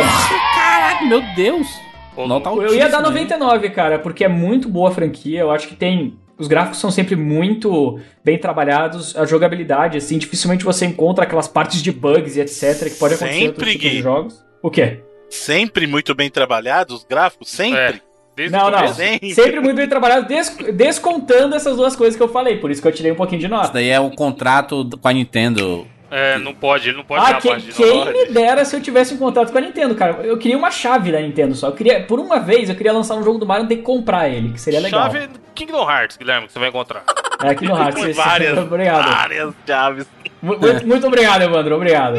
Caraca, 0.54 1.04
meu 1.04 1.22
Deus. 1.36 1.66
Nota 2.26 2.48
eu 2.50 2.74
ia 2.74 2.88
dar 2.88 2.98
altíssima, 2.98 3.18
hein? 3.20 3.26
99, 3.28 3.70
cara, 3.70 3.98
porque 3.98 4.24
é 4.24 4.28
muito 4.28 4.68
boa 4.68 4.88
a 4.88 4.92
franquia. 4.92 5.40
Eu 5.40 5.50
acho 5.50 5.68
que 5.68 5.76
tem. 5.76 6.16
Os 6.38 6.46
gráficos 6.48 6.78
são 6.78 6.90
sempre 6.90 7.16
muito 7.16 7.98
bem 8.24 8.38
trabalhados. 8.38 9.16
A 9.16 9.24
jogabilidade, 9.26 9.98
assim, 9.98 10.18
dificilmente 10.18 10.64
você 10.64 10.86
encontra 10.86 11.24
aquelas 11.24 11.48
partes 11.48 11.82
de 11.82 11.90
bugs 11.92 12.36
e 12.36 12.40
etc. 12.40 12.84
que 12.90 12.98
pode 12.98 13.14
acontecer 13.14 13.36
em 13.38 13.46
Sempre, 13.48 13.70
tipos 13.70 13.82
de 13.82 13.96
Gui. 13.96 14.02
jogos. 14.02 14.44
O 14.62 14.70
quê? 14.70 15.00
Sempre 15.28 15.86
muito 15.86 16.14
bem 16.14 16.30
trabalhados, 16.30 16.96
os 16.98 17.04
gráficos, 17.04 17.50
sempre. 17.50 17.78
É. 17.96 18.00
Desde 18.36 18.56
Não, 18.56 18.68
o 18.68 18.70
não. 18.70 18.86
Sempre. 18.94 19.34
Sempre 19.34 19.58
muito 19.60 19.74
bem 19.74 19.88
trabalhado, 19.88 20.28
des- 20.28 20.56
descontando 20.74 21.56
essas 21.56 21.76
duas 21.76 21.96
coisas 21.96 22.16
que 22.16 22.22
eu 22.22 22.28
falei. 22.28 22.56
Por 22.58 22.70
isso 22.70 22.80
que 22.80 22.86
eu 22.86 22.92
tirei 22.92 23.10
um 23.10 23.16
pouquinho 23.16 23.40
de 23.40 23.46
Isso 23.46 23.54
nota. 23.54 23.72
daí 23.72 23.88
é 23.88 23.98
o 23.98 24.10
contrato 24.12 24.84
do- 24.84 24.96
com 24.96 25.08
a 25.08 25.12
Nintendo. 25.12 25.84
É, 26.10 26.38
não 26.38 26.54
pode, 26.54 26.88
ele 26.88 26.96
não 26.96 27.04
pode 27.04 27.22
Ah, 27.24 27.32
dar 27.32 27.40
que- 27.40 27.48
a 27.48 27.50
parte 27.52 27.66
de 27.66 27.72
quem 27.72 28.12
me 28.12 28.26
dera 28.26 28.64
se 28.64 28.74
eu 28.74 28.80
tivesse 28.80 29.12
um 29.12 29.18
contrato 29.18 29.52
com 29.52 29.58
a 29.58 29.60
Nintendo, 29.60 29.94
cara. 29.94 30.20
Eu 30.24 30.38
queria 30.38 30.56
uma 30.56 30.70
chave 30.70 31.12
da 31.12 31.20
Nintendo 31.20 31.54
só. 31.54 31.68
Eu 31.68 31.72
queria, 31.72 32.02
por 32.04 32.18
uma 32.18 32.38
vez, 32.40 32.68
eu 32.70 32.74
queria 32.74 32.92
lançar 32.92 33.14
um 33.16 33.22
jogo 33.22 33.38
do 33.38 33.44
Mario 33.46 33.66
e 33.66 33.68
ter 33.68 33.76
que 33.76 33.82
comprar 33.82 34.28
ele, 34.28 34.52
que 34.52 34.60
seria 34.60 34.80
legal. 34.80 35.02
Chave 35.10 35.28
Kingdom 35.54 35.90
Hearts, 35.90 36.16
Guilherme, 36.16 36.46
que 36.46 36.52
você 36.52 36.58
vai 36.58 36.68
encontrar. 36.68 37.02
É 37.42 37.54
no 37.54 37.76
Hearts. 37.76 38.02
esse- 38.04 38.12
várias, 38.14 38.56
Obrigado. 38.58 39.10
várias 39.10 39.54
chaves. 39.66 40.06
Mu- 40.40 40.56
Muito, 40.56 40.86
muito 40.86 41.06
obrigado, 41.06 41.42
Evandro. 41.42 41.74
Obrigado. 41.74 42.16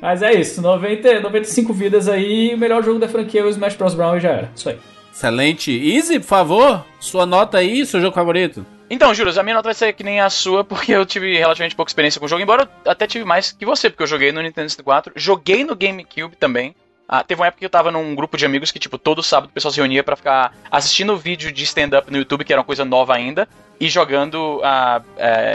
Mas 0.00 0.22
é 0.22 0.32
isso. 0.34 0.60
90, 0.60 1.20
95 1.20 1.72
vidas 1.72 2.06
aí. 2.06 2.52
O 2.54 2.58
melhor 2.58 2.84
jogo 2.84 2.98
da 2.98 3.08
franquia 3.08 3.40
é 3.40 3.44
o 3.44 3.48
Smash 3.48 3.74
Bros. 3.76 3.94
Brown 3.94 4.16
e 4.18 4.20
já 4.20 4.28
era. 4.30 4.50
Isso 4.54 4.68
aí. 4.68 4.78
Excelente. 5.12 5.70
Easy, 5.94 6.18
por 6.20 6.26
favor, 6.26 6.84
sua 7.00 7.24
nota 7.26 7.58
aí, 7.58 7.84
seu 7.86 8.00
jogo 8.00 8.14
favorito. 8.14 8.64
Então, 8.92 9.14
Juras, 9.14 9.38
a 9.38 9.42
minha 9.42 9.54
nota 9.54 9.68
vai 9.68 9.74
ser 9.74 9.94
que 9.94 10.04
nem 10.04 10.20
a 10.20 10.28
sua, 10.28 10.62
porque 10.62 10.92
eu 10.92 11.06
tive 11.06 11.38
relativamente 11.38 11.74
pouca 11.74 11.88
experiência 11.88 12.20
com 12.20 12.26
o 12.26 12.28
jogo, 12.28 12.42
embora 12.42 12.68
eu 12.84 12.92
até 12.92 13.06
tive 13.06 13.24
mais 13.24 13.50
que 13.50 13.64
você, 13.64 13.88
porque 13.88 14.02
eu 14.02 14.06
joguei 14.06 14.30
no 14.32 14.42
Nintendo 14.42 14.68
64, 14.68 15.14
joguei 15.16 15.64
no 15.64 15.74
GameCube 15.74 16.36
também. 16.36 16.74
Ah, 17.08 17.24
teve 17.24 17.40
uma 17.40 17.46
época 17.46 17.60
que 17.60 17.64
eu 17.64 17.70
tava 17.70 17.90
num 17.90 18.14
grupo 18.14 18.36
de 18.36 18.44
amigos 18.44 18.70
que, 18.70 18.78
tipo, 18.78 18.98
todo 18.98 19.22
sábado 19.22 19.48
o 19.48 19.52
pessoal 19.52 19.72
se 19.72 19.80
reunia 19.80 20.04
pra 20.04 20.14
ficar 20.14 20.54
assistindo 20.70 21.16
vídeo 21.16 21.50
de 21.50 21.64
stand-up 21.64 22.10
no 22.10 22.18
YouTube, 22.18 22.44
que 22.44 22.52
era 22.52 22.60
uma 22.60 22.66
coisa 22.66 22.84
nova 22.84 23.14
ainda, 23.14 23.48
e 23.80 23.88
jogando 23.88 24.60
a 24.62 25.00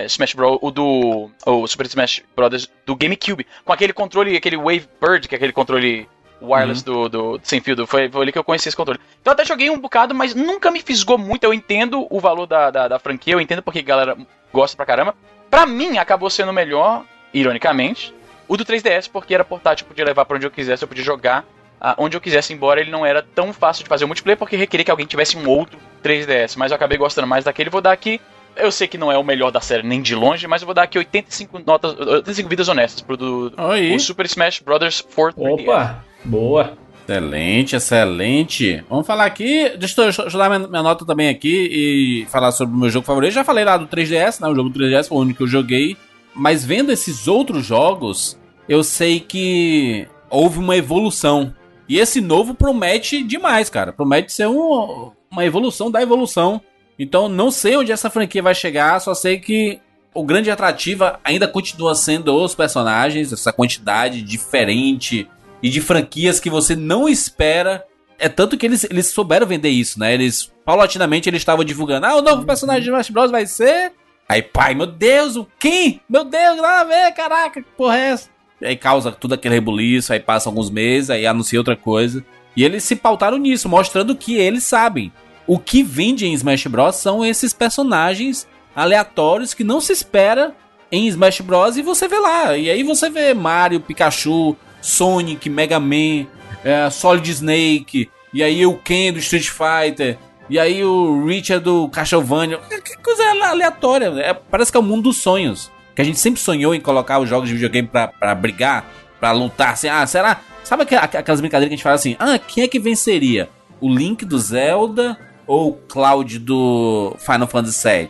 Smash 0.08 0.34
Bros. 0.34 0.58
o 0.60 0.72
do. 0.72 1.30
o 1.46 1.68
Super 1.68 1.86
Smash 1.86 2.24
Bros. 2.36 2.68
do 2.88 2.96
GameCube, 2.96 3.46
com 3.64 3.72
aquele 3.72 3.94
controle, 3.94 4.36
aquele 4.36 4.58
Wave 4.58 4.90
Bird, 5.00 5.28
que 5.28 5.36
é 5.36 5.38
aquele 5.38 5.54
controle 5.54 6.10
wireless 6.42 6.84
do, 6.84 7.10
do 7.10 7.40
sem 7.44 7.60
fio, 7.62 7.76
do- 7.76 7.88
foi, 7.88 8.10
foi 8.10 8.22
ali 8.22 8.32
que 8.32 8.38
eu 8.38 8.44
conheci 8.44 8.68
esse 8.70 8.78
controle. 8.78 9.00
Então 9.22 9.32
eu 9.32 9.34
até 9.34 9.46
joguei 9.46 9.70
um 9.70 9.80
bocado, 9.80 10.14
mas 10.16 10.34
nunca 10.36 10.70
me 10.72 10.82
fisgou 10.82 11.18
muito. 11.18 11.44
Eu 11.44 11.54
entendo 11.54 12.06
o 12.10 12.20
valor 12.20 12.46
da, 12.46 12.70
da, 12.72 12.88
da 12.88 13.00
franquia, 13.00 13.34
eu 13.34 13.42
entendo 13.42 13.62
porque 13.62 13.80
a 13.80 13.84
galera 13.84 14.18
gosta 14.54 14.76
pra 14.78 14.86
caramba. 14.86 15.16
Pra 15.50 15.66
mim, 15.66 15.98
acabou 15.98 16.30
sendo 16.30 16.52
melhor, 16.54 17.04
ironicamente, 17.34 18.14
o 18.48 18.58
do 18.58 18.66
3DS, 18.66 19.10
porque 19.12 19.34
era 19.34 19.44
portátil, 19.46 19.86
podia 19.86 20.06
levar 20.06 20.26
pra 20.26 20.38
onde 20.38 20.46
eu 20.46 20.52
quisesse, 20.52 20.84
eu 20.84 20.88
podia 20.88 21.04
jogar 21.04 21.46
ah, 21.80 21.96
onde 21.98 22.18
eu 22.18 22.22
quisesse, 22.22 22.54
embora 22.54 22.80
ele 22.82 22.90
não 22.92 23.06
era 23.06 23.22
tão 23.22 23.54
fácil 23.54 23.84
de 23.84 23.90
fazer 23.90 24.04
o 24.04 24.08
multiplayer, 24.08 24.38
porque 24.38 24.56
requeria 24.56 24.84
que 24.84 24.92
alguém 24.92 25.06
tivesse 25.06 25.38
um 25.38 25.48
outro 25.48 25.78
3DS. 26.04 26.56
Mas 26.58 26.72
eu 26.72 26.76
acabei 26.76 26.98
gostando 26.98 27.28
mais 27.28 27.46
daquele, 27.46 27.70
vou 27.70 27.82
dar 27.82 27.92
aqui. 27.92 28.20
Eu 28.60 28.72
sei 28.72 28.88
que 28.88 28.98
não 28.98 29.12
é 29.12 29.18
o 29.18 29.24
melhor 29.24 29.52
da 29.52 29.62
série, 29.62 29.84
nem 29.88 30.02
de 30.02 30.16
longe, 30.16 30.48
mas 30.48 30.62
eu 30.62 30.66
vou 30.66 30.74
dar 30.76 30.84
aqui 30.84 30.98
85 30.98 31.62
notas, 31.66 31.98
85 32.00 32.50
vidas 32.50 32.68
honestas 32.68 33.02
pro 33.02 33.16
do, 33.18 33.54
o 33.96 34.00
Super 34.00 34.26
Smash 34.26 34.60
Bros. 34.60 35.02
4 35.02 35.42
3DS. 35.42 35.64
Opa, 35.64 36.04
boa. 36.26 36.78
Excelente, 37.10 37.76
excelente. 37.76 38.84
Vamos 38.90 39.08
falar 39.08 39.26
aqui. 39.26 39.70
Deixa 39.78 40.02
eu, 40.02 40.06
deixa 40.06 40.22
eu 40.24 40.32
dar 40.32 40.50
minha, 40.50 40.68
minha 40.68 40.84
nota 40.84 41.06
também 41.06 41.30
aqui 41.30 41.70
e 41.72 42.26
falar 42.30 42.52
sobre 42.52 42.76
o 42.76 42.80
meu 42.80 42.90
jogo 42.90 43.06
favorito. 43.06 43.32
Já 43.34 43.44
falei 43.46 43.64
lá 43.64 43.78
do 43.78 43.88
3DS, 43.88 44.42
né? 44.42 44.48
O 44.50 44.56
jogo 44.56 44.70
do 44.70 44.78
3DS 44.80 45.08
foi 45.08 45.18
o 45.18 45.22
único 45.22 45.38
que 45.38 45.44
eu 45.44 45.48
joguei. 45.48 45.96
Mas 46.36 46.66
vendo 46.66 46.92
esses 46.92 47.28
outros 47.28 47.66
jogos, 47.66 48.38
eu 48.68 48.84
sei 48.84 49.20
que 49.22 50.06
houve 50.30 50.60
uma 50.60 50.76
evolução. 50.76 51.54
E 51.88 51.98
esse 51.98 52.20
novo 52.20 52.54
promete 52.54 53.24
demais, 53.24 53.70
cara. 53.70 53.94
Promete 53.94 54.34
ser 54.34 54.48
um- 54.48 55.12
uma 55.32 55.46
evolução 55.46 55.90
da 55.90 56.02
evolução. 56.02 56.62
Então 56.98 57.30
não 57.30 57.52
sei 57.52 57.78
onde 57.78 57.92
essa 57.92 58.10
franquia 58.10 58.42
vai 58.42 58.56
chegar, 58.56 59.00
só 59.00 59.14
sei 59.14 59.40
que 59.40 59.80
o 60.14 60.24
grande 60.24 60.50
atrativo 60.50 61.06
ainda 61.24 61.48
continua 61.48 61.94
sendo 61.94 62.36
os 62.36 62.56
personagens, 62.56 63.32
essa 63.32 63.54
quantidade 63.54 64.22
diferente 64.22 65.30
e 65.62 65.70
de 65.70 65.80
franquias 65.80 66.40
que 66.40 66.50
você 66.50 66.76
não 66.76 67.08
espera. 67.08 67.86
É 68.18 68.28
tanto 68.28 68.58
que 68.58 68.66
eles, 68.66 68.84
eles 68.86 69.08
souberam 69.08 69.46
vender 69.46 69.70
isso, 69.70 70.00
né? 70.00 70.14
Eles, 70.14 70.52
paulatinamente, 70.66 71.30
eles 71.30 71.42
estavam 71.42 71.64
divulgando: 71.64 72.08
ah, 72.08 72.16
o 72.16 72.22
novo 72.22 72.46
personagem 72.46 72.82
de 72.82 72.90
Smash 72.90 73.12
Bros. 73.12 73.30
vai 73.30 73.46
ser. 73.46 73.94
Aí, 74.28 74.42
pai, 74.42 74.74
meu 74.74 74.88
Deus, 74.88 75.36
o 75.36 75.48
quem? 75.60 76.02
Meu 76.10 76.24
Deus, 76.24 76.58
nada 76.58 76.82
a 76.82 76.84
ver, 76.84 77.14
caraca, 77.14 77.62
que 77.62 77.70
porra 77.78 77.98
é 77.98 78.10
essa? 78.10 78.30
E 78.60 78.66
aí 78.66 78.76
causa 78.76 79.12
tudo 79.12 79.36
aquele 79.36 79.54
rebuliço, 79.54 80.12
aí 80.12 80.20
passa 80.20 80.50
alguns 80.50 80.70
meses, 80.70 81.12
aí 81.12 81.28
anuncia 81.28 81.60
outra 81.60 81.76
coisa. 81.76 82.26
E 82.56 82.64
eles 82.64 82.84
se 82.84 82.96
pautaram 82.96 83.38
nisso, 83.38 83.70
mostrando 83.70 84.16
que 84.16 84.36
eles 84.36 84.64
sabem. 84.64 85.14
O 85.48 85.58
que 85.58 85.82
vende 85.82 86.28
em 86.28 86.34
Smash 86.34 86.68
Bros. 86.68 86.98
são 86.98 87.26
esses 87.26 87.54
personagens 87.54 88.46
aleatórios 88.76 89.54
que 89.54 89.64
não 89.64 89.80
se 89.80 89.94
espera 89.94 90.54
em 90.92 91.08
Smash 91.08 91.40
Bros. 91.40 91.78
e 91.78 91.82
você 91.82 92.08
vê 92.08 92.20
lá. 92.20 92.58
E 92.58 92.70
aí 92.70 92.84
você 92.84 93.10
vê 93.10 93.34
Mario, 93.34 93.80
Pikachu, 93.80 94.58
Sonic, 94.82 95.50
Mega 95.50 95.80
Man, 95.80 96.28
é, 96.64 96.90
Solid 96.90 97.32
Snake, 97.32 98.10
e 98.34 98.44
aí 98.44 98.66
o 98.66 98.76
Ken 98.76 99.14
do 99.14 99.20
Street 99.20 99.50
Fighter, 99.50 100.18
e 100.50 100.60
aí 100.60 100.84
o 100.84 101.26
Richard 101.26 101.64
do 101.64 101.88
Castlevania. 101.90 102.58
Que 102.58 102.82
que 102.82 102.98
coisa 102.98 103.24
aleatória. 103.50 104.08
É, 104.20 104.34
parece 104.34 104.72
que 104.72 104.78
é 104.78 104.80
o 104.80 104.84
mundo 104.84 105.04
dos 105.04 105.18
sonhos. 105.18 105.72
Que 105.96 106.02
a 106.02 106.06
gente 106.06 106.20
sempre 106.20 106.40
sonhou 106.40 106.76
em 106.76 106.80
colocar 106.80 107.20
os 107.20 107.28
jogos 107.28 107.50
de 107.50 107.56
videogame 107.56 107.88
pra, 107.88 108.08
pra 108.08 108.36
brigar, 108.36 108.86
pra 109.20 109.32
lutar. 109.32 109.74
Assim, 109.74 109.88
ah, 109.88 110.06
será? 110.06 110.42
Sabe 110.64 110.84
aquelas 110.84 111.42
brincadeiras 111.42 111.70
que 111.70 111.74
a 111.74 111.78
gente 111.78 111.84
fala 111.84 111.96
assim? 111.96 112.16
Ah, 112.20 112.38
quem 112.38 112.64
é 112.64 112.68
que 112.68 112.80
venceria? 112.80 113.50
O 113.82 113.90
Link 113.90 114.26
do 114.26 114.38
Zelda 114.38 115.18
ou 115.48 115.70
o 115.70 115.74
Cloud 115.74 116.38
do 116.40 117.16
Final 117.18 117.48
Fantasy 117.48 117.88
VII? 117.90 118.10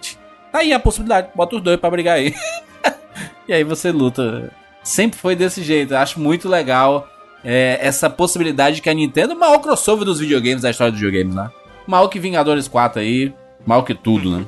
Tá 0.51 0.59
aí 0.59 0.73
a 0.73 0.80
possibilidade. 0.80 1.30
Bota 1.35 1.55
os 1.55 1.61
dois 1.61 1.80
pra 1.80 1.89
brigar 1.89 2.18
aí. 2.18 2.34
e 3.47 3.53
aí 3.53 3.64
você 3.64 3.91
luta. 3.91 4.51
Sempre 4.84 5.19
foi 5.19 5.35
desse 5.35 5.61
jeito. 5.64 5.93
Eu 5.93 5.97
acho 5.99 6.19
muito 6.19 6.49
legal 6.49 7.07
é, 7.43 7.77
essa 7.81 8.09
possibilidade 8.09 8.81
que 8.81 8.89
a 8.89 8.93
Nintendo, 8.93 9.34
o 9.34 9.39
maior 9.39 9.59
crossover 9.59 10.03
dos 10.05 10.19
videogames 10.19 10.61
da 10.61 10.69
história 10.69 10.91
dos 10.91 10.99
videogames, 10.99 11.35
né? 11.35 11.49
Mal 11.85 12.09
que 12.09 12.19
Vingadores 12.19 12.68
4 12.68 12.99
aí, 13.01 13.34
mal 13.65 13.84
que 13.84 13.93
tudo, 13.93 14.30
né? 14.31 14.45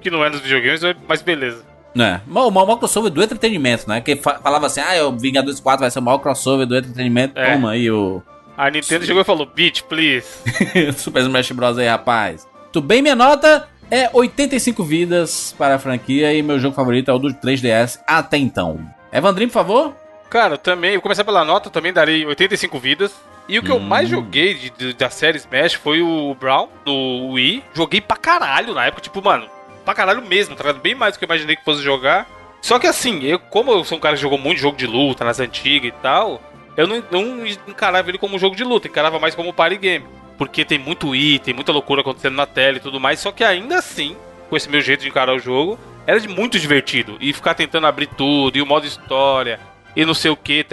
Que 0.00 0.10
não 0.10 0.24
é 0.24 0.30
nos 0.30 0.40
videogames, 0.40 0.80
mas 1.06 1.20
beleza. 1.22 1.62
É, 1.96 2.20
o 2.28 2.50
maior 2.50 2.76
crossover 2.76 3.10
do 3.10 3.22
entretenimento, 3.22 3.88
né? 3.88 4.00
Que 4.00 4.14
fa- 4.16 4.38
falava 4.38 4.66
assim, 4.66 4.80
ah, 4.80 5.06
o 5.06 5.18
Vingadores 5.18 5.58
4 5.58 5.80
vai 5.80 5.90
ser 5.90 5.98
o 5.98 6.02
maior 6.02 6.18
crossover 6.18 6.66
do 6.66 6.76
entretenimento. 6.76 7.38
É. 7.38 7.52
Toma 7.54 7.72
aí 7.72 7.90
o 7.90 8.22
A 8.58 8.68
Nintendo 8.70 9.06
chegou 9.06 9.22
e 9.22 9.24
falou, 9.24 9.46
bitch, 9.46 9.82
please. 9.82 10.26
Super 10.98 11.22
Smash 11.22 11.52
Bros. 11.52 11.78
aí, 11.78 11.86
rapaz. 11.86 12.46
Tudo 12.72 12.86
bem, 12.86 13.00
minha 13.00 13.14
nota 13.14 13.68
é 13.90 14.10
85 14.12 14.82
vidas 14.84 15.54
para 15.56 15.76
a 15.76 15.78
franquia 15.78 16.34
e 16.34 16.42
meu 16.42 16.58
jogo 16.58 16.74
favorito 16.74 17.08
é 17.10 17.14
o 17.14 17.18
do 17.18 17.28
3DS 17.28 18.00
até 18.06 18.36
então. 18.36 18.80
Evandrinho, 19.12 19.48
por 19.48 19.54
favor? 19.54 19.94
Cara, 20.28 20.54
eu 20.54 20.58
também, 20.58 20.92
vou 20.94 21.02
começar 21.02 21.24
pela 21.24 21.44
nota, 21.44 21.68
eu 21.68 21.72
também 21.72 21.92
darei 21.92 22.26
85 22.26 22.78
vidas. 22.78 23.14
E 23.48 23.58
o 23.58 23.62
que 23.62 23.70
eu 23.70 23.78
mais 23.78 24.10
joguei 24.10 24.52
de- 24.52 24.70
de- 24.70 24.92
da 24.92 25.08
série 25.08 25.38
Smash 25.38 25.72
foi 25.72 26.02
o 26.02 26.34
Brown, 26.38 26.68
do 26.84 27.28
Wii. 27.32 27.64
Joguei 27.72 27.98
pra 28.00 28.16
caralho 28.18 28.74
na 28.74 28.84
época, 28.84 29.00
tipo, 29.00 29.22
mano, 29.24 29.46
pra 29.86 29.94
caralho 29.94 30.20
mesmo, 30.20 30.54
tá 30.54 30.64
ligado? 30.64 30.82
Bem 30.82 30.94
mais 30.94 31.14
do 31.14 31.18
que 31.18 31.24
eu 31.24 31.28
imaginei 31.28 31.56
que 31.56 31.64
fosse 31.64 31.80
jogar. 31.82 32.26
Só 32.60 32.78
que 32.78 32.86
assim, 32.86 33.22
eu, 33.24 33.38
como 33.38 33.70
eu 33.70 33.82
sou 33.84 33.96
um 33.96 34.00
cara 34.00 34.16
que 34.16 34.20
jogou 34.20 34.36
muito 34.36 34.58
jogo 34.60 34.76
de 34.76 34.86
luta 34.86 35.24
nas 35.24 35.40
antigas 35.40 35.88
e 35.88 35.94
tal, 36.02 36.42
eu 36.78 36.86
não, 36.86 37.02
não 37.10 37.46
encarava 37.66 38.08
ele 38.08 38.18
como 38.18 38.36
um 38.36 38.38
jogo 38.38 38.54
de 38.54 38.62
luta, 38.62 38.86
encarava 38.86 39.18
mais 39.18 39.34
como 39.34 39.52
party 39.52 39.76
game. 39.76 40.06
Porque 40.38 40.64
tem 40.64 40.78
muito 40.78 41.12
item, 41.12 41.52
muita 41.52 41.72
loucura 41.72 42.02
acontecendo 42.02 42.36
na 42.36 42.46
tela 42.46 42.76
e 42.76 42.80
tudo 42.80 43.00
mais, 43.00 43.18
só 43.18 43.32
que 43.32 43.42
ainda 43.42 43.76
assim, 43.76 44.16
com 44.48 44.56
esse 44.56 44.70
meu 44.70 44.80
jeito 44.80 45.00
de 45.00 45.08
encarar 45.08 45.34
o 45.34 45.40
jogo, 45.40 45.76
era 46.06 46.20
muito 46.28 46.56
divertido. 46.56 47.16
E 47.20 47.32
ficar 47.32 47.54
tentando 47.54 47.88
abrir 47.88 48.06
tudo, 48.06 48.56
e 48.56 48.62
o 48.62 48.66
modo 48.66 48.86
história, 48.86 49.58
e 49.96 50.04
não 50.04 50.14
sei 50.14 50.30
o 50.30 50.36
que, 50.36 50.64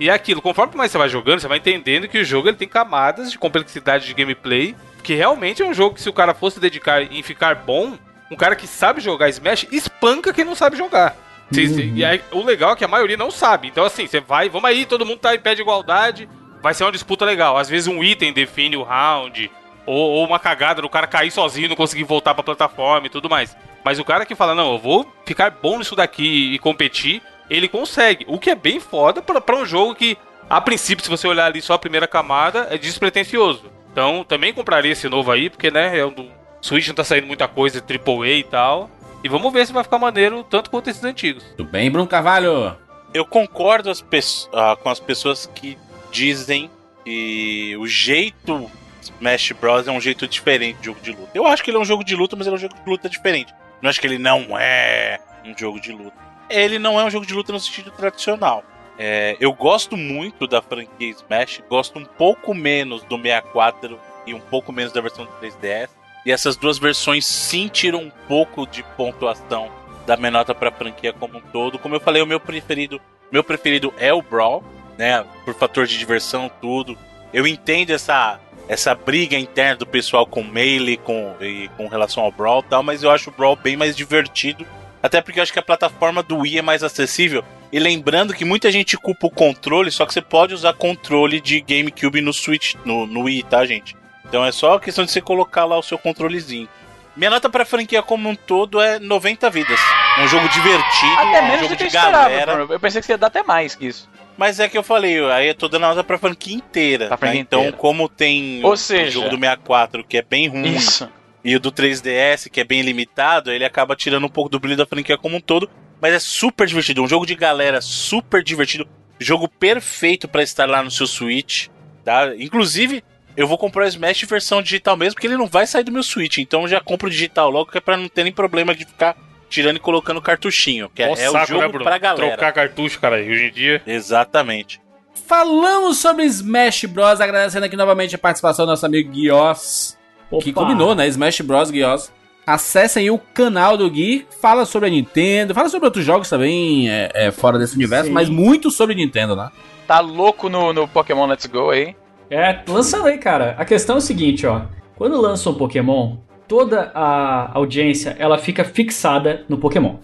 e 0.00 0.08
é 0.08 0.12
aquilo. 0.14 0.40
Conforme 0.40 0.74
mais 0.74 0.90
você 0.90 0.96
vai 0.96 1.10
jogando, 1.10 1.40
você 1.40 1.48
vai 1.48 1.58
entendendo 1.58 2.08
que 2.08 2.18
o 2.18 2.24
jogo 2.24 2.48
ele 2.48 2.56
tem 2.56 2.66
camadas 2.66 3.30
de 3.30 3.38
complexidade 3.38 4.06
de 4.06 4.14
gameplay, 4.14 4.74
que 5.02 5.12
realmente 5.12 5.60
é 5.60 5.66
um 5.66 5.74
jogo 5.74 5.96
que 5.96 6.00
se 6.00 6.08
o 6.08 6.14
cara 6.14 6.32
fosse 6.32 6.58
dedicar 6.58 7.02
em 7.02 7.22
ficar 7.22 7.56
bom, 7.56 7.98
um 8.30 8.36
cara 8.36 8.56
que 8.56 8.66
sabe 8.66 9.02
jogar 9.02 9.28
Smash 9.28 9.66
espanca 9.70 10.32
quem 10.32 10.46
não 10.46 10.54
sabe 10.54 10.78
jogar. 10.78 11.14
Cê- 11.54 11.68
cê- 11.68 11.92
E 11.94 12.04
aí, 12.04 12.20
o 12.32 12.42
legal 12.44 12.72
é 12.72 12.76
que 12.76 12.84
a 12.84 12.88
maioria 12.88 13.16
não 13.16 13.30
sabe. 13.30 13.68
Então, 13.68 13.84
assim, 13.84 14.06
você 14.06 14.20
vai, 14.20 14.48
vamos 14.48 14.68
aí, 14.68 14.86
todo 14.86 15.04
mundo 15.06 15.18
tá 15.18 15.34
em 15.34 15.38
pé 15.40 15.54
de 15.54 15.62
igualdade, 15.62 16.28
vai 16.62 16.74
ser 16.74 16.84
uma 16.84 16.92
disputa 16.92 17.24
legal. 17.24 17.56
Às 17.58 17.68
vezes 17.68 17.86
um 17.88 18.02
item 18.02 18.32
define 18.32 18.76
o 18.76 18.82
round, 18.82 19.50
ou, 19.84 19.96
ou 20.10 20.26
uma 20.26 20.38
cagada 20.38 20.80
do 20.82 20.88
cara 20.88 21.06
cair 21.06 21.30
sozinho, 21.30 21.68
não 21.68 21.76
conseguir 21.76 22.04
voltar 22.04 22.34
pra 22.34 22.42
plataforma 22.42 23.06
e 23.06 23.10
tudo 23.10 23.28
mais. 23.28 23.56
Mas 23.84 23.98
o 23.98 24.04
cara 24.04 24.24
que 24.24 24.34
fala, 24.34 24.54
não, 24.54 24.72
eu 24.72 24.78
vou 24.78 25.12
ficar 25.26 25.50
bom 25.50 25.78
nisso 25.78 25.96
daqui 25.96 26.54
e 26.54 26.58
competir, 26.58 27.20
ele 27.50 27.66
consegue. 27.68 28.24
O 28.28 28.38
que 28.38 28.50
é 28.50 28.54
bem 28.54 28.78
foda 28.78 29.20
pra, 29.20 29.40
pra 29.40 29.56
um 29.56 29.66
jogo 29.66 29.94
que, 29.94 30.16
a 30.48 30.60
princípio, 30.60 31.02
se 31.04 31.10
você 31.10 31.26
olhar 31.26 31.46
ali 31.46 31.60
só 31.60 31.74
a 31.74 31.78
primeira 31.78 32.06
camada, 32.06 32.68
é 32.70 32.78
despretensioso. 32.78 33.64
Então, 33.92 34.24
também 34.24 34.54
compraria 34.54 34.92
esse 34.92 35.08
novo 35.08 35.30
aí, 35.32 35.50
porque, 35.50 35.70
né, 35.70 35.98
é 35.98 36.06
um 36.06 36.12
do... 36.12 36.26
Switch 36.60 36.86
não 36.86 36.94
tá 36.94 37.02
saindo 37.02 37.26
muita 37.26 37.48
coisa, 37.48 37.82
AAA 37.84 38.28
e 38.38 38.44
tal. 38.44 38.88
E 39.24 39.28
vamos 39.28 39.52
ver 39.52 39.66
se 39.66 39.72
vai 39.72 39.84
ficar 39.84 39.98
maneiro 39.98 40.42
tanto 40.42 40.68
quanto 40.68 40.90
esses 40.90 41.02
antigos. 41.04 41.44
Tudo 41.56 41.70
bem, 41.70 41.90
Bruno 41.90 42.08
Carvalho? 42.08 42.76
Eu 43.14 43.24
concordo 43.24 43.88
as 43.88 44.04
ah, 44.52 44.76
com 44.76 44.88
as 44.88 44.98
pessoas 44.98 45.46
que 45.46 45.78
dizem 46.10 46.68
que 47.04 47.76
o 47.78 47.86
jeito 47.86 48.70
Smash 49.00 49.52
Bros. 49.52 49.86
é 49.86 49.92
um 49.92 50.00
jeito 50.00 50.26
diferente 50.26 50.78
de 50.78 50.86
jogo 50.86 51.00
de 51.00 51.12
luta. 51.12 51.30
Eu 51.34 51.46
acho 51.46 51.62
que 51.62 51.70
ele 51.70 51.76
é 51.78 51.80
um 51.80 51.84
jogo 51.84 52.02
de 52.02 52.16
luta, 52.16 52.34
mas 52.34 52.46
ele 52.46 52.56
é 52.56 52.58
um 52.58 52.60
jogo 52.60 52.74
de 52.74 52.88
luta 52.88 53.08
diferente. 53.08 53.54
Não 53.80 53.88
acho 53.88 54.00
que 54.00 54.06
ele 54.06 54.18
não 54.18 54.58
é 54.58 55.20
um 55.44 55.56
jogo 55.56 55.80
de 55.80 55.92
luta. 55.92 56.16
Ele 56.50 56.78
não 56.78 56.98
é 56.98 57.04
um 57.04 57.10
jogo 57.10 57.24
de 57.24 57.34
luta 57.34 57.52
no 57.52 57.60
sentido 57.60 57.90
tradicional. 57.92 58.64
É, 58.98 59.36
eu 59.40 59.52
gosto 59.52 59.96
muito 59.96 60.46
da 60.46 60.60
franquia 60.60 61.10
Smash, 61.10 61.62
gosto 61.68 61.98
um 61.98 62.04
pouco 62.04 62.54
menos 62.54 63.02
do 63.04 63.16
64 63.16 63.98
e 64.26 64.34
um 64.34 64.40
pouco 64.40 64.72
menos 64.72 64.92
da 64.92 65.00
versão 65.00 65.24
do 65.24 65.32
3DS. 65.32 65.88
E 66.24 66.30
essas 66.30 66.56
duas 66.56 66.78
versões 66.78 67.26
sim 67.26 67.68
tiram 67.68 68.00
um 68.00 68.10
pouco 68.28 68.66
de 68.66 68.82
pontuação 68.96 69.70
da 70.06 70.16
minha 70.16 70.30
nota 70.30 70.54
pra 70.54 70.70
franquia 70.70 71.12
como 71.12 71.38
um 71.38 71.40
todo. 71.40 71.78
Como 71.78 71.94
eu 71.94 72.00
falei, 72.00 72.22
o 72.22 72.26
meu 72.26 72.40
preferido, 72.40 73.00
meu 73.30 73.42
preferido 73.42 73.92
é 73.98 74.12
o 74.12 74.22
Brawl, 74.22 74.62
né? 74.98 75.24
Por 75.44 75.54
fator 75.54 75.86
de 75.86 75.98
diversão, 75.98 76.50
tudo. 76.60 76.96
Eu 77.32 77.46
entendo 77.46 77.90
essa 77.90 78.38
essa 78.68 78.94
briga 78.94 79.36
interna 79.36 79.76
do 79.76 79.86
pessoal 79.86 80.24
com 80.24 80.42
Melee, 80.42 80.96
com 80.96 81.34
e 81.40 81.68
com 81.76 81.88
relação 81.88 82.22
ao 82.22 82.30
Brawl 82.30 82.60
e 82.60 82.70
tal, 82.70 82.82
mas 82.82 83.02
eu 83.02 83.10
acho 83.10 83.28
o 83.28 83.32
Brawl 83.32 83.56
bem 83.56 83.76
mais 83.76 83.96
divertido. 83.96 84.64
Até 85.02 85.20
porque 85.20 85.40
eu 85.40 85.42
acho 85.42 85.52
que 85.52 85.58
a 85.58 85.62
plataforma 85.62 86.22
do 86.22 86.38
Wii 86.38 86.58
é 86.58 86.62
mais 86.62 86.84
acessível. 86.84 87.44
E 87.72 87.78
lembrando 87.78 88.32
que 88.32 88.44
muita 88.44 88.70
gente 88.70 88.96
culpa 88.96 89.26
o 89.26 89.30
controle, 89.30 89.90
só 89.90 90.06
que 90.06 90.14
você 90.14 90.22
pode 90.22 90.54
usar 90.54 90.74
controle 90.74 91.40
de 91.40 91.60
GameCube 91.60 92.20
no 92.20 92.32
Switch, 92.32 92.74
no, 92.84 93.06
no 93.06 93.22
Wii, 93.22 93.42
tá, 93.42 93.64
gente? 93.66 93.96
Então 94.32 94.42
é 94.42 94.50
só 94.50 94.78
questão 94.78 95.04
de 95.04 95.10
você 95.10 95.20
colocar 95.20 95.66
lá 95.66 95.78
o 95.78 95.82
seu 95.82 95.98
controlezinho. 95.98 96.66
Minha 97.14 97.28
nota 97.28 97.50
pra 97.50 97.66
franquia 97.66 98.02
como 98.02 98.30
um 98.30 98.34
todo 98.34 98.80
é 98.80 98.98
90 98.98 99.50
vidas. 99.50 99.78
É 100.16 100.22
um 100.24 100.28
jogo 100.28 100.48
divertido, 100.48 101.12
Até 101.18 101.36
é 101.36 101.42
um 101.42 101.44
menos 101.48 101.60
jogo 101.60 101.76
que 101.76 101.82
eu 101.82 101.88
de 101.88 101.94
esperava, 101.94 102.28
galera. 102.30 102.54
Bruno. 102.54 102.72
Eu 102.72 102.80
pensei 102.80 103.02
que 103.02 103.06
você 103.06 103.12
ia 103.12 103.18
dar 103.18 103.26
até 103.26 103.42
mais 103.42 103.74
que 103.74 103.86
isso. 103.88 104.08
Mas 104.38 104.58
é 104.58 104.70
que 104.70 104.78
eu 104.78 104.82
falei, 104.82 105.22
aí 105.30 105.48
eu 105.48 105.54
tô 105.54 105.68
dando 105.68 105.82
nota 105.82 106.02
pra 106.02 106.16
franquia 106.16 106.54
inteira. 106.56 107.08
Pra 107.08 107.18
franquia 107.18 107.34
né? 107.40 107.40
Então, 107.42 107.60
inteira. 107.60 107.76
como 107.76 108.08
tem 108.08 108.64
Ou 108.64 108.72
o, 108.72 108.76
seja- 108.78 109.10
o 109.18 109.22
jogo 109.24 109.28
do 109.28 109.36
64, 109.38 110.02
que 110.02 110.16
é 110.16 110.22
bem 110.22 110.48
ruim, 110.48 110.76
Isso. 110.76 111.06
e 111.44 111.54
o 111.54 111.60
do 111.60 111.70
3DS, 111.70 112.48
que 112.50 112.58
é 112.58 112.64
bem 112.64 112.80
limitado, 112.80 113.52
ele 113.52 113.66
acaba 113.66 113.94
tirando 113.94 114.24
um 114.24 114.30
pouco 114.30 114.48
do 114.48 114.58
brilho 114.58 114.78
da 114.78 114.86
franquia 114.86 115.18
como 115.18 115.36
um 115.36 115.40
todo. 115.42 115.68
Mas 116.00 116.14
é 116.14 116.18
super 116.18 116.66
divertido. 116.66 117.02
Um 117.02 117.06
jogo 117.08 117.26
de 117.26 117.34
galera 117.34 117.82
super 117.82 118.42
divertido. 118.42 118.88
Jogo 119.20 119.46
perfeito 119.46 120.26
pra 120.26 120.42
estar 120.42 120.66
lá 120.66 120.82
no 120.82 120.90
seu 120.90 121.06
Switch. 121.06 121.68
Tá? 122.02 122.34
Inclusive, 122.38 123.04
eu 123.36 123.46
vou 123.46 123.58
comprar 123.58 123.84
o 123.84 123.88
Smash 123.88 124.22
versão 124.22 124.62
digital 124.62 124.96
mesmo, 124.96 125.14
porque 125.14 125.26
ele 125.26 125.36
não 125.36 125.46
vai 125.46 125.66
sair 125.66 125.84
do 125.84 125.92
meu 125.92 126.02
Switch. 126.02 126.38
Então 126.38 126.62
eu 126.62 126.68
já 126.68 126.80
compro 126.80 127.08
o 127.08 127.10
digital 127.10 127.50
logo, 127.50 127.70
que 127.70 127.78
é 127.78 127.80
pra 127.80 127.96
não 127.96 128.08
ter 128.08 128.24
nem 128.24 128.32
problema 128.32 128.74
de 128.74 128.84
ficar 128.84 129.16
tirando 129.48 129.76
e 129.76 129.80
colocando 129.80 130.20
cartuchinho, 130.20 130.90
que 130.94 131.02
é, 131.02 131.08
Mó 131.08 131.14
é 131.16 131.28
o 131.28 131.32
saco, 131.32 131.46
jogo 131.48 131.60
né, 131.60 131.68
Bruno? 131.68 131.84
pra 131.84 131.98
galera. 131.98 132.28
Trocar 132.28 132.52
cartucho, 132.52 132.98
cara, 132.98 133.16
hoje 133.16 133.48
em 133.48 133.52
dia. 133.52 133.82
Exatamente. 133.86 134.80
Falamos 135.26 135.98
sobre 135.98 136.24
Smash 136.24 136.84
Bros. 136.86 137.20
Agradecendo 137.20 137.66
aqui 137.66 137.76
novamente 137.76 138.14
a 138.14 138.18
participação 138.18 138.66
do 138.66 138.70
nosso 138.70 138.84
amigo 138.84 139.10
Guios, 139.10 139.96
que 140.42 140.52
combinou, 140.52 140.94
né? 140.94 141.06
Smash 141.08 141.40
Bros. 141.42 141.70
Guios. 141.70 142.10
Acessem 142.44 143.04
aí 143.04 143.10
o 143.10 143.18
canal 143.18 143.76
do 143.76 143.88
Gui, 143.88 144.26
fala 144.40 144.64
sobre 144.64 144.88
a 144.88 144.90
Nintendo, 144.90 145.54
fala 145.54 145.68
sobre 145.68 145.86
outros 145.86 146.04
jogos 146.04 146.28
também 146.28 146.90
é, 146.90 147.08
é, 147.14 147.30
fora 147.30 147.56
desse 147.56 147.76
universo, 147.76 148.06
Sim. 148.06 148.12
mas 148.12 148.28
muito 148.28 148.68
sobre 148.68 148.96
Nintendo, 148.96 149.36
né? 149.36 149.48
Tá 149.86 150.00
louco 150.00 150.48
no, 150.48 150.72
no 150.72 150.88
Pokémon 150.88 151.26
Let's 151.26 151.46
Go 151.46 151.70
aí? 151.70 151.94
É, 152.32 152.60
lançando 152.66 153.06
aí, 153.06 153.18
cara. 153.18 153.54
A 153.58 153.64
questão 153.64 153.96
é 153.96 153.98
o 153.98 154.02
seguinte, 154.02 154.46
ó. 154.46 154.62
Quando 154.96 155.20
lança 155.20 155.50
um 155.50 155.54
Pokémon, 155.54 156.16
toda 156.48 156.90
a 156.94 157.50
audiência, 157.54 158.16
ela 158.18 158.38
fica 158.38 158.64
fixada 158.64 159.44
no 159.48 159.58
Pokémon. 159.58 159.96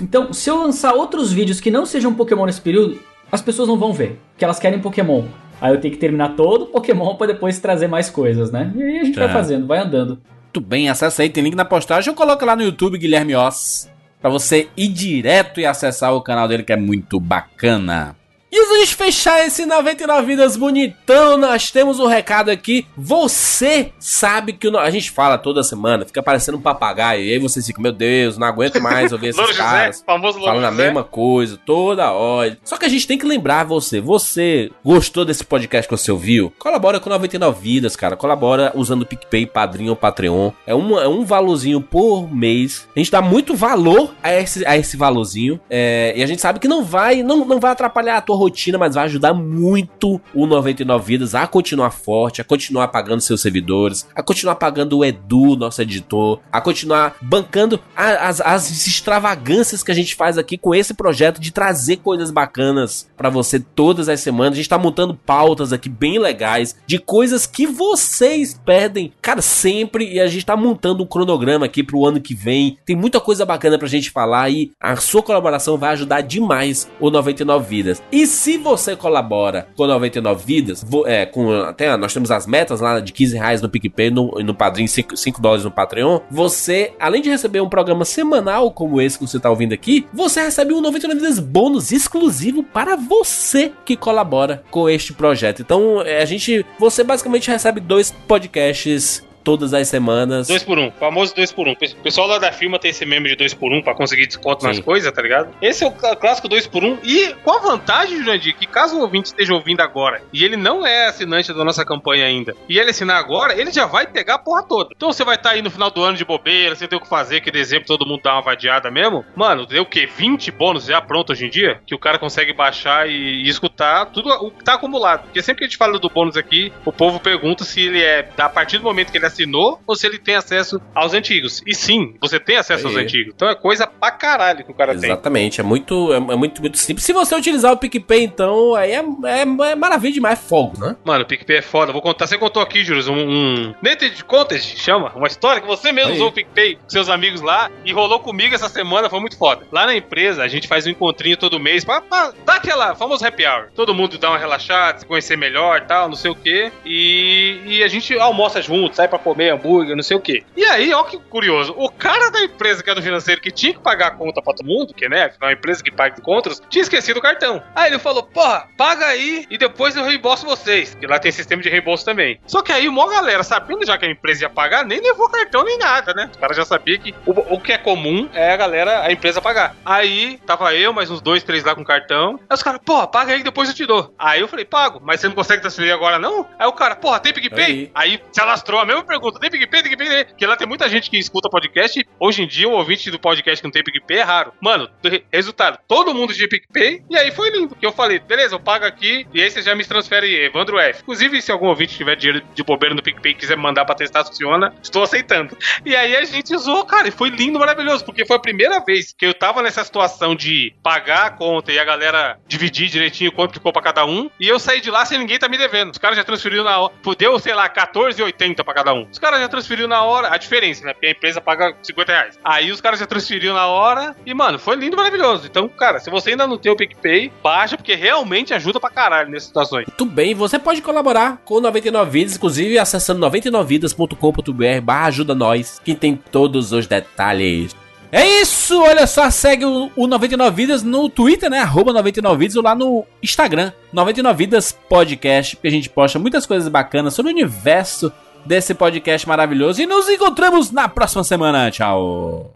Então, 0.00 0.32
se 0.32 0.48
eu 0.48 0.58
lançar 0.62 0.92
outros 0.94 1.32
vídeos 1.32 1.60
que 1.60 1.70
não 1.70 1.84
sejam 1.84 2.14
Pokémon 2.14 2.46
nesse 2.46 2.60
período, 2.60 3.00
as 3.32 3.42
pessoas 3.42 3.66
não 3.68 3.76
vão 3.76 3.92
ver, 3.92 4.20
porque 4.32 4.44
elas 4.44 4.60
querem 4.60 4.78
Pokémon. 4.78 5.24
Aí 5.60 5.72
eu 5.74 5.80
tenho 5.80 5.92
que 5.94 5.98
terminar 6.00 6.36
todo 6.36 6.62
o 6.62 6.66
Pokémon 6.66 7.16
pra 7.16 7.26
depois 7.26 7.58
trazer 7.58 7.88
mais 7.88 8.08
coisas, 8.08 8.52
né? 8.52 8.72
E 8.76 8.82
aí 8.82 8.98
a 8.98 9.04
gente 9.04 9.18
É. 9.18 9.24
vai 9.24 9.32
fazendo, 9.32 9.66
vai 9.66 9.78
andando. 9.80 10.20
Muito 10.44 10.60
bem, 10.60 10.88
acessa 10.88 11.22
aí, 11.22 11.30
tem 11.30 11.42
link 11.42 11.54
na 11.56 11.64
postagem 11.64 12.10
ou 12.10 12.16
coloca 12.16 12.44
lá 12.46 12.54
no 12.54 12.62
YouTube 12.62 12.98
Guilherme 12.98 13.34
Oss 13.34 13.90
pra 14.20 14.30
você 14.30 14.68
ir 14.76 14.88
direto 14.88 15.58
e 15.60 15.66
acessar 15.66 16.14
o 16.14 16.20
canal 16.22 16.46
dele 16.46 16.62
que 16.62 16.72
é 16.72 16.76
muito 16.76 17.18
bacana. 17.18 18.14
E 18.52 18.60
antes 18.60 18.82
gente 18.82 18.96
fechar 18.96 19.46
esse 19.46 19.64
99 19.64 20.26
vidas 20.26 20.56
bonitão, 20.56 21.38
nós 21.38 21.70
temos 21.70 21.98
um 21.98 22.06
recado 22.06 22.50
aqui. 22.50 22.86
Você 22.96 23.92
sabe 23.98 24.52
que 24.52 24.68
o 24.68 24.78
a 24.78 24.90
gente 24.90 25.10
fala 25.10 25.38
toda 25.38 25.62
semana, 25.62 26.04
fica 26.04 26.22
parecendo 26.22 26.58
um 26.58 26.60
papagaio, 26.60 27.24
e 27.24 27.32
aí 27.32 27.38
você 27.38 27.62
fica, 27.62 27.80
meu 27.80 27.92
Deus, 27.92 28.36
não 28.36 28.46
aguento 28.46 28.80
mais 28.80 29.12
ouvir 29.12 29.28
esses 29.30 29.40
Louro 29.40 29.56
caras. 29.56 29.96
José, 29.96 30.04
famoso 30.06 30.38
Louro 30.38 30.50
Falando 30.50 30.64
a 30.64 30.70
José. 30.70 30.84
mesma 30.84 31.04
coisa 31.04 31.58
toda 31.64 32.10
hora. 32.10 32.58
Só 32.64 32.76
que 32.76 32.84
a 32.84 32.88
gente 32.88 33.06
tem 33.06 33.16
que 33.16 33.24
lembrar 33.24 33.64
você. 33.64 34.00
Você 34.00 34.70
gostou 34.84 35.24
desse 35.24 35.44
podcast 35.44 35.88
que 35.88 35.96
você 35.96 36.10
ouviu? 36.10 36.52
Colabora 36.58 36.98
com 36.98 37.08
99 37.08 37.60
Vidas, 37.62 37.94
cara. 37.94 38.16
Colabora 38.16 38.72
usando 38.74 39.02
o 39.02 39.06
PicPay, 39.06 39.46
Padrinho 39.46 39.90
ou 39.90 39.96
Patreon. 39.96 40.50
É 40.66 40.74
um, 40.74 40.98
é 40.98 41.06
um 41.06 41.24
valorzinho 41.24 41.80
por 41.80 42.34
mês. 42.34 42.88
A 42.94 42.98
gente 42.98 43.10
dá 43.10 43.22
muito 43.22 43.54
valor 43.54 44.12
a 44.22 44.32
esse, 44.32 44.66
a 44.66 44.76
esse 44.76 44.96
valorzinho. 44.96 45.60
É, 45.70 46.12
e 46.16 46.22
a 46.22 46.26
gente 46.26 46.40
sabe 46.42 46.58
que 46.58 46.66
não 46.66 46.82
vai, 46.82 47.22
não, 47.22 47.44
não 47.44 47.60
vai 47.60 47.70
atrapalhar 47.70 48.16
a 48.16 48.20
tua 48.20 48.41
rotina, 48.42 48.78
mas 48.78 48.94
vai 48.94 49.04
ajudar 49.04 49.32
muito 49.34 50.20
o 50.34 50.46
99 50.46 51.04
Vidas 51.04 51.34
a 51.34 51.46
continuar 51.46 51.90
forte, 51.90 52.40
a 52.40 52.44
continuar 52.44 52.88
pagando 52.88 53.20
seus 53.20 53.40
servidores, 53.40 54.06
a 54.14 54.22
continuar 54.22 54.56
pagando 54.56 54.98
o 54.98 55.04
Edu, 55.04 55.56
nosso 55.56 55.82
editor, 55.82 56.40
a 56.50 56.60
continuar 56.60 57.16
bancando 57.20 57.80
as, 57.96 58.40
as 58.40 58.70
extravagâncias 58.86 59.82
que 59.82 59.90
a 59.90 59.94
gente 59.94 60.14
faz 60.14 60.38
aqui 60.38 60.56
com 60.56 60.74
esse 60.74 60.94
projeto 60.94 61.40
de 61.40 61.52
trazer 61.52 61.96
coisas 61.98 62.30
bacanas 62.30 63.08
pra 63.16 63.28
você 63.28 63.58
todas 63.58 64.08
as 64.08 64.20
semanas. 64.20 64.52
A 64.52 64.56
gente 64.56 64.68
tá 64.68 64.78
montando 64.78 65.14
pautas 65.14 65.72
aqui 65.72 65.88
bem 65.88 66.18
legais 66.18 66.76
de 66.86 66.98
coisas 66.98 67.46
que 67.46 67.66
vocês 67.66 68.58
perdem, 68.64 69.12
cara, 69.20 69.42
sempre. 69.42 70.12
E 70.12 70.20
a 70.20 70.26
gente 70.26 70.46
tá 70.46 70.56
montando 70.56 71.02
um 71.02 71.06
cronograma 71.06 71.66
aqui 71.66 71.82
pro 71.82 72.06
ano 72.06 72.20
que 72.20 72.34
vem. 72.34 72.78
Tem 72.84 72.96
muita 72.96 73.20
coisa 73.20 73.44
bacana 73.44 73.78
pra 73.78 73.88
gente 73.88 74.10
falar 74.10 74.50
e 74.50 74.72
a 74.80 74.96
sua 74.96 75.22
colaboração 75.22 75.76
vai 75.76 75.92
ajudar 75.92 76.20
demais 76.20 76.88
o 77.00 77.10
99 77.10 77.68
Vidas. 77.68 78.02
E 78.10 78.26
se 78.32 78.56
você 78.56 78.96
colabora 78.96 79.68
com 79.76 79.86
99 79.86 80.44
Vidas, 80.44 80.84
é, 81.06 81.26
com 81.26 81.52
até 81.52 81.96
nós 81.96 82.12
temos 82.12 82.30
as 82.30 82.46
metas 82.46 82.80
lá 82.80 82.98
de 82.98 83.12
15 83.12 83.36
reais 83.36 83.62
no 83.62 83.68
PicPay 83.68 84.10
no, 84.10 84.40
e 84.40 84.42
no 84.42 84.54
Padrim, 84.54 84.86
5, 84.86 85.16
5 85.16 85.40
dólares 85.40 85.64
no 85.64 85.70
Patreon. 85.70 86.20
Você, 86.30 86.92
além 86.98 87.22
de 87.22 87.30
receber 87.30 87.60
um 87.60 87.68
programa 87.68 88.04
semanal 88.04 88.70
como 88.72 89.00
esse 89.00 89.18
que 89.18 89.26
você 89.26 89.38
tá 89.38 89.50
ouvindo 89.50 89.72
aqui, 89.72 90.06
você 90.12 90.42
recebe 90.42 90.72
um 90.72 90.80
99 90.80 91.20
Vidas 91.20 91.38
bônus 91.38 91.92
exclusivo 91.92 92.62
para 92.62 92.96
você 92.96 93.72
que 93.84 93.96
colabora 93.96 94.62
com 94.70 94.88
este 94.88 95.12
projeto. 95.12 95.60
Então, 95.60 96.02
é, 96.02 96.22
a 96.22 96.24
gente, 96.24 96.64
você 96.78 97.04
basicamente 97.04 97.50
recebe 97.50 97.80
dois 97.80 98.10
podcasts 98.26 99.22
todas 99.42 99.74
as 99.74 99.88
semanas. 99.88 100.48
Dois 100.48 100.62
por 100.62 100.78
um, 100.78 100.90
famoso 100.92 101.34
dois 101.34 101.52
por 101.52 101.66
um. 101.68 101.72
O 101.72 101.76
pessoal 102.02 102.26
lá 102.26 102.38
da 102.38 102.52
firma 102.52 102.78
tem 102.78 102.90
esse 102.90 103.04
meme 103.04 103.28
de 103.28 103.36
dois 103.36 103.54
por 103.54 103.72
um 103.72 103.82
pra 103.82 103.94
conseguir 103.94 104.26
desconto 104.26 104.64
nas 104.64 104.76
Sim. 104.76 104.82
coisas, 104.82 105.10
tá 105.12 105.22
ligado? 105.22 105.50
Esse 105.60 105.84
é 105.84 105.86
o 105.86 105.90
cl- 105.92 106.16
clássico 106.16 106.48
dois 106.48 106.66
por 106.66 106.84
um. 106.84 106.98
E 107.02 107.34
com 107.42 107.50
a 107.52 107.58
vantagem, 107.58 108.18
Jurandir, 108.18 108.56
que 108.56 108.66
caso 108.66 108.96
o 108.96 109.00
ouvinte 109.00 109.26
esteja 109.28 109.54
ouvindo 109.54 109.80
agora 109.80 110.22
e 110.32 110.44
ele 110.44 110.56
não 110.56 110.86
é 110.86 111.06
assinante 111.08 111.52
da 111.52 111.64
nossa 111.64 111.84
campanha 111.84 112.24
ainda, 112.26 112.54
e 112.68 112.78
ele 112.78 112.90
assinar 112.90 113.16
agora, 113.18 113.58
ele 113.58 113.70
já 113.72 113.86
vai 113.86 114.06
pegar 114.06 114.34
a 114.34 114.38
porra 114.38 114.62
toda. 114.62 114.90
Então 114.96 115.12
você 115.12 115.24
vai 115.24 115.36
estar 115.36 115.50
aí 115.50 115.62
no 115.62 115.70
final 115.70 115.90
do 115.90 116.02
ano 116.02 116.16
de 116.16 116.24
bobeira, 116.24 116.74
você 116.74 116.86
tem 116.88 116.98
o 116.98 117.00
que 117.00 117.08
fazer, 117.08 117.40
que 117.40 117.50
dezembro 117.50 117.86
todo 117.86 118.06
mundo 118.06 118.20
dá 118.22 118.34
uma 118.34 118.42
vadiada 118.42 118.90
mesmo. 118.90 119.24
Mano, 119.34 119.66
deu 119.66 119.82
o 119.82 119.86
quê? 119.86 120.06
20 120.06 120.50
bônus 120.52 120.84
já 120.86 121.00
pronto 121.00 121.32
hoje 121.32 121.46
em 121.46 121.50
dia? 121.50 121.80
Que 121.86 121.94
o 121.94 121.98
cara 121.98 122.18
consegue 122.18 122.52
baixar 122.52 123.08
e, 123.08 123.44
e 123.44 123.48
escutar 123.48 124.06
tudo 124.06 124.28
o 124.30 124.50
que 124.50 124.64
tá 124.64 124.74
acumulado. 124.74 125.22
Porque 125.24 125.42
sempre 125.42 125.58
que 125.60 125.64
a 125.64 125.68
gente 125.68 125.76
fala 125.76 125.98
do 125.98 126.08
bônus 126.08 126.36
aqui, 126.36 126.72
o 126.84 126.92
povo 126.92 127.18
pergunta 127.20 127.64
se 127.64 127.80
ele 127.80 128.00
é 128.02 128.28
a 128.38 128.48
partir 128.48 128.78
do 128.78 128.84
momento 128.84 129.10
que 129.10 129.18
ele 129.18 129.26
assinou 129.32 129.80
ou 129.86 129.96
se 129.96 130.06
ele 130.06 130.18
tem 130.18 130.34
acesso 130.34 130.80
aos 130.94 131.14
antigos. 131.14 131.62
E 131.66 131.74
sim, 131.74 132.14
você 132.20 132.38
tem 132.38 132.56
acesso 132.56 132.86
aos 132.86 132.96
Aí. 132.96 133.04
antigos. 133.04 133.32
Então 133.34 133.48
é 133.48 133.54
coisa 133.54 133.86
pra 133.86 134.10
caralho 134.10 134.64
que 134.64 134.70
o 134.70 134.74
cara 134.74 134.94
tem. 134.94 135.10
Exatamente, 135.10 135.60
é 135.60 135.64
muito, 135.64 136.12
é, 136.12 136.16
é 136.16 136.36
muito, 136.36 136.60
muito 136.60 136.78
simples. 136.78 137.04
Se 137.04 137.12
você 137.12 137.34
utilizar 137.34 137.72
o 137.72 137.76
PicPay, 137.76 138.24
então, 138.24 138.74
aí 138.74 138.92
é, 138.92 139.04
é, 139.24 139.40
é 139.42 139.74
maravilha 139.74 140.12
demais, 140.12 140.38
é 140.38 140.42
fogo, 140.42 140.78
né? 140.78 140.96
Mano, 141.04 141.24
o 141.24 141.26
PicPay 141.26 141.58
é 141.58 141.62
foda. 141.62 141.92
Vou 141.92 142.02
contar. 142.02 142.26
Você 142.26 142.38
contou 142.38 142.62
aqui, 142.62 142.84
Júlio, 142.84 143.10
um. 143.12 143.30
um... 143.30 143.74
Native 143.82 144.24
Contest, 144.24 144.78
chama. 144.78 145.12
Uma 145.14 145.26
história 145.26 145.60
que 145.60 145.66
você 145.66 145.92
mesmo 145.92 146.10
Aí. 146.10 146.16
usou 146.16 146.28
o 146.28 146.32
PicPay 146.32 146.76
com 146.76 146.88
seus 146.88 147.08
amigos 147.08 147.40
lá 147.40 147.70
e 147.84 147.92
rolou 147.92 148.20
comigo 148.20 148.54
essa 148.54 148.68
semana. 148.68 149.08
Foi 149.08 149.20
muito 149.20 149.36
foda. 149.36 149.66
Lá 149.72 149.86
na 149.86 149.94
empresa, 149.94 150.42
a 150.42 150.48
gente 150.48 150.68
faz 150.68 150.86
um 150.86 150.90
encontrinho 150.90 151.36
todo 151.36 151.58
mês 151.58 151.84
pra, 151.84 152.00
pra 152.00 152.32
dar 152.44 152.56
aquela 152.56 152.94
famosa 152.94 153.26
happy 153.28 153.46
hour. 153.46 153.68
Todo 153.74 153.94
mundo 153.94 154.18
dá 154.18 154.30
uma 154.30 154.38
relaxada, 154.38 154.98
se 154.98 155.06
conhecer 155.06 155.36
melhor 155.36 155.78
e 155.78 155.86
tal, 155.86 156.08
não 156.08 156.16
sei 156.16 156.30
o 156.30 156.34
quê. 156.34 156.70
E, 156.84 157.60
e 157.66 157.82
a 157.82 157.88
gente 157.88 158.18
almoça 158.18 158.60
junto, 158.60 158.96
sai 158.96 159.08
pra 159.08 159.18
comer 159.22 159.50
hambúrguer, 159.50 159.96
não 159.96 160.02
sei 160.02 160.16
o 160.16 160.20
quê. 160.20 160.42
E 160.56 160.64
aí, 160.64 160.92
ó 160.92 161.04
que 161.04 161.18
curioso. 161.18 161.74
O 161.76 161.90
cara 161.90 162.30
da 162.30 162.42
empresa 162.42 162.82
que 162.82 162.90
é 162.90 162.94
do 162.94 163.02
financeiro 163.02 163.40
que 163.40 163.50
tinha 163.50 163.72
que 163.72 163.80
pagar 163.80 164.08
a 164.08 164.10
conta 164.12 164.42
pra 164.42 164.54
todo 164.54 164.66
mundo, 164.66 164.94
que 164.94 165.08
né, 165.08 165.30
é 165.40 165.44
uma 165.44 165.52
empresa 165.52 165.82
que 165.82 165.90
paga 165.90 166.16
encontros, 166.18 166.62
tinha 166.68 166.82
esquecido 166.82 167.18
o 167.18 167.22
cartão. 167.22 167.62
Aí 167.74 167.90
ele 167.90 167.98
falou: 167.98 168.22
porra, 168.22 168.68
paga 168.76 169.06
aí 169.06 169.46
e 169.50 169.58
depois 169.58 169.96
eu 169.96 170.04
reembolso 170.04 170.46
vocês. 170.46 170.94
Que 170.94 171.06
lá 171.06 171.18
tem 171.18 171.32
sistema 171.32 171.62
de 171.62 171.68
reembolso 171.68 172.04
também. 172.04 172.40
Só 172.46 172.62
que 172.62 172.72
aí, 172.72 172.88
uma 172.88 173.08
galera, 173.08 173.42
sabendo 173.42 173.86
já 173.86 173.96
que 173.98 174.06
a 174.06 174.10
empresa 174.10 174.44
ia 174.44 174.50
pagar, 174.50 174.84
nem 174.84 175.00
levou 175.00 175.28
cartão 175.28 175.64
nem 175.64 175.78
nada, 175.78 176.12
né? 176.14 176.28
Os 176.30 176.36
caras 176.36 176.56
já 176.56 176.64
sabiam 176.64 177.00
que 177.00 177.14
o, 177.26 177.54
o 177.54 177.60
que 177.60 177.72
é 177.72 177.78
comum 177.78 178.28
é 178.32 178.52
a 178.52 178.56
galera, 178.56 179.02
a 179.02 179.12
empresa 179.12 179.40
pagar. 179.40 179.74
Aí, 179.84 180.38
tava 180.46 180.74
eu, 180.74 180.92
mais 180.92 181.10
uns 181.10 181.20
dois, 181.20 181.42
três 181.42 181.64
lá 181.64 181.74
com 181.74 181.84
cartão. 181.84 182.38
Aí 182.48 182.54
os 182.54 182.62
caras, 182.62 182.80
porra, 182.84 183.06
paga 183.06 183.32
aí 183.32 183.38
que 183.38 183.44
depois 183.44 183.68
eu 183.68 183.74
te 183.74 183.86
dou. 183.86 184.14
Aí 184.18 184.40
eu 184.40 184.48
falei, 184.48 184.64
pago, 184.64 185.00
mas 185.02 185.20
você 185.20 185.28
não 185.28 185.34
consegue 185.34 185.60
transferir 185.60 185.92
agora 185.92 186.18
não? 186.18 186.46
Aí 186.58 186.66
o 186.66 186.72
cara, 186.72 186.96
porra, 186.96 187.20
tem 187.20 187.32
PicPay? 187.32 187.90
Aí. 187.94 188.12
Aí 188.12 188.22
se 188.32 188.40
alastrou 188.40 188.80
a 188.80 188.84
mesma 188.84 189.04
pergunta, 189.12 189.38
tem 189.38 189.50
PicPay, 189.50 189.82
tem 189.82 189.96
PicPay? 189.96 190.24
Porque 190.24 190.46
lá 190.46 190.56
tem 190.56 190.66
muita 190.66 190.88
gente 190.88 191.10
que 191.10 191.18
escuta 191.18 191.48
podcast 191.48 192.06
hoje 192.18 192.42
em 192.42 192.46
dia 192.46 192.68
o 192.68 192.72
ouvinte 192.72 193.10
do 193.10 193.18
podcast 193.18 193.60
que 193.60 193.66
não 193.66 193.72
tem 193.72 193.82
PicPay 193.84 194.18
é 194.18 194.22
raro. 194.22 194.52
Mano, 194.60 194.88
re- 195.04 195.24
resultado, 195.32 195.78
todo 195.86 196.14
mundo 196.14 196.32
tinha 196.32 196.48
PicPay 196.48 197.02
e 197.10 197.16
aí 197.16 197.30
foi 197.30 197.50
lindo. 197.50 197.74
Que 197.76 197.84
eu 197.86 197.92
falei, 197.92 198.18
beleza, 198.18 198.54
eu 198.54 198.60
pago 198.60 198.84
aqui 198.84 199.26
e 199.34 199.42
aí 199.42 199.50
você 199.50 199.60
já 199.62 199.74
me 199.74 199.84
transfere 199.84 200.44
Evandro 200.44 200.78
F. 200.78 201.00
Inclusive, 201.02 201.40
se 201.42 201.50
algum 201.52 201.66
ouvinte 201.68 201.96
tiver 201.96 202.16
dinheiro 202.16 202.44
de 202.54 202.62
bobeira 202.62 202.94
no 202.94 203.02
PicPay 203.02 203.32
e 203.32 203.34
quiser 203.34 203.56
mandar 203.56 203.84
pra 203.84 203.94
testar 203.94 204.24
se 204.24 204.30
funciona, 204.30 204.74
estou 204.82 205.02
aceitando. 205.02 205.56
E 205.84 205.94
aí 205.94 206.16
a 206.16 206.24
gente 206.24 206.54
usou, 206.54 206.84
cara, 206.86 207.08
e 207.08 207.10
foi 207.10 207.28
lindo, 207.30 207.58
maravilhoso, 207.58 208.04
porque 208.04 208.24
foi 208.24 208.36
a 208.36 208.40
primeira 208.40 208.80
vez 208.84 209.12
que 209.12 209.26
eu 209.26 209.34
tava 209.34 209.62
nessa 209.62 209.84
situação 209.84 210.34
de 210.34 210.74
pagar 210.82 211.26
a 211.26 211.30
conta 211.30 211.72
e 211.72 211.78
a 211.78 211.84
galera 211.84 212.38
dividir 212.46 212.88
direitinho 212.88 213.32
quanto 213.32 213.54
ficou 213.54 213.72
pra 213.72 213.82
cada 213.82 214.04
um, 214.06 214.30
e 214.40 214.48
eu 214.48 214.58
saí 214.58 214.80
de 214.80 214.90
lá 214.90 215.04
sem 215.04 215.18
ninguém 215.18 215.38
tá 215.38 215.48
me 215.48 215.58
devendo. 215.58 215.90
Os 215.92 215.98
caras 215.98 216.16
já 216.16 216.24
transferiram 216.24 216.64
na 216.64 216.78
hora. 216.78 216.92
Deu, 217.18 217.38
sei 217.38 217.54
lá, 217.54 217.68
14,80 217.68 218.64
pra 218.64 218.74
cada 218.74 218.92
um. 218.94 219.01
Os 219.10 219.18
caras 219.18 219.40
já 219.40 219.48
transferiram 219.48 219.88
na 219.88 220.02
hora. 220.02 220.32
A 220.32 220.36
diferença, 220.36 220.84
né? 220.84 220.92
Porque 220.92 221.06
a 221.06 221.10
empresa 221.10 221.40
paga 221.40 221.74
50 221.82 222.12
reais. 222.12 222.38
Aí 222.44 222.70
os 222.70 222.80
caras 222.80 223.00
já 223.00 223.06
transferiram 223.06 223.54
na 223.54 223.66
hora. 223.66 224.14
E, 224.24 224.34
mano, 224.34 224.58
foi 224.58 224.76
lindo, 224.76 224.96
maravilhoso. 224.96 225.46
Então, 225.46 225.68
cara, 225.68 226.00
se 226.00 226.10
você 226.10 226.30
ainda 226.30 226.46
não 226.46 226.58
tem 226.58 226.70
o 226.70 226.76
PicPay, 226.76 227.32
baixa, 227.42 227.76
porque 227.76 227.94
realmente 227.94 228.54
ajuda 228.54 228.80
pra 228.80 228.90
caralho 228.90 229.30
nessas 229.30 229.48
situações. 229.48 229.86
Muito 229.86 230.06
bem, 230.06 230.34
você 230.34 230.58
pode 230.58 230.82
colaborar 230.82 231.40
com 231.44 231.54
o 231.54 231.60
99 231.60 232.10
Vidas, 232.10 232.36
inclusive 232.36 232.78
acessando 232.78 233.24
99vidas.com.br 233.26 234.80
barra 234.82 235.06
ajuda 235.06 235.34
nós, 235.34 235.80
que 235.82 235.94
tem 235.94 236.16
todos 236.16 236.72
os 236.72 236.86
detalhes. 236.86 237.74
É 238.14 238.42
isso, 238.42 238.78
olha 238.78 239.06
só, 239.06 239.30
segue 239.30 239.64
o, 239.64 239.90
o 239.96 240.06
99 240.06 240.54
Vidas 240.54 240.82
no 240.82 241.08
Twitter, 241.08 241.48
né? 241.48 241.60
Arroba 241.60 241.94
99 241.94 242.38
Vidas 242.38 242.56
ou 242.56 242.62
lá 242.62 242.74
no 242.74 243.06
Instagram, 243.22 243.72
99 243.90 244.36
Vidas 244.36 244.70
Podcast, 244.70 245.56
que 245.56 245.66
a 245.66 245.70
gente 245.70 245.88
posta 245.88 246.18
muitas 246.18 246.44
coisas 246.44 246.68
bacanas 246.68 247.14
sobre 247.14 247.32
o 247.32 247.34
universo 247.34 248.12
desse 248.44 248.74
podcast 248.74 249.26
maravilhoso. 249.28 249.82
E 249.82 249.86
nos 249.86 250.08
encontramos 250.08 250.70
na 250.70 250.88
próxima 250.88 251.24
semana. 251.24 251.70
Tchau! 251.70 252.54